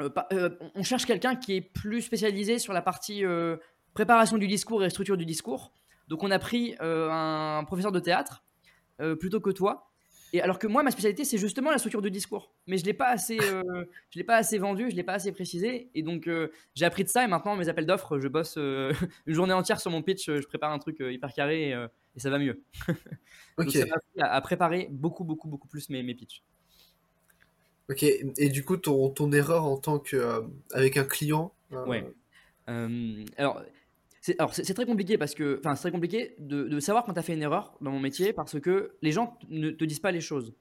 on 0.00 0.82
cherche 0.82 1.04
quelqu'un 1.04 1.36
qui 1.36 1.54
est 1.54 1.60
plus 1.60 2.02
spécialisé 2.02 2.58
sur 2.58 2.72
la 2.72 2.82
partie 2.82 3.22
préparation 3.94 4.36
du 4.36 4.48
discours 4.48 4.82
et 4.82 4.90
structure 4.90 5.16
du 5.16 5.26
discours. 5.26 5.72
Donc 6.08 6.24
on 6.24 6.30
a 6.32 6.40
pris 6.40 6.74
un 6.80 7.62
professeur 7.66 7.92
de 7.92 8.00
théâtre 8.00 8.42
euh, 9.00 9.16
plutôt 9.16 9.40
que 9.40 9.50
toi. 9.50 9.90
Et 10.32 10.40
alors 10.40 10.58
que 10.58 10.66
moi, 10.66 10.82
ma 10.82 10.90
spécialité, 10.90 11.24
c'est 11.24 11.38
justement 11.38 11.70
la 11.70 11.78
structure 11.78 12.02
de 12.02 12.08
discours. 12.08 12.52
Mais 12.66 12.76
je 12.76 12.82
ne 12.82 12.86
l'ai 12.86 12.94
pas 12.94 13.08
assez, 13.08 13.38
euh, 13.40 13.84
je 14.10 14.18
l'ai 14.18 14.24
pas 14.24 14.36
assez 14.36 14.58
vendu, 14.58 14.84
je 14.84 14.92
ne 14.92 14.96
l'ai 14.96 15.02
pas 15.02 15.14
assez 15.14 15.32
précisé. 15.32 15.90
Et 15.94 16.02
donc, 16.02 16.28
euh, 16.28 16.52
j'ai 16.74 16.84
appris 16.84 17.02
de 17.02 17.08
ça. 17.08 17.24
Et 17.24 17.26
maintenant, 17.26 17.56
mes 17.56 17.68
appels 17.68 17.86
d'offres, 17.86 18.18
je 18.20 18.28
bosse 18.28 18.54
euh, 18.56 18.92
une 19.26 19.34
journée 19.34 19.52
entière 19.52 19.80
sur 19.80 19.90
mon 19.90 20.02
pitch. 20.02 20.26
Je 20.26 20.46
prépare 20.46 20.72
un 20.72 20.78
truc 20.78 20.98
hyper 21.00 21.32
carré 21.32 21.70
et, 21.70 21.86
ça 22.16 22.30
va 22.30 22.38
mieux. 22.38 22.62
donc, 23.58 23.70
ça 23.70 23.86
m'a 23.86 23.96
appris 23.96 24.20
à, 24.20 24.40
préparer 24.40 24.88
beaucoup, 24.90 25.24
beaucoup, 25.24 25.48
beaucoup 25.48 25.68
plus 25.68 25.90
mes, 25.90 26.02
mes 26.02 26.14
pitchs. 26.14 26.42
Ok. 27.88 28.04
Et 28.04 28.48
du 28.50 28.64
coup, 28.64 28.76
ton, 28.76 29.10
ton 29.10 29.32
erreur 29.32 29.64
en 29.64 29.78
tant 29.78 29.98
qu'avec 29.98 30.96
un 30.96 31.04
client 31.04 31.52
Ouais. 31.70 32.04
alors, 33.36 33.62
c'est 34.20 34.74
très 34.74 34.84
compliqué 34.84 35.16
parce 35.16 35.34
que, 35.34 35.58
enfin, 35.60 35.74
c'est 35.74 35.82
très 35.82 35.90
compliqué 35.90 36.34
de, 36.38 36.78
savoir 36.80 37.04
quand 37.04 37.14
tu 37.14 37.18
as 37.18 37.22
fait 37.22 37.32
une 37.34 37.42
erreur 37.42 37.76
dans 37.80 37.90
mon 37.90 38.00
métier 38.00 38.32
parce 38.32 38.60
que 38.60 38.92
les 39.00 39.12
gens 39.12 39.38
ne 39.48 39.70
te 39.70 39.84
disent 39.84 40.00
pas 40.00 40.12
les 40.12 40.20
choses. 40.20 40.54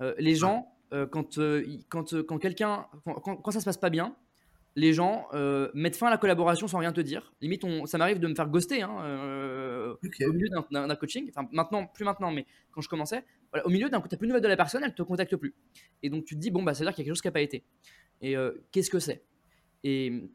Euh, 0.00 0.14
les 0.18 0.36
gens, 0.36 0.72
euh, 0.92 1.06
quand, 1.06 1.38
euh, 1.38 1.64
quand, 1.88 2.22
quand 2.22 2.38
quelqu'un, 2.38 2.86
quand, 3.04 3.50
ça 3.50 3.60
se 3.60 3.64
passe 3.64 3.78
pas 3.78 3.90
bien, 3.90 4.16
les 4.76 4.92
gens 4.92 5.26
mettent 5.74 5.96
fin 5.96 6.06
à 6.06 6.10
la 6.10 6.18
collaboration 6.18 6.68
sans 6.68 6.78
rien 6.78 6.92
te 6.92 7.00
dire. 7.00 7.32
Limite, 7.40 7.64
on, 7.64 7.86
ça 7.86 7.98
m'arrive 7.98 8.20
de 8.20 8.28
me 8.28 8.34
faire 8.36 8.48
ghoster 8.48 8.82
hein, 8.82 9.96
au 10.00 10.32
milieu 10.32 10.48
d'un 10.70 10.94
coaching. 10.94 11.28
Enfin, 11.30 11.48
maintenant, 11.50 11.86
plus 11.86 12.04
maintenant, 12.04 12.30
mais 12.30 12.46
quand 12.70 12.80
je 12.80 12.88
commençais, 12.88 13.24
au 13.64 13.68
milieu 13.68 13.90
d'un 13.90 14.00
coup, 14.00 14.06
tu 14.06 14.14
n'as 14.14 14.18
plus 14.18 14.28
de 14.28 14.32
nouvelles 14.32 14.44
de 14.44 14.48
la 14.48 14.56
personne, 14.56 14.82
elle 14.84 14.94
te 14.94 15.02
contacte 15.02 15.34
plus. 15.34 15.56
Et 16.04 16.08
donc, 16.10 16.24
tu 16.24 16.36
te 16.36 16.40
dis, 16.40 16.52
bon, 16.52 16.62
bah, 16.62 16.74
ça 16.74 16.84
veut 16.84 16.86
dire 16.86 16.94
qu'il 16.94 17.02
y 17.02 17.04
a 17.04 17.06
quelque 17.06 17.16
chose 17.16 17.22
qui 17.22 17.26
n'a 17.26 17.32
pas 17.32 17.40
été. 17.40 17.64
Et 18.22 18.36
qu'est-ce 18.70 18.90
que 18.90 19.00
c'est? 19.00 19.24
Et 19.82 20.30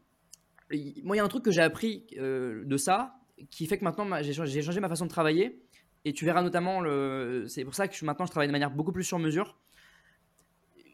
moi, 1.04 1.16
il 1.16 1.18
y 1.18 1.20
a 1.20 1.24
un 1.24 1.28
truc 1.28 1.44
que 1.44 1.50
j'ai 1.50 1.62
appris 1.62 2.06
euh, 2.18 2.64
de 2.64 2.76
ça 2.76 3.14
qui 3.50 3.66
fait 3.66 3.78
que 3.78 3.84
maintenant 3.84 4.06
j'ai 4.22 4.32
changé 4.32 4.80
ma 4.80 4.88
façon 4.88 5.04
de 5.04 5.10
travailler. 5.10 5.62
Et 6.04 6.12
tu 6.12 6.24
verras 6.24 6.42
notamment, 6.42 6.82
c'est 7.48 7.64
pour 7.64 7.74
ça 7.74 7.88
que 7.88 8.04
maintenant 8.04 8.26
je 8.26 8.30
travaille 8.30 8.46
de 8.46 8.52
manière 8.52 8.70
beaucoup 8.70 8.92
plus 8.92 9.04
sur 9.04 9.18
mesure. 9.18 9.58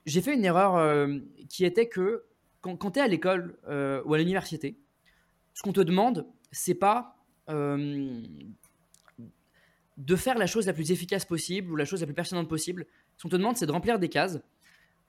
J'ai 0.06 0.22
fait 0.22 0.34
une 0.34 0.44
erreur 0.44 0.76
euh, 0.76 1.18
qui 1.48 1.64
était 1.64 1.88
que 1.88 2.24
quand, 2.60 2.90
tu 2.90 2.98
es 2.98 3.02
à 3.02 3.08
l'école 3.08 3.58
euh, 3.68 4.02
ou 4.04 4.14
à 4.14 4.18
l'université, 4.18 4.78
ce 5.54 5.62
qu'on 5.62 5.72
te 5.72 5.80
demande, 5.80 6.26
c'est 6.50 6.74
pas 6.74 7.16
de 9.98 10.16
faire 10.16 10.38
la 10.38 10.46
chose 10.46 10.66
la 10.66 10.72
plus 10.72 10.90
efficace 10.90 11.26
possible 11.26 11.70
ou 11.70 11.76
la 11.76 11.84
chose 11.84 12.00
la 12.00 12.06
plus 12.06 12.14
pertinente 12.14 12.48
possible. 12.48 12.86
Ce 13.18 13.22
qu'on 13.22 13.28
te 13.28 13.36
demande, 13.36 13.56
c'est 13.56 13.66
de 13.66 13.72
remplir 13.72 13.98
des 13.98 14.08
cases, 14.08 14.40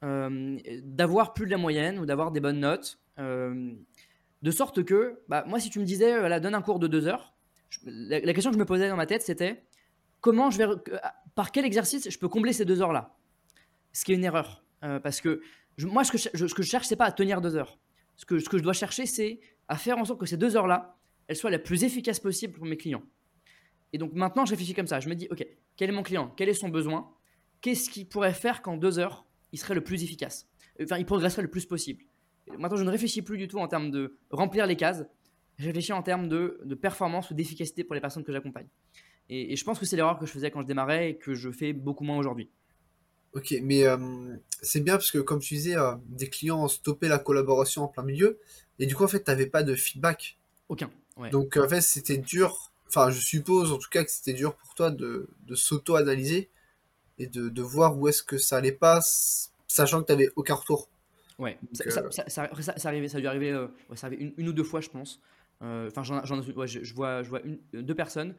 d'avoir 0.02 1.34
plus 1.34 1.46
de 1.46 1.52
la 1.52 1.58
moyenne 1.58 2.00
ou 2.00 2.06
d'avoir 2.06 2.32
des 2.32 2.42
bonnes 2.42 2.60
notes. 2.60 3.00
De 4.44 4.52
sorte 4.52 4.84
que, 4.84 5.22
bah, 5.30 5.46
moi, 5.48 5.60
si 5.60 5.70
tu 5.70 5.80
me 5.80 5.86
disais, 5.86 6.20
voilà, 6.20 6.40
donne 6.40 6.54
un 6.54 6.62
cours 6.62 6.78
de 6.78 6.88
deux 6.88 7.08
heures, 7.08 7.34
la, 7.86 8.20
question 8.34 8.52
que 8.52 8.56
je 8.56 8.60
me 8.60 8.66
posais 8.66 8.90
dans 8.90 8.98
ma 8.98 9.06
tête, 9.06 9.22
c'était 9.24 9.64
comment 10.20 10.52
je 10.52 10.58
vais, 10.58 10.66
par 11.34 11.52
quel 11.52 11.66
exercice 11.66 12.10
je 12.10 12.20
peux 12.20 12.28
combler 12.28 12.54
ces 12.54 12.66
deux 12.66 12.82
heures-là? 12.82 13.16
Ce 13.94 14.04
qui 14.04 14.12
est 14.12 14.16
une 14.16 14.24
erreur. 14.24 14.64
Euh, 14.84 15.00
parce 15.00 15.22
que 15.22 15.42
moi, 15.80 16.04
ce 16.04 16.12
que, 16.12 16.18
je, 16.18 16.48
ce 16.48 16.54
que 16.54 16.62
je 16.62 16.70
cherche, 16.70 16.94
pas 16.96 17.06
à 17.06 17.12
tenir 17.12 17.40
deux 17.40 17.56
heures. 17.56 17.80
Ce 18.18 18.26
que, 18.26 18.38
je 18.38 18.64
dois 18.64 18.74
chercher, 18.74 19.06
c'est 19.06 19.40
à 19.70 19.78
faire 19.78 19.98
en 19.98 20.06
sorte 20.06 20.20
que 20.20 20.26
ces 20.26 20.38
deux 20.38 20.56
heures-là, 20.58 20.98
elles 21.28 21.38
soient 21.38 21.50
la 21.50 21.60
plus 21.60 21.86
efficaces 21.86 22.20
possible 22.20 22.54
pour 22.54 22.66
mes 22.66 22.78
clients. 22.78 23.04
Et 23.94 23.98
donc 23.98 24.14
maintenant, 24.14 24.46
je 24.46 24.52
réfléchis 24.52 24.74
comme 24.74 24.88
ça. 24.88 25.00
Je 25.00 25.08
me 25.08 25.16
dis, 25.16 25.28
OK, 25.32 25.46
quel 25.78 25.90
est 25.90 25.94
mon 25.94 26.04
client? 26.04 26.34
Quel 26.36 26.50
est 26.50 26.54
son 26.54 26.68
besoin? 26.70 27.10
Qu'est-ce 27.62 27.90
qu'il 27.90 28.08
pourrait 28.10 28.34
faire 28.34 28.62
qu'en 28.62 28.76
deux 28.76 29.00
heures, 29.00 29.26
il 29.54 29.60
serait 29.60 29.76
le 29.76 29.84
plus 29.84 30.04
efficace? 30.04 30.50
Enfin, 30.82 30.98
il 30.98 31.06
progresserait 31.06 31.44
le 31.44 31.50
plus 31.50 31.66
possible. 31.66 32.04
Maintenant, 32.58 32.78
je 32.78 32.84
ne 32.84 32.90
réfléchis 32.90 33.22
plus 33.22 33.38
du 33.38 33.48
tout 33.48 33.60
en 33.60 33.68
termes 33.68 33.92
de 33.92 34.18
remplir 34.30 34.68
les 34.68 34.76
cases. 34.76 35.06
Je 35.58 35.66
réfléchis 35.66 35.94
en 35.94 36.04
termes 36.04 36.28
de, 36.28 36.60
performance 36.82 37.32
ou 37.32 37.34
d'efficacité 37.34 37.84
pour 37.84 37.96
les 37.96 38.02
personnes 38.02 38.24
que 38.24 38.32
j'accompagne. 38.32 38.68
Et, 39.30 39.56
je 39.56 39.64
pense 39.64 39.80
que 39.80 39.86
c'est 39.86 39.96
l'erreur 39.96 40.20
que 40.20 40.26
je 40.26 40.32
faisais 40.32 40.52
quand 40.52 40.62
je 40.62 40.68
démarrais 40.68 41.12
et 41.12 41.18
que 41.18 41.34
je 41.34 41.52
fais 41.52 41.74
beaucoup 41.74 42.04
moins 42.04 42.18
aujourd'hui. 42.18 42.50
Ok, 43.34 43.56
mais 43.64 43.86
euh, 43.86 43.98
c'est 44.62 44.82
bien 44.82 44.94
parce 44.94 45.10
que 45.10 45.18
comme 45.18 45.40
tu 45.40 45.56
disais, 45.56 45.76
euh, 45.76 45.96
des 46.08 46.30
clients 46.30 46.64
ont 46.64 46.68
stoppé 46.68 47.08
la 47.08 47.18
collaboration 47.18 47.84
en 47.84 47.88
plein 47.88 48.04
milieu. 48.04 48.40
Et 48.78 48.86
du 48.86 48.96
coup, 48.96 49.04
en 49.04 49.08
fait, 49.08 49.24
tu 49.24 49.32
n'avais 49.32 49.48
pas 49.48 49.64
de 49.64 49.76
feedback. 49.76 50.38
Aucun. 50.70 50.92
Donc, 51.32 51.58
en 51.58 51.68
fait, 51.68 51.82
c'était 51.82 52.18
dur. 52.18 52.72
Enfin, 52.88 53.10
je 53.10 53.20
suppose 53.20 53.72
en 53.72 53.78
tout 53.78 53.90
cas 53.90 54.04
que 54.04 54.12
c'était 54.12 54.34
dur 54.34 54.56
pour 54.56 54.76
toi 54.76 54.92
de, 54.92 55.28
s'auto-analyser 55.56 56.50
et 57.18 57.28
de, 57.28 57.50
de, 57.50 57.62
voir 57.62 57.98
où 57.98 58.08
est-ce 58.08 58.22
que 58.22 58.38
ça 58.38 58.58
allait 58.58 58.72
pas, 58.72 59.00
sachant 59.68 60.02
que 60.02 60.08
tu 60.08 60.12
n'avais 60.12 60.30
aucun 60.36 60.56
retour. 60.56 60.90
Ouais, 61.40 61.58
ça, 61.74 61.90
ça, 61.90 62.12
ça, 62.12 62.26
ça, 62.28 62.78
ça, 62.78 62.88
arrivait, 62.90 63.08
ça 63.08 63.18
a 63.18 63.22
dû 63.22 63.28
arriver, 63.28 63.52
euh, 63.52 63.68
ça 63.96 64.08
arrivait 64.08 64.34
une, 64.38 64.48
ou 64.48 64.54
deux 64.54 64.64
fois, 64.64 64.82
je 64.82 64.90
pense. 64.90 65.22
Euh, 65.62 65.88
enfin, 65.88 66.04
j'en, 66.04 66.42
ouais, 66.42 66.68
je, 66.68 66.84
je, 66.84 66.94
vois, 66.94 67.24
je 67.24 67.30
vois 67.30 67.42
une, 67.42 67.60
deux 67.74 67.96
personnes, 67.96 68.36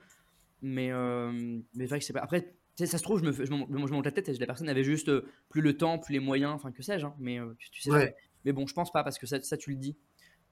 mais, 0.62 0.92
euh, 0.92 1.60
mais 1.74 1.86
vrai 1.86 1.98
que 1.98 2.04
c'est 2.04 2.12
pas. 2.12 2.20
Après, 2.20 2.54
ça 2.76 2.86
se 2.86 3.02
trouve, 3.02 3.20
je 3.20 3.24
me, 3.24 3.32
je, 3.32 3.52
me, 3.52 3.86
je 3.86 3.92
monte 3.92 4.04
la 4.04 4.12
tête 4.12 4.28
et 4.28 4.32
la 4.34 4.46
personne 4.46 4.68
avait 4.68 4.84
juste 4.84 5.10
plus 5.48 5.60
le 5.60 5.76
temps, 5.76 5.98
plus 5.98 6.12
les 6.12 6.20
moyens, 6.20 6.52
enfin, 6.52 6.70
que 6.72 6.82
sais-je, 6.82 7.06
hein, 7.06 7.14
mais 7.18 7.38
tu, 7.58 7.82
sais. 7.82 7.90
Ouais. 7.90 8.14
Mais 8.44 8.52
bon, 8.52 8.66
je 8.66 8.74
pense 8.74 8.92
pas 8.92 9.02
parce 9.02 9.18
que 9.18 9.26
ça, 9.26 9.42
ça 9.42 9.56
tu 9.56 9.70
le 9.70 9.76
dis. 9.76 9.96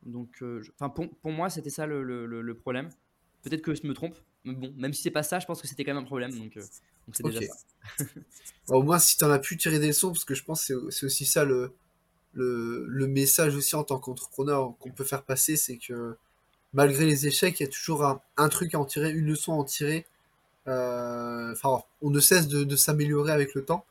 Donc, 0.04 0.42
enfin, 0.74 0.88
pour, 0.88 1.08
pour, 1.18 1.30
moi, 1.30 1.50
c'était 1.50 1.70
ça 1.70 1.86
le, 1.86 2.02
le, 2.02 2.26
le 2.26 2.54
problème. 2.54 2.88
Peut-être 3.42 3.62
que 3.62 3.74
je 3.74 3.86
me 3.86 3.92
trompe, 3.92 4.16
mais 4.44 4.54
bon, 4.54 4.72
même 4.76 4.92
si 4.92 5.02
c'est 5.02 5.10
pas 5.10 5.24
ça, 5.24 5.40
je 5.40 5.46
pense 5.46 5.60
que 5.60 5.68
c'était 5.68 5.84
quand 5.84 5.94
même 5.94 6.02
un 6.02 6.06
problème. 6.06 6.32
Donc, 6.32 6.54
donc 6.54 7.16
c'est 7.16 7.24
déjà 7.24 7.40
ça. 7.42 8.04
au 8.68 8.82
moins, 8.82 8.98
si 8.98 9.16
tu 9.16 9.24
en 9.24 9.30
as 9.30 9.38
pu 9.38 9.56
tirer 9.56 9.78
des 9.78 9.88
leçons, 9.88 10.12
parce 10.12 10.24
que 10.24 10.34
je 10.34 10.44
pense 10.44 10.66
que 10.66 10.90
c'est 10.90 11.06
aussi 11.06 11.26
ça 11.26 11.44
le 11.44 11.74
le, 12.34 13.06
message 13.06 13.56
aussi 13.56 13.76
en 13.76 13.84
tant 13.84 13.98
qu'entrepreneur 13.98 14.74
qu'on 14.80 14.90
peut 14.90 15.04
faire 15.04 15.22
passer, 15.22 15.56
c'est 15.56 15.76
que 15.76 16.16
malgré 16.72 17.04
les 17.04 17.26
échecs, 17.26 17.60
il 17.60 17.64
y 17.64 17.66
a 17.66 17.70
toujours 17.70 18.04
un, 18.36 18.48
truc 18.48 18.74
à 18.74 18.78
en 18.78 18.84
tirer, 18.84 19.10
une 19.10 19.26
leçon 19.26 19.52
à 19.52 19.56
en 19.56 19.64
tirer. 19.64 20.06
Euh, 20.68 21.52
enfin, 21.52 21.82
on 22.00 22.10
ne 22.10 22.20
cesse 22.20 22.48
de, 22.48 22.76
s'améliorer 22.76 23.32
avec 23.32 23.54
le 23.54 23.64
temps. 23.64 23.84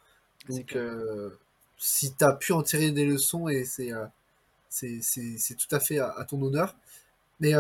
Donc, 0.50 0.76
euh, 0.76 1.30
si 1.78 2.14
tu 2.14 2.24
as 2.24 2.34
pu 2.34 2.54
en 2.54 2.64
tirer 2.64 2.92
des 2.92 3.06
leçons, 3.06 3.48
et 3.48 3.66
c'est 3.66 3.94
euh, 3.94 4.06
c'est 4.70 5.56
tout 5.58 5.76
à 5.76 5.80
fait 5.80 6.00
à, 6.00 6.26
ton 6.28 6.42
honneur. 6.42 6.76
Mais, 7.40 7.54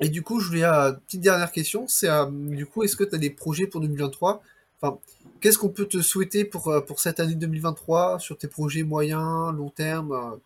et 0.00 0.08
du 0.08 0.22
coup, 0.22 0.40
je 0.40 0.48
voulais 0.48 0.64
une 0.64 1.00
petite 1.06 1.20
dernière 1.20 1.50
question, 1.50 1.88
c'est 1.88 2.08
du 2.30 2.66
coup, 2.66 2.84
est-ce 2.84 2.96
que 2.96 3.04
tu 3.04 3.14
as 3.14 3.18
des 3.18 3.30
projets 3.30 3.66
pour 3.66 3.80
2023 3.80 4.42
Enfin, 4.84 4.98
qu'est-ce 5.40 5.58
qu'on 5.58 5.70
peut 5.70 5.86
te 5.86 6.02
souhaiter 6.02 6.44
pour, 6.44 6.68
euh, 6.68 6.80
pour 6.82 7.00
cette 7.00 7.18
année 7.18 7.34
2023 7.34 8.18
sur 8.18 8.36
tes 8.36 8.48
projets 8.48 8.82
moyens, 8.82 9.54
long 9.54 9.70
terme 9.70 10.12
euh? 10.12 10.36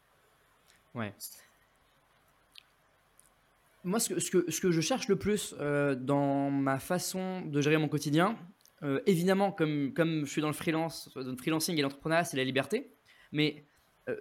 Ouais. 0.94 1.12
Moi, 3.82 3.98
ce 3.98 4.10
que, 4.10 4.20
ce 4.20 4.30
que, 4.30 4.50
ce 4.50 4.60
que 4.60 4.70
je 4.70 4.80
cherche 4.80 5.08
le 5.08 5.16
plus 5.16 5.54
euh, 5.58 5.94
dans 5.96 6.50
ma 6.50 6.78
façon 6.78 7.40
de 7.42 7.60
gérer 7.60 7.78
mon 7.78 7.88
quotidien, 7.88 8.36
évidemment, 9.06 9.50
comme, 9.50 9.92
comme 9.92 10.24
je 10.24 10.30
suis 10.30 10.40
dans 10.40 10.46
le 10.46 10.54
freelance, 10.54 11.10
dans 11.16 11.22
le 11.22 11.36
freelancing 11.36 11.76
et 11.76 11.82
l'entrepreneuriat, 11.82 12.22
c'est 12.22 12.36
la 12.36 12.44
liberté. 12.44 12.92
Mais 13.32 13.64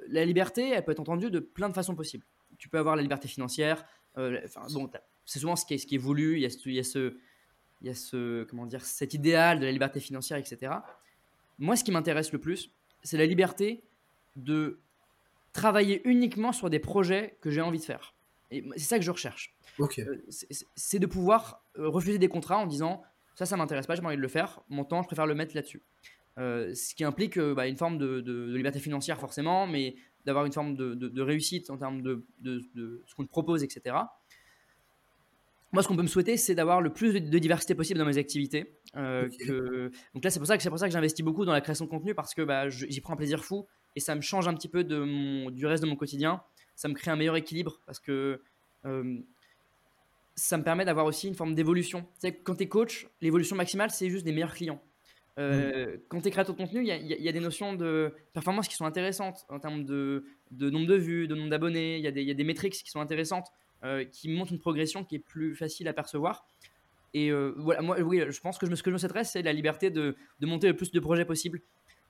la 0.07 0.26
liberté, 0.26 0.72
elle 0.72 0.84
peut 0.84 0.93
être 0.93 0.99
entendue 0.99 1.30
de 1.30 1.39
plein 1.39 1.70
de 1.70 1.76
façons 1.76 1.93
possibles. 1.93 2.26
Tu 2.57 2.68
peux 2.68 2.80
avoir 2.80 2.95
la 2.95 3.03
liberté 3.03 3.28
financière. 3.28 3.86
bon, 4.15 4.89
c'est 5.26 5.38
souvent 5.38 5.55
ce 5.55 5.63
qui 5.63 5.76
est, 5.76 5.78
ce 5.78 5.86
qui 5.86 5.93
est 5.93 5.99
voulu. 5.99 6.38
Il 6.38 6.41
y 6.41 6.45
a, 6.47 6.49
il 6.65 6.74
y 6.74 6.80
a 6.80 6.84
ce, 6.84 7.13
il 7.82 7.88
y 7.88 7.89
a 7.89 7.93
ce, 7.93 8.43
comment 8.45 8.65
dire, 8.65 8.84
cet 8.84 9.13
idéal 9.13 9.59
de 9.59 9.65
la 9.65 9.71
liberté 9.71 9.99
financière, 9.99 10.38
etc. 10.38 10.73
Moi, 11.59 11.75
ce 11.75 11.84
qui 11.84 11.91
m'intéresse 11.91 12.32
le 12.32 12.39
plus, 12.39 12.71
c'est 13.03 13.17
la 13.17 13.25
liberté 13.25 13.84
de 14.36 14.80
travailler 15.53 16.01
uniquement 16.07 16.51
sur 16.51 16.69
des 16.69 16.80
projets 16.80 17.38
que 17.41 17.49
j'ai 17.49 17.61
envie 17.61 17.80
de 17.80 17.84
faire. 17.84 18.13
Et 18.51 18.63
c'est 18.73 18.84
ça 18.84 18.97
que 18.97 19.03
je 19.03 19.11
recherche. 19.11 19.55
Euh, 19.80 20.17
c'est 20.75 20.99
de 20.99 21.05
pouvoir 21.05 21.63
euh, 21.78 21.89
refuser 21.89 22.17
des 22.17 22.30
contrats 22.30 22.57
en 22.57 22.65
disant 22.65 23.03
ça, 23.36 23.45
ça 23.45 23.57
m'intéresse 23.57 23.86
pas, 23.86 23.95
j'ai 23.95 24.01
pas 24.01 24.07
envie 24.07 24.17
de 24.17 24.21
le 24.21 24.28
faire. 24.28 24.61
Mon 24.69 24.84
temps, 24.84 25.01
je 25.01 25.07
préfère 25.07 25.28
le 25.28 25.36
mettre 25.36 25.55
là-dessus. 25.55 25.84
Euh, 26.39 26.73
ce 26.73 26.95
qui 26.95 27.03
implique 27.03 27.39
bah, 27.39 27.67
une 27.67 27.78
forme 27.78 27.97
de, 27.97 28.53
liberté 28.55 28.80
financière 28.80 29.19
forcément, 29.19 29.67
mais 29.67 29.95
d'avoir 30.25 30.45
une 30.45 30.53
forme 30.53 30.75
de, 30.75 31.21
réussite 31.21 31.69
en 31.69 31.78
termes 31.78 32.01
de, 32.01 32.25
ce 32.43 33.15
qu'on 33.15 33.23
te 33.23 33.30
propose, 33.30 33.63
etc. 33.63 33.95
Moi, 35.74 35.84
ce 35.84 35.88
qu'on 35.88 35.97
peut 35.97 36.03
me 36.03 36.07
souhaiter, 36.07 36.38
c'est 36.38 36.55
d'avoir 36.55 36.80
le 36.82 36.91
plus 36.91 37.13
de, 37.13 37.39
diversité 37.39 37.76
possible 37.76 37.99
dans 37.99 38.05
mes 38.05 38.18
activités. 38.18 38.80
Euh, 38.95 39.28
que... 39.45 39.91
Donc 40.13 40.24
là, 40.24 40.30
c'est 40.30 40.39
pour 40.39 40.47
ça 40.47 40.55
que 40.55 40.63
c'est 40.63 40.70
pour 40.70 40.80
ça 40.80 40.88
que 40.88 40.93
j'investis 40.93 41.26
beaucoup 41.26 41.45
dans 41.45 41.51
la 41.51 41.61
création 41.61 41.86
de 41.86 41.89
contenu 41.89 42.15
parce 42.15 42.34
que 42.34 42.41
bah, 42.41 42.70
j'y 42.70 43.01
prends 43.01 43.13
un 43.13 43.18
plaisir 43.18 43.43
fou 43.43 43.68
et 43.95 43.99
ça 43.99 44.15
me 44.15 44.22
change 44.22 44.47
un 44.47 44.53
petit 44.53 44.70
peu 44.70 44.84
de 44.84 44.97
mon, 44.97 45.49
du 45.49 45.65
reste 45.65 45.84
de 45.84 45.89
mon 45.89 45.95
quotidien. 45.95 46.41
Ça 46.76 46.88
me 46.88 46.93
crée 46.93 47.11
un 47.11 47.15
meilleur 47.18 47.36
équilibre 47.36 47.82
parce 47.86 47.99
que 47.99 48.41
euh, 48.86 49.20
ça 50.36 50.57
me 50.57 50.63
permet 50.63 50.86
d'avoir 50.86 51.05
aussi 51.05 51.28
une 51.28 51.36
forme 51.36 51.53
d'évolution. 51.53 52.01
Tu 52.01 52.07
sais, 52.20 52.34
quand 52.34 52.55
tu 52.55 52.63
es 52.63 52.68
coach, 52.70 53.07
l'évolution 53.22 53.55
maximale, 53.55 53.89
c'est 53.89 54.09
juste 54.09 54.24
des 54.24 54.32
meilleurs 54.32 54.53
clients. 54.53 54.82
Euh, 55.38 55.97
mm. 55.97 55.99
Quand 56.07 56.22
tu 56.22 56.30
es 56.30 56.32
créateur 56.32 56.55
de 56.55 56.61
contenu, 56.61 56.82
il 56.82 56.88
y, 56.88 57.24
y, 57.24 57.30
a 57.30 57.32
des 57.32 57.39
notions 57.39 57.74
de 57.74 58.13
performance 58.34 58.68
qui 58.68 58.76
sont 58.76 58.86
intéressantes 58.86 59.45
en 59.49 59.59
termes 59.59 59.84
de, 59.84 60.26
de 60.51 60.70
nombre 60.70 60.88
de 60.88 60.95
vues, 60.95 61.28
de 61.28 61.36
nombre 61.36 61.49
d'abonnés. 61.49 61.97
Il 61.97 62.05
y, 62.05 62.24
y, 62.24 62.32
a 62.32 62.34
des 62.34 62.43
métriques 62.43 62.74
qui 62.74 62.89
sont 62.89 63.01
intéressantes. 63.01 63.47
Euh, 63.84 64.05
qui 64.05 64.28
montre 64.28 64.51
une 64.51 64.57
progression 64.57 65.03
qui 65.03 65.17
est 65.17 65.19
plus 65.19 65.55
facile 65.55 65.88
à 65.88 65.93
percevoir. 65.93 66.47
Et 67.13 67.32
euh, 67.32 67.53
voilà, 67.57 67.84
moi, 67.84 67.99
oui, 67.99 68.23
je 68.28 68.39
pense 68.39 68.57
que 68.57 68.65
je 68.65 68.73
ce 68.73 68.82
que 68.82 68.89
je 68.89 68.93
me 68.93 68.97
souhaiterais, 68.97 69.23
c'est 69.23 69.43
la 69.43 69.53
liberté 69.53 69.91
de, 69.91 70.15
de, 70.39 70.47
monter 70.47 70.67
le 70.67 70.75
plus 70.75 70.91
de 70.91 70.99
projets 70.99 71.25
possible. 71.25 71.61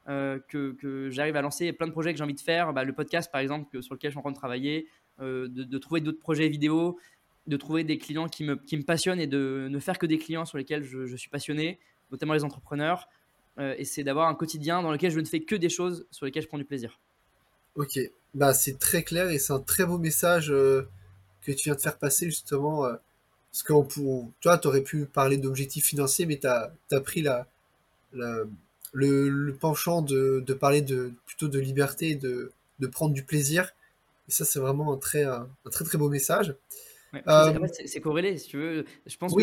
Euh, 0.07 0.39
que, 0.47 1.09
j'arrive 1.11 1.35
à 1.35 1.41
lancer 1.41 1.73
plein 1.73 1.87
de 1.87 1.91
projets 1.91 2.13
que 2.13 2.17
j'ai 2.19 2.23
envie 2.23 2.33
de 2.33 2.39
faire. 2.39 2.71
Bah, 2.71 2.85
le 2.85 2.93
podcast, 2.93 3.29
par 3.29 3.41
exemple, 3.41 3.81
sur 3.83 3.95
lequel 3.95 4.11
je 4.11 4.13
suis 4.13 4.17
en 4.17 4.21
train 4.21 4.31
de 4.31 4.37
travailler, 4.37 4.87
de, 5.19 5.77
trouver 5.77 5.99
d'autres 5.99 6.21
projets 6.21 6.47
vidéo, 6.47 6.97
de 7.47 7.57
trouver 7.57 7.83
des 7.83 7.97
clients 7.97 8.29
qui 8.29 8.45
me, 8.45 8.55
qui 8.55 8.77
me, 8.77 8.83
passionnent 8.83 9.19
et 9.19 9.27
de 9.27 9.67
ne 9.69 9.79
faire 9.79 9.99
que 9.99 10.05
des 10.05 10.17
clients 10.17 10.45
sur 10.45 10.57
lesquels 10.57 10.85
je, 10.85 11.05
je 11.05 11.15
suis 11.17 11.29
passionné, 11.29 11.79
notamment 12.11 12.33
les 12.33 12.45
entrepreneurs. 12.45 13.09
et 13.59 13.83
c'est 13.83 14.05
d'avoir 14.05 14.29
un 14.29 14.35
quotidien 14.35 14.81
dans 14.81 14.93
lequel 14.93 15.11
je 15.11 15.19
ne 15.19 15.25
fais 15.25 15.41
que 15.41 15.55
des 15.55 15.69
choses 15.69 16.07
sur 16.11 16.25
lesquelles 16.25 16.43
je 16.43 16.47
prends 16.47 16.57
du 16.57 16.65
plaisir. 16.65 16.97
Ok, 17.75 17.99
bah 18.33 18.53
c'est 18.53 18.79
très 18.79 19.03
clair 19.03 19.29
et 19.29 19.37
c'est 19.37 19.51
un 19.51 19.59
très 19.59 19.85
beau 19.85 19.97
message 19.97 20.53
que 21.53 21.57
tu 21.57 21.69
viens 21.69 21.75
de 21.75 21.81
faire 21.81 21.97
passer 21.97 22.25
justement. 22.25 22.83
parce 23.51 23.63
que 23.63 23.73
pour... 23.73 24.31
tu 24.39 24.47
vois, 24.47 24.57
tu 24.57 24.67
aurais 24.67 24.81
pu 24.81 25.05
parler 25.05 25.37
d'objectifs 25.37 25.85
financiers, 25.85 26.25
mais 26.25 26.37
tu 26.37 26.47
as, 26.47 27.01
pris 27.01 27.21
la, 27.21 27.47
le, 28.93 29.51
penchant 29.59 30.01
de, 30.01 30.53
parler 30.59 30.81
de, 30.81 31.13
plutôt 31.25 31.47
de 31.47 31.59
liberté, 31.59 32.15
de, 32.15 32.51
de 32.79 32.87
prendre 32.87 33.13
du 33.13 33.23
plaisir. 33.23 33.73
Et 34.27 34.31
ça, 34.31 34.45
c'est 34.45 34.59
vraiment 34.59 34.93
un 34.93 34.97
très, 34.97 35.23
un, 35.23 35.47
très 35.71 35.85
très 35.85 35.97
beau 35.97 36.09
message. 36.09 36.55
Euh, 37.27 37.67
c'est 37.85 38.01
corrélé, 38.01 38.37
si 38.37 38.49
tu 38.49 38.57
veux. 38.57 38.85
Je 39.05 39.17
pense 39.17 39.33
que 39.33 39.41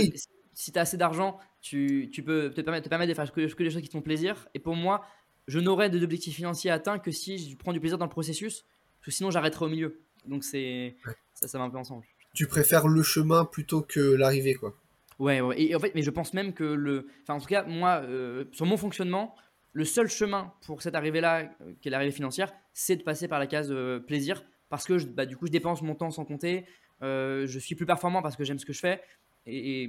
si 0.52 0.72
tu 0.72 0.78
as 0.78 0.82
assez 0.82 0.96
d'argent, 0.96 1.38
tu, 1.60 2.10
tu, 2.12 2.22
peux 2.22 2.50
te 2.50 2.60
permettre, 2.60 2.84
te 2.84 2.88
permettre 2.88 3.08
de 3.08 3.14
faire 3.14 3.32
que, 3.32 3.52
que, 3.52 3.62
les 3.62 3.70
choses 3.70 3.82
qui 3.82 3.88
te 3.88 3.92
font 3.92 4.02
plaisir. 4.02 4.48
Et 4.54 4.58
pour 4.58 4.76
moi, 4.76 5.04
je 5.48 5.58
n'aurais 5.58 5.90
d'objectifs 5.90 6.36
financiers 6.36 6.70
atteints 6.70 6.98
que 6.98 7.10
si 7.10 7.38
je 7.38 7.56
prends 7.56 7.72
du 7.72 7.80
plaisir 7.80 7.98
dans 7.98 8.04
le 8.04 8.10
processus, 8.10 8.64
parce 9.00 9.06
que 9.06 9.10
sinon 9.10 9.30
j'arrêterai 9.30 9.64
au 9.64 9.68
milieu. 9.68 10.00
Donc 10.26 10.44
c'est 10.44 10.94
ça, 11.34 11.48
ça 11.48 11.58
va 11.58 11.64
un 11.64 11.70
peu 11.70 11.78
ensemble. 11.78 12.04
Tu 12.34 12.46
préfères 12.46 12.88
le 12.88 13.02
chemin 13.02 13.44
plutôt 13.44 13.82
que 13.82 14.00
l'arrivée, 14.00 14.54
quoi. 14.54 14.74
Ouais, 15.20 15.40
ouais, 15.40 15.60
et 15.60 15.76
en 15.76 15.78
fait, 15.78 15.92
mais 15.94 16.02
je 16.02 16.10
pense 16.10 16.34
même 16.34 16.52
que 16.52 16.64
le. 16.64 17.06
Enfin, 17.22 17.34
en 17.34 17.40
tout 17.40 17.46
cas, 17.46 17.62
moi, 17.62 18.02
euh, 18.02 18.44
sur 18.52 18.66
mon 18.66 18.76
fonctionnement, 18.76 19.36
le 19.72 19.84
seul 19.84 20.08
chemin 20.08 20.52
pour 20.66 20.82
cette 20.82 20.96
arrivée-là, 20.96 21.42
euh, 21.60 21.72
qui 21.80 21.88
est 21.88 21.90
l'arrivée 21.90 22.12
financière, 22.12 22.52
c'est 22.72 22.96
de 22.96 23.02
passer 23.02 23.28
par 23.28 23.38
la 23.38 23.46
case 23.46 23.72
plaisir, 24.06 24.44
parce 24.68 24.84
que 24.86 25.00
bah, 25.04 25.26
du 25.26 25.36
coup, 25.36 25.46
je 25.46 25.52
dépense 25.52 25.82
mon 25.82 25.94
temps 25.94 26.10
sans 26.10 26.24
compter, 26.24 26.66
euh, 27.02 27.46
je 27.46 27.58
suis 27.58 27.74
plus 27.74 27.86
performant 27.86 28.22
parce 28.22 28.36
que 28.36 28.44
j'aime 28.44 28.58
ce 28.58 28.66
que 28.66 28.72
je 28.72 28.80
fais. 28.80 29.02
Et, 29.46 29.88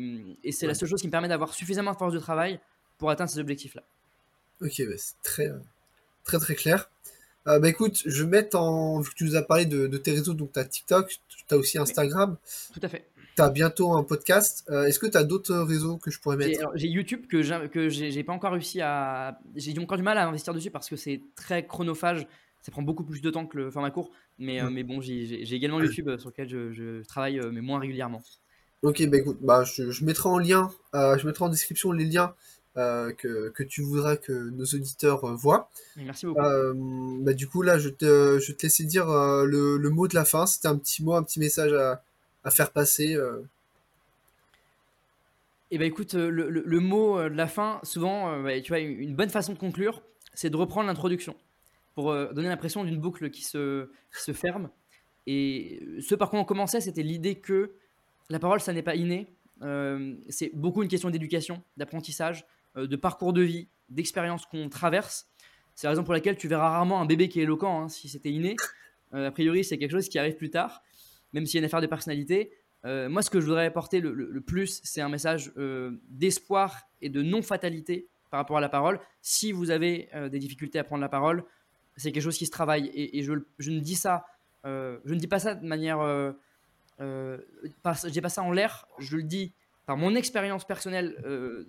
c'est 0.51 0.67
la 0.67 0.73
seule 0.73 0.89
chose 0.89 0.99
qui 0.99 1.07
me 1.07 1.11
permet 1.11 1.29
d'avoir 1.29 1.53
suffisamment 1.53 1.93
de 1.93 1.97
force 1.97 2.13
de 2.13 2.19
travail 2.19 2.59
pour 2.97 3.09
atteindre 3.09 3.29
ces 3.29 3.39
objectifs-là. 3.39 3.83
Ok, 4.61 4.81
bah, 4.87 4.95
c'est 4.97 5.21
très, 5.23 5.49
très 6.23 6.39
très 6.39 6.55
clair. 6.55 6.89
Euh, 7.47 7.59
bah 7.59 7.69
écoute, 7.69 8.01
je 8.05 8.23
vais 8.23 8.29
mettre 8.29 8.57
en. 8.57 8.99
Vu 9.01 9.11
que 9.11 9.15
tu 9.15 9.23
nous 9.23 9.35
as 9.35 9.43
parlé 9.43 9.65
de, 9.65 9.87
tes 9.97 10.11
réseaux, 10.11 10.33
donc 10.33 10.53
tu 10.53 10.59
as 10.59 10.65
TikTok, 10.65 11.19
tu 11.47 11.53
as 11.53 11.57
aussi 11.57 11.77
Instagram. 11.77 12.37
tout 12.73 12.79
à 12.81 12.89
fait. 12.89 13.07
Tu 13.35 13.41
as 13.41 13.49
bientôt 13.49 13.91
un 13.93 14.03
podcast. 14.03 14.63
Euh, 14.69 14.85
est-ce 14.85 14.97
que 14.97 15.07
tu 15.07 15.17
as 15.17 15.23
d'autres 15.23 15.55
réseaux 15.55 15.97
que 15.97 16.09
je 16.09 16.19
pourrais 16.19 16.37
mettre? 16.37 16.71
J'ai 16.75 16.87
YouTube 16.87 17.27
que 17.27 17.41
j'ai 17.89 18.23
pas 18.23 18.33
encore 18.33 18.53
réussi 18.53 18.81
à. 18.81 19.39
J'ai 19.55 19.77
encore 19.77 19.97
du 19.97 20.03
mal 20.03 20.17
à 20.17 20.27
investir 20.27 20.53
dessus 20.53 20.71
parce 20.71 20.89
que 20.89 20.95
c'est 20.95 21.21
très 21.35 21.65
chronophage. 21.65 22.27
Ça 22.61 22.71
prend 22.71 22.81
beaucoup 22.81 23.03
plus 23.03 23.21
de 23.21 23.29
temps 23.29 23.45
que 23.45 23.57
le 23.57 23.69
format 23.69 23.91
court. 23.91 24.09
Mais, 24.39 24.61
euh, 24.61 24.69
mais 24.69 24.83
bon, 24.83 25.01
j'ai 25.01 25.53
également 25.53 25.79
YouTube 25.79 26.07
euh, 26.07 26.17
sur 26.17 26.29
lequel 26.29 26.47
je, 26.47 27.03
travaille, 27.03 27.39
mais 27.51 27.61
moins 27.61 27.79
régulièrement. 27.79 28.23
Ok, 28.81 29.05
bah 29.07 29.17
écoute, 29.17 29.37
bah, 29.41 29.63
je, 29.63 30.03
mettrai 30.03 30.29
en 30.29 30.37
lien, 30.39 30.71
je 30.93 31.25
mettrai 31.25 31.45
en 31.45 31.49
description 31.49 31.91
les 31.91 32.05
liens 32.05 32.33
que, 32.75 33.49
que, 33.49 33.63
tu 33.63 33.81
voudras 33.81 34.17
que 34.17 34.33
nos 34.51 34.65
auditeurs 34.65 35.35
voient. 35.35 35.69
Merci 35.95 36.25
beaucoup. 36.25 36.41
bah, 37.23 37.33
du 37.33 37.47
coup, 37.47 37.61
là, 37.61 37.79
je 37.79 37.89
te, 37.89 38.39
je 38.39 38.51
te 38.51 38.63
laisser 38.63 38.83
dire 38.83 39.07
le, 39.07 39.77
le, 39.77 39.89
mot 39.89 40.07
de 40.07 40.15
la 40.15 40.25
fin. 40.25 40.45
C'était 40.45 40.67
un 40.67 40.77
petit 40.77 41.03
mot, 41.03 41.13
un 41.13 41.23
petit 41.23 41.39
message 41.39 41.73
à, 41.73 42.03
à 42.43 42.51
faire 42.51 42.71
passer. 42.71 43.17
Eh 45.71 45.77
ben 45.77 45.85
écoute, 45.87 46.13
le, 46.13 46.49
le, 46.49 46.79
mot 46.79 47.21
de 47.23 47.35
la 47.35 47.47
fin, 47.47 47.79
souvent, 47.83 48.43
tu 48.61 48.69
vois, 48.69 48.79
une 48.79 49.15
bonne 49.15 49.29
façon 49.29 49.53
de 49.53 49.57
conclure, 49.57 50.01
c'est 50.33 50.49
de 50.49 50.57
reprendre 50.57 50.87
l'introduction 50.87 51.35
pour 51.95 52.11
euh, 52.11 52.31
donner 52.33 52.49
l'impression 52.49 52.83
d'une 52.83 52.99
boucle 52.99 53.31
qui 53.31 53.43
se, 53.43 53.89
se 54.11 54.33
ferme. 54.33 54.69
Et 55.25 55.81
ce 56.01 56.13
par 56.13 56.29
quoi 56.29 56.39
on 56.39 56.45
commençait, 56.45 56.81
c'était 56.81 57.01
l'idée 57.01 57.35
que 57.35 57.71
la 58.29 58.37
parole, 58.37 58.59
ça 58.59 58.73
n'est 58.73 58.83
pas 58.83 58.95
inné. 58.95 59.27
Euh, 59.61 60.15
c'est 60.29 60.51
beaucoup 60.53 60.83
une 60.83 60.89
question 60.89 61.09
d'éducation, 61.09 61.63
d'apprentissage, 61.77 62.41
euh, 62.41 62.45
de 62.75 62.95
parcours 62.95 63.33
de 63.33 63.41
vie, 63.41 63.67
d'expérience 63.89 64.45
qu'on 64.45 64.69
traverse. 64.69 65.27
C'est 65.75 65.87
la 65.87 65.91
raison 65.91 66.03
pour 66.03 66.13
laquelle 66.13 66.37
tu 66.37 66.47
verras 66.47 66.69
rarement 66.69 67.01
un 67.01 67.05
bébé 67.05 67.29
qui 67.29 67.39
est 67.39 67.43
éloquent, 67.43 67.81
hein, 67.81 67.89
si 67.89 68.09
c'était 68.09 68.31
inné. 68.31 68.55
a 69.11 69.31
priori, 69.31 69.63
c'est 69.63 69.77
quelque 69.77 69.91
chose 69.91 70.09
qui 70.09 70.19
arrive 70.19 70.35
plus 70.35 70.49
tard, 70.49 70.83
même 71.33 71.45
s'il 71.45 71.55
y 71.55 71.57
a 71.57 71.61
une 71.61 71.65
affaire 71.65 71.81
de 71.81 71.87
personnalité. 71.87 72.51
moi, 72.83 73.21
ce 73.21 73.29
que 73.29 73.39
je 73.39 73.45
voudrais 73.45 73.65
apporter 73.65 73.99
le, 73.99 74.41
plus, 74.41 74.81
c'est 74.83 75.01
un 75.01 75.09
message 75.09 75.51
d'espoir 76.09 76.87
et 77.01 77.09
de 77.09 77.21
non-fatalité 77.21 78.07
par 78.29 78.39
rapport 78.39 78.57
à 78.57 78.61
la 78.61 78.69
parole. 78.69 78.99
Si 79.21 79.51
vous 79.51 79.71
avez 79.71 80.09
des 80.31 80.39
difficultés 80.39 80.79
à 80.79 80.83
prendre 80.83 81.01
la 81.01 81.09
parole, 81.09 81.43
c'est 81.97 82.11
quelque 82.11 82.23
chose 82.23 82.37
qui 82.37 82.45
se 82.45 82.51
travaille. 82.51 82.91
Et, 82.93 83.23
je, 83.23 83.33
ne 83.33 83.79
dis 83.79 83.95
ça, 83.95 84.25
euh, 84.65 84.99
je 85.05 85.13
ne 85.13 85.19
dis 85.19 85.27
pas 85.27 85.39
ça 85.39 85.55
de 85.55 85.65
manière, 85.65 85.99
euh, 86.01 86.31
euh, 86.99 87.37
je 87.63 88.09
dis 88.09 88.21
pas 88.21 88.29
ça 88.29 88.43
en 88.43 88.51
l'air. 88.51 88.87
Je 88.99 89.17
le 89.17 89.23
dis 89.23 89.53
par 89.85 89.97
mon 89.97 90.15
expérience 90.15 90.65
personnelle 90.65 91.21
euh, 91.25 91.67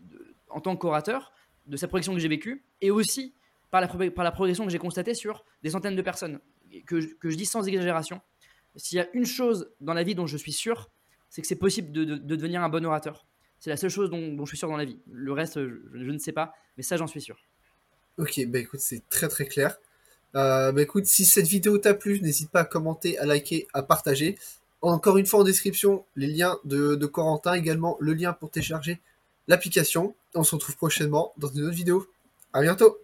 en 0.57 0.61
tant 0.63 0.75
qu'orateur, 0.75 1.33
de 1.67 1.77
cette 1.77 1.91
progression 1.91 2.15
que 2.15 2.19
j'ai 2.19 2.29
vécue, 2.29 2.65
et 2.81 2.91
aussi 2.91 3.35
par 3.71 3.83
la, 3.83 3.89
par 3.89 4.25
la 4.25 4.33
progression 4.33 4.65
que 4.65 4.71
j'ai 4.71 4.79
constatée 4.79 5.13
sur 5.13 5.45
des 5.63 5.69
centaines 5.69 5.95
de 5.95 6.01
personnes, 6.01 6.41
que, 6.87 7.15
que 7.17 7.29
je 7.29 7.37
dis 7.37 7.45
sans 7.45 7.69
exagération. 7.69 8.23
S'il 8.75 8.97
y 8.97 9.01
a 9.03 9.09
une 9.13 9.27
chose 9.27 9.71
dans 9.83 9.93
la 9.93 10.03
vie 10.03 10.15
dont 10.15 10.27
je 10.27 10.39
suis 10.39 10.53
sûr, 10.53 10.89
c'est 11.29 11.43
que 11.43 11.47
c'est 11.47 11.57
possible 11.57 11.93
de, 11.93 12.05
de, 12.05 12.17
devenir 12.17 12.63
un 12.63 12.71
bon 12.71 12.87
orateur. 12.87 13.27
C'est 13.61 13.69
la 13.69 13.77
seule 13.77 13.91
chose 13.91 14.09
dont, 14.09 14.45
je 14.47 14.49
suis 14.49 14.57
sûr 14.57 14.69
dans 14.69 14.79
la 14.79 14.87
vie. 14.87 14.99
Le 15.13 15.31
reste, 15.33 15.61
je, 15.61 15.77
je 15.93 16.11
ne 16.11 16.19
sais 16.19 16.33
pas, 16.33 16.55
mais 16.79 16.83
ça, 16.83 16.97
j'en 16.97 17.07
suis 17.07 17.21
sûr. 17.21 17.37
Ok, 18.17 18.41
bah 18.47 18.59
écoute, 18.59 18.81
c'est 18.81 19.07
très 19.11 19.29
très 19.29 19.45
clair. 19.45 19.77
Euh, 20.37 20.73
bah 20.73 20.81
écoute, 20.81 21.05
si 21.05 21.27
cette 21.27 21.49
vidéo 21.49 21.77
t'a 21.77 21.93
plu, 21.93 22.19
n'hésite 22.23 22.51
pas 22.51 22.61
à 22.61 22.65
commenter, 22.65 23.19
à 23.19 23.27
liker, 23.27 23.69
à 23.75 23.83
partager. 23.83 24.39
Encore 24.81 25.19
une 25.19 25.27
fois 25.27 25.41
en 25.41 25.45
description, 25.45 26.07
les 26.17 26.29
liens 26.29 26.57
de, 26.65 26.95
de 26.95 27.07
Corentin, 27.07 27.53
également 27.53 27.99
le 28.01 28.15
lien 28.15 28.33
pour 28.33 28.51
télécharger 28.51 29.01
l'application. 29.49 30.15
On 30.35 30.45
se 30.45 30.55
retrouve 30.55 30.77
prochainement 30.77 31.33
dans 31.37 31.49
une 31.49 31.65
autre 31.65 31.75
vidéo. 31.75 32.07
À 32.53 32.63
bientôt 32.63 32.99